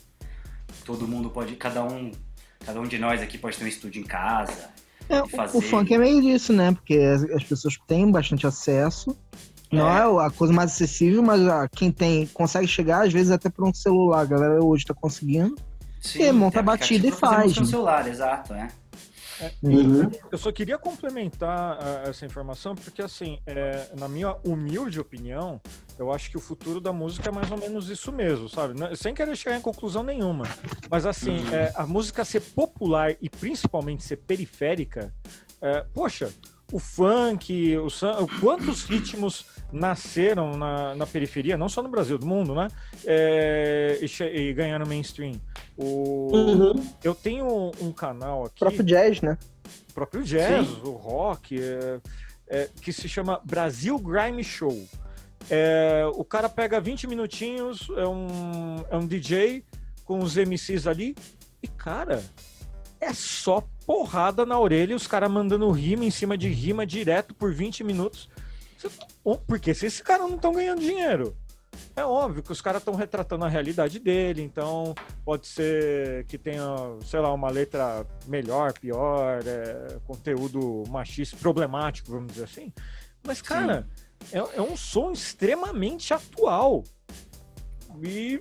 todo 0.84 1.06
mundo 1.06 1.30
pode, 1.30 1.54
cada 1.56 1.84
um, 1.84 2.10
cada 2.64 2.80
um 2.80 2.84
de 2.84 2.98
nós 2.98 3.22
aqui 3.22 3.38
pode 3.38 3.56
ter 3.56 3.64
um 3.64 3.68
estúdio 3.68 4.00
em 4.00 4.06
casa, 4.06 4.72
é, 5.08 5.22
o 5.52 5.60
funk 5.60 5.92
é 5.92 5.98
meio 5.98 6.20
disso, 6.22 6.52
né? 6.52 6.72
Porque 6.72 6.96
as, 6.96 7.44
pessoas 7.44 7.76
têm 7.86 8.10
bastante 8.10 8.46
acesso. 8.46 9.16
É. 9.70 9.76
Não 9.76 9.88
é 9.88 10.26
a 10.26 10.30
coisa 10.30 10.52
mais 10.52 10.72
acessível, 10.72 11.22
mas 11.22 11.46
ah, 11.46 11.68
quem 11.68 11.90
tem 11.90 12.26
consegue 12.28 12.66
chegar, 12.66 13.06
às 13.06 13.12
vezes, 13.12 13.30
até 13.30 13.50
por 13.50 13.66
um 13.66 13.74
celular. 13.74 14.20
A 14.20 14.24
galera 14.24 14.64
hoje 14.64 14.84
tá 14.84 14.94
conseguindo. 14.94 15.54
Sim, 16.04 16.22
e 16.22 16.32
monta 16.32 16.60
a 16.60 16.62
batida 16.62 17.08
e 17.08 17.10
faz. 17.10 17.56
No 17.56 17.62
né? 17.62 17.68
celular, 17.68 18.06
exato, 18.06 18.52
é. 18.52 18.68
É, 19.40 19.52
uhum. 19.62 20.10
Eu 20.30 20.38
só 20.38 20.52
queria 20.52 20.78
complementar 20.78 21.78
uh, 21.78 22.08
essa 22.08 22.24
informação, 22.24 22.74
porque, 22.74 23.02
assim, 23.02 23.38
é, 23.46 23.88
na 23.98 24.08
minha 24.08 24.36
humilde 24.44 25.00
opinião, 25.00 25.60
eu 25.98 26.12
acho 26.12 26.30
que 26.30 26.36
o 26.36 26.40
futuro 26.40 26.80
da 26.80 26.92
música 26.92 27.30
é 27.30 27.32
mais 27.32 27.50
ou 27.50 27.58
menos 27.58 27.88
isso 27.88 28.12
mesmo, 28.12 28.48
sabe? 28.48 28.74
Sem 28.96 29.12
querer 29.12 29.34
chegar 29.34 29.56
em 29.56 29.60
conclusão 29.60 30.02
nenhuma. 30.02 30.44
Mas, 30.88 31.04
assim, 31.04 31.38
uhum. 31.38 31.54
é, 31.54 31.72
a 31.74 31.86
música 31.86 32.24
ser 32.24 32.40
popular 32.40 33.16
e 33.20 33.28
principalmente 33.28 34.04
ser 34.04 34.18
periférica, 34.18 35.12
é, 35.60 35.84
poxa, 35.92 36.30
o 36.72 36.78
funk, 36.78 37.76
o, 37.76 37.88
quantos 38.40 38.84
ritmos 38.84 39.46
nasceram 39.72 40.56
na, 40.56 40.94
na, 40.94 41.06
periferia, 41.06 41.56
não 41.56 41.68
só 41.68 41.82
no 41.82 41.88
Brasil, 41.88 42.16
do 42.16 42.26
mundo, 42.26 42.54
né? 42.54 42.68
É, 43.04 43.98
e, 44.00 44.24
e, 44.24 44.52
ganharam 44.52 44.86
mainstream. 44.86 45.40
O, 45.76 46.30
uhum. 46.32 46.86
Eu 47.02 47.14
tenho 47.14 47.72
um 47.80 47.92
canal 47.92 48.44
aqui. 48.44 48.56
O 48.56 48.60
próprio 48.60 48.84
jazz, 48.84 49.20
né? 49.20 49.36
O 49.90 49.92
próprio 49.94 50.22
jazz, 50.22 50.66
Sim. 50.66 50.80
o 50.84 50.90
rock, 50.90 51.60
é, 51.60 52.00
é, 52.48 52.70
que 52.80 52.92
se 52.92 53.08
chama 53.08 53.40
Brasil 53.44 53.98
Grime 53.98 54.44
Show. 54.44 54.86
É, 55.50 56.04
o 56.14 56.24
cara 56.24 56.48
pega 56.48 56.80
20 56.80 57.06
minutinhos, 57.06 57.88
é 57.96 58.06
um, 58.06 58.76
é 58.90 58.96
um 58.96 59.06
DJ 59.06 59.64
com 60.04 60.20
os 60.20 60.36
MCs 60.36 60.86
ali, 60.86 61.14
e 61.62 61.68
cara, 61.68 62.22
é 63.04 63.12
só 63.12 63.62
porrada 63.86 64.44
na 64.46 64.58
orelha 64.58 64.92
e 64.92 64.96
os 64.96 65.06
caras 65.06 65.30
mandando 65.30 65.70
rima 65.70 66.04
em 66.04 66.10
cima 66.10 66.36
de 66.36 66.48
rima 66.48 66.86
direto 66.86 67.34
por 67.34 67.52
20 67.52 67.84
minutos. 67.84 68.28
Porque 69.46 69.74
se 69.74 69.86
esses 69.86 70.00
caras 70.00 70.28
não 70.28 70.36
estão 70.36 70.52
ganhando 70.52 70.80
dinheiro. 70.80 71.36
É 71.96 72.04
óbvio 72.04 72.42
que 72.42 72.52
os 72.52 72.60
caras 72.60 72.80
estão 72.80 72.94
retratando 72.94 73.44
a 73.44 73.48
realidade 73.48 73.98
dele, 73.98 74.42
então 74.42 74.94
pode 75.24 75.46
ser 75.46 76.24
que 76.26 76.38
tenha, 76.38 76.64
sei 77.04 77.20
lá, 77.20 77.32
uma 77.32 77.50
letra 77.50 78.06
melhor, 78.26 78.72
pior, 78.72 79.42
é, 79.44 79.98
conteúdo 80.06 80.84
machista, 80.88 81.36
problemático, 81.36 82.12
vamos 82.12 82.32
dizer 82.32 82.44
assim. 82.44 82.72
Mas, 83.24 83.40
cara, 83.40 83.88
é, 84.32 84.38
é, 84.38 84.62
um 84.62 84.76
som 84.76 85.12
extremamente 85.12 86.12
atual. 86.12 86.84
E, 88.02 88.38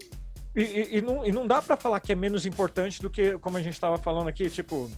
e, 0.55 0.97
e, 0.97 1.01
não, 1.01 1.25
e 1.25 1.31
não 1.31 1.47
dá 1.47 1.61
para 1.61 1.75
falar 1.75 1.99
que 1.99 2.11
é 2.11 2.15
menos 2.15 2.45
importante 2.45 3.01
do 3.01 3.09
que, 3.09 3.37
como 3.39 3.57
a 3.57 3.61
gente 3.61 3.73
estava 3.73 3.97
falando 3.97 4.27
aqui, 4.27 4.49
tipo, 4.49 4.89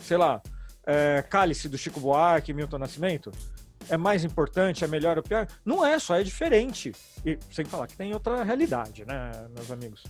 sei 0.00 0.16
lá, 0.16 0.40
é, 0.86 1.22
Cálice 1.28 1.68
do 1.68 1.76
Chico 1.76 2.00
Buarque, 2.00 2.52
Milton 2.52 2.78
Nascimento 2.78 3.32
é 3.88 3.96
mais 3.96 4.24
importante, 4.24 4.84
é 4.84 4.86
melhor 4.88 5.16
ou 5.16 5.22
pior? 5.22 5.48
Não 5.64 5.84
é, 5.84 5.98
só 5.98 6.16
é 6.16 6.22
diferente. 6.22 6.92
E 7.24 7.38
sem 7.50 7.64
falar 7.64 7.86
que 7.86 7.96
tem 7.96 8.12
outra 8.12 8.42
realidade, 8.42 9.04
né, 9.04 9.32
meus 9.54 9.70
amigos? 9.70 10.04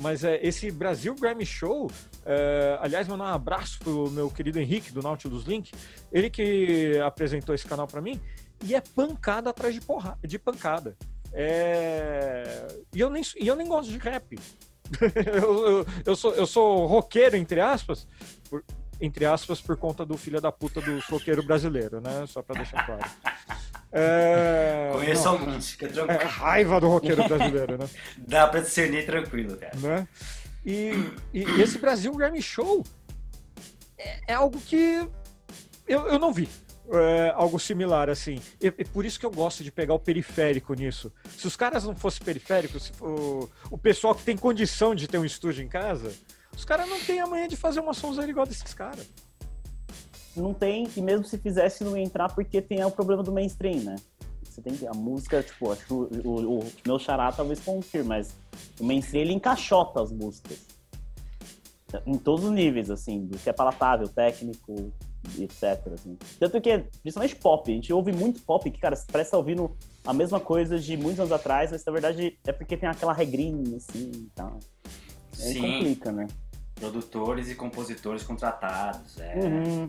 Mas 0.00 0.24
é, 0.24 0.38
esse 0.44 0.70
Brasil 0.70 1.14
Grammy 1.14 1.46
Show, 1.46 1.90
é, 2.24 2.78
aliás, 2.80 3.08
mandar 3.08 3.24
um 3.24 3.34
abraço 3.34 3.78
pro 3.78 4.10
meu 4.10 4.30
querido 4.30 4.60
Henrique, 4.60 4.92
do 4.92 5.02
Nautilus 5.02 5.44
Link, 5.44 5.72
ele 6.12 6.30
que 6.30 6.98
apresentou 7.04 7.54
esse 7.54 7.66
canal 7.66 7.86
para 7.86 8.00
mim, 8.00 8.20
e 8.62 8.74
é 8.74 8.80
pancada 8.80 9.50
atrás 9.50 9.74
de, 9.74 9.80
porra, 9.80 10.18
de 10.22 10.38
pancada. 10.38 10.96
É... 11.34 12.66
E, 12.94 13.00
eu 13.00 13.10
nem, 13.10 13.22
e 13.38 13.46
eu 13.46 13.56
nem 13.56 13.66
gosto 13.66 13.90
de 13.90 13.98
rap. 13.98 14.38
eu, 15.26 15.66
eu, 15.66 15.86
eu, 16.06 16.16
sou, 16.16 16.34
eu 16.34 16.46
sou 16.46 16.86
roqueiro, 16.86 17.36
entre 17.36 17.60
aspas, 17.60 18.06
por, 18.48 18.64
entre 19.00 19.26
aspas, 19.26 19.60
por 19.60 19.76
conta 19.76 20.06
do 20.06 20.16
filho 20.16 20.40
da 20.40 20.52
puta 20.52 20.80
do 20.80 21.00
roqueiro 21.10 21.42
brasileiro, 21.42 22.00
né? 22.00 22.24
Só 22.28 22.40
pra 22.42 22.56
deixar 22.56 22.86
claro. 22.86 23.04
É... 23.90 24.90
Conheço 24.92 25.28
alguns, 25.28 25.70
fica 25.70 25.88
tranquilo. 25.88 26.20
É 26.20 26.24
raiva 26.24 26.80
do 26.80 26.88
roqueiro 26.88 27.28
brasileiro, 27.28 27.78
né? 27.78 27.88
Dá 28.18 28.46
pra 28.46 28.60
discernir 28.60 29.06
tranquilo, 29.06 29.56
cara. 29.56 29.76
Né? 29.76 30.08
E, 30.64 30.92
e, 31.32 31.44
e 31.44 31.60
esse 31.60 31.78
Brasil 31.78 32.12
Grammy 32.14 32.40
Show 32.40 32.84
é, 33.98 34.32
é 34.32 34.34
algo 34.34 34.60
que 34.60 35.06
eu, 35.86 36.06
eu 36.06 36.18
não 36.18 36.32
vi. 36.32 36.48
É, 36.90 37.32
algo 37.34 37.58
similar, 37.58 38.10
assim. 38.10 38.38
E, 38.60 38.66
e, 38.66 38.84
por 38.84 39.06
isso 39.06 39.18
que 39.18 39.24
eu 39.24 39.30
gosto 39.30 39.64
de 39.64 39.72
pegar 39.72 39.94
o 39.94 39.98
periférico 39.98 40.74
nisso. 40.74 41.10
Se 41.36 41.46
os 41.46 41.56
caras 41.56 41.84
não 41.84 41.96
fossem 41.96 42.22
periféricos, 42.22 42.88
for, 42.88 43.48
o 43.70 43.78
pessoal 43.78 44.14
que 44.14 44.22
tem 44.22 44.36
condição 44.36 44.94
de 44.94 45.08
ter 45.08 45.16
um 45.16 45.24
estúdio 45.24 45.64
em 45.64 45.68
casa, 45.68 46.12
os 46.54 46.64
caras 46.64 46.88
não 46.88 47.00
têm 47.00 47.20
a 47.20 47.26
manhã 47.26 47.48
de 47.48 47.56
fazer 47.56 47.80
uma 47.80 47.94
sonzeira 47.94 48.30
igual 48.30 48.46
desses 48.46 48.74
caras. 48.74 49.08
Não 50.36 50.52
tem, 50.52 50.88
e 50.94 51.00
mesmo 51.00 51.24
se 51.24 51.38
fizesse, 51.38 51.82
não 51.84 51.96
ia 51.96 52.02
entrar 52.02 52.32
porque 52.34 52.60
tem 52.60 52.84
o 52.84 52.90
problema 52.90 53.22
do 53.22 53.32
mainstream, 53.32 53.80
né? 53.82 53.96
Você 54.42 54.60
tem 54.60 54.76
que. 54.76 54.86
A 54.86 54.92
música, 54.92 55.42
tipo, 55.42 55.72
acho 55.72 55.86
que 55.86 55.92
o, 55.92 56.08
o, 56.24 56.58
o 56.60 56.72
meu 56.86 56.98
xará 56.98 57.32
talvez 57.32 57.60
confirme, 57.60 58.08
mas 58.08 58.36
o 58.78 58.84
mainstream 58.84 59.22
ele 59.22 59.32
encaixota 59.32 60.02
as 60.02 60.12
músicas. 60.12 60.58
Em 62.04 62.18
todos 62.18 62.44
os 62.44 62.50
níveis, 62.50 62.90
assim, 62.90 63.24
do 63.24 63.38
que 63.38 63.48
é 63.48 63.52
palatável, 63.52 64.08
técnico, 64.08 64.92
etc. 65.38 65.92
Assim. 65.92 66.16
Tanto 66.38 66.60
que, 66.60 66.78
principalmente 67.02 67.36
pop, 67.36 67.70
a 67.70 67.74
gente 67.74 67.92
ouve 67.92 68.12
muito 68.12 68.42
pop 68.42 68.70
que, 68.70 68.78
cara, 68.78 68.96
parece 69.10 69.28
estar 69.28 69.38
ouvindo 69.38 69.76
a 70.06 70.12
mesma 70.12 70.40
coisa 70.40 70.78
de 70.78 70.96
muitos 70.96 71.20
anos 71.20 71.32
atrás, 71.32 71.70
mas 71.70 71.84
na 71.84 71.92
verdade 71.92 72.38
é 72.46 72.52
porque 72.52 72.76
tem 72.76 72.88
aquela 72.88 73.12
regrinha, 73.12 73.76
assim 73.76 74.10
e 74.14 74.30
tal. 74.34 74.58
Aí 75.40 75.52
Sim. 75.52 75.60
complica, 75.60 76.12
né? 76.12 76.26
produtores 76.74 77.50
e 77.50 77.54
compositores 77.54 78.22
contratados. 78.22 79.18
É. 79.18 79.36
Uhum. 79.36 79.88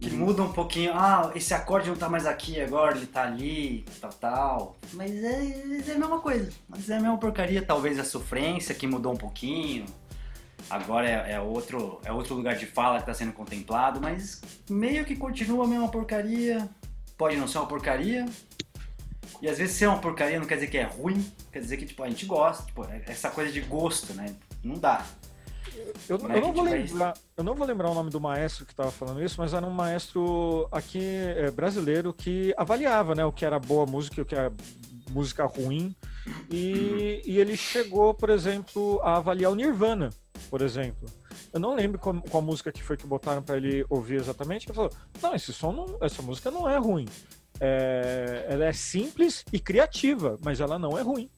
Que 0.00 0.10
muda 0.10 0.42
um 0.42 0.52
pouquinho. 0.52 0.92
Ah, 0.94 1.30
esse 1.34 1.54
acorde 1.54 1.88
não 1.88 1.96
tá 1.96 2.08
mais 2.08 2.26
aqui 2.26 2.60
agora, 2.60 2.96
ele 2.96 3.06
tá 3.06 3.22
ali, 3.22 3.84
tal, 4.00 4.10
tal. 4.10 4.76
Mas 4.94 5.12
é, 5.22 5.90
é 5.90 5.94
a 5.94 5.98
mesma 5.98 6.18
coisa. 6.18 6.50
Mas 6.68 6.88
é 6.88 6.96
a 6.96 7.00
mesma 7.00 7.18
porcaria. 7.18 7.62
Talvez 7.62 7.98
a 7.98 8.04
sofrência 8.04 8.74
que 8.74 8.86
mudou 8.86 9.12
um 9.12 9.16
pouquinho. 9.16 9.84
Agora 10.68 11.08
é, 11.08 11.32
é 11.32 11.40
outro, 11.40 12.00
é 12.04 12.12
outro 12.12 12.34
lugar 12.34 12.56
de 12.56 12.66
fala 12.66 12.96
que 12.96 13.02
está 13.02 13.14
sendo 13.14 13.32
contemplado, 13.32 14.00
mas 14.00 14.40
meio 14.68 15.04
que 15.04 15.14
continua 15.14 15.64
a 15.64 15.68
mesma 15.68 15.88
porcaria. 15.88 16.68
Pode 17.16 17.36
não 17.36 17.46
ser 17.46 17.58
uma 17.58 17.66
porcaria. 17.66 18.26
E 19.40 19.48
às 19.48 19.58
vezes 19.58 19.76
ser 19.76 19.86
uma 19.86 19.98
porcaria 19.98 20.38
não 20.38 20.46
quer 20.46 20.56
dizer 20.56 20.68
que 20.68 20.78
é 20.78 20.84
ruim, 20.84 21.24
quer 21.52 21.60
dizer 21.60 21.76
que 21.76 21.86
tipo, 21.86 22.02
a 22.02 22.08
gente 22.08 22.26
gosta. 22.26 22.64
Tipo, 22.64 22.84
é 22.84 23.02
essa 23.06 23.30
coisa 23.30 23.52
de 23.52 23.60
gosto, 23.60 24.12
né? 24.14 24.34
Não 24.62 24.76
dá. 24.76 25.04
Eu, 26.08 26.18
eu, 26.18 26.40
não 26.40 26.52
vou 26.52 26.64
lembrar, 26.64 27.14
eu 27.36 27.44
não 27.44 27.54
vou 27.54 27.66
lembrar 27.66 27.90
o 27.90 27.94
nome 27.94 28.10
do 28.10 28.20
maestro 28.20 28.64
que 28.64 28.72
estava 28.72 28.90
falando 28.90 29.22
isso, 29.22 29.36
mas 29.38 29.52
era 29.52 29.66
um 29.66 29.70
maestro 29.70 30.66
aqui 30.72 31.02
é, 31.02 31.50
brasileiro 31.50 32.12
que 32.12 32.54
avaliava 32.56 33.14
né, 33.14 33.24
o 33.24 33.32
que 33.32 33.44
era 33.44 33.58
boa 33.58 33.84
música 33.84 34.18
e 34.18 34.22
o 34.22 34.24
que 34.24 34.34
era 34.34 34.52
música 35.10 35.44
ruim. 35.44 35.94
E, 36.50 37.22
e 37.24 37.38
ele 37.38 37.56
chegou, 37.56 38.14
por 38.14 38.30
exemplo, 38.30 39.00
a 39.02 39.16
avaliar 39.16 39.52
o 39.52 39.54
Nirvana, 39.54 40.10
por 40.50 40.62
exemplo. 40.62 41.08
Eu 41.52 41.60
não 41.60 41.74
lembro 41.74 41.98
qual, 41.98 42.20
qual 42.22 42.42
música 42.42 42.72
que 42.72 42.82
foi 42.82 42.96
que 42.96 43.06
botaram 43.06 43.42
para 43.42 43.56
ele 43.56 43.84
ouvir 43.88 44.16
exatamente. 44.16 44.66
Ele 44.66 44.74
falou: 44.74 44.90
Não, 45.22 45.34
esse 45.34 45.52
som 45.52 45.72
não, 45.72 45.98
essa 46.00 46.22
música 46.22 46.50
não 46.50 46.68
é 46.68 46.76
ruim. 46.78 47.06
É, 47.60 48.46
ela 48.48 48.64
é 48.66 48.72
simples 48.72 49.44
e 49.52 49.58
criativa, 49.58 50.38
mas 50.44 50.60
ela 50.60 50.78
não 50.78 50.98
é 50.98 51.02
ruim. 51.02 51.30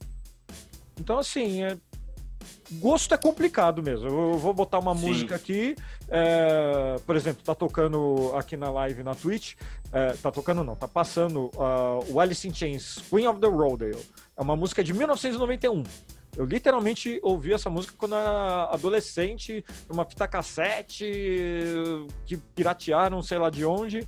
Então, 0.98 1.18
assim, 1.18 1.62
é, 1.62 1.76
gosto 2.72 3.14
é 3.14 3.16
complicado 3.16 3.82
mesmo. 3.82 4.08
Eu 4.08 4.38
vou 4.38 4.52
botar 4.52 4.78
uma 4.78 4.94
Sim. 4.94 5.06
música 5.06 5.36
aqui, 5.36 5.76
é, 6.08 6.96
por 7.06 7.16
exemplo, 7.16 7.42
tá 7.44 7.54
tocando 7.54 8.32
aqui 8.34 8.56
na 8.56 8.70
live 8.70 9.02
na 9.02 9.14
Twitch, 9.14 9.54
é, 9.92 10.12
tá 10.14 10.30
tocando 10.30 10.64
não, 10.64 10.76
tá 10.76 10.88
passando 10.88 11.50
uh, 11.54 12.04
o 12.12 12.20
Alice 12.20 12.46
in 12.46 12.52
Chains, 12.52 12.98
Queen 13.08 13.26
of 13.26 13.40
the 13.40 13.46
Rodale. 13.46 13.96
É 14.36 14.42
uma 14.42 14.56
música 14.56 14.82
de 14.82 14.92
1991. 14.92 15.82
Eu 16.36 16.44
literalmente 16.44 17.18
ouvi 17.22 17.52
essa 17.52 17.68
música 17.68 17.94
quando 17.96 18.14
era 18.14 18.64
adolescente, 18.72 19.64
numa 19.88 20.04
fita 20.04 20.28
cassete 20.28 21.04
que 22.24 22.36
piratearam, 22.54 23.22
sei 23.22 23.38
lá 23.38 23.50
de 23.50 23.64
onde 23.64 24.06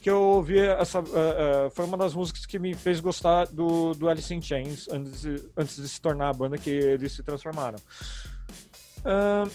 que 0.00 0.10
eu 0.10 0.20
ouvi 0.20 0.58
essa. 0.58 1.00
Uh, 1.00 1.66
uh, 1.66 1.70
foi 1.70 1.84
uma 1.84 1.96
das 1.96 2.14
músicas 2.14 2.46
que 2.46 2.58
me 2.58 2.74
fez 2.74 3.00
gostar 3.00 3.46
do, 3.46 3.92
do 3.94 4.08
Alice 4.08 4.32
in 4.34 4.40
Chains 4.40 4.88
antes 4.90 5.20
de, 5.20 5.50
antes 5.56 5.76
de 5.76 5.88
se 5.88 6.00
tornar 6.00 6.30
a 6.30 6.32
banda 6.32 6.58
que 6.58 6.70
eles 6.70 7.12
se 7.12 7.22
transformaram. 7.22 7.78
Uh, 9.00 9.50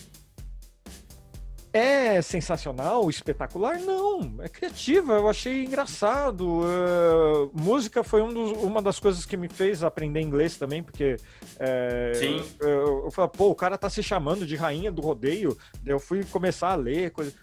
é 1.72 2.22
sensacional, 2.22 3.10
espetacular? 3.10 3.80
Não, 3.80 4.36
é 4.40 4.50
criativa, 4.50 5.14
eu 5.14 5.30
achei 5.30 5.66
engraçado. 5.66 6.62
Uh, 6.62 7.52
música 7.54 8.04
foi 8.04 8.22
um 8.22 8.34
dos, 8.34 8.52
uma 8.64 8.82
das 8.82 9.00
coisas 9.00 9.26
que 9.26 9.38
me 9.38 9.48
fez 9.48 9.84
aprender 9.84 10.22
inglês 10.22 10.58
também, 10.58 10.82
porque 10.82 11.18
é, 11.60 12.14
Sim. 12.16 12.44
Eu, 12.60 13.06
eu 13.06 13.12
falei, 13.12 13.32
pô, 13.36 13.50
o 13.50 13.56
cara 13.56 13.78
tá 13.78 13.90
se 13.90 14.02
chamando 14.02 14.46
de 14.46 14.56
rainha 14.56 14.92
do 14.92 15.02
rodeio, 15.02 15.58
eu 15.86 16.00
fui 16.00 16.24
começar 16.24 16.72
a 16.72 16.76
ler, 16.76 17.12
coisa. 17.12 17.34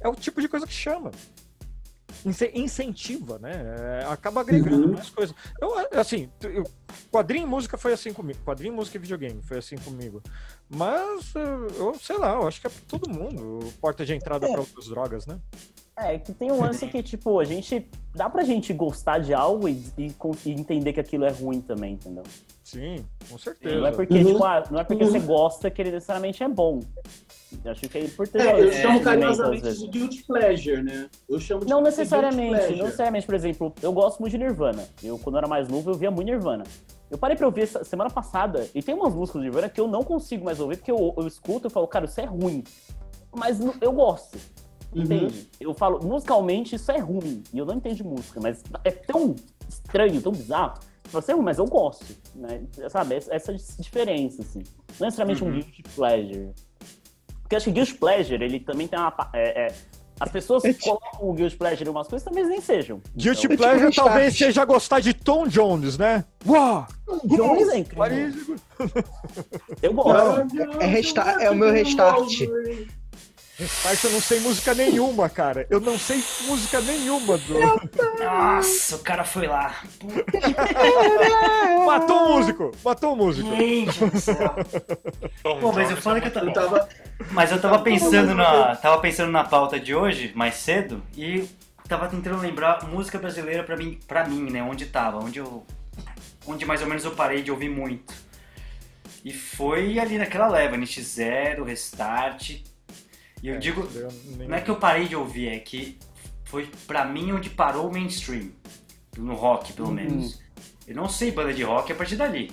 É 0.00 0.08
o 0.08 0.14
tipo 0.14 0.40
de 0.40 0.48
coisa 0.48 0.66
que 0.66 0.72
chama 0.72 1.10
incentiva, 2.54 3.38
né? 3.38 3.52
É, 4.02 4.06
acaba 4.06 4.40
agregando 4.40 4.86
uhum. 4.86 4.94
mais 4.94 5.10
coisas. 5.10 5.34
Eu, 5.60 5.74
assim, 5.98 6.30
eu, 6.42 6.64
quadrinho 7.10 7.44
e 7.44 7.48
música 7.48 7.76
foi 7.76 7.92
assim 7.92 8.12
comigo. 8.12 8.38
Quadrinho, 8.44 8.74
música 8.74 8.96
e 8.96 9.00
videogame 9.00 9.42
foi 9.42 9.58
assim 9.58 9.76
comigo. 9.76 10.22
Mas, 10.68 11.34
eu 11.34 11.94
sei 12.00 12.18
lá, 12.18 12.34
eu 12.34 12.46
acho 12.46 12.60
que 12.60 12.66
é 12.66 12.70
pra 12.70 12.82
todo 12.86 13.10
mundo. 13.10 13.72
Porta 13.80 14.04
de 14.04 14.14
entrada 14.14 14.46
é. 14.46 14.50
para 14.50 14.60
outras 14.60 14.86
drogas, 14.86 15.26
né? 15.26 15.38
É, 15.96 16.18
que 16.18 16.32
tem 16.32 16.50
um 16.50 16.60
lance 16.60 16.86
que, 16.86 17.02
tipo, 17.02 17.38
a 17.38 17.44
gente. 17.44 17.88
Dá 18.14 18.28
pra 18.28 18.44
gente 18.44 18.72
gostar 18.72 19.18
de 19.18 19.32
algo 19.32 19.68
e, 19.68 19.84
e, 19.96 20.14
e 20.44 20.50
entender 20.50 20.92
que 20.92 21.00
aquilo 21.00 21.24
é 21.24 21.30
ruim 21.30 21.60
também, 21.60 21.94
entendeu? 21.94 22.24
Sim, 22.64 23.04
com 23.28 23.36
certeza. 23.38 23.76
Não 23.76 23.86
é 23.86 23.90
porque, 23.90 24.14
uhum. 24.14 24.24
tipo, 24.24 24.44
ah, 24.44 24.64
não 24.70 24.80
é 24.80 24.84
porque 24.84 25.04
uhum. 25.04 25.10
você 25.10 25.18
gosta 25.18 25.70
que 25.70 25.82
ele 25.82 25.90
necessariamente 25.90 26.42
é 26.42 26.48
bom. 26.48 26.80
Acho 27.64 27.88
que 27.88 27.98
é 27.98 28.04
importante. 28.04 28.46
É, 28.46 28.60
eu 28.60 28.72
chamo 28.72 29.00
carinhosamente 29.02 29.78
de 29.78 29.88
guilty 29.88 30.22
pleasure, 30.24 30.82
né? 30.82 31.10
Eu 31.28 31.40
chamo 31.40 31.64
de 31.64 31.70
Não 31.70 31.82
necessariamente, 31.82 32.76
não 32.76 32.84
necessariamente, 32.84 33.26
por 33.26 33.34
exemplo, 33.34 33.74
eu 33.82 33.92
gosto 33.92 34.20
muito 34.20 34.32
de 34.32 34.38
Nirvana. 34.38 34.88
Eu, 35.02 35.18
quando 35.18 35.36
eu 35.36 35.38
era 35.38 35.48
mais 35.48 35.68
novo, 35.68 35.90
eu 35.90 35.94
via 35.94 36.10
muito 36.10 36.26
Nirvana. 36.26 36.64
Eu 37.10 37.18
parei 37.18 37.36
pra 37.36 37.46
ouvir 37.46 37.66
semana 37.66 38.08
passada, 38.08 38.66
e 38.74 38.82
tem 38.82 38.94
umas 38.94 39.14
músicas 39.14 39.42
de 39.42 39.48
Nirvana 39.48 39.68
que 39.68 39.80
eu 39.80 39.88
não 39.88 40.02
consigo 40.02 40.44
mais 40.44 40.60
ouvir, 40.60 40.76
porque 40.76 40.90
eu, 40.90 41.14
eu 41.16 41.26
escuto 41.26 41.66
e 41.66 41.70
falo, 41.70 41.86
cara, 41.86 42.06
isso 42.06 42.20
é 42.20 42.24
ruim. 42.24 42.64
Mas 43.34 43.60
eu 43.80 43.92
gosto. 43.92 44.38
Uhum. 44.94 45.02
Entende? 45.02 45.50
Eu 45.60 45.74
falo, 45.74 46.02
musicalmente 46.04 46.76
isso 46.76 46.90
é 46.92 46.98
ruim. 46.98 47.42
E 47.52 47.58
eu 47.58 47.66
não 47.66 47.74
entendo 47.74 47.96
de 47.96 48.04
música, 48.04 48.40
mas 48.40 48.62
é 48.84 48.90
tão 48.90 49.34
estranho, 49.68 50.22
tão 50.22 50.32
bizarro. 50.32 50.78
Você, 51.12 51.34
mas 51.34 51.58
eu 51.58 51.66
gosto, 51.66 52.04
né? 52.34 52.62
Sabe? 52.88 53.16
Essa 53.28 53.54
diferença, 53.78 54.42
assim. 54.42 54.62
Não 54.98 55.06
necessariamente 55.06 55.44
uhum. 55.44 55.50
um 55.50 55.52
guilty 55.52 55.82
pleasure. 55.94 56.50
Porque 57.42 57.56
acho 57.56 57.64
que 57.66 57.72
Guilty 57.72 57.94
Pleasure, 57.94 58.42
ele 58.42 58.60
também 58.60 58.88
tem 58.88 58.98
uma. 58.98 59.14
É, 59.34 59.66
é, 59.66 59.74
as 60.18 60.30
pessoas 60.30 60.62
colocam 60.80 61.28
o 61.28 61.34
Guilty 61.34 61.56
Pleasure 61.56 61.86
em 61.86 61.90
umas 61.90 62.08
coisas, 62.08 62.24
talvez 62.24 62.48
nem 62.48 62.60
sejam. 62.62 63.02
Guilty 63.14 63.46
então, 63.46 63.56
Pleasure 63.58 63.94
talvez 63.94 64.38
seja 64.38 64.64
gostar 64.64 65.00
de 65.00 65.12
Tom 65.12 65.46
Jones, 65.46 65.98
né? 65.98 66.24
Uau! 66.46 66.86
Tom 67.04 67.20
Jones 67.24 67.68
é 67.68 67.78
incrível. 67.78 68.56
Eu 69.82 69.92
gosto. 69.92 70.58
é, 70.80 71.42
é, 71.42 71.46
é 71.46 71.50
o 71.50 71.54
meu 71.54 71.70
restart. 71.70 72.30
Restart 73.58 74.04
eu 74.04 74.10
não 74.10 74.20
sei 74.20 74.40
música 74.40 74.74
nenhuma, 74.74 75.28
cara. 75.28 75.66
Eu 75.68 75.78
não 75.78 75.98
sei 75.98 76.24
música 76.46 76.80
nenhuma 76.80 77.36
do. 77.36 77.54
Nossa, 78.18 78.96
o 78.96 78.98
cara 79.00 79.24
foi 79.24 79.46
lá. 79.46 79.76
matou 81.84 82.16
o 82.16 82.28
músico! 82.38 82.72
Matou 82.82 83.12
o 83.12 83.16
músico! 83.16 83.54
Gente 83.54 84.06
do 84.06 84.18
céu. 84.18 84.56
Pô, 85.42 85.70
mas 85.72 85.90
eu 85.90 85.96
falei 85.98 86.22
que 86.22 86.28
eu 86.28 86.52
tava. 86.52 86.88
Mas 87.30 87.52
eu 87.52 87.60
tava 87.60 87.78
pensando 87.80 88.34
na. 88.34 88.74
Tava 88.76 88.98
pensando 89.02 89.30
na 89.30 89.44
pauta 89.44 89.78
de 89.78 89.94
hoje, 89.94 90.32
mais 90.34 90.54
cedo, 90.54 91.02
e 91.14 91.46
tava 91.86 92.08
tentando 92.08 92.40
lembrar 92.40 92.82
música 92.84 93.18
brasileira 93.18 93.62
pra 93.62 93.76
mim, 93.76 94.00
pra 94.08 94.26
mim, 94.26 94.50
né? 94.50 94.62
Onde 94.62 94.86
tava, 94.86 95.18
onde 95.18 95.38
eu. 95.38 95.66
Onde 96.46 96.64
mais 96.64 96.80
ou 96.80 96.88
menos 96.88 97.04
eu 97.04 97.10
parei 97.10 97.42
de 97.42 97.50
ouvir 97.50 97.68
muito. 97.68 98.14
E 99.22 99.32
foi 99.32 99.98
ali 99.98 100.16
naquela 100.16 100.48
leva, 100.48 100.76
NX0, 100.76 101.64
Restart. 101.64 102.71
E 103.42 103.48
eu 103.48 103.56
é, 103.56 103.58
digo, 103.58 103.88
nem... 104.36 104.48
não 104.48 104.56
é 104.56 104.60
que 104.60 104.70
eu 104.70 104.76
parei 104.76 105.08
de 105.08 105.16
ouvir, 105.16 105.48
é 105.48 105.58
que 105.58 105.98
foi 106.44 106.70
pra 106.86 107.04
mim 107.04 107.32
onde 107.32 107.50
parou 107.50 107.88
o 107.88 107.92
mainstream. 107.92 108.50
No 109.18 109.34
rock, 109.34 109.72
pelo 109.72 109.88
uhum. 109.88 109.94
menos. 109.94 110.40
Eu 110.86 110.94
não 110.94 111.08
sei 111.08 111.30
banda 111.30 111.52
de 111.52 111.62
rock 111.62 111.92
a 111.92 111.94
partir 111.94 112.16
dali. 112.16 112.50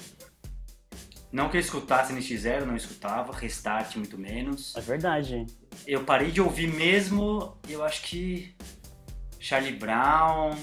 Não 1.31 1.47
que 1.47 1.57
eu 1.57 1.61
escutasse 1.61 2.11
NX0, 2.13 2.65
não 2.65 2.75
escutava. 2.75 3.31
Restart, 3.31 3.95
muito 3.95 4.17
menos. 4.17 4.75
É 4.75 4.81
verdade. 4.81 5.45
Eu 5.85 6.03
parei 6.03 6.31
de 6.31 6.41
ouvir 6.41 6.67
mesmo, 6.67 7.55
eu 7.67 7.83
acho 7.83 8.01
que 8.01 8.53
Charlie 9.39 9.75
Brown, 9.75 10.55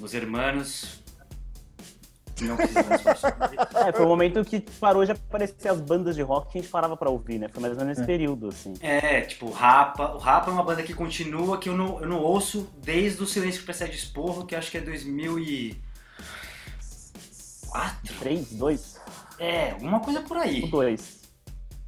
Os 0.00 0.14
Hermanos, 0.14 1.02
não 2.44 2.56
é, 3.86 3.92
foi 3.92 4.04
o 4.04 4.08
momento 4.08 4.44
que 4.44 4.60
parou 4.60 5.04
de 5.04 5.12
aparecer 5.12 5.68
as 5.68 5.80
bandas 5.80 6.16
de 6.16 6.22
rock 6.22 6.52
que 6.52 6.58
a 6.58 6.60
gente 6.60 6.70
parava 6.70 6.96
pra 6.96 7.10
ouvir, 7.10 7.38
né? 7.38 7.48
Foi 7.48 7.60
mais 7.60 7.72
ou 7.72 7.78
menos 7.78 7.98
nesse 7.98 8.02
é. 8.02 8.06
período, 8.06 8.48
assim. 8.48 8.74
É, 8.80 9.20
tipo, 9.22 9.46
o 9.46 9.50
Rapa. 9.50 10.14
O 10.14 10.18
Rapa 10.18 10.50
é 10.50 10.54
uma 10.54 10.62
banda 10.62 10.82
que 10.82 10.94
continua, 10.94 11.58
que 11.58 11.68
eu 11.68 11.76
não, 11.76 12.00
eu 12.00 12.08
não 12.08 12.20
ouço 12.20 12.68
desde 12.82 13.22
o 13.22 13.26
Silêncio 13.26 13.60
que 13.60 13.66
Precede 13.66 13.96
Esporro, 13.96 14.46
que 14.46 14.54
acho 14.54 14.70
que 14.70 14.78
é 14.78 14.80
2004? 14.80 15.88
3, 18.20 18.52
2? 18.52 18.96
É, 19.38 19.72
alguma 19.72 20.00
coisa 20.00 20.20
por 20.20 20.36
aí. 20.36 20.64
O 20.64 20.68
2. 20.68 21.18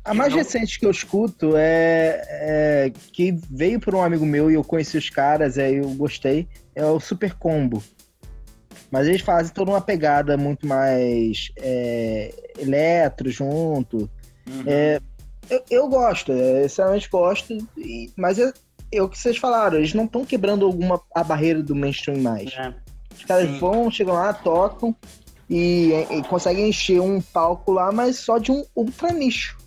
A 0.04 0.14
mais 0.14 0.30
não... 0.30 0.38
recente 0.38 0.78
que 0.78 0.86
eu 0.86 0.90
escuto 0.90 1.56
é, 1.56 2.22
é, 2.26 2.92
que 3.12 3.32
veio 3.50 3.78
por 3.78 3.94
um 3.94 4.02
amigo 4.02 4.24
meu 4.24 4.50
e 4.50 4.54
eu 4.54 4.64
conheci 4.64 4.96
os 4.96 5.10
caras, 5.10 5.58
aí 5.58 5.76
eu 5.76 5.90
gostei, 5.90 6.48
é 6.74 6.84
o 6.84 6.98
Super 6.98 7.34
Combo. 7.34 7.82
Mas 8.90 9.06
eles 9.06 9.20
fazem 9.20 9.52
toda 9.52 9.70
uma 9.70 9.80
pegada 9.80 10.36
muito 10.36 10.66
mais 10.66 11.52
é, 11.56 12.34
eletro 12.58 13.30
junto. 13.30 14.10
Uhum. 14.48 14.64
É, 14.66 15.00
eu, 15.48 15.64
eu, 15.70 15.88
gosto, 15.88 16.32
é, 16.32 16.66
sinceramente 16.68 17.08
gosto, 17.08 17.56
e, 17.76 18.10
mas 18.16 18.38
é, 18.38 18.52
é, 18.92 19.02
o 19.02 19.08
que 19.08 19.18
vocês 19.18 19.36
falaram, 19.36 19.78
eles 19.78 19.94
não 19.94 20.04
estão 20.04 20.24
quebrando 20.24 20.64
alguma 20.64 21.00
a 21.14 21.22
barreira 21.22 21.62
do 21.62 21.74
mainstream 21.74 22.18
mais. 22.18 22.52
É. 22.52 22.74
Os 23.16 23.24
caras 23.24 23.48
Sim. 23.48 23.58
vão, 23.58 23.90
chegam 23.90 24.14
lá, 24.14 24.32
tocam 24.32 24.94
e, 25.48 25.92
e, 26.10 26.22
conseguem 26.22 26.68
encher 26.68 27.00
um 27.00 27.20
palco 27.20 27.72
lá, 27.72 27.92
mas 27.92 28.16
só 28.18 28.38
de 28.38 28.50
um 28.50 28.64
ultra 28.74 29.12
nicho. 29.12 29.58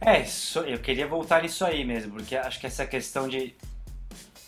É, 0.00 0.24
eu 0.66 0.78
queria 0.78 1.06
voltar 1.06 1.42
nisso 1.42 1.64
aí 1.64 1.84
mesmo, 1.84 2.12
porque 2.12 2.36
acho 2.36 2.58
que 2.58 2.66
essa 2.66 2.84
questão 2.84 3.28
de 3.28 3.54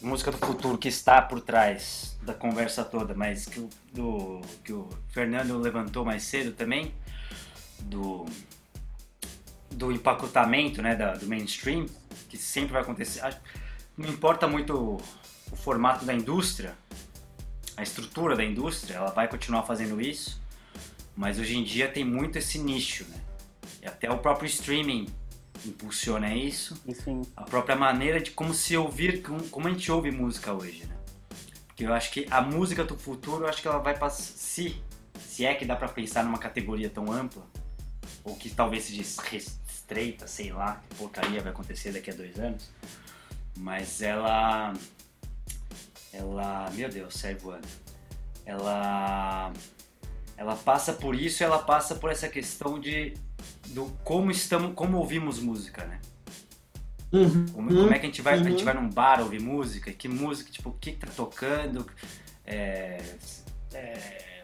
música 0.01 0.33
do 0.33 0.39
futuro 0.39 0.77
que 0.77 0.89
está 0.89 1.23
por 1.23 1.41
trás 1.41 2.10
da 2.23 2.35
conversa 2.35 2.85
toda, 2.85 3.15
mas 3.15 3.47
que 3.47 3.61
o, 3.61 3.69
do, 3.93 4.41
que 4.65 4.73
o 4.73 4.89
Fernando 5.09 5.59
levantou 5.59 6.05
mais 6.05 6.23
cedo 6.25 6.53
também, 6.53 6.95
do, 7.81 8.27
do 9.71 9.91
empacotamento 9.91 10.83
né, 10.83 10.95
da, 10.95 11.15
do 11.15 11.27
mainstream, 11.27 11.87
que 12.29 12.37
sempre 12.37 12.73
vai 12.73 12.83
acontecer. 12.83 13.23
Não 13.97 14.09
importa 14.09 14.47
muito 14.47 14.75
o, 14.75 14.97
o 15.51 15.57
formato 15.57 16.05
da 16.05 16.15
indústria, 16.15 16.75
a 17.77 17.83
estrutura 17.83 18.37
da 18.37 18.45
indústria, 18.45 18.97
ela 18.97 19.11
vai 19.11 19.27
continuar 19.27 19.63
fazendo 19.63 20.01
isso, 20.01 20.41
mas 21.17 21.39
hoje 21.39 21.57
em 21.57 21.65
dia 21.65 21.89
tem 21.89 22.05
muito 22.05 22.37
esse 22.37 22.59
nicho, 22.59 23.05
né? 23.09 23.17
E 23.83 23.87
até 23.87 24.11
o 24.11 24.19
próprio 24.19 24.47
streaming 24.47 25.09
impulsiona 25.65 26.35
isso. 26.35 26.81
Sim. 27.03 27.23
A 27.35 27.43
própria 27.43 27.77
maneira 27.77 28.21
de 28.21 28.31
como 28.33 28.53
se 28.53 28.77
ouvir, 28.77 29.23
como 29.23 29.67
a 29.67 29.71
gente 29.71 29.91
ouve 29.91 30.11
música 30.11 30.53
hoje, 30.53 30.85
né? 30.85 31.00
Eu 31.85 31.95
acho 31.95 32.11
que 32.11 32.27
a 32.31 32.41
música 32.41 32.85
do 32.85 32.97
futuro, 32.97 33.45
eu 33.45 33.49
acho 33.49 33.63
que 33.63 33.69
ela 33.69 33.79
vai 33.79 33.97
passar, 33.97 34.23
se, 34.23 34.83
se 35.19 35.47
é 35.47 35.55
que 35.55 35.65
dá 35.65 35.75
para 35.75 35.89
pensar 35.89 36.25
numa 36.25 36.39
categoria 36.39 36.91
tão 36.91 37.11
ampla, 37.11 37.43
ou 38.23 38.37
que 38.37 38.51
talvez 38.51 38.85
seja 38.85 39.03
estreita, 39.03 40.27
sei 40.27 40.53
lá, 40.53 40.83
que 40.89 40.97
porcaria 40.97 41.41
vai 41.41 41.53
acontecer 41.53 41.93
daqui 41.93 42.11
a 42.11 42.15
dois 42.15 42.39
anos, 42.39 42.71
mas 43.57 44.03
ela, 44.03 44.75
ela, 46.13 46.71
meu 46.73 46.89
Deus, 46.89 47.15
sai 47.15 47.35
voando, 47.35 47.67
ela, 48.45 49.53
ela 50.37 50.57
passa 50.57 50.93
por 50.93 51.15
isso, 51.15 51.43
ela 51.43 51.61
passa 51.61 51.95
por 51.95 52.11
essa 52.11 52.29
questão 52.29 52.79
de 52.79 53.15
do 53.69 53.87
como 54.05 54.31
estamos, 54.31 54.75
como 54.75 54.99
ouvimos 54.99 55.39
música, 55.39 55.85
né? 55.85 56.01
Uhum, 57.13 57.47
como, 57.49 57.69
como, 57.69 57.93
é 57.93 57.99
que 57.99 58.07
a 58.07 58.09
gente 58.09 58.23
vai, 58.23 58.39
uhum. 58.39 58.47
a 58.47 58.51
gente 58.51 58.59
uhum. 58.61 58.65
vai 58.65 58.75
num 58.75 58.89
bar 58.89 59.21
ouvir 59.21 59.41
música? 59.41 59.93
Que 59.93 60.09
música, 60.09 60.51
tipo, 60.51 60.71
o 60.71 60.75
que, 60.75 60.93
tá 60.93 61.09
tocando? 61.15 61.87
É, 62.47 63.03
é, 63.75 64.43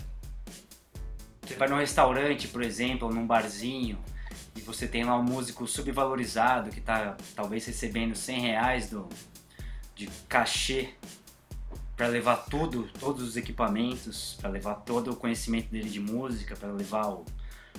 você 1.42 1.54
vai 1.54 1.68
num 1.68 1.76
restaurante, 1.76 2.48
por 2.48 2.62
exemplo, 2.62 3.06
ou 3.06 3.14
num 3.14 3.26
barzinho, 3.26 3.98
e 4.56 4.60
você 4.60 4.88
tem 4.88 5.04
lá 5.04 5.16
um 5.16 5.22
músico 5.22 5.66
subvalorizado 5.66 6.70
que 6.70 6.80
tá 6.80 7.16
talvez 7.36 7.64
recebendo 7.66 8.16
100 8.16 8.40
reais 8.40 8.90
do, 8.90 9.08
de 9.94 10.08
cachê 10.28 10.90
para 11.96 12.08
levar 12.08 12.36
tudo, 12.36 12.88
todos 12.98 13.22
os 13.22 13.36
equipamentos, 13.36 14.36
para 14.40 14.50
levar 14.50 14.74
todo 14.76 15.12
o 15.12 15.16
conhecimento 15.16 15.70
dele 15.70 15.88
de 15.88 16.00
música, 16.00 16.56
para 16.56 16.70
levar 16.70 17.08
o, 17.08 17.24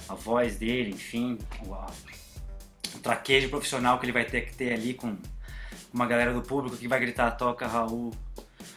a 0.08 0.16
voz 0.16 0.58
dele, 0.58 0.92
enfim, 0.92 1.38
o 1.66 1.74
traquejo 2.98 3.50
profissional 3.50 4.00
que 4.00 4.06
ele 4.06 4.12
vai 4.12 4.26
ter 4.26 4.42
que 4.42 4.56
ter 4.56 4.74
ali 4.74 4.94
com 4.94 5.18
uma 5.94 6.06
galera 6.06 6.34
do 6.34 6.42
público 6.42 6.78
que 6.78 6.88
vai 6.88 7.00
gritar 7.00 7.32
toca 7.32 7.68
Raul. 7.68 8.14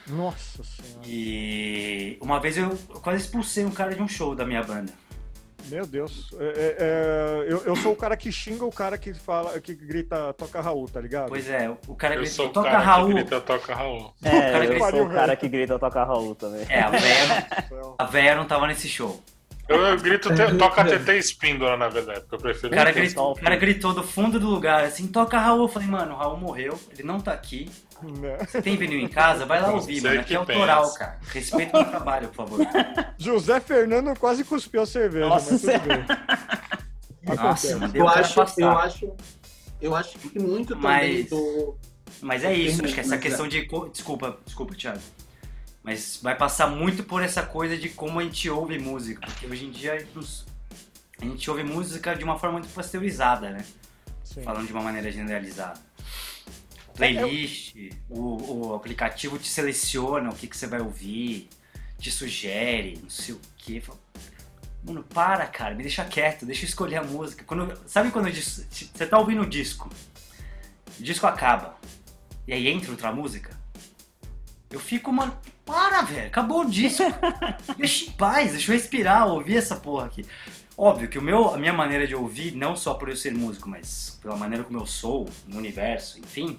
Nossa 0.06 0.62
senhora. 0.64 1.06
E 1.06 2.18
uma 2.20 2.40
vez 2.40 2.56
eu, 2.56 2.76
quase 3.02 3.24
expulsei 3.24 3.64
um 3.64 3.70
cara 3.70 3.94
de 3.94 4.02
um 4.02 4.08
show 4.08 4.34
da 4.34 4.44
minha 4.44 4.62
banda. 4.62 4.92
Meu 5.68 5.86
Deus. 5.86 6.30
É, 6.38 6.44
é, 6.44 6.76
é, 6.78 7.52
eu, 7.52 7.62
eu 7.64 7.76
sou 7.76 7.92
o 7.92 7.96
cara 7.96 8.16
que 8.16 8.32
xinga 8.32 8.64
o 8.64 8.72
cara 8.72 8.98
que 8.98 9.14
fala, 9.14 9.60
que 9.60 9.74
grita 9.74 10.32
toca 10.32 10.60
Raul, 10.60 10.88
tá 10.88 11.00
ligado? 11.00 11.28
Pois 11.28 11.48
é, 11.48 11.70
o 11.86 11.94
cara 11.94 12.14
eu 12.14 12.22
grita 12.22 12.48
toca 12.48 12.78
Raul. 12.78 13.06
Que 13.06 13.14
grita 13.14 13.40
toca 13.40 13.74
Raul. 13.74 14.14
É, 14.22 14.28
o 14.28 14.52
cara 14.52 14.64
eu 14.64 14.90
sou 14.90 15.06
o 15.06 15.10
cara 15.10 15.36
que 15.36 15.48
grita 15.48 15.78
toca 15.78 16.04
Raul 16.04 16.34
também. 16.34 16.66
É, 16.68 16.80
a 16.80 16.90
véia, 16.90 17.46
a 17.98 18.04
véia 18.04 18.34
não 18.34 18.46
tava 18.46 18.66
nesse 18.66 18.88
show. 18.88 19.22
Eu, 19.70 19.86
eu 19.86 19.96
grito, 20.00 20.34
te, 20.34 20.56
toca 20.58 20.84
TT 20.84 21.16
Espíndola, 21.16 21.76
na 21.76 21.88
verdade, 21.88 22.22
porque 22.22 22.34
eu 22.34 22.38
prefiro... 22.40 22.72
O 22.72 22.76
cara, 22.76 22.90
gritou, 22.90 23.30
o 23.30 23.34
cara 23.36 23.56
gritou 23.56 23.94
do 23.94 24.02
fundo 24.02 24.40
do 24.40 24.48
lugar, 24.48 24.82
assim, 24.82 25.06
toca 25.06 25.38
Raul. 25.38 25.62
Eu 25.62 25.68
falei, 25.68 25.86
mano, 25.86 26.12
o 26.12 26.16
Raul 26.16 26.36
morreu, 26.36 26.76
ele 26.92 27.04
não 27.04 27.20
tá 27.20 27.32
aqui. 27.32 27.70
Não. 28.02 28.36
Você 28.38 28.60
tem 28.60 28.76
vinil 28.76 28.98
em 28.98 29.06
casa? 29.06 29.46
Vai 29.46 29.62
lá 29.62 29.70
ouvir, 29.70 30.02
mano. 30.02 30.20
Aqui 30.20 30.34
é 30.34 30.36
autoral, 30.38 30.92
cara. 30.94 31.20
Respeita 31.32 31.78
o 31.78 31.82
meu 31.82 31.88
trabalho, 31.88 32.28
por 32.28 32.34
favor. 32.34 32.66
José 33.16 33.60
Fernando 33.60 34.18
quase 34.18 34.42
cuspiu 34.42 34.82
a 34.82 34.86
cerveja, 34.86 35.28
Nossa, 35.28 35.52
mas 35.52 35.62
tudo 35.62 35.86
bem. 35.86 37.36
Nossa, 37.36 37.76
mano, 37.78 37.92
eu 37.96 38.08
acho, 38.08 38.40
eu 38.58 38.70
acho, 38.70 39.12
eu 39.80 39.94
acho 39.94 40.18
que 40.18 40.36
muito 40.36 40.76
mas, 40.76 41.00
também 41.00 41.24
do... 41.26 41.76
Mas 42.20 42.42
é 42.42 42.52
isso, 42.52 42.84
acho 42.84 42.92
que 42.92 43.00
essa 43.00 43.18
questão 43.18 43.46
de... 43.46 43.68
Desculpa, 43.92 44.36
desculpa, 44.44 44.74
Thiago. 44.74 44.98
Mas 45.82 46.18
vai 46.22 46.36
passar 46.36 46.66
muito 46.66 47.02
por 47.04 47.22
essa 47.22 47.42
coisa 47.42 47.76
de 47.76 47.88
como 47.88 48.20
a 48.20 48.22
gente 48.22 48.50
ouve 48.50 48.78
música, 48.78 49.26
porque 49.26 49.46
hoje 49.46 49.64
em 49.64 49.70
dia 49.70 49.94
a 49.94 51.24
gente 51.24 51.50
ouve 51.50 51.64
música 51.64 52.14
de 52.14 52.22
uma 52.22 52.38
forma 52.38 52.58
muito 52.58 52.72
pasteurizada, 52.72 53.50
né? 53.50 53.64
Sim. 54.22 54.42
Falando 54.42 54.66
de 54.66 54.72
uma 54.72 54.82
maneira 54.82 55.10
generalizada. 55.10 55.80
Playlist, 56.94 57.76
é, 57.76 57.90
o, 58.10 58.68
o 58.68 58.74
aplicativo 58.74 59.38
te 59.38 59.48
seleciona 59.48 60.28
o 60.28 60.34
que, 60.34 60.46
que 60.46 60.56
você 60.56 60.66
vai 60.66 60.80
ouvir, 60.80 61.48
te 61.98 62.10
sugere, 62.10 62.98
não 63.02 63.08
sei 63.08 63.34
o 63.34 63.40
que. 63.56 63.82
Mano, 64.84 65.02
para, 65.02 65.46
cara, 65.46 65.74
me 65.74 65.82
deixa 65.82 66.04
quieto, 66.04 66.44
deixa 66.44 66.64
eu 66.64 66.68
escolher 66.68 66.96
a 66.96 67.02
música. 67.02 67.42
Quando, 67.44 67.78
sabe 67.86 68.10
quando 68.10 68.30
você 68.30 69.06
tá 69.06 69.18
ouvindo 69.18 69.42
o 69.42 69.46
disco, 69.46 69.90
o 70.98 71.02
disco 71.02 71.26
acaba, 71.26 71.78
e 72.46 72.52
aí 72.52 72.68
entra 72.68 72.90
outra 72.90 73.10
música? 73.12 73.58
Eu 74.70 74.78
fico, 74.78 75.12
mano, 75.12 75.36
para, 75.70 76.02
velho. 76.02 76.26
Acabou 76.26 76.62
o 76.62 76.70
disco. 76.70 77.04
deixa 77.78 78.06
em 78.06 78.10
paz, 78.12 78.52
deixa 78.52 78.72
eu 78.72 78.76
respirar, 78.76 79.28
ouvir 79.28 79.56
essa 79.56 79.76
porra 79.76 80.06
aqui. 80.06 80.26
Óbvio 80.76 81.08
que 81.08 81.18
o 81.18 81.22
meu, 81.22 81.54
a 81.54 81.58
minha 81.58 81.72
maneira 81.72 82.06
de 82.06 82.14
ouvir, 82.14 82.56
não 82.56 82.74
só 82.74 82.94
por 82.94 83.08
eu 83.08 83.16
ser 83.16 83.32
músico, 83.32 83.68
mas 83.68 84.18
pela 84.20 84.36
maneira 84.36 84.64
como 84.64 84.78
eu 84.78 84.86
sou, 84.86 85.28
no 85.46 85.58
universo, 85.58 86.18
enfim, 86.18 86.58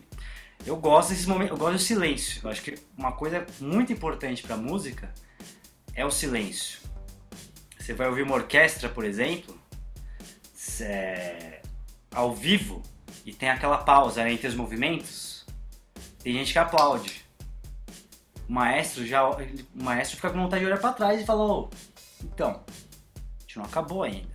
eu 0.66 0.78
gosto 0.78 1.10
desses 1.10 1.26
momentos, 1.26 1.52
eu 1.52 1.58
gosto 1.58 1.74
do 1.74 1.80
silêncio. 1.80 2.40
Eu 2.44 2.50
acho 2.50 2.62
que 2.62 2.78
uma 2.98 3.12
coisa 3.12 3.46
muito 3.60 3.92
importante 3.92 4.44
pra 4.44 4.56
música 4.56 5.14
é 5.94 6.06
o 6.06 6.12
silêncio. 6.12 6.80
Você 7.78 7.94
vai 7.94 8.08
ouvir 8.08 8.22
uma 8.22 8.36
orquestra, 8.36 8.88
por 8.88 9.04
exemplo, 9.04 9.60
é, 10.82 11.62
ao 12.14 12.34
vivo, 12.34 12.82
e 13.26 13.34
tem 13.34 13.50
aquela 13.50 13.80
pausa 13.80 14.24
né, 14.24 14.32
entre 14.32 14.48
os 14.48 14.56
movimentos, 14.56 15.46
tem 16.24 16.34
gente 16.34 16.54
que 16.54 16.60
aplaude. 16.60 17.26
O 18.52 18.54
maestro 18.54 19.08
já. 19.08 19.26
O 19.26 19.38
maestro 19.76 20.18
fica 20.18 20.30
com 20.30 20.42
vontade 20.42 20.60
de 20.60 20.66
olhar 20.66 20.78
para 20.78 20.92
trás 20.92 21.22
e 21.22 21.26
falou, 21.26 21.70
então, 22.22 22.62
a 22.68 23.42
gente 23.44 23.58
não 23.58 23.64
acabou 23.64 24.04
ainda. 24.04 24.28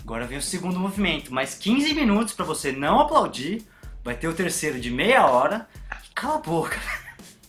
Agora 0.00 0.28
vem 0.28 0.38
o 0.38 0.42
segundo 0.42 0.78
movimento, 0.78 1.34
mais 1.34 1.56
15 1.56 1.92
minutos 1.92 2.34
para 2.34 2.44
você 2.44 2.70
não 2.70 3.00
aplaudir. 3.00 3.66
Vai 4.04 4.14
ter 4.14 4.28
o 4.28 4.32
terceiro 4.32 4.78
de 4.78 4.92
meia 4.92 5.26
hora. 5.26 5.68
Cala 6.14 6.36
a 6.36 6.38
boca. 6.38 6.78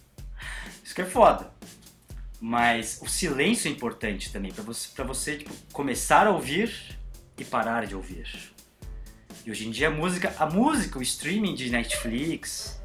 Isso 0.83 0.95
que 0.95 1.03
é 1.03 1.05
foda. 1.05 1.51
Mas 2.41 2.99
o 2.99 3.07
silêncio 3.07 3.67
é 3.67 3.71
importante 3.71 4.31
também, 4.31 4.51
para 4.51 4.63
você, 4.63 4.89
pra 4.95 5.05
você 5.05 5.37
tipo, 5.37 5.53
começar 5.71 6.25
a 6.25 6.31
ouvir 6.31 6.97
e 7.37 7.45
parar 7.45 7.85
de 7.85 7.95
ouvir. 7.95 8.51
E 9.45 9.51
hoje 9.51 9.67
em 9.67 9.71
dia 9.71 9.89
a 9.89 9.91
música, 9.91 10.33
a 10.39 10.47
música, 10.47 10.97
o 10.97 11.03
streaming 11.03 11.53
de 11.53 11.69
Netflix, 11.69 12.81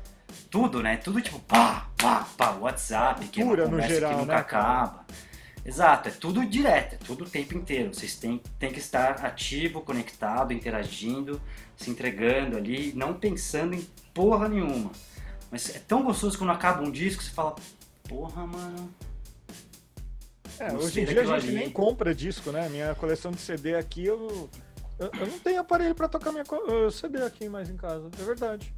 tudo, 0.51 0.83
né? 0.83 0.99
Tudo 0.99 1.23
tipo 1.23 1.39
pá, 1.41 1.88
pá, 1.99 2.27
pá, 2.37 2.53
WhatsApp, 2.53 3.27
que 3.29 3.43
é 3.43 3.45
uma 3.45 3.57
conversa 3.57 3.95
geral, 3.95 4.13
que 4.13 4.19
nunca 4.21 4.33
né, 4.33 4.39
acaba. 4.39 5.07
Exato, 5.65 6.09
é 6.09 6.13
tudo 6.13 6.47
direto, 6.47 6.95
é 6.95 6.99
tudo 6.99 7.25
o 7.25 7.29
tempo 7.29 7.55
inteiro. 7.55 7.93
Vocês 7.93 8.15
têm, 8.17 8.41
têm 8.59 8.73
que 8.73 8.79
estar 8.79 9.25
ativo, 9.27 9.83
conectado, 9.83 10.53
interagindo, 10.53 11.41
se 11.77 11.91
entregando 11.91 12.57
ali, 12.57 12.93
não 12.95 13.13
pensando 13.13 13.75
em 13.75 13.83
porra 14.15 14.49
nenhuma. 14.49 14.91
Mas 15.51 15.75
é 15.75 15.79
tão 15.79 16.03
gostoso 16.03 16.39
quando 16.39 16.51
acaba 16.51 16.83
um 16.83 16.91
disco, 16.91 17.23
você 17.23 17.31
fala, 17.31 17.55
porra, 18.09 18.47
mano, 18.47 18.95
é, 20.59 20.73
hoje 20.73 21.01
em 21.01 21.05
dia 21.05 21.21
a 21.21 21.25
gente 21.25 21.49
ali. 21.49 21.53
nem 21.53 21.71
compra 21.71 22.15
disco, 22.15 22.51
né? 22.51 22.69
Minha 22.69 22.95
coleção 22.95 23.31
de 23.31 23.41
CD 23.41 23.75
aqui, 23.75 24.07
eu, 24.07 24.49
eu, 24.99 25.11
eu 25.21 25.27
não 25.27 25.39
tenho 25.39 25.61
aparelho 25.61 25.95
para 25.95 26.09
tocar 26.09 26.33
minha 26.33 26.45
CD 26.91 27.23
aqui 27.23 27.49
mais 27.49 27.69
em 27.69 27.77
casa, 27.77 28.09
é 28.19 28.25
verdade. 28.25 28.73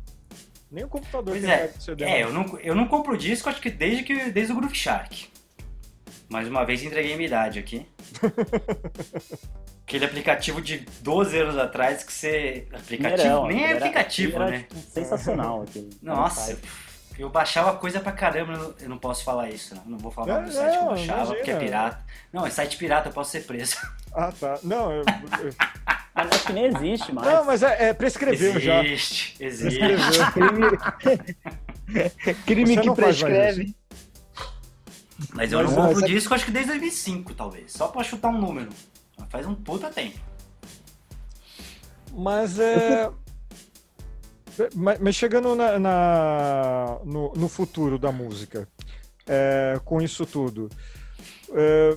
Nem 0.71 0.85
o 0.85 0.89
computador 0.89 1.33
pois 1.33 1.43
tem 1.43 1.51
é. 1.51 1.73
CD. 1.79 2.05
É, 2.05 2.23
eu 2.23 2.33
não, 2.33 2.59
eu 2.61 2.75
não 2.75 2.87
compro 2.87 3.17
disco, 3.17 3.49
acho 3.49 3.61
que 3.61 3.71
desde, 3.71 4.05
que 4.05 4.31
desde 4.31 4.53
o 4.53 4.57
Groove 4.57 4.75
Shark. 4.75 5.29
Mais 6.29 6.47
uma 6.47 6.65
vez 6.65 6.83
entreguei 6.83 7.17
minha 7.17 7.27
idade 7.27 7.59
aqui. 7.59 7.87
Aquele 9.83 10.05
aplicativo 10.05 10.63
de 10.63 10.87
12 11.01 11.37
anos 11.37 11.59
atrás 11.59 12.05
que 12.05 12.13
você. 12.13 12.69
Aplicativo? 12.73 13.47
nem 13.49 13.65
é 13.65 13.73
aplicativo, 13.73 14.37
era, 14.37 14.51
né? 14.51 14.59
Tipo, 14.61 14.81
sensacional 14.89 15.63
aquele. 15.63 15.91
Nossa, 16.01 16.57
eu 17.19 17.29
baixava 17.29 17.77
coisa 17.77 17.99
pra 17.99 18.13
caramba, 18.13 18.77
eu 18.79 18.89
não 18.89 18.97
posso 18.97 19.25
falar 19.25 19.51
isso, 19.51 19.75
não. 19.75 19.85
Não 19.87 19.99
vou 19.99 20.13
falar 20.13 20.43
é, 20.43 20.43
do 20.45 20.53
site 20.53 20.71
que 20.71 20.79
eu 20.79 20.87
baixava, 20.87 21.13
imagina. 21.13 21.35
porque 21.35 21.51
é 21.51 21.57
pirata. 21.59 22.05
Não, 22.33 22.47
é 22.47 22.51
site 22.51 22.77
pirata, 22.77 23.09
eu 23.09 23.13
posso 23.13 23.33
ser 23.33 23.41
preso. 23.41 23.77
Ah, 24.13 24.33
tá. 24.33 24.59
Não, 24.63 24.93
eu. 24.93 25.03
eu... 25.03 25.53
Acho 26.21 26.47
que 26.47 26.53
nem 26.53 26.67
existe 26.67 27.13
mais. 27.13 27.27
Não, 27.27 27.45
mas 27.45 27.63
é, 27.63 27.89
é 27.89 27.95
prescreveu 27.95 28.51
existe, 28.51 28.67
já. 28.67 28.85
Existe, 28.85 29.37
existe. 29.41 29.81
Crime, 32.47 32.47
crime 32.47 32.81
que 32.81 32.95
prescreve. 32.95 33.75
Mas 35.35 35.53
eu 35.53 35.63
mas, 35.63 35.73
não 35.73 35.89
compro 35.89 36.07
disco, 36.07 36.35
acho 36.35 36.45
que 36.45 36.51
desde 36.51 36.71
2005, 36.71 37.35
talvez. 37.35 37.73
Só 37.73 37.89
pra 37.89 38.03
chutar 38.03 38.29
um 38.29 38.41
número. 38.41 38.71
Faz 39.29 39.47
um 39.47 39.55
puta 39.55 39.91
tempo. 39.91 40.19
Mas 42.13 42.59
é. 42.59 43.11
Mas, 44.75 45.15
chegando 45.15 45.55
na, 45.55 45.79
na 45.79 46.99
no, 47.05 47.33
no, 47.35 47.49
futuro 47.49 47.99
da 47.99 48.13
música, 48.13 48.69
é, 49.27 49.81
com 49.85 50.03
isso 50.03 50.27
tudo, 50.27 50.69
é, 50.69 51.00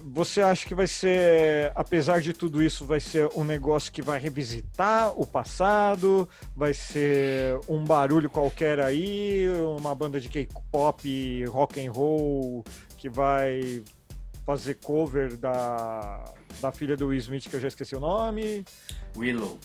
você 0.03 0.41
acha 0.41 0.65
que 0.65 0.73
vai 0.73 0.87
ser, 0.87 1.71
apesar 1.75 2.21
de 2.21 2.33
tudo 2.33 2.61
isso, 2.61 2.85
vai 2.85 2.99
ser 2.99 3.29
um 3.35 3.43
negócio 3.43 3.91
que 3.91 4.01
vai 4.01 4.19
revisitar 4.19 5.13
o 5.19 5.25
passado? 5.25 6.27
Vai 6.55 6.73
ser 6.73 7.59
um 7.67 7.83
barulho 7.83 8.29
qualquer 8.29 8.79
aí, 8.79 9.47
uma 9.77 9.93
banda 9.93 10.19
de 10.19 10.29
K-pop, 10.29 11.45
rock 11.45 11.85
and 11.85 11.91
roll 11.91 12.63
que 12.97 13.09
vai 13.09 13.83
fazer 14.45 14.75
cover 14.75 15.37
da, 15.37 16.23
da 16.61 16.71
filha 16.71 16.95
do 16.95 17.07
Will 17.07 17.19
Smith, 17.19 17.49
que 17.49 17.55
eu 17.55 17.59
já 17.59 17.67
esqueci 17.67 17.95
o 17.95 17.99
nome? 17.99 18.65
Willow. 19.15 19.59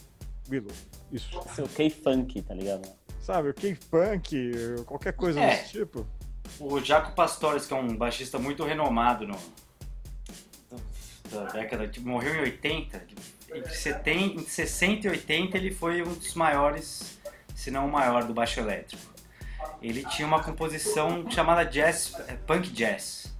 Willow. 0.51 0.73
Isso. 1.13 1.41
Seu 1.55 1.69
K-Funk, 1.69 2.43
tá 2.43 2.55
ligado? 2.55 2.89
Sabe, 3.21 3.51
o 3.51 3.55
K-Funk, 3.55 4.83
qualquer 4.87 5.13
coisa 5.13 5.41
é, 5.41 5.51
desse 5.51 5.79
tipo. 5.79 6.07
O 6.59 6.81
Jaco 6.81 7.15
Pastores, 7.15 7.67
que 7.67 7.75
é 7.75 7.77
um 7.77 7.97
baixista 7.97 8.39
muito 8.39 8.65
renomado 8.65 9.27
no, 9.27 9.37
da 11.31 11.45
década, 11.45 11.87
tipo, 11.89 12.09
morreu 12.09 12.35
em 12.35 12.41
80, 12.41 13.03
entre 13.55 13.75
70, 13.75 14.43
60 14.43 15.07
e 15.07 15.11
80 15.11 15.57
ele 15.57 15.71
foi 15.71 16.03
um 16.03 16.15
dos 16.15 16.35
maiores, 16.35 17.19
se 17.55 17.71
não 17.71 17.87
o 17.87 17.93
maior 17.93 18.25
do 18.25 18.35
baixo 18.35 18.61
elétrico. 18.61 19.03
Ele 19.83 20.05
tinha 20.05 20.27
uma 20.27 20.43
composição 20.43 21.31
chamada 21.31 21.65
jazz, 21.65 22.13
é, 22.29 22.35
punk 22.35 22.71
jazz, 22.71 23.33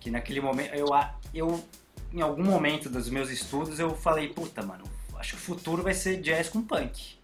que 0.00 0.10
naquele 0.10 0.40
momento 0.40 0.74
eu, 0.74 0.88
eu 1.32 1.64
em 2.12 2.20
algum 2.20 2.44
momento 2.44 2.88
dos 2.88 3.08
meus 3.08 3.30
estudos 3.30 3.78
eu 3.78 3.94
falei, 3.94 4.28
puta, 4.28 4.62
mano, 4.62 4.84
acho 5.16 5.36
que 5.36 5.38
o 5.38 5.40
futuro 5.40 5.82
vai 5.82 5.94
ser 5.94 6.20
jazz 6.20 6.48
com 6.48 6.62
punk. 6.62 7.18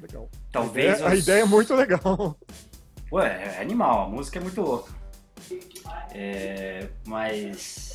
Legal. 0.00 0.28
Talvez. 0.50 0.94
A 0.94 0.94
ideia, 0.94 1.06
os... 1.06 1.12
a 1.12 1.16
ideia 1.16 1.42
é 1.42 1.44
muito 1.44 1.74
legal. 1.74 2.36
Ué, 3.12 3.56
é 3.56 3.60
animal, 3.60 4.06
a 4.06 4.08
música 4.08 4.38
é 4.38 4.42
muito 4.42 4.60
louca. 4.60 4.92
É, 6.14 6.88
mas. 7.04 7.91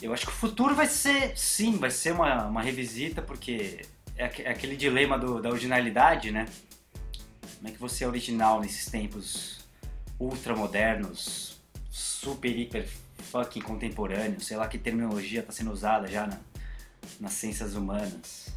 Eu 0.00 0.12
acho 0.12 0.26
que 0.26 0.32
o 0.32 0.34
futuro 0.34 0.74
vai 0.74 0.86
ser, 0.86 1.36
sim, 1.36 1.78
vai 1.78 1.90
ser 1.90 2.12
uma, 2.12 2.46
uma 2.46 2.62
revisita, 2.62 3.22
porque 3.22 3.80
é, 4.16 4.24
é 4.42 4.50
aquele 4.50 4.76
dilema 4.76 5.18
do, 5.18 5.40
da 5.40 5.48
originalidade, 5.48 6.30
né? 6.30 6.46
Como 7.56 7.68
é 7.68 7.70
que 7.70 7.78
você 7.78 8.04
é 8.04 8.08
original 8.08 8.60
nesses 8.60 8.86
tempos 8.90 9.60
ultramodernos, 10.18 11.60
super, 11.90 12.48
hiper, 12.48 12.86
fucking 13.30 13.62
contemporâneos? 13.62 14.46
Sei 14.46 14.56
lá 14.56 14.68
que 14.68 14.78
terminologia 14.78 15.40
está 15.40 15.52
sendo 15.52 15.72
usada 15.72 16.06
já 16.08 16.26
na, 16.26 16.38
nas 17.18 17.32
ciências 17.32 17.74
humanas. 17.74 18.48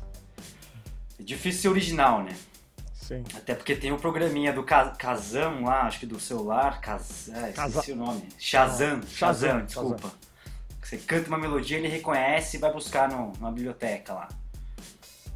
É 1.18 1.24
difícil 1.24 1.62
ser 1.62 1.70
original, 1.70 2.24
né? 2.24 2.36
Sim. 2.94 3.24
Até 3.34 3.56
porque 3.56 3.76
tem 3.76 3.92
o 3.92 3.98
programinha 3.98 4.54
do 4.54 4.64
Kazam 4.64 5.64
lá, 5.64 5.84
acho 5.84 6.00
que 6.00 6.06
do 6.06 6.20
celular, 6.20 6.80
Kaz... 6.80 7.30
é, 7.30 7.50
esqueci 7.50 7.94
o 7.94 7.96
nome. 7.96 8.28
Shazam, 8.38 9.02
Shazam, 9.02 9.08
Shazam, 9.08 9.66
desculpa. 9.66 9.98
Shazam. 10.04 10.29
Você 10.90 10.98
canta 10.98 11.28
uma 11.28 11.38
melodia, 11.38 11.78
ele 11.78 11.88
reconhece 11.88 12.58
e 12.58 12.60
vai 12.60 12.74
buscar 12.74 13.08
no, 13.08 13.32
na 13.40 13.52
biblioteca 13.52 14.12
lá. 14.12 14.28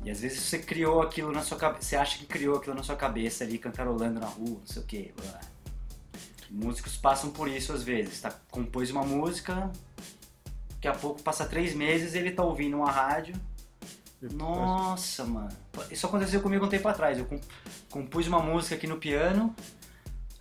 E 0.04 0.10
às 0.10 0.20
vezes 0.20 0.40
você 0.40 0.58
criou 0.58 1.00
aquilo 1.00 1.32
na 1.32 1.44
sua 1.44 1.56
cabeça, 1.56 1.84
você 1.84 1.96
acha 1.96 2.18
que 2.18 2.26
criou 2.26 2.58
aquilo 2.58 2.76
na 2.76 2.82
sua 2.82 2.96
cabeça 2.96 3.44
ali, 3.44 3.60
cantarolando 3.60 4.20
na 4.20 4.26
rua, 4.26 4.58
não 4.60 4.66
sei 4.66 4.82
o 4.82 4.86
que. 4.86 5.14
Músicos 6.50 6.98
passam 6.98 7.30
por 7.30 7.48
isso 7.48 7.72
às 7.72 7.84
vezes, 7.84 8.20
tá? 8.20 8.34
Compôs 8.50 8.90
uma 8.90 9.04
música, 9.04 9.72
daqui 10.72 10.88
a 10.88 10.94
pouco 10.94 11.22
passa 11.22 11.46
três 11.46 11.76
meses 11.76 12.16
ele 12.16 12.32
tá 12.32 12.44
ouvindo 12.44 12.78
uma 12.78 12.90
rádio. 12.90 13.36
Nossa, 14.20 15.24
mano. 15.24 15.56
Isso 15.92 16.08
aconteceu 16.08 16.42
comigo 16.42 16.66
um 16.66 16.70
tempo 16.70 16.88
atrás. 16.88 17.20
Eu 17.20 17.30
compus 17.92 18.26
uma 18.26 18.40
música 18.40 18.74
aqui 18.74 18.88
no 18.88 18.98
piano. 18.98 19.56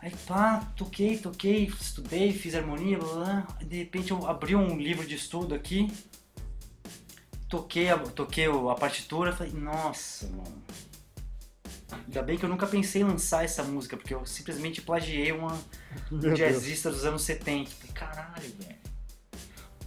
Aí 0.03 0.13
pá, 0.27 0.69
toquei, 0.77 1.17
toquei, 1.17 1.67
estudei, 1.67 2.33
fiz 2.33 2.57
harmonia, 2.57 2.99
blá, 2.99 3.15
blá. 3.15 3.47
de 3.65 3.79
repente 3.79 4.11
eu 4.11 4.27
abri 4.27 4.57
um 4.57 4.77
livro 4.77 5.07
de 5.07 5.15
estudo 5.15 5.55
aqui. 5.55 5.89
Toquei 7.49 7.89
a, 7.89 7.97
toquei 7.97 8.47
a 8.47 8.75
partitura, 8.75 9.33
falei, 9.33 9.53
nossa, 9.53 10.27
mano. 10.27 10.61
Ainda 12.05 12.23
bem 12.23 12.37
que 12.37 12.45
eu 12.45 12.49
nunca 12.49 12.67
pensei 12.67 13.03
em 13.03 13.05
lançar 13.05 13.45
essa 13.45 13.63
música, 13.63 13.97
porque 13.97 14.13
eu 14.13 14.27
simplesmente 14.27 14.83
plagiei 14.83 15.31
uma, 15.31 15.57
um 16.11 16.19
jazzista 16.35 16.91
dos 16.91 17.05
anos 17.05 17.23
70. 17.23 17.71
Falei, 17.71 17.93
caralho, 17.95 18.55
velho. 18.59 18.83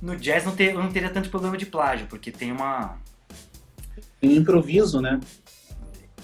No 0.01 0.15
jazz 0.15 0.45
não 0.45 0.55
ter, 0.55 0.73
eu 0.73 0.81
não 0.81 0.91
teria 0.91 1.09
tanto 1.09 1.29
problema 1.29 1.57
de 1.57 1.65
plágio, 1.65 2.07
porque 2.07 2.31
tem 2.31 2.53
uma. 2.53 2.97
improviso, 4.21 5.01
né? 5.01 5.19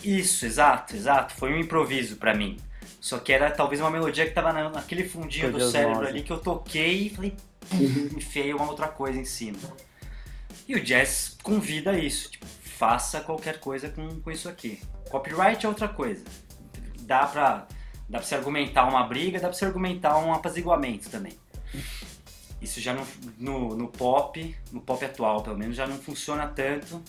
Isso, 0.02 0.46
exato, 0.46 0.96
exato. 0.96 1.34
Foi 1.34 1.52
um 1.52 1.58
improviso 1.58 2.16
para 2.16 2.34
mim. 2.34 2.58
Só 3.02 3.18
que 3.18 3.34
era 3.34 3.50
talvez 3.50 3.82
uma 3.82 3.90
melodia 3.90 4.28
que 4.28 4.32
tava 4.32 4.54
naquele 4.54 5.10
fundinho 5.10 5.52
do 5.52 5.72
cérebro 5.72 6.08
ali 6.08 6.22
que 6.22 6.32
eu 6.32 6.38
toquei 6.38 7.08
e 7.08 7.10
falei, 7.10 7.36
uhum. 7.74 8.10
enfiei 8.16 8.54
uma 8.54 8.70
outra 8.70 8.88
coisa 8.88 9.20
em 9.20 9.26
cima. 9.26 9.58
E 10.68 10.76
o 10.76 10.84
jazz 10.84 11.36
convida 11.42 11.98
isso, 11.98 12.30
tipo, 12.30 12.46
faça 12.46 13.20
qualquer 13.20 13.60
coisa 13.60 13.90
com, 13.90 14.22
com 14.22 14.30
isso 14.30 14.48
aqui. 14.48 14.80
Copyright 15.10 15.66
é 15.66 15.68
outra 15.68 15.88
coisa. 15.88 16.24
Dá 17.00 17.26
pra, 17.26 17.68
dá 18.08 18.20
pra 18.20 18.22
se 18.22 18.36
argumentar 18.36 18.88
uma 18.88 19.04
briga, 19.04 19.40
dá 19.40 19.48
pra 19.48 19.58
se 19.58 19.66
argumentar 19.66 20.20
um 20.20 20.32
apaziguamento 20.32 21.10
também. 21.10 21.34
Isso 22.62 22.80
já 22.80 22.94
não, 22.94 23.08
no, 23.40 23.76
no 23.76 23.88
pop, 23.88 24.56
no 24.72 24.80
pop 24.80 25.04
atual 25.04 25.42
pelo 25.42 25.58
menos, 25.58 25.76
já 25.76 25.88
não 25.88 25.98
funciona 25.98 26.46
tanto, 26.46 27.02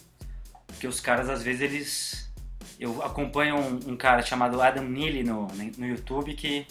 porque 0.66 0.86
os 0.86 1.00
caras 1.00 1.28
às 1.28 1.42
vezes 1.42 1.60
eles... 1.60 2.31
Eu 2.78 3.02
acompanho 3.02 3.56
um, 3.56 3.92
um 3.92 3.96
cara 3.96 4.22
chamado 4.22 4.60
Adam 4.60 4.84
Neely 4.84 5.24
no, 5.24 5.48
no 5.78 5.86
YouTube 5.86 6.34
que 6.34 6.66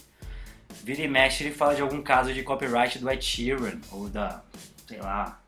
vira 0.83 1.01
e 1.01 1.07
mexe 1.07 1.43
ele 1.43 1.53
fala 1.53 1.75
de 1.75 1.81
algum 1.81 2.01
caso 2.01 2.33
de 2.33 2.43
copyright 2.43 2.99
do 2.99 3.09
Ed 3.09 3.23
Sheeran 3.23 3.79
ou 3.91 4.09
da, 4.09 4.41
sei 4.87 4.99
lá, 4.99 5.39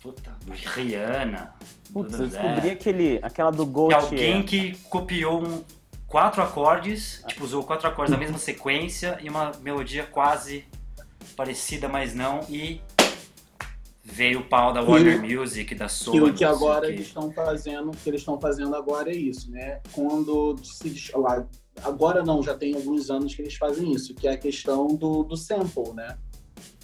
puta, 0.00 0.30
do 0.44 0.52
Rihanna, 0.52 1.54
Putz, 1.94 2.18
eu 2.18 2.26
descobri 2.26 2.68
é. 2.70 2.72
aquele, 2.72 3.20
aquela 3.22 3.52
do 3.52 3.64
Gold. 3.64 3.94
alguém 3.94 4.42
que 4.42 4.76
copiou 4.90 5.40
um, 5.40 5.64
quatro 6.08 6.42
acordes, 6.42 7.22
tipo, 7.28 7.44
usou 7.44 7.62
quatro 7.62 7.86
acordes 7.86 8.12
na 8.12 8.18
mesma 8.18 8.36
sequência 8.38 9.16
e 9.22 9.28
uma 9.28 9.52
melodia 9.62 10.04
quase 10.04 10.64
parecida, 11.36 11.88
mas 11.88 12.12
não, 12.12 12.40
e 12.48 12.80
veio 14.04 14.40
o 14.40 14.44
pau 14.44 14.72
da 14.72 14.82
Warner 14.82 15.24
e, 15.24 15.36
Music, 15.36 15.74
da 15.74 15.88
Sony. 15.88 16.18
E 16.18 16.20
o 16.20 16.34
que 16.34 16.44
agora 16.44 16.88
eles 16.88 17.06
estão 17.06 17.32
fazendo, 17.32 17.90
o 17.90 17.96
que 17.96 18.10
eles 18.10 18.20
estão 18.20 18.38
fazendo 18.38 18.76
agora 18.76 19.10
é 19.10 19.16
isso, 19.16 19.50
né? 19.50 19.80
Quando 19.92 20.56
se 20.62 21.10
agora 21.82 22.22
não, 22.22 22.42
já 22.42 22.54
tem 22.54 22.74
alguns 22.74 23.10
anos 23.10 23.34
que 23.34 23.40
eles 23.40 23.54
fazem 23.54 23.92
isso, 23.92 24.14
que 24.14 24.28
é 24.28 24.32
a 24.32 24.36
questão 24.36 24.88
do, 24.88 25.24
do 25.24 25.36
sample, 25.36 25.94
né? 25.94 26.18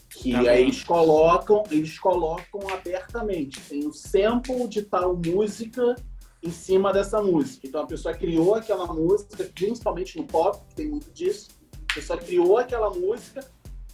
Que 0.08 0.34
aí 0.34 0.62
eles 0.62 0.82
colocam, 0.82 1.62
eles 1.70 1.98
colocam 1.98 2.60
abertamente. 2.72 3.60
Tem 3.60 3.86
o 3.86 3.92
sample 3.92 4.66
de 4.66 4.82
tal 4.82 5.14
música 5.14 5.94
em 6.42 6.50
cima 6.50 6.92
dessa 6.92 7.22
música. 7.22 7.66
Então 7.66 7.82
a 7.82 7.86
pessoa 7.86 8.14
criou 8.14 8.54
aquela 8.54 8.86
música, 8.86 9.44
principalmente 9.54 10.16
no 10.18 10.24
pop, 10.24 10.58
que 10.68 10.74
tem 10.74 10.88
muito 10.88 11.10
disso. 11.12 11.50
A 11.90 11.94
pessoa 11.94 12.18
criou 12.18 12.56
aquela 12.56 12.90
música, 12.90 13.44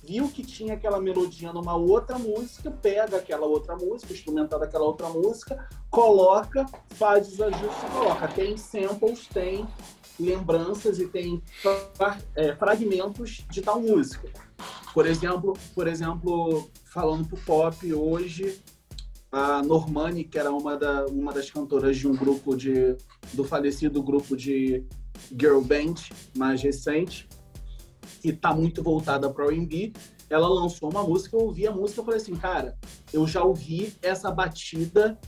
viu 0.07 0.29
que 0.29 0.43
tinha 0.43 0.75
aquela 0.75 1.01
melodia 1.01 1.53
numa 1.53 1.75
outra 1.75 2.19
música, 2.19 2.71
pega 2.71 3.17
aquela 3.17 3.47
outra 3.47 3.77
música, 3.77 4.13
instrumental 4.13 4.61
daquela 4.61 4.85
outra 4.85 5.09
música, 5.09 5.69
coloca, 5.91 6.65
faz 6.91 7.33
os 7.33 7.41
ajustes 7.41 7.83
e 7.83 7.91
coloca. 7.93 8.29
Tem 8.29 8.57
samples, 8.57 9.27
tem 9.27 9.67
lembranças 10.19 10.99
e 10.99 11.07
tem 11.09 11.43
é, 12.35 12.55
fragmentos 12.55 13.45
de 13.51 13.61
tal 13.61 13.81
música. 13.81 14.29
Por 14.95 15.07
exemplo, 15.07 15.53
por 15.75 15.87
exemplo, 15.87 16.71
falando 16.85 17.29
pro 17.29 17.37
pop 17.39 17.93
hoje, 17.93 18.63
a 19.31 19.63
Normani, 19.63 20.25
que 20.25 20.39
era 20.39 20.51
uma, 20.51 20.77
da, 20.77 21.07
uma 21.07 21.33
das 21.33 21.51
cantoras 21.51 21.97
de 21.97 22.09
um 22.09 22.17
grupo 22.17 22.57
de 22.57 22.97
do 23.35 23.45
falecido 23.45 24.03
grupo 24.03 24.37
de 24.37 24.85
girl 25.39 25.61
band 25.61 25.95
mais 26.35 26.63
recente, 26.63 27.29
que 28.21 28.31
está 28.31 28.55
muito 28.55 28.83
voltada 28.83 29.31
para 29.31 29.47
o 29.47 29.51
R&B, 29.51 29.93
ela 30.29 30.49
lançou 30.49 30.91
uma 30.91 31.03
música, 31.03 31.37
eu 31.37 31.41
ouvi 31.41 31.67
a 31.67 31.73
música 31.73 32.01
e 32.01 32.05
falei 32.05 32.21
assim, 32.21 32.35
cara, 32.35 32.77
eu 33.13 33.27
já 33.27 33.43
ouvi 33.43 33.95
essa 34.03 34.31
batida 34.31 35.19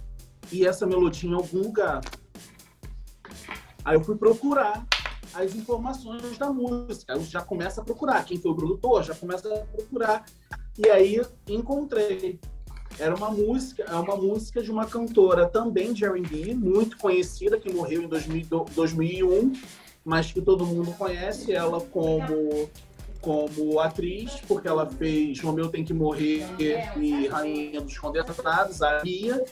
e 0.51 0.67
essa 0.67 0.87
melodia 0.87 1.31
em 1.31 1.35
algum 1.35 1.63
lugar. 1.63 2.01
Aí 3.85 3.97
eu 3.97 4.03
fui 4.03 4.17
procurar 4.17 4.87
as 5.35 5.55
informações 5.55 6.37
da 6.37 6.53
música. 6.53 7.13
Eu 7.13 7.25
já 7.25 7.43
começa 7.43 7.81
a 7.81 7.85
procurar 7.85 8.25
quem 8.25 8.39
foi 8.39 8.51
o 8.51 8.55
produtor, 8.55 9.03
já 9.05 9.15
começa 9.15 9.49
a 9.53 9.59
procurar. 9.67 10.25
E 10.77 10.89
aí 10.89 11.21
encontrei. 11.49 12.41
Era 12.99 13.15
uma 13.15 13.31
música, 13.31 13.85
é 13.85 13.95
uma 13.95 14.17
música 14.17 14.63
de 14.63 14.71
uma 14.71 14.85
cantora 14.85 15.47
também 15.47 15.93
de 15.93 16.05
R&B, 16.05 16.55
muito 16.55 16.97
conhecida, 16.99 17.59
que 17.59 17.73
morreu 17.73 18.03
em 18.03 18.09
2000, 18.09 18.67
2001, 18.75 19.53
mas 20.09 20.33
que 20.33 20.41
todo 20.41 20.65
mundo 20.65 20.91
conhece 20.93 21.53
ela 21.53 21.83
como 21.83 22.71
como 23.21 23.79
atriz, 23.81 24.41
porque 24.47 24.67
ela 24.67 24.87
fez 24.87 25.39
Romeu 25.41 25.69
Tem 25.69 25.85
Que 25.85 25.93
Morrer 25.93 26.47
e 26.97 27.27
Rainha 27.27 27.81
dos 27.81 27.99
Condenados, 27.99 28.81
a 28.81 29.03
Lia, 29.03 29.45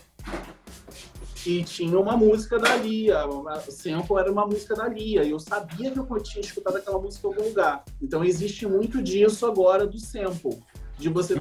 e 1.44 1.62
tinha 1.64 1.98
uma 1.98 2.16
música 2.16 2.58
da 2.58 2.74
Lia, 2.76 3.26
o 3.26 3.70
sample 3.70 4.16
era 4.16 4.32
uma 4.32 4.46
música 4.46 4.74
da 4.74 4.88
Lia, 4.88 5.24
e 5.24 5.30
eu 5.30 5.38
sabia 5.38 5.90
que 5.90 5.98
eu 5.98 6.22
tinha 6.22 6.40
escutado 6.40 6.76
aquela 6.76 6.98
música 6.98 7.26
em 7.26 7.30
algum 7.30 7.48
lugar. 7.48 7.84
Então 8.00 8.24
existe 8.24 8.66
muito 8.66 9.02
disso 9.02 9.44
agora 9.44 9.86
do 9.86 9.98
sample, 9.98 10.58
de 10.96 11.10
você 11.10 11.34
uhum. 11.34 11.40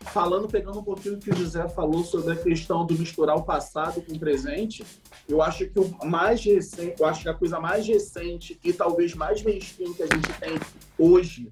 Falando, 0.00 0.48
pegando 0.48 0.78
um 0.78 0.82
pouquinho 0.82 1.16
o 1.16 1.18
que 1.18 1.30
o 1.30 1.36
José 1.36 1.68
falou 1.68 2.04
sobre 2.04 2.32
a 2.32 2.36
questão 2.36 2.86
do 2.86 2.94
misturar 2.94 3.36
o 3.36 3.42
passado 3.42 4.00
com 4.00 4.14
o 4.14 4.18
presente, 4.18 4.84
eu 5.28 5.42
acho 5.42 5.68
que 5.68 5.78
o 5.78 6.06
mais 6.06 6.42
recente, 6.42 6.94
eu 6.98 7.06
acho 7.06 7.22
que 7.22 7.28
a 7.28 7.34
coisa 7.34 7.60
mais 7.60 7.86
recente 7.86 8.58
e 8.62 8.72
talvez 8.72 9.14
mais 9.14 9.42
mainstream 9.42 9.92
que 9.92 10.02
a 10.02 10.06
gente 10.06 10.32
tem 10.40 10.58
hoje 10.98 11.50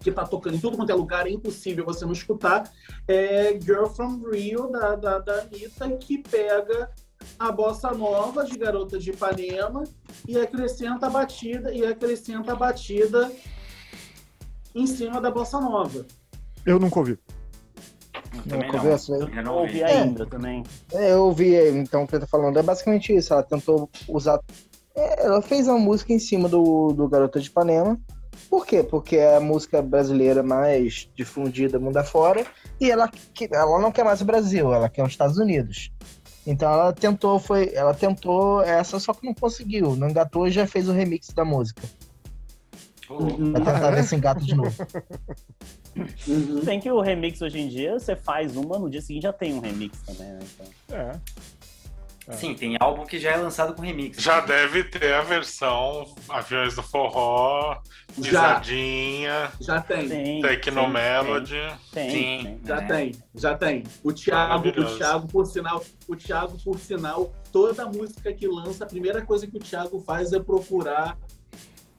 que 0.00 0.12
tá 0.12 0.24
tocando 0.24 0.56
em 0.56 0.60
tudo 0.60 0.76
quanto 0.76 0.90
é 0.90 0.94
lugar, 0.94 1.26
é 1.26 1.30
impossível 1.30 1.84
você 1.84 2.04
não 2.04 2.12
escutar, 2.12 2.70
é 3.06 3.58
Girl 3.60 3.86
from 3.86 4.22
Rio, 4.30 4.68
da, 4.68 4.94
da, 4.94 5.18
da 5.18 5.40
Anitta, 5.40 5.90
que 5.96 6.18
pega 6.18 6.90
a 7.38 7.50
bossa 7.50 7.90
nova 7.90 8.44
de 8.44 8.56
Garota 8.56 8.98
de 8.98 9.10
Ipanema 9.10 9.84
e 10.26 10.38
acrescenta 10.38 11.06
a 11.06 11.10
batida 11.10 11.74
e 11.74 11.84
acrescenta 11.84 12.52
a 12.52 12.56
batida 12.56 13.30
em 14.74 14.86
cima 14.86 15.20
da 15.20 15.30
bossa 15.30 15.60
nova. 15.60 16.06
Eu 16.64 16.78
nunca 16.78 16.98
ouvi. 16.98 17.18
Ouvi 18.74 18.88
essa 18.88 19.12
Eu 19.12 19.42
não 19.42 19.58
ouvi 19.58 19.82
ainda 19.82 20.24
é, 20.24 20.26
também. 20.26 20.62
É, 20.92 21.12
eu 21.12 21.24
ouvi, 21.24 21.56
então, 21.70 22.04
o 22.04 22.06
que 22.06 22.16
eu 22.16 22.20
tô 22.20 22.26
falando 22.26 22.58
é 22.58 22.62
basicamente 22.62 23.14
isso. 23.14 23.32
Ela 23.32 23.42
tentou 23.42 23.90
usar. 24.08 24.40
É, 24.94 25.26
ela 25.26 25.42
fez 25.42 25.68
uma 25.68 25.78
música 25.78 26.12
em 26.12 26.18
cima 26.18 26.48
do, 26.48 26.92
do 26.92 27.08
Garota 27.08 27.40
de 27.40 27.48
Ipanema. 27.48 27.98
Por 28.48 28.66
quê? 28.66 28.82
Porque 28.82 29.16
é 29.16 29.36
a 29.36 29.40
música 29.40 29.82
brasileira 29.82 30.42
mais 30.42 31.10
difundida 31.14 31.78
mundo 31.78 31.96
afora 31.96 32.46
e 32.80 32.90
ela, 32.90 33.10
ela 33.52 33.80
não 33.80 33.90
quer 33.90 34.04
mais 34.04 34.20
o 34.20 34.24
Brasil, 34.24 34.72
ela 34.72 34.88
quer 34.88 35.02
os 35.02 35.10
Estados 35.10 35.38
Unidos. 35.38 35.90
Então 36.46 36.72
ela 36.72 36.92
tentou, 36.92 37.38
foi, 37.38 37.72
ela 37.74 37.92
tentou 37.92 38.62
essa, 38.62 38.98
só 38.98 39.12
que 39.12 39.26
não 39.26 39.34
conseguiu. 39.34 39.94
Não 39.94 40.08
engatou 40.08 40.46
e 40.46 40.50
já 40.50 40.66
fez 40.66 40.88
o 40.88 40.92
remix 40.92 41.28
da 41.28 41.44
música. 41.44 41.82
Uhum. 43.10 43.52
Vai 43.52 43.62
tentar 43.62 43.90
ver 43.90 44.04
se 44.04 44.16
engata 44.16 44.40
de 44.40 44.54
novo. 44.54 44.86
Uhum. 46.26 46.60
Tem 46.64 46.78
que 46.78 46.90
o 46.90 47.00
remix 47.00 47.42
hoje 47.42 47.58
em 47.58 47.68
dia, 47.68 47.98
você 47.98 48.14
faz 48.14 48.56
uma, 48.56 48.78
no 48.78 48.88
dia 48.88 49.00
seguinte 49.00 49.22
já 49.22 49.32
tem 49.32 49.54
um 49.54 49.60
remix 49.60 49.98
também, 50.02 50.28
né? 50.28 50.38
Então... 50.42 50.96
É. 50.96 51.18
É. 52.28 52.32
Sim, 52.34 52.54
tem 52.54 52.76
álbum 52.78 53.06
que 53.06 53.18
já 53.18 53.32
é 53.32 53.36
lançado 53.38 53.74
com 53.74 53.80
remix. 53.80 54.22
Já 54.22 54.40
deve 54.40 54.84
ter 54.84 55.14
a 55.14 55.22
versão 55.22 56.14
Aviões 56.28 56.74
do 56.74 56.82
Forró, 56.82 57.80
Pisadinha. 58.14 59.50
Já 59.58 59.80
tem. 59.80 60.42
Tecnomelody. 60.42 61.56
Tem, 61.90 62.10
tem, 62.10 62.44
tem, 62.44 62.60
Já 62.66 62.76
é. 62.76 62.86
tem, 62.86 63.12
já 63.34 63.56
tem. 63.56 63.84
O 64.04 64.12
Thiago, 64.12 64.68
o 64.68 64.98
Thiago, 64.98 65.28
por 65.28 65.46
sinal, 65.46 65.82
o 66.06 66.14
Thiago, 66.14 66.58
por 66.62 66.78
sinal, 66.78 67.32
toda 67.50 67.86
música 67.86 68.30
que 68.30 68.46
lança, 68.46 68.84
a 68.84 68.86
primeira 68.86 69.24
coisa 69.24 69.46
que 69.46 69.56
o 69.56 69.60
Thiago 69.60 69.98
faz 70.00 70.30
é 70.34 70.38
procurar 70.38 71.16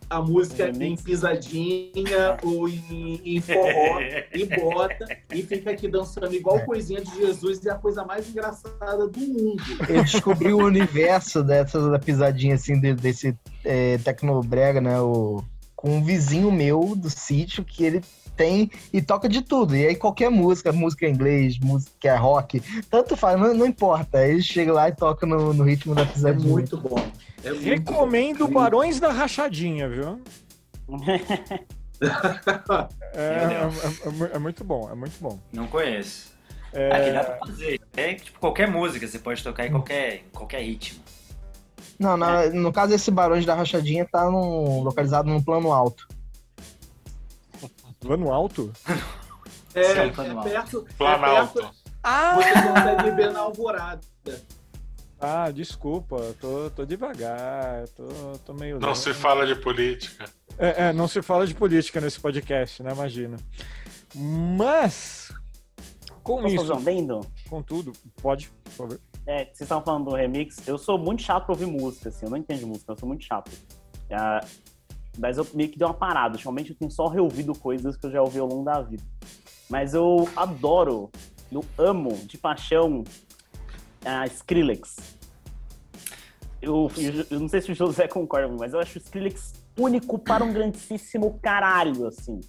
a 0.10 0.22
música 0.22 0.64
é 0.66 0.84
em 0.84 0.96
pisadinha 0.96 2.38
ou 2.44 2.68
em, 2.68 3.22
em 3.24 3.42
forró 3.42 4.02
e 4.34 4.46
bota 4.46 5.06
e 5.32 5.44
fica 5.44 5.72
aqui 5.72 5.88
dançando 5.88 6.34
igual 6.34 6.66
coisinha 6.66 7.02
de 7.02 7.16
Jesus 7.16 7.64
e 7.64 7.70
é 7.70 7.72
a 7.72 7.76
coisa 7.76 8.04
mais 8.04 8.28
engraçada 8.28 9.08
do 9.08 9.20
mundo. 9.20 9.64
Eu 9.88 10.04
descobri 10.04 10.52
o 10.52 10.66
universo 10.66 11.44
dessa 11.44 11.90
da 11.90 12.00
pisadinha 12.00 12.56
assim 12.56 12.80
desse 12.80 13.38
é, 13.64 13.98
tecnobrega, 14.00 14.82
né? 14.82 15.00
O, 15.00 15.44
com 15.76 15.98
um 15.98 16.04
vizinho 16.04 16.52
meu 16.52 16.96
do 16.96 17.10
sítio 17.10 17.64
que 17.64 17.84
ele 17.84 18.02
tem 18.40 18.72
e 18.94 19.02
toca 19.02 19.28
de 19.28 19.42
tudo. 19.42 19.76
E 19.76 19.86
aí 19.86 19.96
qualquer 19.96 20.32
música, 20.32 20.72
música 20.72 21.06
em 21.06 21.12
inglês, 21.12 21.60
música 21.60 22.08
é 22.08 22.16
rock, 22.16 22.62
tanto 22.90 23.18
faz, 23.18 23.38
não, 23.38 23.54
não 23.54 23.66
importa. 23.66 24.26
Ele 24.26 24.42
chega 24.42 24.72
lá 24.72 24.88
e 24.88 24.96
toca 24.96 25.26
no, 25.26 25.54
no 25.54 25.66
ritmo 25.66 25.94
da 25.94 26.06
pisadinha. 26.06 26.48
É 26.48 26.52
muito 26.52 26.78
bom. 26.78 27.06
É 27.44 27.52
Recomendo 27.52 28.48
bom. 28.48 28.54
Barões 28.54 28.98
da 28.98 29.12
Rachadinha, 29.12 29.90
viu? 29.90 30.22
é, 33.14 33.26
é, 33.26 34.36
é, 34.36 34.40
muito 34.40 34.64
bom, 34.64 34.90
é 34.90 34.96
muito 34.96 35.20
bom. 35.20 35.38
Não 35.52 35.68
conheço. 35.68 36.32
É... 36.72 36.92
Aqui 36.96 37.12
dá 37.12 37.24
pra 37.26 37.46
fazer. 37.46 37.82
É 37.98 38.14
tipo 38.14 38.40
qualquer 38.40 38.72
música, 38.72 39.06
você 39.06 39.20
pode 39.20 39.44
tocar 39.44 39.68
em 39.68 39.72
qualquer, 39.72 40.16
em 40.16 40.30
qualquer 40.32 40.62
ritmo. 40.62 41.02
Não, 42.00 42.16
na, 42.16 42.46
no 42.48 42.72
caso 42.72 42.94
esse 42.94 43.12
Barões 43.12 43.46
da 43.46 43.54
Rachadinha 43.54 44.08
tá 44.10 44.32
num, 44.32 44.82
localizado 44.82 45.30
num 45.30 45.44
plano 45.44 45.74
alto. 45.74 46.08
Plano 48.00 48.32
alto? 48.32 48.72
É, 49.76 49.84
Sim, 49.84 50.00
é 50.00 50.10
plano 50.10 50.44
perto. 50.44 50.88
Plano 50.98 51.26
é 51.26 51.36
perto, 51.36 51.60
alto. 51.62 51.76
Ah! 52.04 52.36
Você 52.36 52.52
consegue 52.54 53.12
ver 53.12 53.32
na 53.32 53.40
alvorada. 53.40 54.02
Ah, 55.22 55.52
desculpa, 55.52 56.34
tô, 56.40 56.70
tô 56.70 56.86
devagar, 56.86 57.88
tô, 57.90 58.08
tô 58.46 58.54
meio. 58.54 58.80
Não 58.80 58.96
se 58.96 59.14
fala 59.14 59.46
de 59.46 59.54
política. 59.56 60.26
É, 60.58 60.88
é, 60.88 60.94
não 60.94 61.10
se 61.10 61.22
fala 61.22 61.46
de 61.46 61.54
política 61.54 62.00
nesse 62.00 62.20
podcast, 62.20 62.82
né? 62.82 62.92
Imagina. 62.94 63.36
Mas, 64.16 65.32
com 66.24 66.42
Posso 66.42 66.56
isso. 66.56 66.68
Fazer 66.68 66.92
um 66.92 67.22
Com 67.50 67.62
tudo, 67.62 67.92
pode, 68.22 68.50
por 68.64 68.72
favor. 68.72 69.00
É, 69.28 69.46
vocês 69.46 69.62
estavam 69.62 69.84
falando 69.84 70.06
do 70.06 70.16
remix. 70.16 70.68
Eu 70.68 70.78
sou 70.78 70.98
muito 70.98 71.22
chato 71.22 71.46
pra 71.46 71.54
ouvir 71.54 71.66
música, 71.66 72.10
assim, 72.10 72.26
eu 72.26 72.30
não 72.32 72.38
entendo 72.38 72.66
música, 72.66 72.94
eu 72.94 72.98
sou 72.98 73.08
muito 73.08 73.24
chato. 73.26 73.52
Ah, 74.12 74.40
mas 75.20 75.38
eu 75.38 75.46
meio 75.54 75.70
que 75.70 75.78
dei 75.78 75.86
uma 75.86 75.94
parada. 75.94 76.34
Ultimamente 76.34 76.72
eu 76.72 76.76
tenho 76.76 76.90
só 76.90 77.08
reouvido 77.08 77.54
coisas 77.54 77.98
que 77.98 78.06
eu 78.06 78.12
já 78.12 78.22
ouvi 78.22 78.40
ao 78.40 78.48
longo 78.48 78.64
da 78.64 78.82
vida. 78.82 79.04
Mas 79.70 79.94
eu 79.94 80.28
adoro, 80.36 81.12
eu 81.52 81.64
amo 81.78 82.14
de 82.26 82.38
paixão 82.38 83.04
a 84.04 84.26
Skrillex. 84.26 84.96
Eu, 86.62 86.92
eu, 86.98 87.26
eu, 87.30 87.40
não 87.40 87.48
sei 87.48 87.62
se 87.62 87.72
o 87.72 87.76
José 87.76 88.08
concorda, 88.08 88.54
mas 88.60 88.74
eu 88.74 88.80
acho 88.80 88.98
o 88.98 89.02
Skrillex 89.02 89.54
único 89.78 90.20
para 90.20 90.44
um 90.44 90.52
grandíssimo 90.52 91.40
caralho, 91.42 92.08
assim. 92.08 92.40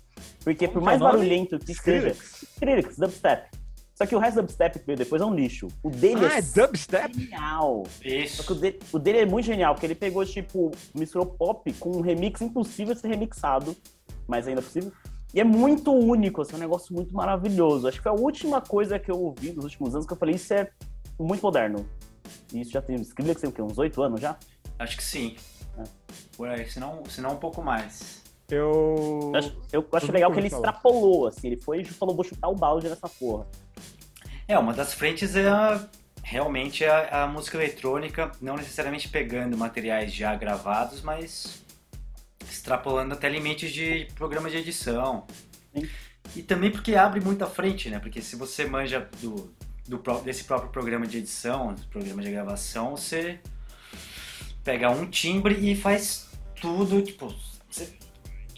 Porque 0.42 0.66
Como 0.66 0.80
por 0.80 0.82
é 0.82 0.86
mais 0.86 1.00
barulhento 1.00 1.58
que 1.58 1.72
Skrillex. 1.72 2.18
seja. 2.18 2.52
Skrillex, 2.54 2.96
dubstep. 2.96 3.59
Só 4.00 4.06
que 4.06 4.16
o 4.16 4.18
resto 4.18 4.36
do 4.36 4.42
dubstep 4.46 4.78
que 4.78 4.86
veio 4.86 4.96
depois 4.96 5.20
é 5.20 5.26
um 5.26 5.34
lixo. 5.34 5.68
O 5.82 5.90
dele 5.90 6.24
ah, 6.24 6.36
é, 6.36 6.38
é 6.38 6.40
dubstep? 6.40 7.12
genial. 7.12 7.82
Isso. 8.02 8.36
Só 8.38 8.42
que 8.44 8.52
o, 8.52 8.54
de, 8.54 8.78
o 8.94 8.98
dele 8.98 9.18
é 9.18 9.26
muito 9.26 9.44
genial, 9.44 9.74
porque 9.74 9.84
ele 9.84 9.94
pegou, 9.94 10.24
tipo, 10.24 10.70
misturou 10.94 11.26
pop 11.26 11.70
com 11.74 11.98
um 11.98 12.00
remix 12.00 12.40
impossível 12.40 12.94
de 12.94 13.00
ser 13.00 13.08
remixado, 13.08 13.76
mas 14.26 14.48
ainda 14.48 14.62
possível. 14.62 14.90
E 15.34 15.40
é 15.40 15.44
muito 15.44 15.92
único, 15.92 16.40
assim, 16.40 16.54
é 16.54 16.56
um 16.56 16.60
negócio 16.60 16.94
muito 16.94 17.14
maravilhoso. 17.14 17.86
Acho 17.86 17.98
que 17.98 18.02
foi 18.02 18.12
a 18.12 18.14
última 18.14 18.62
coisa 18.62 18.98
que 18.98 19.10
eu 19.10 19.20
ouvi 19.20 19.52
nos 19.52 19.64
últimos 19.64 19.94
anos 19.94 20.06
que 20.06 20.14
eu 20.14 20.16
falei, 20.16 20.36
isso 20.36 20.54
é 20.54 20.70
muito 21.18 21.42
moderno. 21.42 21.86
E 22.54 22.62
isso 22.62 22.70
já 22.70 22.80
tem, 22.80 22.96
escrevia 22.96 23.34
que 23.34 23.42
tem 23.42 23.50
o 23.50 23.52
quê? 23.52 23.60
Uns 23.60 23.76
oito 23.76 24.02
anos 24.02 24.18
já? 24.18 24.34
Acho 24.78 24.96
que 24.96 25.04
sim. 25.04 25.36
É. 25.78 25.84
Por 26.38 26.48
aí, 26.48 26.66
senão, 26.70 27.02
senão 27.06 27.34
um 27.34 27.36
pouco 27.36 27.60
mais. 27.60 28.22
Eu. 28.50 29.30
Eu 29.32 29.36
acho, 29.36 29.56
eu 29.72 29.88
acho 29.92 30.12
legal 30.12 30.32
que 30.32 30.38
ele 30.38 30.50
falar. 30.50 30.68
extrapolou, 30.68 31.26
assim, 31.26 31.48
ele 31.48 31.56
foi 31.56 31.80
e 31.80 31.84
falou, 31.84 32.14
vou 32.14 32.24
chutar 32.24 32.48
o 32.48 32.54
balde 32.54 32.88
nessa 32.88 33.08
porra. 33.08 33.46
É, 34.46 34.58
uma 34.58 34.72
das 34.72 34.92
frentes 34.92 35.36
é 35.36 35.48
a, 35.48 35.88
realmente 36.22 36.84
a, 36.84 37.22
a 37.22 37.26
música 37.26 37.56
eletrônica, 37.56 38.32
não 38.40 38.56
necessariamente 38.56 39.08
pegando 39.08 39.56
materiais 39.56 40.12
já 40.12 40.34
gravados, 40.34 41.02
mas 41.02 41.62
extrapolando 42.48 43.14
até 43.14 43.28
limites 43.28 43.72
de 43.72 44.08
programa 44.14 44.50
de 44.50 44.56
edição. 44.56 45.26
Sim. 45.74 45.88
E 46.34 46.42
também 46.42 46.70
porque 46.70 46.94
abre 46.94 47.20
muita 47.20 47.46
frente, 47.46 47.88
né? 47.88 47.98
Porque 47.98 48.20
se 48.20 48.36
você 48.36 48.64
manja 48.64 49.08
do, 49.20 49.52
do, 49.86 50.20
desse 50.20 50.44
próprio 50.44 50.70
programa 50.70 51.06
de 51.06 51.18
edição, 51.18 51.74
programa 51.90 52.22
de 52.22 52.30
gravação, 52.30 52.96
você 52.96 53.40
pega 54.62 54.90
um 54.90 55.06
timbre 55.06 55.54
e 55.54 55.74
faz 55.74 56.28
tudo, 56.60 57.02
tipo, 57.02 57.34
você 57.68 57.92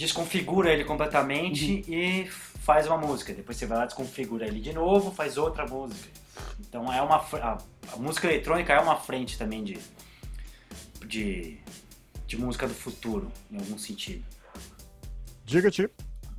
desconfigura 0.03 0.73
ele 0.73 0.85
completamente 0.85 1.85
uhum. 1.89 1.95
e 1.95 2.27
faz 2.27 2.87
uma 2.87 2.99
música. 2.99 3.33
Depois 3.33 3.57
você 3.57 3.67
vai 3.67 3.79
lá, 3.79 3.87
desconfigura 3.87 4.47
ele 4.47 4.61
de 4.61 4.73
novo, 4.73 5.11
faz 5.11 5.37
outra 5.37 5.67
música. 5.67 6.09
Então 6.61 6.93
é 6.93 7.01
uma 7.03 7.17
a, 7.17 7.59
a 7.93 7.97
música 7.97 8.27
eletrônica 8.27 8.73
é 8.73 8.81
uma 8.81 8.97
frente 8.97 9.37
também 9.37 9.63
de, 9.63 9.79
de 11.07 11.59
de 12.33 12.39
música 12.39 12.67
do 12.67 12.73
futuro, 12.73 13.31
em 13.51 13.59
algum 13.59 13.77
sentido. 13.77 14.25
Diga, 15.45 15.71
Tio. 15.71 15.91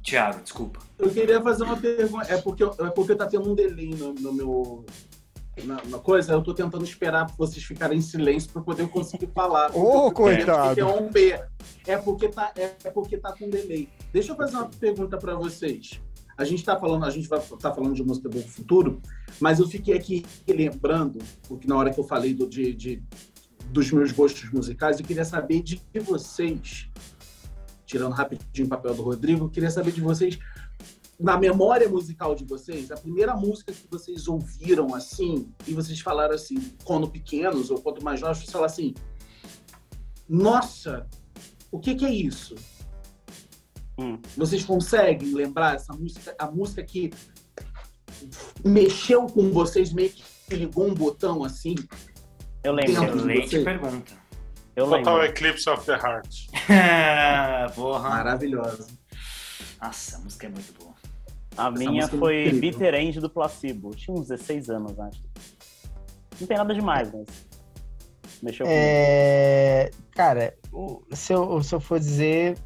Tiago, 0.02 0.42
desculpa. 0.42 0.80
Eu 0.98 1.12
queria 1.12 1.40
fazer 1.40 1.64
uma 1.64 1.78
pergunta. 1.78 2.34
É 2.34 2.42
porque, 2.42 2.64
é 2.64 2.90
porque 2.90 3.16
tá 3.16 3.28
tendo 3.28 3.52
um 3.52 3.54
delay 3.54 3.94
no, 3.94 4.12
no 4.14 4.34
meu. 4.34 4.86
Na, 5.66 5.84
na, 5.86 6.00
coisa, 6.00 6.34
eu 6.34 6.42
tô 6.42 6.54
tentando 6.54 6.84
esperar 6.84 7.28
vocês 7.38 7.64
ficarem 7.64 8.00
em 8.00 8.02
silêncio 8.02 8.52
para 8.52 8.62
poder 8.62 8.88
conseguir 8.90 9.28
falar. 9.28 9.76
Ô, 9.76 10.08
oh, 10.08 10.12
coitado! 10.12 10.80
É 11.86 11.98
porque, 11.98 12.28
tá, 12.28 12.52
é 12.56 12.90
porque 12.90 13.18
tá 13.18 13.32
com 13.34 13.50
delay. 13.50 13.88
Deixa 14.12 14.32
eu 14.32 14.36
fazer 14.36 14.56
uma 14.56 14.70
pergunta 14.70 15.18
para 15.18 15.36
vocês. 15.36 16.02
A 16.36 16.44
gente 16.44 16.60
está 16.60 16.80
falando, 16.80 17.06
a 17.06 17.12
gente 17.12 17.28
vai 17.28 17.40
tá 17.40 17.72
falando 17.72 17.94
de 17.94 18.04
música 18.04 18.28
do 18.28 18.42
futuro, 18.42 19.00
mas 19.40 19.60
eu 19.60 19.68
fiquei 19.68 19.96
aqui 19.96 20.26
lembrando, 20.48 21.20
porque 21.48 21.68
na 21.68 21.78
hora 21.78 21.94
que 21.94 22.00
eu 22.00 22.04
falei 22.04 22.34
do, 22.34 22.48
de, 22.48 22.74
de 22.74 23.04
dos 23.74 23.92
meus 23.92 24.12
gostos 24.12 24.50
musicais. 24.52 25.00
Eu 25.00 25.06
queria 25.06 25.26
saber 25.26 25.62
de 25.62 25.82
vocês, 26.00 26.88
tirando 27.86 28.14
rapidinho 28.14 28.68
o 28.68 28.70
papel 28.70 28.94
do 28.94 29.02
Rodrigo, 29.02 29.46
eu 29.46 29.50
queria 29.50 29.72
saber 29.72 29.92
de 29.92 30.00
vocês, 30.00 30.38
na 31.20 31.38
memória 31.38 31.88
musical 31.88 32.36
de 32.36 32.44
vocês, 32.44 32.92
a 32.92 32.96
primeira 32.96 33.36
música 33.36 33.72
que 33.72 33.88
vocês 33.90 34.28
ouviram 34.28 34.94
assim, 34.94 35.52
e 35.68 35.74
vocês 35.74 36.00
falaram 36.00 36.36
assim, 36.36 36.74
quando 36.84 37.10
pequenos 37.10 37.70
ou 37.70 37.80
quanto 37.80 38.04
mais 38.04 38.22
novos, 38.22 38.40
vocês 38.40 38.52
falaram 38.52 38.72
assim: 38.72 38.94
Nossa, 40.28 41.08
o 41.72 41.80
que, 41.80 41.96
que 41.96 42.06
é 42.06 42.14
isso? 42.14 42.56
Hum. 43.98 44.20
Vocês 44.36 44.66
conseguem 44.66 45.34
lembrar 45.34 45.76
essa 45.76 45.94
música, 45.94 46.36
a 46.40 46.50
música 46.50 46.84
que 46.84 47.12
mexeu 48.64 49.28
com 49.28 49.52
vocês, 49.52 49.94
meio 49.94 50.10
que 50.10 50.24
ligou 50.56 50.88
um 50.88 50.94
botão 50.94 51.44
assim? 51.44 51.76
Eu 52.64 52.74
lembro. 52.74 52.94
Excelente 52.94 53.64
pergunta. 53.64 54.14
Eu 54.76 54.86
Total 54.86 55.18
lembro. 55.18 55.32
Eclipse 55.32 55.70
of 55.70 55.86
the 55.86 55.94
Heart. 55.94 56.48
Porra. 57.76 58.10
Maravilhosa. 58.10 58.88
Nossa, 59.82 60.18
a 60.18 60.20
música 60.22 60.48
é 60.48 60.50
muito 60.50 60.74
boa. 60.74 60.93
A 61.58 61.68
Essa 61.68 61.72
minha 61.72 62.04
é 62.04 62.08
foi 62.08 62.48
é 62.48 62.52
Bitter 62.52 62.96
End 62.96 63.20
do 63.20 63.30
Placebo. 63.30 63.90
Eu 63.90 63.96
tinha 63.96 64.16
uns 64.16 64.28
16 64.28 64.70
anos, 64.70 65.00
acho. 65.00 65.22
Não 66.40 66.48
tem 66.48 66.58
nada 66.58 66.74
demais, 66.74 67.12
mas. 67.12 67.28
Mexeu 68.42 68.66
é... 68.68 69.90
Cara, 70.12 70.54
se 71.12 71.34
eu, 71.34 71.62
se 71.64 71.76
eu 71.76 71.80
for 71.80 72.00
dizer. 72.00 72.58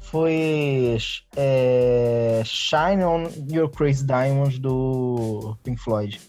Foi. 0.00 0.96
É... 1.36 2.42
Shine 2.44 3.04
on 3.04 3.24
Your 3.50 3.68
Crazy 3.68 4.04
Diamonds 4.04 4.58
do 4.58 5.56
Pink 5.62 5.80
Floyd. 5.80 6.20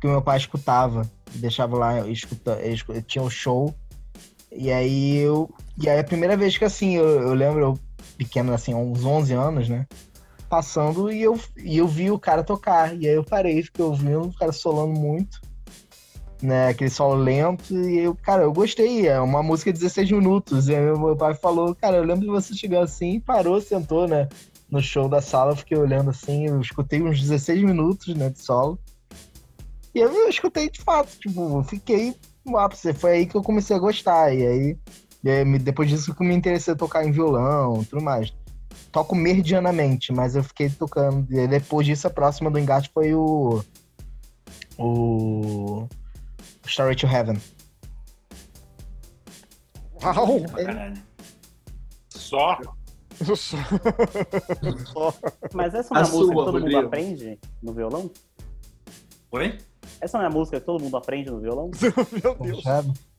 Que 0.00 0.06
o 0.06 0.10
meu 0.10 0.22
pai 0.22 0.36
escutava 0.36 1.08
deixava 1.34 1.76
lá, 1.76 2.08
escuta, 2.08 2.58
tinha 3.06 3.22
o 3.22 3.26
um 3.26 3.30
show. 3.30 3.74
E 4.50 4.70
aí 4.70 5.18
eu. 5.18 5.48
E 5.80 5.88
aí 5.88 5.98
a 5.98 6.04
primeira 6.04 6.36
vez 6.36 6.58
que 6.58 6.64
assim, 6.64 6.96
eu, 6.96 7.06
eu 7.06 7.34
lembro, 7.34 7.60
eu 7.60 7.78
pequeno, 8.16 8.52
assim, 8.52 8.74
uns 8.74 9.04
11 9.04 9.32
anos, 9.32 9.68
né? 9.68 9.86
Passando 10.52 11.10
e 11.10 11.22
eu, 11.22 11.40
e 11.56 11.78
eu 11.78 11.88
vi 11.88 12.10
o 12.10 12.18
cara 12.18 12.44
tocar. 12.44 12.94
E 12.94 13.08
aí 13.08 13.14
eu 13.14 13.24
parei, 13.24 13.62
fiquei 13.62 13.82
ouvindo, 13.82 14.24
o 14.24 14.34
cara 14.34 14.52
solando 14.52 14.92
muito. 14.92 15.40
Né, 16.42 16.68
aquele 16.68 16.90
solo 16.90 17.14
lento, 17.22 17.72
e 17.72 18.00
eu, 18.00 18.16
cara, 18.16 18.42
eu 18.42 18.52
gostei, 18.52 19.06
é 19.06 19.20
uma 19.20 19.44
música 19.44 19.72
de 19.72 19.78
16 19.78 20.10
minutos, 20.10 20.66
e 20.66 20.74
aí 20.74 20.82
meu 20.98 21.14
pai 21.14 21.34
falou, 21.34 21.72
cara, 21.72 21.98
eu 21.98 22.02
lembro 22.02 22.22
de 22.22 22.26
você 22.26 22.52
chegar 22.52 22.82
assim, 22.82 23.20
parou, 23.20 23.60
sentou, 23.60 24.08
né, 24.08 24.28
no 24.68 24.82
show 24.82 25.08
da 25.08 25.20
sala, 25.20 25.52
eu 25.52 25.56
fiquei 25.56 25.78
olhando 25.78 26.10
assim, 26.10 26.48
eu 26.48 26.60
escutei 26.60 27.00
uns 27.00 27.20
16 27.20 27.62
minutos, 27.62 28.12
né, 28.16 28.28
de 28.28 28.40
solo, 28.40 28.76
e 29.94 30.00
eu, 30.00 30.12
eu 30.12 30.28
escutei 30.28 30.70
de 30.70 30.80
fato, 30.80 31.16
tipo, 31.18 31.62
fiquei 31.62 32.14
no 32.44 32.58
ápice. 32.58 32.92
Foi 32.92 33.12
aí 33.12 33.26
que 33.26 33.36
eu 33.36 33.42
comecei 33.42 33.76
a 33.76 33.78
gostar. 33.78 34.34
E 34.34 34.46
aí, 34.46 35.58
depois 35.58 35.88
disso 35.88 36.14
que 36.14 36.22
eu 36.22 36.26
me 36.26 36.34
interessei 36.34 36.74
a 36.74 36.76
tocar 36.76 37.04
em 37.04 37.12
violão 37.12 37.84
tudo 37.84 38.02
mais. 38.02 38.32
Toco 38.90 39.14
meridianamente, 39.14 40.12
mas 40.12 40.36
eu 40.36 40.44
fiquei 40.44 40.68
tocando. 40.68 41.26
E 41.32 41.46
depois 41.46 41.86
disso, 41.86 42.06
a 42.06 42.10
próxima 42.10 42.50
do 42.50 42.58
engate 42.58 42.90
foi 42.92 43.14
o. 43.14 43.62
O. 44.78 45.88
Story 46.66 46.96
to 46.96 47.06
Heaven. 47.06 47.38
Uau! 50.02 50.38
É. 50.58 50.92
Só? 52.10 52.58
Só. 53.24 55.14
Mas 55.52 55.74
essa 55.74 55.94
é 55.94 55.98
uma 55.98 56.06
a 56.06 56.10
música 56.10 56.10
sua, 56.10 56.26
que 56.26 56.34
todo 56.34 56.44
Rodrigo. 56.52 56.76
mundo 56.76 56.86
aprende 56.86 57.38
no 57.62 57.72
violão? 57.72 58.10
Oi? 59.30 59.58
Essa 60.00 60.18
não 60.18 60.24
é 60.24 60.28
a 60.28 60.30
música 60.30 60.60
que 60.60 60.66
todo 60.66 60.82
mundo 60.82 60.96
aprende 60.96 61.30
no 61.30 61.40
violão? 61.40 61.70
Meu 62.22 62.34
Deus. 62.34 62.64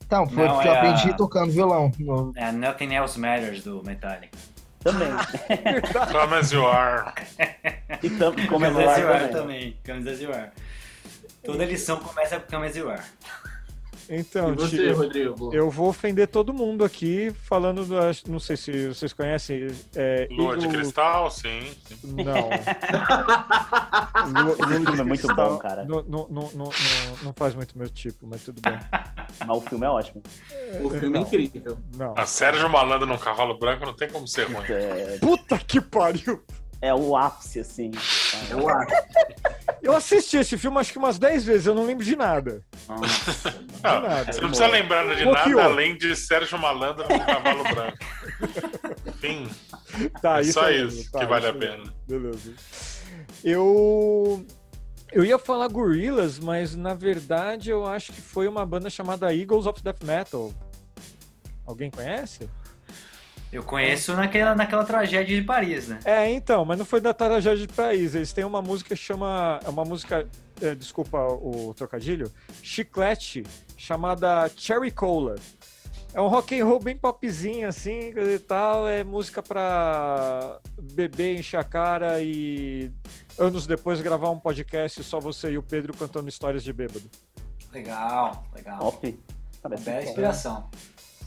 Então, 0.04 0.28
foi 0.28 0.46
não, 0.46 0.54
porque 0.54 0.68
é 0.68 0.70
eu 0.70 0.74
aprendi 0.76 1.10
a... 1.10 1.14
tocando 1.14 1.52
violão. 1.52 1.90
No... 1.98 2.32
É 2.36 2.52
Nothing 2.52 2.94
Else 2.94 3.18
Matters 3.18 3.64
do 3.64 3.82
Metallica. 3.82 4.36
Também. 4.84 5.08
Come 6.12 6.34
as 6.34 6.52
you 6.52 6.66
are. 6.66 7.12
E 8.02 8.10
tam, 8.10 8.34
Come 8.46 8.66
as 8.66 8.98
you 8.98 9.08
are 9.08 9.28
também. 9.28 9.76
Come 9.84 10.10
as 10.10 10.20
you 10.20 10.30
are. 10.32 10.50
Toda 11.42 11.64
lição 11.64 11.98
começa 11.98 12.38
com 12.38 12.56
Come 12.56 12.66
as 12.66 12.76
you 12.76 12.90
are. 12.90 13.02
Então, 14.08 14.52
e 14.52 14.56
você, 14.56 14.92
Rodrigo? 14.92 15.54
eu 15.54 15.70
vou 15.70 15.88
ofender 15.88 16.28
todo 16.28 16.52
mundo 16.52 16.84
aqui 16.84 17.32
falando, 17.44 17.84
do, 17.86 17.96
não 18.28 18.38
sei 18.38 18.56
se 18.56 18.88
vocês 18.88 19.12
conhecem. 19.12 19.68
É, 19.94 20.28
Lua 20.30 20.58
de 20.58 20.68
Cristal, 20.68 21.30
sim. 21.30 21.74
Não. 22.02 22.50
Lua, 24.44 24.56
Lua 24.56 24.80
filme 24.84 25.00
é 25.00 25.04
muito 25.04 25.34
bom, 25.34 25.56
cara. 25.58 25.84
Não, 25.84 26.02
não, 26.02 26.28
não, 26.30 26.50
não, 26.54 26.70
não 27.22 27.32
faz 27.34 27.54
muito 27.54 27.78
meu 27.78 27.88
tipo, 27.88 28.26
mas 28.26 28.44
tudo 28.44 28.60
bem. 28.60 28.78
Mas 29.40 29.56
o 29.56 29.60
filme 29.60 29.86
é 29.86 29.90
ótimo. 29.90 30.22
O 30.82 30.90
filme 30.90 31.18
é 31.18 31.20
incrível. 31.20 31.78
Não. 31.96 32.14
A 32.16 32.26
Sérgio 32.26 32.68
Malandro 32.68 33.06
num 33.06 33.18
cavalo 33.18 33.58
branco 33.58 33.84
não 33.86 33.94
tem 33.94 34.08
como 34.08 34.26
ser 34.26 34.44
ruim. 34.44 34.64
É... 34.68 35.18
Puta 35.20 35.58
que 35.58 35.80
pariu! 35.80 36.44
É 36.80 36.92
o 36.94 37.16
ápice, 37.16 37.60
assim. 37.60 37.90
É 38.50 38.54
o 38.54 38.68
ápice. 38.68 39.02
Eu 39.82 39.94
assisti 39.94 40.36
esse 40.36 40.58
filme 40.58 40.78
acho 40.78 40.92
que 40.92 40.98
umas 40.98 41.18
10 41.18 41.44
vezes, 41.44 41.66
eu 41.66 41.74
não 41.74 41.86
lembro 41.86 42.04
de 42.04 42.16
nada. 42.16 42.62
Nossa, 42.88 43.50
de 43.50 43.82
nada. 43.82 44.32
Você 44.32 44.40
não 44.40 44.48
precisa 44.48 44.66
lembrar 44.66 45.14
de 45.14 45.24
nada 45.24 45.62
além 45.62 45.96
de 45.96 46.14
Sérgio 46.16 46.58
Malandro 46.58 47.04
no 47.08 47.24
cavalo 47.24 47.62
branco. 47.64 47.98
Enfim. 49.06 49.48
Tá, 50.20 50.38
é 50.38 50.42
isso 50.42 50.52
só 50.52 50.70
isso 50.70 51.10
tá, 51.10 51.20
que 51.20 51.26
vale 51.26 51.46
isso 51.46 51.56
a 51.56 51.58
pena. 51.58 51.94
Beleza. 52.06 52.54
Eu. 53.42 54.46
Eu 55.14 55.24
ia 55.24 55.38
falar 55.38 55.68
Gorillaz, 55.68 56.40
mas 56.40 56.74
na 56.74 56.92
verdade 56.92 57.70
eu 57.70 57.86
acho 57.86 58.12
que 58.12 58.20
foi 58.20 58.48
uma 58.48 58.66
banda 58.66 58.90
chamada 58.90 59.32
Eagles 59.32 59.64
of 59.64 59.80
Death 59.80 60.02
Metal. 60.02 60.52
Alguém 61.64 61.88
conhece? 61.88 62.50
Eu 63.52 63.62
conheço 63.62 64.12
naquela, 64.14 64.56
naquela 64.56 64.82
tragédia 64.82 65.36
de 65.36 65.42
Paris, 65.46 65.86
né? 65.86 66.00
É, 66.04 66.28
então, 66.28 66.64
mas 66.64 66.76
não 66.76 66.84
foi 66.84 67.00
da 67.00 67.14
tragédia 67.14 67.64
de 67.64 67.72
Paris. 67.72 68.16
Eles 68.16 68.32
têm 68.32 68.44
uma 68.44 68.60
música 68.60 68.96
que 68.96 69.00
chama. 69.00 69.60
É 69.64 69.68
uma 69.68 69.84
música. 69.84 70.28
É, 70.60 70.74
desculpa 70.74 71.16
o 71.16 71.72
trocadilho. 71.74 72.28
Chiclete, 72.60 73.44
chamada 73.76 74.50
Cherry 74.56 74.90
Cola. 74.90 75.36
É 76.12 76.20
um 76.20 76.26
rock 76.26 76.60
and 76.60 76.64
roll 76.64 76.80
bem 76.80 76.96
popzinho, 76.96 77.68
assim, 77.68 78.12
e 78.16 78.38
tal. 78.40 78.88
É 78.88 79.04
música 79.04 79.40
pra 79.40 80.58
beber, 80.76 81.38
encher 81.38 81.60
a 81.60 81.64
cara 81.64 82.20
e 82.20 82.90
anos 83.38 83.66
depois 83.66 84.00
gravar 84.00 84.30
um 84.30 84.38
podcast 84.38 85.02
só 85.02 85.20
você 85.20 85.52
e 85.52 85.58
o 85.58 85.62
Pedro 85.62 85.94
cantando 85.96 86.28
histórias 86.28 86.62
de 86.62 86.72
bêbado. 86.72 87.08
Legal, 87.72 88.44
legal. 88.54 88.78
Top. 88.78 89.18
Parece 89.62 89.84
Bela 89.84 90.02
inspiração. 90.02 90.70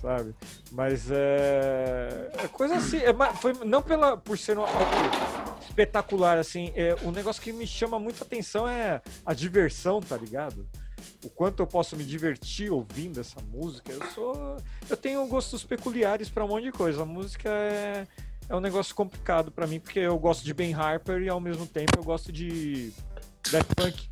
Sabe? 0.02 0.36
Mas 0.72 1.10
é, 1.10 2.32
é 2.44 2.48
coisa 2.48 2.76
assim, 2.76 2.98
é, 2.98 3.14
foi 3.34 3.54
não 3.66 3.82
pela 3.82 4.16
por 4.16 4.38
ser 4.38 4.58
algo 4.58 4.70
espetacular 5.68 6.38
assim, 6.38 6.72
é, 6.76 6.96
o 7.02 7.12
negócio 7.12 7.42
que 7.42 7.52
me 7.52 7.66
chama 7.66 8.00
muita 8.00 8.24
atenção 8.24 8.68
é 8.68 9.02
a 9.26 9.34
diversão, 9.34 10.00
tá 10.00 10.16
ligado? 10.16 10.68
o 11.24 11.30
quanto 11.30 11.62
eu 11.62 11.68
posso 11.68 11.96
me 11.96 12.04
divertir 12.04 12.72
ouvindo 12.72 13.20
essa 13.20 13.40
música. 13.42 13.92
Eu 13.92 14.06
sou, 14.12 14.58
eu 14.90 14.98
tenho 14.98 15.26
gostos 15.28 15.64
peculiares 15.64 16.30
para 16.30 16.46
um 16.46 16.48
monte 16.48 16.66
de 16.66 16.72
coisa. 16.72 17.02
A 17.04 17.06
música 17.06 17.50
é, 17.50 18.08
é 18.50 18.56
um 18.56 18.60
negócio 18.60 18.96
complicado 18.96 19.52
para 19.52 19.68
mim 19.68 19.80
porque 19.80 20.00
eu 20.00 20.18
gosto 20.18 20.44
de 20.44 20.54
Ben 20.54 20.74
Harper 20.74 21.22
e 21.22 21.30
ao 21.30 21.40
mesmo 21.40 21.66
tempo 21.66 21.98
eu 21.98 22.04
gosto 22.04 22.32
de 22.32 22.92
Daft 23.52 23.76
Punk. 23.76 24.10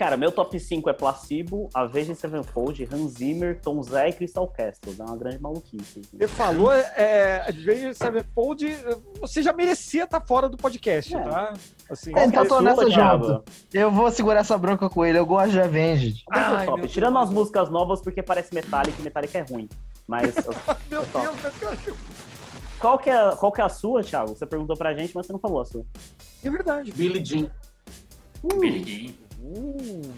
Cara, 0.00 0.16
meu 0.16 0.32
top 0.32 0.58
5 0.58 0.88
é 0.88 0.94
Placebo, 0.94 1.68
Avenged 1.74 2.14
Sevenfold, 2.14 2.88
Hans 2.90 3.18
Zimmer, 3.18 3.60
Tom 3.60 3.82
Zé 3.82 4.08
e 4.08 4.12
Crystal 4.14 4.48
Castles. 4.48 4.98
É 4.98 5.04
uma 5.04 5.14
grande 5.14 5.38
maluquice. 5.42 6.00
Você 6.10 6.26
falou, 6.26 6.72
é, 6.72 7.44
Avenged 7.46 7.94
Sevenfold, 7.94 8.78
você 9.20 9.42
já 9.42 9.52
merecia 9.52 10.04
estar 10.04 10.22
fora 10.22 10.48
do 10.48 10.56
podcast, 10.56 11.14
é. 11.14 11.22
tá? 11.22 11.52
Assim, 11.90 12.16
é, 12.16 12.24
então 12.24 12.48
tô 12.48 12.62
nessa 12.62 12.88
junto. 12.88 13.44
Eu 13.74 13.90
vou 13.90 14.10
segurar 14.10 14.40
essa 14.40 14.56
bronca 14.56 14.88
com 14.88 15.04
ele, 15.04 15.18
eu 15.18 15.26
gosto 15.26 15.50
de 15.50 15.60
Avenged. 15.60 16.24
Ai, 16.32 16.64
top. 16.64 16.88
Tirando 16.88 17.16
Deus. 17.16 17.28
as 17.28 17.34
músicas 17.34 17.68
novas, 17.68 18.00
porque 18.00 18.22
parece 18.22 18.54
Metallica 18.54 18.98
e 18.98 19.02
Metallica 19.02 19.36
é 19.36 19.42
ruim. 19.42 19.68
Mas. 20.08 20.34
meu 20.90 21.04
Deus, 21.04 21.36
meu 21.60 21.94
Qual 22.78 22.98
que, 22.98 23.10
é, 23.10 23.36
qual 23.36 23.52
que 23.52 23.60
é 23.60 23.64
a 23.64 23.68
sua, 23.68 24.02
Thiago? 24.02 24.30
Você 24.30 24.46
perguntou 24.46 24.78
pra 24.78 24.94
gente, 24.94 25.14
mas 25.14 25.26
você 25.26 25.32
não 25.34 25.40
falou 25.40 25.60
a 25.60 25.64
sua. 25.66 25.84
É 26.42 26.48
verdade. 26.48 26.90
Billy 26.90 27.22
Jean. 27.22 27.50
Uh. 28.42 28.58
Billy 28.58 28.82
Jean. 28.82 29.29
Uh. 29.42 30.12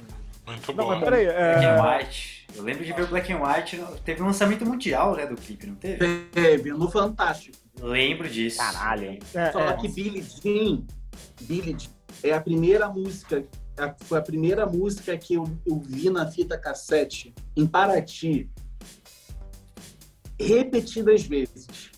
Muito 0.47 0.73
não, 0.73 0.85
bom. 0.85 0.91
Mas 0.91 1.05
peraí, 1.05 1.27
é... 1.27 1.55
Black 1.55 1.67
and 1.67 1.83
White. 1.83 2.47
Eu 2.55 2.63
lembro 2.63 2.85
de 2.85 2.93
ver 2.93 3.03
o 3.03 3.07
Black 3.07 3.33
and 3.33 3.43
White. 3.43 3.85
Teve 4.05 4.23
um 4.23 4.27
lançamento 4.27 4.67
mundial, 4.67 5.17
né, 5.17 5.27
do 5.27 5.37
clipe, 5.37 5.67
não 5.67 5.77
teve? 5.77 6.25
Teve, 6.33 6.71
no 6.73 6.91
Fantástico. 6.91 7.57
Lembro 7.81 8.29
disso. 8.29 8.59
Caralho. 8.59 9.19
É, 9.35 9.53
Só 9.53 9.61
é. 9.61 9.77
que 9.77 9.89
Billy 9.89 10.23
Jean, 10.23 10.83
Billy 11.41 11.77
Jean 11.79 11.91
é 12.23 12.33
a 12.33 12.41
primeira 12.41 12.89
música, 12.89 13.45
foi 14.01 14.19
a 14.19 14.23
primeira 14.23 14.67
música 14.67 15.17
que 15.17 15.35
eu, 15.35 15.45
eu 15.65 15.81
vi 15.81 16.11
na 16.11 16.31
fita 16.31 16.59
cassete 16.59 17.35
em 17.57 17.67
Paraty 17.67 18.51
repetidas 20.39 21.23
vezes. 21.23 21.91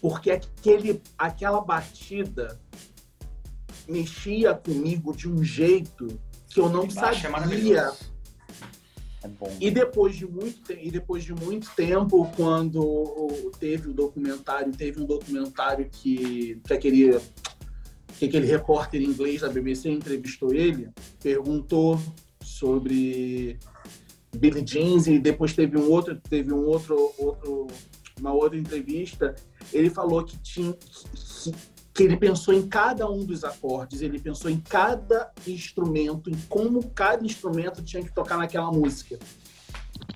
Porque 0.00 0.30
aquele, 0.30 1.00
aquela 1.16 1.60
batida 1.60 2.60
mexia 3.88 4.54
comigo 4.54 5.16
de 5.16 5.28
um 5.28 5.42
jeito 5.42 6.20
que 6.52 6.60
eu 6.60 6.68
não 6.68 6.84
é 6.84 6.90
sabia. 6.90 7.92
É 9.24 9.30
e 9.60 9.70
depois 9.70 10.16
de 10.16 10.26
muito 10.26 10.72
e 10.72 10.90
depois 10.90 11.22
de 11.22 11.32
muito 11.32 11.70
tempo, 11.76 12.28
quando 12.36 13.28
teve 13.58 13.90
o 13.90 13.94
documentário, 13.94 14.72
teve 14.72 15.00
um 15.00 15.06
documentário 15.06 15.88
que, 15.90 16.60
que 16.66 16.74
aquele 16.74 17.20
que 18.18 18.26
aquele 18.26 18.46
repórter 18.46 19.00
inglês 19.00 19.40
da 19.40 19.48
BBC 19.48 19.90
entrevistou 19.90 20.52
ele, 20.52 20.90
perguntou 21.20 22.00
sobre 22.42 23.58
Billy 24.36 24.62
Jeans 24.62 25.06
e 25.06 25.18
depois 25.18 25.54
teve 25.54 25.78
um 25.78 25.88
outro 25.88 26.20
teve 26.28 26.52
um 26.52 26.66
outro 26.66 27.12
outro 27.16 27.68
uma 28.18 28.32
outra 28.32 28.58
entrevista, 28.58 29.34
ele 29.72 29.90
falou 29.90 30.22
que 30.24 30.38
tinha 30.38 30.72
que, 30.72 31.52
que 31.94 32.02
ele 32.02 32.16
pensou 32.16 32.54
em 32.54 32.66
cada 32.66 33.08
um 33.10 33.24
dos 33.24 33.44
acordes, 33.44 34.00
ele 34.00 34.18
pensou 34.18 34.50
em 34.50 34.58
cada 34.58 35.30
instrumento, 35.46 36.30
em 36.30 36.36
como 36.48 36.88
cada 36.90 37.24
instrumento 37.24 37.82
tinha 37.82 38.02
que 38.02 38.14
tocar 38.14 38.38
naquela 38.38 38.72
música. 38.72 39.18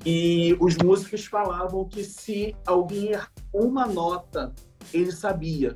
E 0.04 0.56
os 0.60 0.76
músicos 0.76 1.26
falavam 1.26 1.84
que 1.86 2.02
se 2.02 2.56
alguém 2.66 3.12
errar 3.12 3.30
uma 3.52 3.86
nota, 3.86 4.54
ele 4.92 5.12
sabia, 5.12 5.74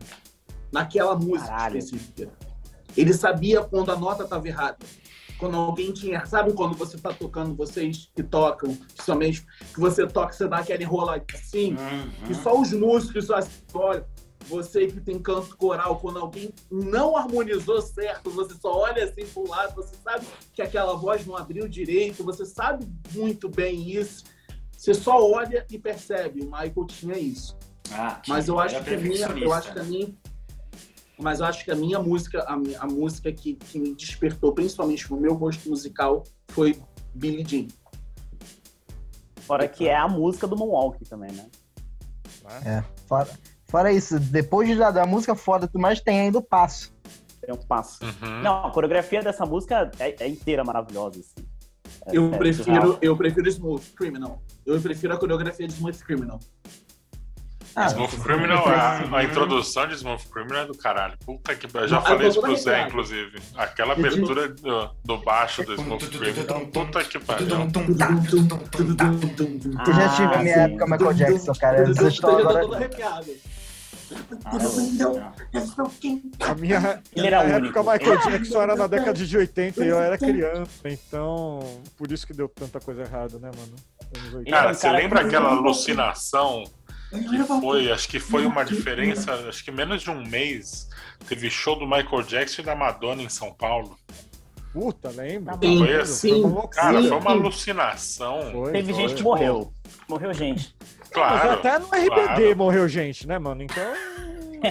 naquela 0.72 1.16
música 1.16 1.48
Caralho. 1.48 1.78
específica. 1.78 2.30
Ele 2.96 3.12
sabia 3.12 3.62
quando 3.62 3.90
a 3.90 3.96
nota 3.96 4.24
estava 4.24 4.46
errada. 4.46 4.78
Quando 5.38 5.57
alguém 5.57 5.92
tinha. 5.92 6.24
Sabe 6.26 6.53
quando 6.53 6.76
você 6.76 6.96
está 6.96 7.12
tocando, 7.12 7.55
vocês 7.55 8.11
que 8.14 8.22
tocam, 8.22 8.74
principalmente, 8.74 9.46
que 9.72 9.80
você 9.80 10.07
toca, 10.07 10.32
você 10.32 10.46
dá 10.46 10.59
aquela 10.59 10.82
enroladinha 10.82 11.24
assim, 11.34 11.72
uhum. 11.72 12.30
e 12.30 12.34
só 12.34 12.61
os 12.61 12.72
músicos 12.72 13.26
só 13.26 13.36
assim, 13.36 13.51
olha, 13.72 14.07
você 14.47 14.86
que 14.86 15.01
tem 15.01 15.18
canto 15.18 15.57
coral, 15.57 15.99
quando 15.99 16.18
alguém 16.18 16.53
não 16.70 17.16
harmonizou 17.16 17.80
certo, 17.80 18.30
você 18.30 18.55
só 18.55 18.72
olha 18.72 19.05
assim 19.05 19.26
para 19.26 19.43
o 19.43 19.49
lado, 19.49 19.74
você 19.74 19.95
sabe 20.03 20.26
que 20.53 20.62
aquela 20.62 20.95
voz 20.95 21.24
não 21.26 21.36
abriu 21.36 21.68
direito, 21.68 22.24
você 22.24 22.45
sabe 22.45 22.86
muito 23.12 23.49
bem 23.49 23.91
isso. 23.91 24.24
Você 24.76 24.95
só 24.95 25.22
olha 25.30 25.66
e 25.70 25.78
percebe. 25.78 26.41
O 26.41 26.47
Michael 26.47 26.86
tinha 26.86 27.18
isso. 27.18 27.57
Ah, 27.93 28.20
mas 28.26 28.49
eu 28.49 28.59
acho 28.59 28.82
que 28.82 28.95
a 28.95 28.99
minha, 28.99 29.26
eu 29.26 29.53
acho 29.53 29.72
que 29.72 29.78
a 29.78 29.84
minha, 29.84 30.14
mas 31.18 31.41
eu 31.41 31.47
acho 31.47 31.64
que 31.64 31.70
a 31.70 31.76
minha 31.76 31.99
música, 31.99 32.43
a, 32.45 32.57
minha, 32.57 32.80
a 32.80 32.86
música 32.86 33.30
que, 33.30 33.55
que 33.55 33.78
me 33.78 33.95
despertou, 33.95 34.55
principalmente 34.55 35.11
no 35.11 35.20
meu 35.20 35.36
gosto 35.36 35.68
musical, 35.68 36.24
foi 36.49 36.80
Billie 37.14 37.45
Jean. 37.45 37.68
Fora 39.43 39.68
que 39.68 39.88
é 39.88 39.97
a 39.97 40.09
música 40.09 40.47
do 40.47 40.57
Moonwalk 40.57 41.05
também, 41.05 41.32
né? 41.32 41.47
É, 42.64 42.82
fora, 43.07 43.28
Fora 43.71 43.93
isso, 43.93 44.18
depois 44.18 44.77
da, 44.77 44.91
da 44.91 45.07
música 45.07 45.37
foda, 45.37 45.68
tu 45.68 45.79
mais 45.79 46.01
tem 46.01 46.21
ainda 46.21 46.39
o 46.39 46.43
passo. 46.43 46.93
Tem 47.41 47.55
um 47.55 47.59
passo. 47.59 48.05
Uhum. 48.05 48.43
Não, 48.43 48.66
a 48.66 48.71
coreografia 48.71 49.23
dessa 49.23 49.47
música 49.47 49.91
é, 49.99 50.16
é 50.18 50.29
inteira 50.29 50.64
maravilhosa, 50.64 51.21
assim. 51.21 51.47
É, 52.07 52.16
eu, 52.16 52.35
é 52.35 52.37
prefiro, 52.37 52.99
eu 53.01 53.16
prefiro 53.16 53.49
Smooth 53.49 53.93
Criminal. 53.97 54.43
Eu 54.66 54.81
prefiro 54.81 55.14
a 55.14 55.16
coreografia 55.16 55.68
de 55.68 55.75
Smooth 55.75 55.99
Criminal. 55.99 56.41
Ah, 57.77 57.87
Smooth 57.87 58.16
Criminal, 58.16 58.68
a, 58.68 59.18
a, 59.18 59.25
introdução 59.25 59.87
de 59.87 59.95
Smooth 59.95 60.27
Criminal 60.27 60.62
é 60.62 60.66
do 60.66 60.77
caralho. 60.77 61.16
Puta 61.25 61.55
que 61.55 61.68
eu 61.73 61.87
já 61.87 62.01
falei 62.01 62.29
isso 62.29 62.41
pro 62.41 62.57
Zé, 62.57 62.89
inclusive. 62.89 63.39
Aquela 63.57 63.93
abertura 63.93 64.49
do, 64.49 64.91
do 65.05 65.18
baixo 65.18 65.62
do 65.62 65.75
Smooth 65.75 66.09
Criminal. 66.09 66.66
Puta 66.66 67.05
que 67.05 67.21
pariu. 67.21 67.47
Eu 69.87 69.95
já 69.95 70.09
tive 70.16 70.35
a 70.35 70.39
minha 70.39 70.57
época 70.57 70.87
Michael 70.87 71.14
Jackson, 71.14 71.53
cara. 71.55 71.79
Eu 71.79 72.09
estou 72.09 72.41
agora. 74.45 75.33
A 76.41 76.55
minha, 76.55 77.03
Ele 77.15 77.27
era 77.27 77.45
minha 77.45 77.57
época 77.57 77.81
Michael 77.83 78.19
Jackson 78.19 78.63
era 78.63 78.77
na 78.77 78.87
década 78.87 79.13
de 79.25 79.37
80 79.37 79.85
e 79.85 79.89
eu 79.89 80.01
era 80.01 80.19
criança, 80.19 80.89
então 80.89 81.81
por 81.97 82.11
isso 82.11 82.27
que 82.27 82.33
deu 82.33 82.49
tanta 82.49 82.81
coisa 82.81 83.03
errada, 83.03 83.39
né, 83.39 83.51
mano? 83.57 84.45
Cara, 84.49 84.75
você 84.75 84.91
lembra 84.91 85.21
aquela 85.21 85.51
alucinação 85.51 86.65
que 87.11 87.61
foi, 87.61 87.91
acho 87.91 88.09
que 88.09 88.21
foi 88.21 88.47
uma 88.47 88.65
diferença, 88.65 89.32
acho 89.49 89.65
que 89.65 89.70
menos 89.70 90.03
de 90.03 90.11
um 90.11 90.24
mês, 90.27 90.89
teve 91.28 91.51
show 91.51 91.77
do 91.77 91.87
Michael 91.87 92.23
Jackson 92.23 92.62
e 92.62 92.65
da 92.65 92.74
Madonna 92.74 93.23
em 93.23 93.28
São 93.28 93.53
Paulo. 93.53 93.97
Puta, 94.73 95.11
lembra? 95.11 95.59
Foi 95.59 95.97
assim, 95.97 96.43
sim, 96.43 96.69
cara, 96.70 97.03
sim. 97.03 97.09
foi 97.09 97.19
uma 97.19 97.31
alucinação. 97.32 98.53
Foi, 98.53 98.73
Teve 98.73 98.93
foi, 98.93 99.03
gente 99.03 99.15
que 99.16 99.23
morreu. 99.24 99.73
Morreu 100.09 100.32
gente. 100.32 100.77
Claro. 101.12 101.53
até 101.53 101.78
no 101.78 101.87
RBD 101.87 102.09
claro. 102.09 102.57
morreu 102.57 102.89
gente, 102.89 103.27
né, 103.27 103.39
mano? 103.39 103.62
Então. 103.62 103.93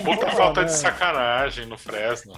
Puta 0.03 0.27
é, 0.27 0.31
falta 0.31 0.61
né? 0.61 0.67
de 0.67 0.73
sacanagem 0.73 1.65
no 1.65 1.77
Fresno. 1.77 2.33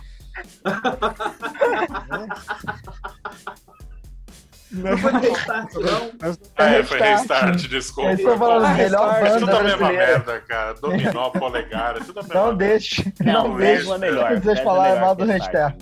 Não 4.71 4.97
foi 4.97 5.11
restart, 5.11 5.73
não. 5.73 6.65
É, 6.65 6.83
foi 6.83 6.99
restart, 6.99 7.67
desculpa. 7.67 8.11
Eles 8.11 8.19
estão 8.21 8.37
falando 8.37 8.65
é 8.67 8.83
melhor 8.83 9.21
banda 9.21 9.39
tudo 9.39 9.55
a 9.57 9.63
mesma 9.63 9.91
merda, 9.91 10.41
cara. 10.41 10.73
Dominó, 10.75 11.29
polegar, 11.29 11.97
é 11.97 11.99
tudo 11.99 12.21
a 12.21 12.23
mesma 12.23 12.41
Não 12.41 12.55
deixe. 12.55 13.13
Não, 13.19 13.49
não 13.49 13.57
deixe. 13.57 13.91
É 13.91 13.97
melhor. 13.97 14.39
Vocês 14.39 14.59
falaram 14.61 15.01
mal 15.01 15.15
do 15.15 15.25
restart. 15.25 15.75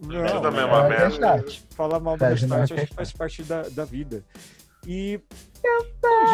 Não, 0.00 0.24
é 0.24 0.28
tudo 0.28 0.46
a 0.46 0.50
mesma 0.52 0.86
é 0.86 0.88
merda. 0.88 1.44
Falar 1.70 1.98
mal 1.98 2.16
do 2.16 2.24
restart, 2.24 2.62
acho 2.62 2.74
que 2.86 2.94
faz 2.94 3.12
parte 3.12 3.42
da, 3.42 3.62
da 3.62 3.84
vida. 3.84 4.22
E. 4.86 5.20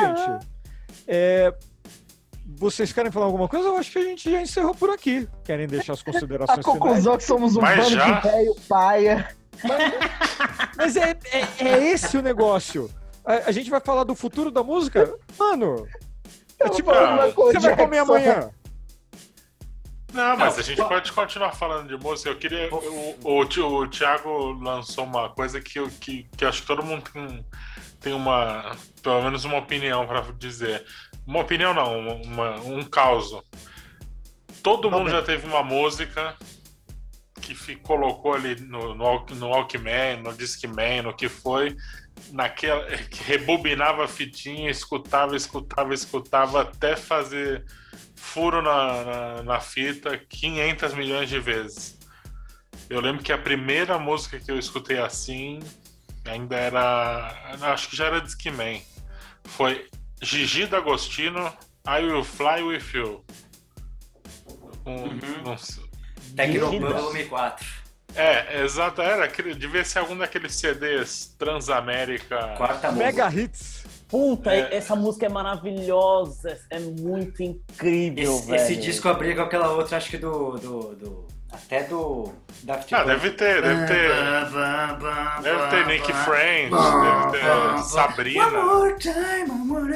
Gente, 0.01 0.47
é, 1.07 1.55
vocês 2.45 2.93
querem 2.93 3.11
falar 3.11 3.27
alguma 3.27 3.49
coisa? 3.49 3.69
Eu 3.69 3.77
acho 3.77 3.91
que 3.91 3.99
a 3.99 4.05
gente 4.05 4.31
já 4.31 4.41
encerrou 4.41 4.75
por 4.75 4.91
aqui. 4.91 5.29
Querem 5.45 5.67
deixar 5.67 5.95
as 5.95 6.03
considerações 6.05 6.59
A 6.59 6.63
conclusão 6.63 7.15
é 7.15 7.17
que 7.17 7.25
somos 7.25 7.57
um 7.57 7.61
bando 7.61 7.89
de 7.89 7.97
velho 7.97 8.57
paia. 8.69 9.37
Mas, 9.65 9.93
mas 10.77 10.97
é, 10.97 11.19
é, 11.31 11.65
é, 11.65 11.85
esse 11.91 12.17
o 12.17 12.23
negócio. 12.23 12.91
A, 13.25 13.49
a, 13.49 13.53
gente 13.53 13.71
vai 13.71 13.81
falar 13.81 14.05
do 14.05 14.15
futuro 14.15 14.51
da 14.51 14.63
música? 14.63 15.15
Mano, 15.39 15.87
é 16.59 16.69
tipo, 16.69 16.91
você 17.35 17.59
vai 17.59 17.77
comer 17.77 17.99
amanhã. 17.99 18.51
Não, 20.13 20.37
mas 20.37 20.59
a 20.59 20.63
gente 20.63 20.83
pode 20.83 21.11
continuar 21.13 21.53
falando 21.53 21.89
de 21.89 21.97
música. 21.97 22.31
Eu 22.31 22.37
queria. 22.37 22.69
O, 22.73 23.17
o, 23.25 23.41
o 23.41 23.89
Thiago 23.89 24.53
lançou 24.61 25.05
uma 25.05 25.31
coisa 25.31 25.61
que, 25.61 25.79
eu, 25.79 25.89
que, 25.89 26.29
que 26.37 26.45
acho 26.45 26.63
que 26.63 26.67
todo 26.67 26.83
mundo 26.83 27.03
tem, 27.11 27.45
tem 28.03 28.13
uma. 28.13 28.77
Pelo 29.03 29.23
menos 29.23 29.45
uma 29.45 29.59
opinião 29.59 30.07
para 30.07 30.21
dizer. 30.33 30.85
Uma 31.27 31.41
opinião 31.41 31.73
não, 31.73 32.17
uma, 32.23 32.57
um 32.61 32.83
caos. 32.83 33.31
Todo 34.63 34.91
mundo 34.91 35.11
já 35.11 35.23
teve 35.23 35.47
uma 35.47 35.63
música 35.63 36.37
que 37.41 37.77
colocou 37.77 38.35
ali 38.35 38.61
no, 38.61 38.95
no, 38.95 39.25
no 39.27 39.49
Walkman, 39.49 40.23
no 40.23 40.33
Discman, 40.33 41.03
no 41.03 41.15
que 41.15 41.29
foi, 41.29 41.77
naquela 42.31 42.85
que 43.11 43.23
rebobinava 43.25 44.05
a 44.05 44.09
fitinha, 44.09 44.71
escutava, 44.71 45.37
escutava, 45.37 45.93
escutava 45.93 46.63
até 46.63 46.97
fazer 46.97 47.65
furo 48.15 48.63
na, 48.63 49.05
na, 49.05 49.43
na, 49.43 49.61
fita 49.61 50.17
500 50.17 50.95
milhões 50.95 51.29
de 51.29 51.41
vezes. 51.41 51.99
Eu 52.89 53.01
lembro 53.01 53.23
que 53.23 53.33
a 53.33 53.39
primeira 53.39 53.99
música 53.99 54.39
que 54.39 54.51
eu 54.51 54.59
escutei 54.59 54.99
assim 54.99 55.59
ainda 56.25 56.57
era. 56.57 57.35
Acho 57.61 57.89
que 57.89 57.97
já 57.97 58.07
era 58.07 58.21
Discman. 58.21 58.83
Foi 59.45 59.89
Gigi 60.21 60.67
D'Agostino, 60.67 61.53
I 61.87 62.05
Will 62.05 62.25
Fly 62.25 62.63
With 62.63 62.85
You. 62.95 63.25
Um, 64.87 64.91
uhum. 64.91 65.57
um, 66.77 66.81
Volume 66.81 67.25
4. 67.25 67.67
É, 68.15 68.63
exato, 68.63 69.01
era. 69.01 69.27
Devia 69.55 69.85
ser 69.85 70.01
algum 70.01 70.17
daqueles 70.17 70.55
CDs 70.55 71.35
Transamérica. 71.39 72.55
Quarta 72.57 72.93
Mega 72.93 73.25
música. 73.27 73.43
Hits. 73.43 73.83
Puta, 74.13 74.55
é. 74.55 74.77
essa 74.77 74.95
música 74.95 75.25
é 75.25 75.29
maravilhosa, 75.31 76.61
é 76.69 76.79
muito 76.79 77.43
incrível, 77.43 78.35
esse, 78.35 78.47
velho. 78.47 78.63
Esse 78.63 78.77
disco 78.77 79.09
abriga 79.09 79.41
com 79.41 79.47
aquela 79.47 79.71
outra, 79.71 79.97
acho 79.97 80.11
que 80.11 80.19
do, 80.19 80.59
do, 80.59 80.95
do 80.95 81.29
até 81.53 81.85
do 81.85 82.33
Daft 82.63 82.95
Ah, 82.95 83.05
deve 83.05 83.31
ter, 83.31 83.61
deve 83.61 83.87
ter. 83.87 84.11
Deve 85.43 85.69
ter 85.71 85.87
Nick 85.87 86.13
Friends, 86.13 86.71
deve 86.71 87.33
ter 87.33 87.83
Sabrina. 87.85 88.45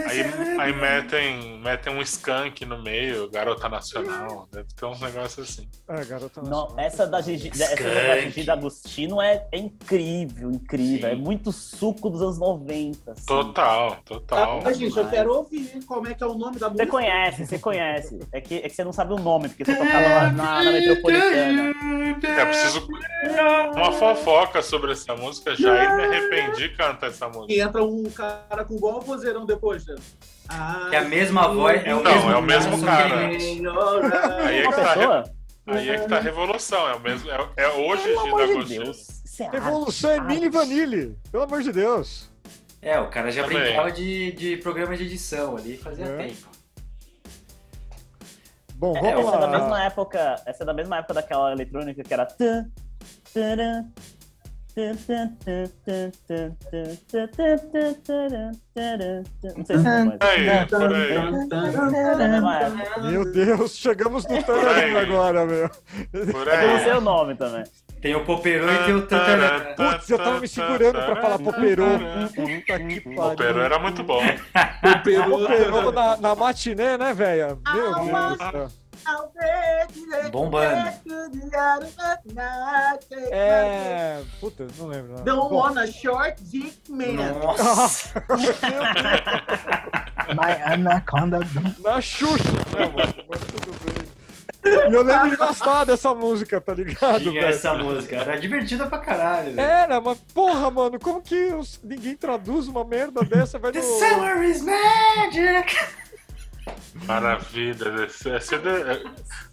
Aí, 0.08 0.60
aí 0.60 0.72
metem, 0.72 1.60
metem 1.60 1.94
um 1.94 2.02
skunk 2.02 2.64
no 2.64 2.82
meio, 2.82 3.30
Garota 3.30 3.68
Nacional. 3.68 4.48
Deve 4.52 4.68
ter 4.74 4.86
uns 4.86 5.00
negócios 5.00 5.48
assim. 5.48 5.68
É, 5.88 6.04
Garota 6.04 6.42
Nacional. 6.42 6.68
Não, 6.70 6.80
essa 6.80 7.06
da 7.06 7.20
Gigi, 7.20 7.50
essa 7.50 7.76
da 7.82 8.20
Gigi 8.20 8.44
D'Agostino 8.44 9.22
é, 9.22 9.46
é 9.52 9.58
incrível, 9.58 10.50
incrível. 10.50 11.08
Sim. 11.08 11.14
É 11.14 11.16
muito 11.16 11.52
suco 11.52 12.10
dos 12.10 12.20
anos 12.20 12.38
90. 12.38 13.12
Assim. 13.12 13.26
Total, 13.26 13.96
total. 14.04 14.62
Ah, 14.64 14.72
gente, 14.72 14.96
eu 14.96 15.08
quero 15.08 15.32
ouvir 15.32 15.84
como 15.86 16.06
é 16.08 16.14
que 16.14 16.22
é 16.22 16.26
o 16.26 16.34
nome 16.34 16.58
da 16.58 16.68
música. 16.68 16.84
Você 16.84 16.90
conhece, 16.90 17.46
você 17.46 17.58
conhece. 17.58 18.18
É 18.32 18.40
que, 18.40 18.56
é 18.56 18.62
que 18.62 18.70
você 18.70 18.84
não 18.84 18.92
sabe 18.92 19.12
o 19.14 19.18
nome, 19.18 19.48
porque 19.48 19.64
você 19.64 19.74
tocava 19.74 20.08
lá 20.08 20.30
na, 20.30 20.64
na 20.64 20.72
Metropolitana. 20.72 21.45
É 21.47 22.44
preciso 22.44 22.89
uma 23.74 23.93
fofoca 23.93 24.62
sobre 24.62 24.93
essa 24.93 25.14
música 25.14 25.55
já 25.55 25.85
e 25.85 25.97
me 25.97 26.05
arrependi 26.05 26.68
de 26.68 26.77
cantar 26.77 27.09
essa 27.09 27.28
música. 27.28 27.52
E 27.52 27.60
entra 27.60 27.82
um 27.82 28.05
cara 28.05 28.64
com 28.64 28.74
igual 28.74 29.01
vozeirão 29.01 29.44
depois, 29.44 29.86
né? 29.86 29.97
Ah, 30.48 30.86
que 30.90 30.97
é 30.97 30.98
a 31.01 31.05
mesma 31.05 31.48
voz, 31.48 31.85
é 31.85 31.94
o 31.94 32.02
não, 32.02 32.12
mesmo, 32.12 32.31
é 32.31 32.36
o 32.36 32.43
mesmo 32.43 32.82
cara. 32.82 33.16
Aí 33.16 34.59
é 34.59 34.68
que 34.68 34.74
tá, 34.74 35.24
aí 35.66 35.90
é 35.90 35.98
que 35.98 36.09
tá 36.09 36.16
a 36.16 36.20
revolução, 36.20 36.89
é 36.89 36.94
o 36.94 37.01
mesmo, 37.01 37.31
é, 37.31 37.48
é 37.56 37.68
hoje 37.68 38.05
Gina 38.05 38.64
de 38.64 38.78
Deus. 38.78 39.06
Revolução 39.52 40.10
é 40.10 40.20
Mini 40.20 40.48
Vanille, 40.48 41.16
pelo 41.31 41.43
amor 41.43 41.62
de 41.62 41.73
Deus. 41.73 42.31
É, 42.81 43.01
o 43.01 43.09
cara 43.09 43.32
já 43.32 43.43
Também. 43.43 43.59
brincava 43.59 43.90
de, 43.90 44.32
de 44.32 44.56
programa 44.59 44.97
de 44.97 45.05
edição 45.05 45.56
ali, 45.56 45.77
fazia 45.77 46.05
é. 46.05 46.16
tempo. 46.28 46.45
Bom, 48.78 48.93
vamos 48.93 49.09
é, 49.09 49.20
essa 49.20 49.31
lá. 49.31 49.36
É 49.36 49.40
da 49.40 49.59
mesma 49.59 49.85
época, 49.85 50.43
essa 50.44 50.62
é 50.62 50.66
da 50.66 50.74
mesma 50.74 50.98
época 50.98 51.15
daquela 51.15 51.53
eletrônica 51.53 52.03
que 52.03 52.12
era 52.12 52.27
Meu 63.11 63.32
Deus, 63.32 63.74
chegamos 63.74 64.27
no 64.27 64.43
Tarantino 64.43 64.98
agora, 64.98 65.47
meu. 65.47 65.70
Eu 66.12 66.27
não 66.27 66.78
sei 66.78 66.93
o 66.93 67.01
nome 67.01 67.35
também. 67.35 67.65
Tem 68.06 68.14
o 68.14 68.24
Poperô 68.24 68.70
e 68.70 68.78
tem 68.84 68.94
o 68.94 69.02
Tantarã. 69.02 69.74
Putz, 69.74 70.08
eu 70.08 70.16
tava 70.16 70.38
me 70.38 70.46
segurando 70.46 70.92
pra 70.92 71.16
falar 71.16 71.40
Poperô. 71.40 71.86
Puta 72.36 72.78
que 72.78 73.00
pariu. 73.00 73.16
Poperô 73.16 73.60
era 73.60 73.80
muito 73.80 74.04
bom. 74.04 74.22
Poperô 74.80 75.90
na, 75.90 76.16
na 76.16 76.36
matiné, 76.36 76.96
né, 76.96 77.12
velho? 77.12 77.60
Meu 77.74 77.94
Deus 77.96 78.38
do 78.38 78.52
céu. 78.52 78.68
Bombando. 80.30 80.88
É. 83.32 84.22
Puta, 84.38 84.68
não 84.78 84.86
lembro. 84.86 85.16
Não. 85.16 85.24
Don't 85.24 85.50
Bom. 85.50 85.56
wanna 85.56 85.84
short 85.88 86.40
dick 86.44 86.76
man. 86.88 87.16
Nossa. 87.40 88.22
My 90.30 90.52
anaconda. 90.72 91.40
Na 91.80 92.00
Xuxa, 92.00 92.52
né, 92.76 92.86
mano? 92.86 93.14
Mas 93.28 93.40
tudo 93.40 93.72
bem. 93.84 94.05
E 94.66 94.94
eu 94.94 95.02
lembro 95.02 95.30
de 95.30 95.36
gostar 95.36 95.84
dessa 95.84 96.14
música, 96.14 96.60
tá 96.60 96.74
ligado? 96.74 97.20
Tinha 97.20 97.32
velho? 97.32 97.47
essa 97.47 97.74
música, 97.74 98.16
era 98.16 98.38
divertida 98.38 98.86
pra 98.86 98.98
caralho. 98.98 99.55
Velho. 99.55 99.60
Era, 99.60 100.01
mas 100.01 100.18
porra, 100.34 100.70
mano, 100.70 100.98
como 100.98 101.22
que 101.22 101.52
os... 101.55 101.80
ninguém 101.82 102.16
traduz 102.16 102.68
uma 102.68 102.84
merda 102.84 103.22
dessa, 103.22 103.59
velho? 103.59 103.72
The 103.72 103.82
summer 103.82 104.43
is 104.43 104.62
magic! 104.62 105.76
Maravilha. 107.06 108.09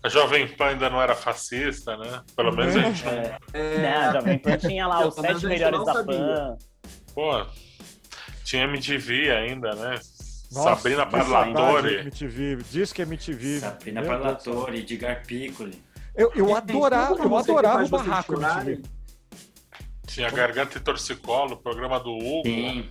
A 0.02 0.10
Jovem 0.10 0.48
Pan 0.48 0.66
ainda 0.66 0.90
não 0.90 1.02
era 1.02 1.16
fascista, 1.16 1.96
né? 1.98 2.22
Pelo 2.36 2.56
menos 2.56 2.76
a 2.76 2.80
gente 2.80 3.06
não. 3.06 3.12
É, 3.12 3.38
é... 3.54 3.96
a 3.96 4.14
Jovem 4.14 4.40
Pan 4.40 4.58
tinha 4.58 4.88
lá 4.88 5.08
os 5.08 5.16
sete 5.16 5.46
melhores 5.46 5.86
da 5.86 6.04
Pan. 6.04 6.58
Pô, 7.14 7.46
tinha 8.44 8.64
MTV 8.64 9.32
ainda, 9.32 9.74
né? 9.76 10.00
Nossa, 10.54 10.76
Sabrina 10.76 11.06
Parlatore. 11.06 11.96
MTV, 12.02 12.58
diz 12.70 12.94
que 12.94 13.02
é 13.02 13.06
MTV. 13.06 13.60
Sabrina 13.60 14.04
Parlatore, 14.04 14.80
Edgar 14.80 15.26
Piccoli. 15.26 15.82
Eu, 16.16 16.32
eu 16.36 16.56
adorava, 16.56 17.16
eu 17.16 17.38
adorava 17.38 17.84
o 17.84 17.90
barraco 17.90 18.34
MTV. 18.34 18.84
Tinha 20.06 20.30
Garganta 20.30 20.78
e 20.78 20.82
Torcicolo, 20.82 21.58
programa 21.58 22.00
do 22.00 22.12
Hugo. 22.12 22.44
Sim. 22.46 22.88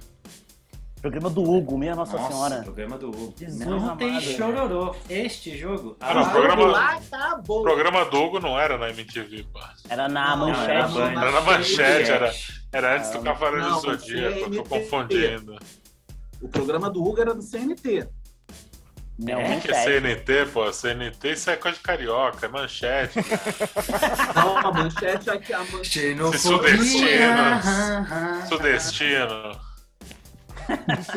Programa 1.01 1.31
do 1.31 1.43
Hugo, 1.43 1.77
minha 1.77 1.97
Nossa, 1.97 2.17
Nossa 2.17 2.33
Senhora. 2.33 2.63
Programa 2.63 2.97
do 2.97 3.09
Hugo. 3.09 3.35
Jesus 3.37 3.67
não 3.67 3.77
amado, 3.77 3.99
tem 3.99 4.21
chororô. 4.21 4.95
Este 5.11 5.57
jogo. 5.59 5.97
Ah, 6.01 6.15
não, 6.15 6.31
programa, 6.31 7.01
tá 7.11 7.41
programa 7.45 8.05
do 8.05 8.23
Hugo 8.23 8.39
não 8.39 8.59
era 8.59 8.79
na 8.79 8.89
MTV, 8.91 9.45
pô. 9.53 9.61
Era 9.89 10.09
na 10.09 10.37
não, 10.37 10.47
Manchete. 10.47 10.71
Era, 10.71 11.11
era, 11.11 11.31
na 11.33 11.41
Manchete, 11.41 12.11
era, 12.11 12.33
era 12.73 12.97
antes 12.97 13.11
do 13.11 13.21
Cavaleiro 13.21 13.69
do 13.69 13.81
Zodíaco, 13.81 14.39
eu 14.39 14.51
tô 14.51 14.65
confundindo. 14.65 15.59
O 16.43 16.49
programa 16.49 16.91
do 16.91 17.03
Hugo 17.03 17.21
era 17.21 17.33
do 17.33 17.41
CNT. 17.41 18.09
Não, 19.19 19.39
é, 19.39 19.61
que 19.61 19.71
é 19.71 19.85
CNT, 19.85 20.47
pô. 20.53 20.73
CNT 20.73 21.33
isso 21.33 21.51
é 21.51 21.57
coisa 21.57 21.77
de 21.77 21.83
carioca, 21.83 22.47
é 22.47 22.49
manchete. 22.49 23.19
não, 24.35 24.59
a 24.59 24.73
manchete 24.73 25.31
é 25.31 25.39
que 25.39 25.53
a 25.53 25.65
manchete. 25.65 26.39
Sudestino. 26.39 27.61
Sudestino. 28.49 29.61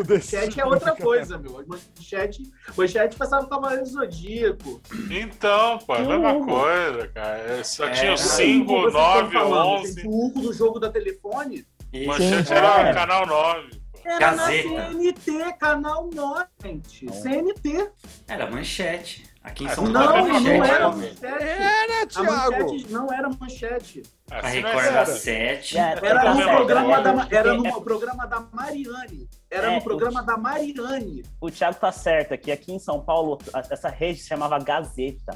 manchete 0.07 0.59
é 0.59 0.65
outra 0.65 0.95
coisa, 0.95 1.37
meu. 1.39 1.65
Manchete, 1.65 2.43
manchete 2.77 3.15
passava 3.15 3.45
o 3.45 3.49
Cavaleiro 3.49 3.83
do 3.83 3.89
Zodíaco. 3.89 4.81
Então, 5.09 5.79
pô, 5.79 5.95
é 5.95 5.99
a 5.99 6.03
mesma 6.03 6.45
coisa, 6.45 7.07
cara. 7.07 7.63
Só 7.63 7.87
é, 7.87 7.91
tinha 7.91 8.13
o 8.13 8.17
5, 8.17 8.91
9, 8.91 9.37
11. 9.37 10.07
O 10.07 10.25
Hugo 10.25 10.41
do 10.41 10.53
jogo 10.53 10.79
da 10.79 10.91
telefone. 10.91 11.65
Manchete 12.05 12.53
era 12.53 12.93
canal 12.93 13.25
9. 13.25 13.84
Era 14.05 14.19
Gazeta. 14.19 14.69
na 14.69 14.91
CNT, 14.91 15.53
canal 15.59 16.09
9, 16.13 16.45
gente. 16.61 17.11
CNT. 17.11 17.91
Era 18.27 18.49
manchete. 18.51 19.25
Aqui 19.43 19.63
em 19.63 19.69
São 19.69 19.91
Paulo 19.91 20.27
não, 20.27 20.27
manchete. 20.27 20.57
Não 20.57 20.63
era 20.63 20.89
manchete. 20.91 21.25
Era, 21.25 22.07
Thiago. 22.07 22.63
Manchete 22.63 22.91
não 22.91 23.13
era 23.13 23.29
manchete. 23.29 24.03
A 24.29 24.47
Record 24.47 24.85
era 24.85 25.05
7. 25.07 25.77
Era 25.77 26.33
no 26.35 26.43
programa 26.43 27.01
da, 27.01 27.27
era 27.31 27.53
no 27.55 27.81
programa 27.81 28.27
da 28.27 28.39
Mariane. 28.51 29.29
Era 29.49 29.71
é, 29.71 29.75
no 29.75 29.83
programa 29.83 30.21
o, 30.21 30.25
da 30.25 30.37
Mariane. 30.37 31.23
O 31.41 31.49
Thiago 31.49 31.79
tá 31.79 31.91
certo 31.91 32.35
aqui. 32.35 32.51
Aqui 32.51 32.71
em 32.71 32.79
São 32.79 33.01
Paulo, 33.01 33.39
essa 33.71 33.89
rede 33.89 34.19
se 34.19 34.27
chamava 34.27 34.59
Gazeta. 34.59 35.35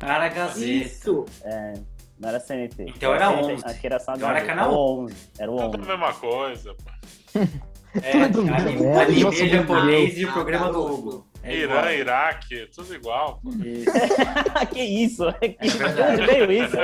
Era 0.00 0.28
Gazeta. 0.28 0.66
Isso. 0.66 1.26
É. 1.42 1.74
Não 2.18 2.30
era 2.30 2.40
CNT. 2.40 2.84
Então 2.88 3.14
era 3.14 3.30
11. 3.30 3.64
Aqui 3.66 3.86
era 3.86 3.98
só 4.00 4.14
então 4.14 4.30
era 4.30 4.44
canal 4.46 4.74
11. 5.02 5.14
Era 5.38 5.50
o 5.50 5.54
11. 5.54 5.70
Tudo 5.72 5.84
a 5.84 5.86
mesma 5.86 6.14
coisa, 6.14 6.74
pô. 6.74 7.38
É, 8.02 8.22
anime, 8.22 8.50
anime 8.96 9.48
japonês 9.48 10.18
e 10.18 10.24
o 10.24 10.32
programa 10.32 10.70
do 10.70 10.80
Hugo. 10.84 11.28
É 11.48 11.56
Irã, 11.56 11.90
Iraque, 11.92 12.68
tudo 12.74 12.94
igual. 12.94 13.40
Isso. 13.64 13.90
que 14.70 14.82
isso? 14.82 15.32
Que, 15.40 15.68
de 15.68 16.02
onde 16.02 16.26
veio 16.26 16.52
isso? 16.52 16.76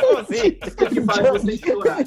Como 0.00 0.18
assim? 0.18 0.50
que 0.88 1.00
faz 1.02 1.28
você 1.28 1.56
chorar? 1.58 2.04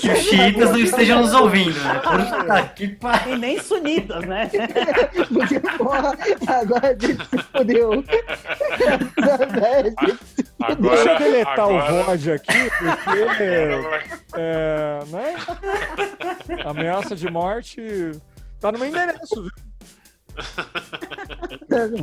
Que 0.00 0.08
os 0.08 0.18
chiitas 0.18 0.70
não 0.70 0.78
estejam 0.78 1.20
nos 1.20 1.32
ouvindo, 1.34 1.78
né? 1.78 2.00
Puta 2.00 2.62
que 2.74 2.88
pariu. 2.88 3.34
E 3.34 3.38
nem 3.38 3.60
sunitas, 3.60 4.24
né? 4.24 4.50
Porque, 5.32 5.60
porra, 5.78 6.18
agora 6.48 6.88
a 6.88 7.06
gente 7.06 7.24
se 7.26 7.38
fudeu. 7.52 8.04
Agora, 10.62 10.94
Deixa 10.96 11.10
eu 11.12 11.18
deletar 11.18 11.60
agora... 11.60 11.92
o 11.92 12.04
VOD 12.04 12.32
aqui, 12.32 12.70
porque. 12.78 14.20
É, 14.32 15.00
né? 15.08 15.34
Ameaça 16.64 17.16
de 17.16 17.28
morte 17.28 18.12
Tá 18.60 18.70
no 18.70 18.78
meu 18.78 18.86
endereço, 18.88 19.42
viu? 19.42 19.50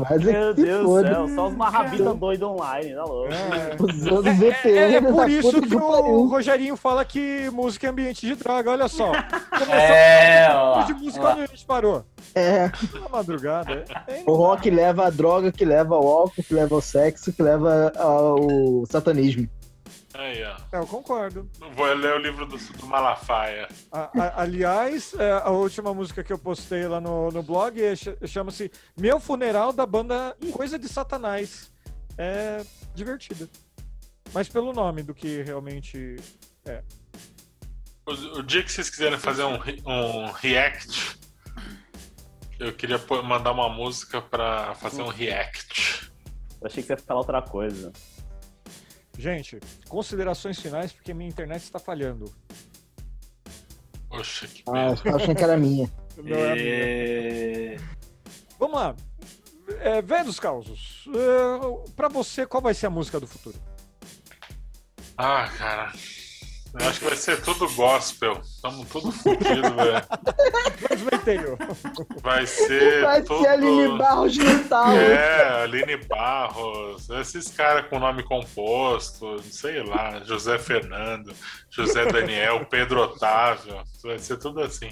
Mas 0.09 0.27
é 0.27 0.31
Meu 0.31 0.53
Deus 0.53 0.83
do 0.83 1.01
céu, 1.01 1.27
só 1.35 1.47
os 1.47 1.55
marrabitas 1.55 2.17
doidos 2.17 2.47
online, 2.47 2.95
tá 2.95 3.03
louco. 3.03 3.33
É, 3.33 4.69
é, 4.69 4.93
é 4.93 5.01
por 5.01 5.29
isso 5.29 5.61
que 5.61 5.75
o 5.75 6.27
Rogerinho 6.27 6.77
fala 6.77 7.03
que 7.03 7.49
música 7.51 7.87
é 7.87 7.89
ambiente 7.89 8.25
de 8.25 8.35
droga, 8.35 8.71
olha 8.71 8.87
só. 8.87 9.11
é, 9.69 10.47
ó, 10.51 10.83
de 10.83 10.93
música 10.93 11.25
ó. 11.25 11.27
a 11.33 11.45
gente 11.45 11.65
parou. 11.65 12.03
É. 12.33 12.71
Na 12.93 13.09
madrugada. 13.09 13.83
É, 14.07 14.23
o 14.25 14.33
rock 14.33 14.69
leva 14.69 15.07
a 15.07 15.09
droga, 15.09 15.51
que 15.51 15.65
leva 15.65 15.95
ao 15.95 16.07
álcool, 16.07 16.43
que 16.43 16.53
leva 16.53 16.75
ao 16.75 16.81
sexo, 16.81 17.33
que 17.33 17.43
leva 17.43 17.91
ao 17.97 18.85
satanismo. 18.89 19.49
Aí, 20.17 20.43
ó. 20.43 20.57
É, 20.71 20.79
eu 20.79 20.87
concordo. 20.87 21.47
Vou 21.75 21.93
ler 21.93 22.15
o 22.15 22.17
livro 22.17 22.47
do, 22.47 22.57
do 22.57 22.87
Malafaia. 22.87 23.67
A, 23.91 24.09
a, 24.19 24.41
aliás, 24.41 25.13
é, 25.13 25.31
a 25.31 25.49
última 25.51 25.93
música 25.93 26.23
que 26.23 26.33
eu 26.33 26.39
postei 26.39 26.87
lá 26.87 26.99
no, 26.99 27.29
no 27.29 27.43
blog 27.43 27.79
é, 27.79 27.95
chama-se 28.25 28.71
Meu 28.99 29.19
Funeral 29.19 29.71
da 29.71 29.85
banda 29.85 30.35
Coisa 30.51 30.79
de 30.79 30.89
Satanás. 30.89 31.71
É 32.17 32.65
divertida. 32.95 33.47
Mas 34.33 34.49
pelo 34.49 34.73
nome 34.73 35.03
do 35.03 35.13
que 35.13 35.43
realmente 35.43 36.15
é. 36.65 36.81
O, 38.03 38.39
o 38.39 38.43
dia 38.43 38.63
que 38.63 38.71
vocês 38.71 38.89
quiserem 38.89 39.19
fazer 39.19 39.43
um, 39.43 39.59
um 39.85 40.31
react, 40.31 41.19
eu 42.59 42.73
queria 42.73 42.99
mandar 43.23 43.51
uma 43.51 43.69
música 43.69 44.19
pra 44.19 44.73
fazer 44.75 45.03
um 45.03 45.09
react. 45.09 46.11
Eu 46.59 46.65
achei 46.65 46.81
que 46.81 46.87
você 46.87 46.93
ia 46.93 46.97
falar 46.97 47.19
outra 47.19 47.39
coisa. 47.39 47.93
Gente, 49.17 49.59
considerações 49.89 50.59
finais, 50.59 50.91
porque 50.91 51.13
minha 51.13 51.29
internet 51.29 51.63
está 51.63 51.79
falhando. 51.79 52.31
Poxa, 54.09 54.47
que 54.47 54.63
Ah, 54.67 54.93
eu 55.05 55.15
achei 55.15 55.33
que 55.35 55.43
era 55.43 55.57
minha. 55.57 55.91
Não 56.17 56.35
é 56.37 56.51
a 56.51 56.55
minha. 56.55 57.81
Vamos 58.59 58.75
lá. 58.75 58.95
É, 59.81 60.01
Velho 60.01 60.25
dos 60.25 60.39
Causos, 60.39 61.05
é, 61.09 61.91
pra 61.93 62.07
você, 62.07 62.45
qual 62.45 62.61
vai 62.63 62.73
ser 62.73 62.85
a 62.85 62.89
música 62.89 63.19
do 63.19 63.27
futuro? 63.27 63.59
Ah, 65.17 65.49
cara. 65.57 65.91
Eu 66.79 66.89
acho 66.89 66.99
que 66.99 67.05
vai 67.05 67.15
ser 67.15 67.41
tudo 67.41 67.67
gospel. 67.73 68.39
Estamos 68.43 68.87
tudo 68.89 69.11
fodidos, 69.11 69.71
velho. 69.71 70.07
Vai 72.21 72.45
ser. 72.45 73.01
Vai 73.01 73.23
tudo... 73.23 73.41
ser 73.41 73.47
Aline 73.47 73.97
Barros 73.97 74.37
Natal. 74.37 74.91
É, 74.91 75.63
Aline 75.63 75.97
Barros. 75.97 77.09
Esses 77.09 77.49
caras 77.49 77.87
com 77.89 77.99
nome 77.99 78.23
composto, 78.23 79.41
sei 79.43 79.83
lá, 79.83 80.23
José 80.23 80.59
Fernando, 80.59 81.33
José 81.69 82.05
Daniel, 82.05 82.65
Pedro 82.65 83.01
Otávio. 83.01 83.83
Vai 84.03 84.19
ser 84.19 84.37
tudo 84.37 84.61
assim. 84.61 84.89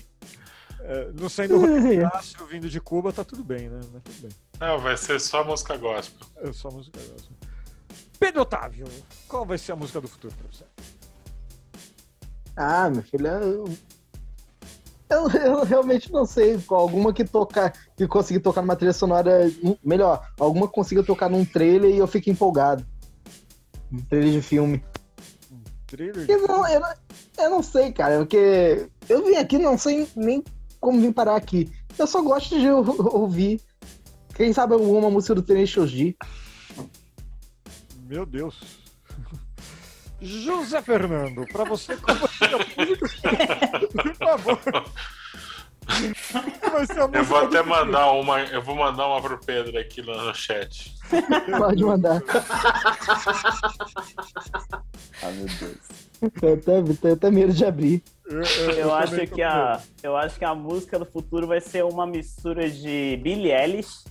É, 0.82 1.10
não 1.20 1.30
sendo 1.30 1.60
Rodrigo 1.60 2.10
vindo 2.50 2.70
de 2.70 2.80
Cuba, 2.80 3.12
tá 3.12 3.24
tudo 3.24 3.44
bem, 3.44 3.70
né? 3.70 3.80
Mas 3.92 4.04
tudo 4.04 4.22
bem. 4.22 4.32
Não, 4.60 4.80
vai 4.80 4.96
ser 4.98 5.20
só 5.20 5.44
música 5.44 5.76
gospel. 5.78 6.28
É 6.38 6.52
só 6.54 6.70
música 6.70 7.00
gospel. 7.00 7.36
Pedro 8.20 8.42
Otávio, 8.42 8.86
qual 9.28 9.46
vai 9.46 9.58
ser 9.58 9.72
a 9.72 9.76
música 9.76 10.00
do 10.00 10.08
futuro 10.08 10.34
pra 10.36 10.48
você? 10.52 10.64
Ah, 12.56 12.90
meu 12.90 13.04
filho, 13.04 13.28
eu, 13.28 13.66
eu, 15.10 15.30
eu, 15.30 15.64
realmente 15.64 16.12
não 16.12 16.26
sei. 16.26 16.60
Alguma 16.70 17.14
que 17.14 17.24
tocar, 17.24 17.74
que 17.96 18.08
conseguir 18.08 18.40
tocar 18.40 18.62
numa 18.62 18.76
trilha 18.76 18.94
sonora. 18.94 19.52
Melhor, 19.84 20.28
alguma 20.40 20.68
que 20.68 20.74
consiga 20.74 21.04
tocar 21.04 21.30
num 21.30 21.46
trailer 21.46 21.92
e 21.94 21.98
eu 21.98 22.08
fique 22.08 22.32
empolgado. 22.32 22.86
Um 23.92 24.02
trailer 24.02 24.32
de 24.32 24.42
filme. 24.42 24.84
Um 25.52 25.62
trailer? 25.86 26.30
Eu 26.30 26.48
não, 26.48 26.68
eu, 26.68 26.80
não, 26.80 26.94
eu 27.40 27.50
não 27.50 27.64
sei, 27.64 27.92
cara, 27.92 28.20
porque 28.20 28.88
eu 29.10 29.26
vim 29.26 29.36
aqui, 29.36 29.58
não 29.58 29.78
sei 29.78 30.08
nem 30.16 30.44
como 30.80 31.02
vim 31.02 31.12
parar 31.12 31.36
aqui. 31.36 31.72
Eu 31.98 32.08
só 32.08 32.22
gosto 32.22 32.60
de 32.60 32.70
ouvir. 32.70 33.62
Quem 34.36 34.52
sabe 34.52 34.74
alguma 34.74 35.10
música 35.10 35.34
do 35.34 35.42
Tenacious 35.42 35.92
D. 35.92 36.16
Meu 38.08 38.26
Deus. 38.26 38.85
José 40.26 40.82
Fernando, 40.82 41.46
para 41.46 41.64
você, 41.66 41.96
como 41.98 42.20
Por 43.92 44.16
favor. 44.16 44.60
Eu 47.14 47.24
vou 47.24 47.38
até 47.38 47.62
mandar 47.62 48.12
uma. 48.12 48.42
Eu 48.42 48.60
vou 48.62 48.76
mandar 48.76 49.08
uma 49.08 49.22
pro 49.22 49.40
Pedro 49.40 49.78
aqui 49.78 50.02
no 50.02 50.34
chat. 50.34 50.96
Pode 51.58 51.84
mandar. 51.84 52.24
ah, 55.22 55.32
meu 55.32 55.46
Deus. 55.46 55.78
Eu 56.42 56.54
até, 56.56 56.82
tenho 56.82 57.14
até 57.14 57.30
medo 57.30 57.54
de 57.54 57.64
abrir. 57.64 58.04
Eu, 58.26 58.42
eu, 58.42 58.72
eu 58.72 58.94
acho 58.96 59.28
que 59.28 59.44
a, 59.44 59.80
eu 60.02 60.18
acho 60.18 60.40
que 60.40 60.46
a 60.46 60.56
música 60.56 60.98
do 60.98 61.06
futuro 61.06 61.46
vai 61.46 61.62
ser 61.62 61.86
uma 61.86 62.08
mistura 62.08 62.68
de 62.68 63.20
Billie 63.22 63.52
Eilish 63.52 64.06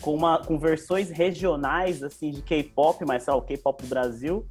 com, 0.00 0.14
uma, 0.14 0.38
com 0.38 0.56
versões 0.58 1.10
regionais 1.10 2.04
assim 2.04 2.30
de 2.30 2.40
K-pop, 2.42 3.04
mas 3.04 3.24
sei 3.24 3.32
lá, 3.32 3.38
o 3.38 3.42
K-pop 3.42 3.82
do 3.82 3.88
Brasil 3.88 4.46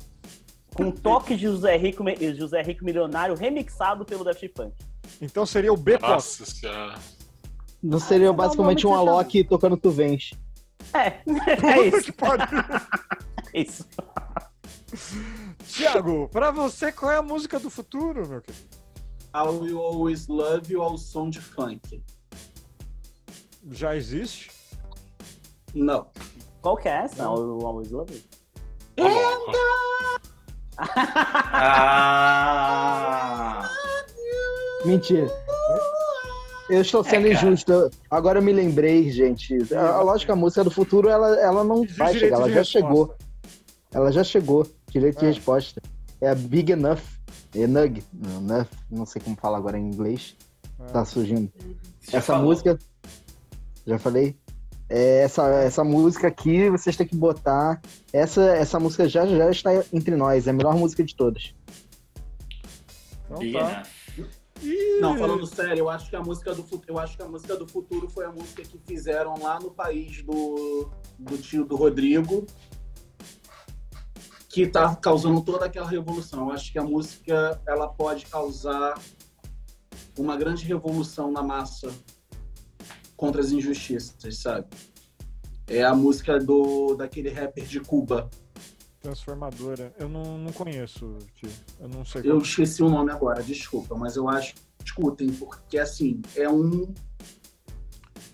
com 0.76 0.84
um 0.84 0.92
toque 0.92 1.38
de 1.38 1.44
José 1.44 1.78
Rico, 1.78 2.04
José 2.36 2.62
Rico 2.62 2.84
Milionário 2.84 3.34
remixado 3.34 4.04
pelo 4.04 4.26
Daft 4.26 4.48
Punk. 4.50 4.74
Então 5.22 5.46
seria 5.46 5.72
o 5.72 5.78
B-Pop. 5.78 6.12
Nossa 6.12 6.46
senhora. 6.46 6.96
Não 7.82 7.98
seria 7.98 8.30
ah, 8.30 8.34
basicamente 8.34 8.86
um 8.86 8.94
Alok 8.94 9.46
tocando 9.46 9.78
Tu 9.78 9.90
Vens. 9.90 10.32
É, 10.94 11.08
é 11.08 11.88
isso. 11.88 12.12
é 13.54 13.62
isso. 13.62 13.88
Tiago, 15.68 16.28
pra 16.30 16.52
você, 16.52 16.92
qual 16.92 17.12
é 17.12 17.18
a 17.18 17.22
música 17.22 17.58
do 17.58 17.70
futuro, 17.70 18.28
meu 18.28 18.42
querido? 18.42 18.68
I 19.34 19.48
Will 19.48 19.80
Always 19.80 20.28
Love 20.28 20.74
You 20.74 20.82
ao 20.82 20.98
som 20.98 21.30
de 21.30 21.40
funk. 21.40 22.04
Já 23.72 23.96
existe? 23.96 24.52
Não. 25.74 26.08
Qual 26.62 26.76
que 26.76 26.90
é 26.90 27.04
essa? 27.04 27.24
I 27.24 27.28
Will 27.28 27.66
Always 27.66 27.92
Love 27.92 28.14
You? 28.14 28.22
Ah! 30.78 32.66
Mentira. 34.86 35.28
Eu 36.70 36.82
estou 36.82 37.04
sendo 37.04 37.28
é, 37.28 37.34
injusto. 37.34 37.92
Agora 38.10 38.40
eu 38.40 38.44
me 38.44 38.52
lembrei, 38.52 39.12
gente. 39.12 39.56
A, 39.74 39.98
a 39.98 40.02
lógica 40.02 40.34
a 40.34 40.36
música 40.36 40.64
do 40.64 40.72
futuro, 40.72 41.10
ela, 41.10 41.40
ela 41.40 41.64
não 41.64 41.86
vai 41.98 42.14
chegar, 42.14 42.38
ela 42.38 42.50
já 42.50 42.60
resposta. 42.60 42.80
chegou. 42.80 43.16
Ela 43.94 44.12
já 44.12 44.24
chegou. 44.24 44.68
Direito 44.90 45.18
é. 45.18 45.20
de 45.22 45.26
resposta. 45.28 45.82
É 46.20 46.30
a 46.30 46.36
Big 46.36 46.72
Enough. 46.72 47.02
Enug. 47.54 48.04
Enough. 48.38 48.68
Não 48.90 49.06
sei 49.06 49.22
como 49.22 49.36
fala 49.36 49.58
agora 49.58 49.78
em 49.78 49.88
inglês. 49.88 50.36
É. 50.80 50.86
Tá 50.92 51.06
surgindo. 51.06 51.52
Já 52.10 52.18
Essa 52.18 52.34
falou. 52.34 52.46
música. 52.48 52.80
Já 53.86 54.00
falei? 54.00 54.36
É, 54.90 55.24
essa, 55.24 55.48
essa 55.50 55.84
música 55.84 56.28
aqui 56.28 56.70
vocês 56.70 56.96
têm 56.96 57.08
que 57.08 57.16
botar. 57.16 57.82
Essa, 58.14 58.44
essa 58.56 58.80
música 58.80 59.10
já, 59.10 59.26
já 59.26 59.50
está 59.50 59.72
entre 59.92 60.16
nós, 60.16 60.48
é 60.48 60.52
a 60.52 60.54
melhor 60.54 60.76
música 60.76 61.04
de 61.04 61.16
todas. 61.16 61.56
Então, 63.26 63.52
tá. 63.52 63.84
Não, 65.02 65.18
falando 65.18 65.46
sério, 65.46 65.80
eu 65.80 65.90
acho 65.90 66.10
que 66.10 66.16
a 66.16 66.22
música 66.22 66.54
do 66.54 66.66
eu 66.88 66.98
acho 66.98 67.18
que 67.18 67.24
a 67.24 67.28
música 67.28 67.58
do 67.58 67.68
futuro 67.68 68.10
foi 68.10 68.26
a 68.26 68.32
música 68.32 68.64
que 68.64 68.80
fizeram 68.80 69.36
lá 69.42 69.60
no 69.60 69.70
país 69.70 70.24
do, 70.24 70.90
do 71.20 71.38
tio 71.38 71.66
do 71.66 71.76
Rodrigo, 71.76 72.46
que 74.50 74.62
está 74.62 74.96
causando 74.96 75.42
toda 75.42 75.66
aquela 75.66 75.90
revolução. 75.90 76.48
Eu 76.48 76.52
acho 76.52 76.72
que 76.72 76.80
a 76.80 76.84
música 76.84 77.62
ela 77.68 77.90
pode 77.90 78.26
causar 78.28 78.98
uma 80.18 80.38
grande 80.38 80.64
revolução 80.64 81.32
na 81.32 81.44
massa 81.44 81.92
contra 83.16 83.42
as 83.42 83.52
injustiças, 83.52 84.38
sabe? 84.38 84.68
É 85.68 85.84
a 85.84 85.96
música 85.96 86.40
do 86.40 86.96
daquele 86.96 87.30
rapper 87.30 87.66
de 87.66 87.80
Cuba. 87.80 88.30
Transformadora. 89.02 89.94
Eu 90.00 90.10
não, 90.10 90.38
não 90.38 90.52
conheço, 90.52 91.18
tio. 91.36 91.50
Eu 91.80 91.88
não 91.88 92.06
sei. 92.06 92.22
Eu 92.24 92.38
esqueci 92.40 92.84
o 92.84 92.90
nome 92.90 93.12
agora, 93.12 93.42
desculpa, 93.42 93.96
mas 93.96 94.16
eu 94.16 94.30
acho. 94.30 94.56
Escutem, 94.84 95.30
porque 95.30 95.78
assim, 95.78 96.22
é 96.36 96.50
um. 96.50 96.94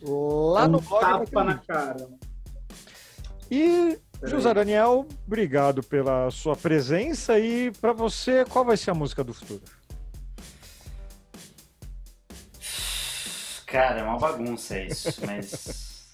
Lá 0.02 0.64
é 0.64 0.68
um 0.68 0.72
no 0.72 0.82
blog 0.82 1.02
tapa 1.02 1.44
na 1.44 1.58
cara. 1.58 2.10
E 3.50 3.98
José 4.24 4.54
Daniel, 4.54 5.08
obrigado 5.26 5.82
pela 5.82 6.30
sua 6.30 6.56
presença 6.56 7.40
e 7.40 7.72
para 7.72 7.92
você, 7.92 8.46
qual 8.46 8.64
vai 8.64 8.78
ser 8.78 8.92
a 8.92 8.94
música 8.94 9.24
do 9.24 9.34
futuro? 9.34 9.62
Cara, 13.72 14.02
é 14.02 14.04
uma 14.04 14.18
bagunça 14.18 14.78
isso, 14.78 15.26
mas 15.26 16.12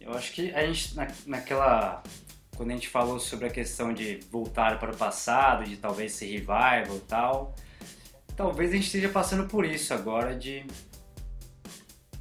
eu 0.00 0.12
acho 0.12 0.32
que 0.32 0.52
a 0.52 0.66
gente 0.66 0.96
na, 0.96 1.06
naquela 1.24 2.02
quando 2.56 2.70
a 2.70 2.74
gente 2.74 2.88
falou 2.88 3.20
sobre 3.20 3.46
a 3.46 3.50
questão 3.50 3.94
de 3.94 4.18
voltar 4.28 4.80
para 4.80 4.90
o 4.90 4.96
passado, 4.96 5.64
de 5.64 5.76
talvez 5.76 6.14
ser 6.14 6.26
revival 6.26 6.96
e 6.96 7.00
tal, 7.06 7.54
talvez 8.36 8.70
a 8.70 8.74
gente 8.74 8.86
esteja 8.86 9.08
passando 9.08 9.48
por 9.48 9.64
isso 9.64 9.94
agora 9.94 10.34
de 10.34 10.66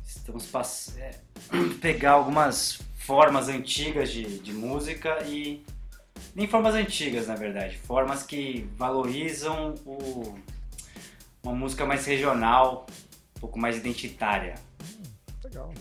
estamos 0.06 0.46
pass... 0.46 0.96
É, 1.00 1.20
pegar 1.82 2.12
algumas 2.12 2.80
formas 2.96 3.50
antigas 3.50 4.12
de, 4.12 4.38
de 4.38 4.54
música 4.54 5.24
e 5.24 5.66
nem 6.36 6.48
formas 6.48 6.76
antigas 6.76 7.28
na 7.28 7.36
verdade, 7.36 7.76
formas 7.80 8.22
que 8.22 8.70
valorizam 8.78 9.74
o, 9.84 10.38
uma 11.42 11.56
música 11.56 11.88
mais 11.88 12.06
regional, 12.06 12.86
pouco 13.44 13.60
mais 13.60 13.76
identitária. 13.76 14.56
Hum, 14.82 15.04
legal. 15.44 15.74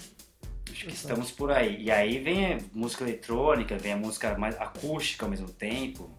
Acho 0.69 0.87
que 0.87 0.93
estamos 0.93 1.31
por 1.31 1.53
aí. 1.53 1.85
E 1.85 1.93
aí 1.93 2.19
vem 2.19 2.55
a 2.55 2.59
música 2.75 3.05
eletrônica, 3.05 3.79
vem 3.79 3.93
a 3.93 3.97
música 3.97 4.37
mais 4.37 4.61
acústica 4.61 5.25
ao 5.25 5.31
mesmo 5.31 5.49
tempo. 5.49 6.11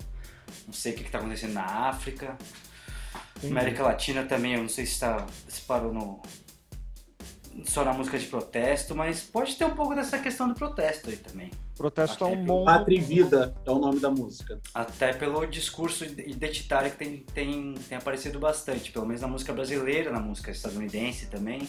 Não 0.65 0.74
sei 0.74 0.94
o 0.94 0.95
que 0.95 1.03
está 1.03 1.18
acontecendo 1.18 1.52
na 1.52 1.65
África. 1.65 2.38
Entendi. 3.36 3.52
América 3.52 3.84
Latina 3.84 4.24
também, 4.24 4.53
eu 4.53 4.61
não 4.61 4.70
sei 4.70 4.86
se, 4.86 5.02
tá, 5.02 5.28
se 5.49 5.60
parou 5.61 5.94
no, 5.94 6.22
só 7.65 7.84
na 7.84 7.91
música 7.91 8.18
de 8.18 8.26
protesto, 8.28 8.95
mas 8.95 9.22
pode 9.22 9.57
ter 9.57 9.65
um 9.65 9.76
pouco 9.76 9.94
dessa 9.94 10.18
questão 10.20 10.48
do 10.48 10.56
protesto 10.56 11.10
aí 11.10 11.18
também. 11.18 11.52
Protesto 11.76 12.24
é 12.24 12.28
um 12.28 12.45
bom. 12.45 12.66
Pátria 12.66 12.98
e 12.98 13.02
Vida 13.02 13.56
é 13.66 13.72
o 13.72 13.80
nome 13.80 14.00
da 14.00 14.12
música. 14.12 14.60
Até 14.74 15.14
pelo 15.14 15.45
discurso 15.45 16.06
identitário 16.06 16.91
que 16.91 16.98
tem, 16.98 17.18
tem, 17.34 17.74
tem 17.74 17.98
aparecido 17.98 18.40
bastante, 18.40 18.91
pelo 18.91 19.06
menos 19.06 19.22
na 19.22 19.28
música 19.28 19.52
brasileira, 19.52 20.12
na 20.12 20.20
música 20.20 20.52
estadunidense 20.52 21.28
também 21.28 21.68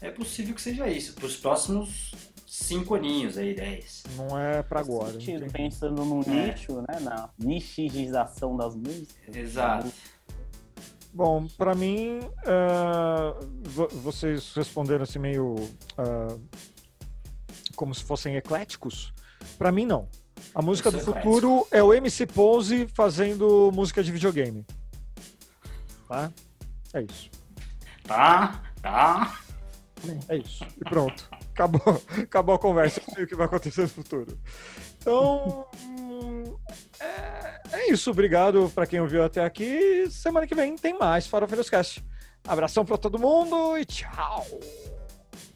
é 0.00 0.10
possível 0.10 0.54
que 0.54 0.62
seja 0.62 0.88
isso. 0.88 1.14
Para 1.14 1.26
os 1.26 1.36
próximos 1.36 2.12
cinco 2.46 2.94
aninhos 2.94 3.36
aí, 3.36 3.54
dez. 3.54 4.02
Não 4.16 4.38
é 4.38 4.62
para 4.62 4.80
agora. 4.80 5.12
Sentido, 5.12 5.50
pensando 5.50 6.04
no 6.04 6.22
é. 6.22 6.52
nicho, 6.52 6.80
né? 6.82 7.00
Na 7.00 7.30
nichização 7.38 8.56
das 8.56 8.74
músicas. 8.74 9.34
Exato. 9.34 9.92
Bom, 11.12 11.46
para 11.56 11.74
mim, 11.74 12.20
uh, 12.20 13.88
vocês 14.02 14.52
responderam 14.54 15.02
assim 15.02 15.18
meio 15.18 15.54
uh, 15.54 16.40
como 17.74 17.94
se 17.94 18.04
fossem 18.04 18.36
ecléticos. 18.36 19.12
Para 19.56 19.72
mim, 19.72 19.86
não. 19.86 20.08
A 20.54 20.62
música 20.62 20.90
do 20.90 21.00
futuro 21.00 21.66
é 21.70 21.82
o 21.82 21.92
MC 21.92 22.26
Pose 22.26 22.86
fazendo 22.94 23.70
música 23.72 24.02
de 24.02 24.12
videogame. 24.12 24.66
Tá? 26.08 26.32
É 26.94 27.02
isso. 27.02 27.30
Tá, 28.04 28.62
tá. 28.80 29.40
É 30.28 30.36
isso. 30.36 30.64
E 30.76 30.84
pronto. 30.88 31.28
Acabou, 31.52 32.02
acabou 32.22 32.54
a 32.54 32.58
conversa. 32.58 33.00
Eu 33.06 33.14
sei 33.14 33.24
o 33.24 33.26
que 33.26 33.34
vai 33.34 33.46
acontecer 33.46 33.82
no 33.82 33.88
futuro. 33.88 34.38
Então. 34.98 35.66
É, 37.00 37.60
é 37.72 37.92
isso. 37.92 38.10
Obrigado 38.10 38.70
para 38.74 38.86
quem 38.86 39.00
ouviu 39.00 39.24
até 39.24 39.44
aqui. 39.44 40.08
Semana 40.10 40.46
que 40.46 40.54
vem 40.54 40.76
tem 40.76 40.96
mais 40.96 41.26
Farofeiros 41.26 41.68
Cast. 41.68 42.04
Abração 42.46 42.84
para 42.84 42.96
todo 42.96 43.18
mundo 43.18 43.76
e 43.76 43.84
tchau. 43.84 44.46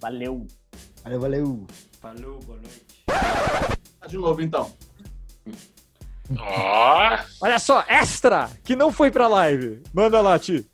Valeu. 0.01 0.47
Valeu, 1.03 1.21
valeu. 1.21 1.67
Falou, 2.01 2.41
boa 2.41 2.59
noite. 2.59 3.79
De 4.09 4.17
novo, 4.17 4.43
então. 4.43 4.71
Oh. 6.31 7.45
Olha 7.45 7.59
só, 7.59 7.85
extra, 7.89 8.51
que 8.65 8.75
não 8.75 8.91
foi 8.91 9.11
pra 9.11 9.29
live. 9.29 9.83
Manda 9.93 10.21
lá, 10.21 10.39
Ti. 10.39 10.69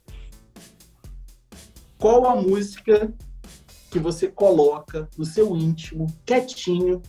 Qual 1.97 2.25
a 2.27 2.35
música 2.35 3.13
que 3.89 3.99
você 3.99 4.27
coloca 4.27 5.09
no 5.17 5.25
seu 5.25 5.55
íntimo, 5.55 6.07
quietinho, 6.25 7.01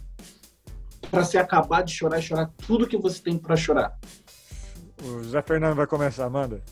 para 1.11 1.25
se 1.25 1.37
acabar 1.37 1.83
de 1.83 1.93
chorar 1.93 2.19
e 2.19 2.23
chorar 2.23 2.51
tudo 2.67 2.87
que 2.87 2.97
você 2.97 3.21
tem 3.21 3.37
para 3.37 3.57
chorar. 3.57 3.99
O 5.03 5.23
Zé 5.25 5.43
Fernando 5.43 5.77
vai 5.77 5.87
começar, 5.87 6.29
manda. 6.31 6.63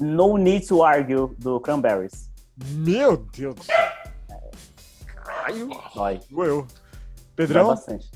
No 0.00 0.36
Need 0.36 0.66
to 0.66 0.82
Argue, 0.82 1.34
do 1.38 1.60
Cranberries. 1.60 2.30
Meu 2.56 3.16
Deus 3.16 3.54
do 3.54 3.62
céu. 3.62 3.76
Caralho. 5.06 5.68
Dói. 5.94 6.20
Eu. 6.30 6.66
Pedrão? 7.36 7.66
Dói 7.66 7.74
bastante. 7.74 8.10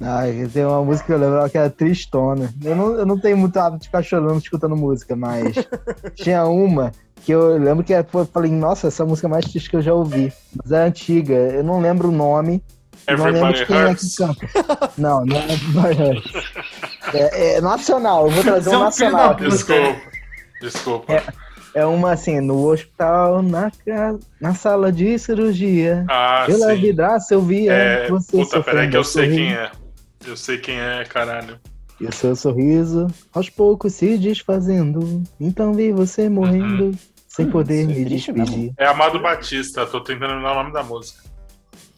Ah, 0.00 0.22
tem 0.52 0.64
uma 0.64 0.84
música 0.84 1.06
que 1.06 1.12
eu 1.12 1.18
lembro 1.18 1.50
que 1.50 1.58
era 1.58 1.70
tristona. 1.70 2.52
Eu 2.62 2.76
não, 2.76 2.94
eu 2.94 3.06
não 3.06 3.18
tenho 3.18 3.36
muito 3.36 3.56
hábito 3.56 3.80
de 3.80 3.86
ficar 3.86 4.02
chorando 4.02 4.38
escutando 4.38 4.76
música, 4.76 5.16
mas 5.16 5.54
tinha 6.14 6.44
uma 6.44 6.92
que 7.24 7.32
eu 7.32 7.58
lembro 7.58 7.84
que 7.84 7.92
eu 7.92 8.04
falei, 8.32 8.50
nossa, 8.50 8.88
essa 8.88 9.04
música 9.04 9.26
é 9.26 9.30
mais 9.30 9.44
triste 9.44 9.68
que 9.68 9.76
eu 9.76 9.82
já 9.82 9.92
ouvi. 9.92 10.32
Mas 10.56 10.72
é 10.72 10.84
antiga, 10.84 11.34
eu 11.34 11.64
não 11.64 11.80
lembro 11.80 12.08
o 12.08 12.12
nome. 12.12 12.62
Everybody 13.06 13.40
não 13.40 13.50
lembro 13.50 13.66
quem 13.66 13.76
é 13.76 13.94
que 13.94 14.16
canta. 14.16 14.92
Não, 14.96 15.24
não 15.24 15.36
é 15.36 15.52
Everybody 15.52 16.02
Hurts. 16.02 16.52
É, 17.14 17.56
é 17.56 17.60
nacional, 17.60 18.26
eu 18.26 18.30
vou 18.30 18.42
trazer 18.44 18.76
um 18.76 18.80
nacional. 18.80 19.34
Desculpa, 19.34 20.00
desculpa. 20.60 21.12
É, 21.12 21.22
é 21.74 21.86
uma 21.86 22.12
assim, 22.12 22.40
no 22.40 22.66
hospital, 22.66 23.42
na, 23.42 23.70
na 24.40 24.54
sala 24.54 24.92
de 24.92 25.18
cirurgia. 25.18 26.04
Ah, 26.08 26.44
pela 26.46 26.74
sim. 26.74 26.80
vidraça 26.80 27.34
eu 27.34 27.42
via 27.42 27.72
é... 27.72 28.08
você 28.08 28.38
Puta, 28.38 28.62
peraí 28.62 28.88
que 28.88 28.96
eu 28.96 29.04
sei 29.04 29.28
quem 29.28 29.52
é. 29.52 29.70
Eu 30.28 30.36
sei 30.36 30.58
quem 30.58 30.78
é, 30.78 31.04
caralho. 31.04 31.58
E 31.98 32.06
o 32.06 32.12
seu 32.12 32.36
sorriso, 32.36 33.06
aos 33.32 33.48
poucos 33.48 33.94
se 33.94 34.18
desfazendo. 34.18 35.22
Então 35.40 35.72
vi 35.72 35.90
você 35.90 36.28
morrendo, 36.28 36.84
uhum. 36.84 36.98
sem 37.26 37.46
hum, 37.46 37.50
poder 37.50 37.86
me 37.86 38.04
despedir. 38.04 38.72
É 38.76 38.86
Amado 38.86 39.18
Batista, 39.18 39.86
tô 39.86 40.02
tentando 40.02 40.34
lembrar 40.34 40.52
o 40.52 40.62
nome 40.62 40.72
da 40.72 40.82
música. 40.82 41.22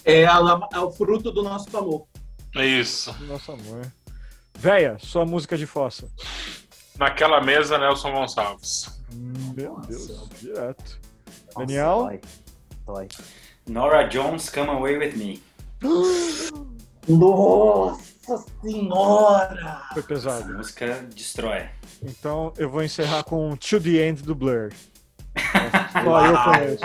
É, 0.05 0.27
a, 0.27 0.41
é 0.73 0.79
o 0.79 0.93
fruto 0.93 1.33
do 1.33 1.43
nosso 1.43 1.77
amor. 1.77 2.07
É 2.55 2.65
isso. 2.65 3.15
Nosso 3.27 3.51
amor. 3.53 3.93
Véia, 4.57 4.97
sua 5.01 5.27
música 5.27 5.59
de 5.59 5.67
fossa. 5.67 6.09
Naquela 6.97 7.41
mesa, 7.41 7.79
Nelson 7.79 8.13
Gonçalves. 8.13 9.01
Meu 9.57 9.73
Nossa. 9.73 9.89
Deus, 9.89 10.29
direto. 10.41 11.01
Nossa, 11.27 11.59
Daniel? 11.59 12.05
Dói. 12.05 12.21
Dói. 12.87 13.09
Nora 13.69 14.05
Jones, 14.05 14.49
Come 14.49 14.71
Away 14.71 14.99
With 14.99 15.17
Me. 15.17 15.43
Nossa! 17.09 18.10
Nossa 18.31 18.47
senhora! 18.63 19.83
Foi 19.93 20.03
pesado. 20.05 20.45
Essa 20.45 20.53
música 20.53 21.07
destrói. 21.13 21.69
Então 22.01 22.53
eu 22.57 22.71
vou 22.71 22.85
encerrar 22.85 23.25
com 23.25 23.57
To 23.57 23.81
The 23.81 24.07
End 24.07 24.23
do 24.23 24.37
Blur. 24.37 24.71
Só 26.05 26.27
eu 26.27 26.39
conheço. 26.45 26.85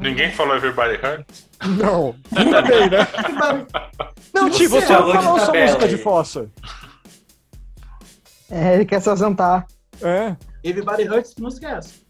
Ninguém 0.00 0.32
falou 0.32 0.56
Everybody 0.56 0.94
Hurts? 0.94 1.46
Não, 1.78 2.16
também, 2.30 2.88
né? 2.88 3.06
Não, 4.32 4.48
Ti, 4.48 4.66
você 4.66 4.86
falou 4.86 5.38
sua 5.38 5.52
música 5.52 5.88
de 5.88 5.98
fossa. 5.98 6.50
É, 8.50 8.74
ele 8.76 8.86
quer 8.86 9.02
se 9.02 9.10
ausentar. 9.10 9.66
É. 10.00 10.34
Everybody 10.64 11.06
Hurts, 11.06 11.34
que 11.34 11.42
música 11.42 11.68
é 11.68 11.72
essa? 11.72 12.01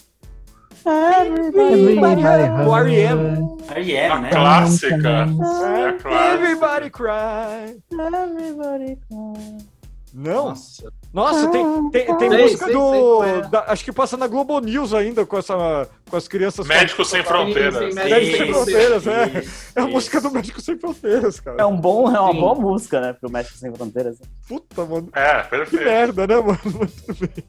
Everybody, 0.84 2.22
O 2.66 2.76
R.E.M. 2.76 3.56
R.E.M., 3.68 4.20
né? 4.20 4.30
Clássica. 4.30 5.08
É 5.08 5.88
a 5.88 5.92
clássica. 5.92 6.34
Everybody 6.34 6.90
cry. 6.90 7.82
Everybody 7.92 8.98
cry. 9.08 9.72
Não? 10.14 10.48
Nossa, 10.48 10.92
Nossa 11.12 11.48
tem, 11.48 11.90
tem, 11.90 12.18
tem 12.18 12.28
sei, 12.28 12.42
música 12.42 12.64
sei, 12.66 12.74
do. 12.74 13.22
Sei, 13.22 13.30
é. 13.30 13.42
da, 13.48 13.64
acho 13.68 13.82
que 13.82 13.92
passa 13.92 14.14
na 14.16 14.26
Globo 14.26 14.60
News 14.60 14.92
ainda 14.92 15.24
com, 15.24 15.38
essa, 15.38 15.88
com 16.08 16.16
as 16.16 16.28
crianças. 16.28 16.66
Médicos 16.66 17.08
Sem 17.08 17.22
Fronteiras. 17.22 17.94
Médicos 17.94 18.36
Sem 18.36 18.52
Fronteiras, 18.52 19.06
é. 19.06 19.42
é 19.74 19.80
a 19.80 19.86
música 19.86 20.20
do 20.20 20.30
Médico 20.30 20.60
Sem 20.60 20.78
Fronteiras, 20.78 21.40
cara. 21.40 21.62
É, 21.62 21.64
um 21.64 21.78
bom, 21.78 22.14
é 22.14 22.20
uma 22.20 22.32
Sim. 22.32 22.40
boa 22.40 22.54
música, 22.54 23.00
né, 23.00 23.12
pro 23.14 23.30
Médico 23.30 23.56
Sem 23.56 23.72
Fronteiras. 23.74 24.18
Puta, 24.46 24.84
mano. 24.84 25.08
É, 25.14 25.42
perfeito. 25.44 25.82
Que 25.82 25.90
merda, 25.90 26.26
né, 26.26 26.36
mano? 26.36 26.60
Muito 26.64 27.14
bem. 27.18 27.44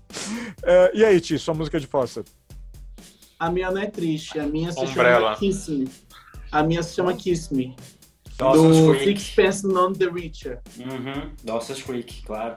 É, 0.64 0.92
e 0.94 1.04
aí, 1.04 1.20
Ti, 1.20 1.38
sua 1.38 1.54
música 1.54 1.78
de 1.82 1.88
fossa? 1.88 2.24
A 3.44 3.49
minha 3.52 3.70
não 3.70 3.82
é 3.82 3.88
triste, 3.88 4.40
a 4.40 4.48
minha 4.48 4.72
se 4.72 4.80
Umbrella. 4.80 5.36
chama 5.36 5.36
Kiss 5.36 5.70
Me. 5.70 5.90
A 6.49 6.64
minha 6.64 6.82
se 6.82 6.95
chama 6.95 7.14
Kiss 7.14 7.53
Me. 7.53 7.76
Dawson's 8.38 8.78
do 8.78 8.94
Creek. 8.94 9.20
Sixpence 9.20 9.68
None 9.68 9.98
the 9.98 10.06
Richer. 10.06 10.61
Uhum, 10.80 11.30
Dawson's 11.44 11.84
Creek, 11.84 12.24
claro. 12.24 12.56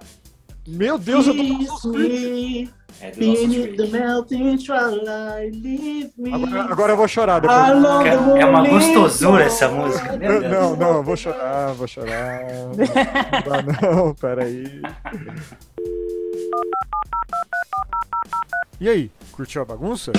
Meu 0.68 0.96
Deus, 0.96 1.26
Kiss 1.26 1.36
eu 1.38 1.44
tô 1.44 1.54
com 1.54 1.64
Dawson's 1.64 1.96
Creek. 1.96 2.70
É 3.00 3.10
do 3.10 3.20
Dawson's 3.20 4.70
Agora, 6.32 6.72
agora 6.72 6.92
eu 6.92 6.96
vou 6.96 7.08
chorar 7.08 7.40
depois. 7.40 7.58
É, 8.06 8.42
é 8.42 8.46
uma 8.46 8.68
gostosura 8.68 9.42
essa 9.42 9.68
música. 9.68 10.16
Não, 10.16 10.76
não, 10.76 10.96
eu 10.98 11.02
vou 11.02 11.16
chorar, 11.16 11.72
vou 11.72 11.88
chorar. 11.88 12.44
Não, 13.82 14.04
não, 14.04 14.14
peraí. 14.22 14.80
E 18.80 18.88
aí, 18.88 19.10
curtiu 19.32 19.62
a 19.62 19.64
bagunça? 19.64 20.12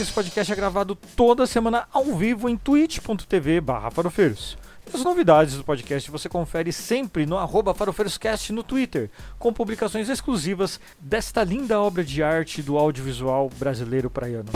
Esse 0.00 0.12
podcast 0.12 0.50
é 0.50 0.56
gravado 0.56 0.96
toda 1.14 1.46
semana 1.46 1.86
ao 1.92 2.06
vivo 2.16 2.48
em 2.48 2.56
twitch.tv 2.56 3.60
barra 3.60 3.90
farofeiros. 3.90 4.56
As 4.94 5.04
novidades 5.04 5.56
do 5.56 5.62
podcast 5.62 6.10
você 6.10 6.26
confere 6.26 6.72
sempre 6.72 7.26
no 7.26 7.36
arroba 7.36 7.74
farofeiroscast 7.74 8.50
no 8.50 8.62
Twitter, 8.62 9.10
com 9.38 9.52
publicações 9.52 10.08
exclusivas 10.08 10.80
desta 10.98 11.44
linda 11.44 11.78
obra 11.78 12.02
de 12.02 12.22
arte 12.22 12.62
do 12.62 12.78
audiovisual 12.78 13.50
brasileiro 13.58 14.08
praiano. 14.08 14.48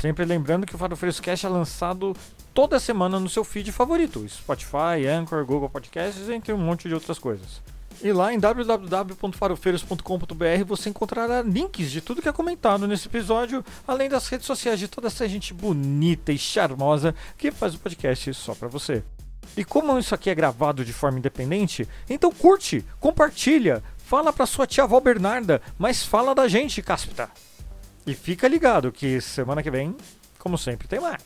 Sempre 0.00 0.24
lembrando 0.24 0.66
que 0.66 0.74
o 0.74 0.78
Farofeiroscast 0.78 1.44
é 1.44 1.48
lançado 1.50 2.16
toda 2.54 2.80
semana 2.80 3.20
no 3.20 3.28
seu 3.28 3.44
feed 3.44 3.70
favorito, 3.70 4.26
Spotify, 4.30 5.06
Anchor, 5.06 5.44
Google 5.44 5.68
Podcasts, 5.68 6.30
entre 6.30 6.54
um 6.54 6.58
monte 6.58 6.88
de 6.88 6.94
outras 6.94 7.18
coisas. 7.18 7.60
E 8.02 8.10
lá 8.12 8.32
em 8.32 8.38
www.farofeiros.com.br 8.38 10.64
você 10.66 10.88
encontrará 10.88 11.42
links 11.42 11.90
de 11.90 12.00
tudo 12.00 12.22
que 12.22 12.28
é 12.28 12.32
comentado 12.32 12.88
nesse 12.88 13.08
episódio, 13.08 13.62
além 13.86 14.08
das 14.08 14.26
redes 14.28 14.46
sociais 14.46 14.78
de 14.78 14.88
toda 14.88 15.08
essa 15.08 15.28
gente 15.28 15.52
bonita 15.52 16.32
e 16.32 16.38
charmosa 16.38 17.14
que 17.36 17.50
faz 17.50 17.74
o 17.74 17.78
podcast 17.78 18.32
só 18.32 18.54
para 18.54 18.68
você. 18.68 19.02
E 19.54 19.62
como 19.64 19.98
isso 19.98 20.14
aqui 20.14 20.30
é 20.30 20.34
gravado 20.34 20.82
de 20.84 20.94
forma 20.94 21.18
independente, 21.18 21.86
então 22.08 22.32
curte, 22.32 22.82
compartilha, 22.98 23.82
fala 23.98 24.32
pra 24.32 24.46
sua 24.46 24.66
tia 24.66 24.84
avó 24.84 24.98
Bernarda, 24.98 25.60
mas 25.78 26.02
fala 26.02 26.34
da 26.34 26.48
gente, 26.48 26.80
Cáspita. 26.80 27.28
E 28.06 28.14
fica 28.14 28.48
ligado 28.48 28.90
que 28.90 29.20
semana 29.20 29.62
que 29.62 29.70
vem, 29.70 29.94
como 30.38 30.56
sempre, 30.56 30.88
tem 30.88 31.00
mais. 31.00 31.20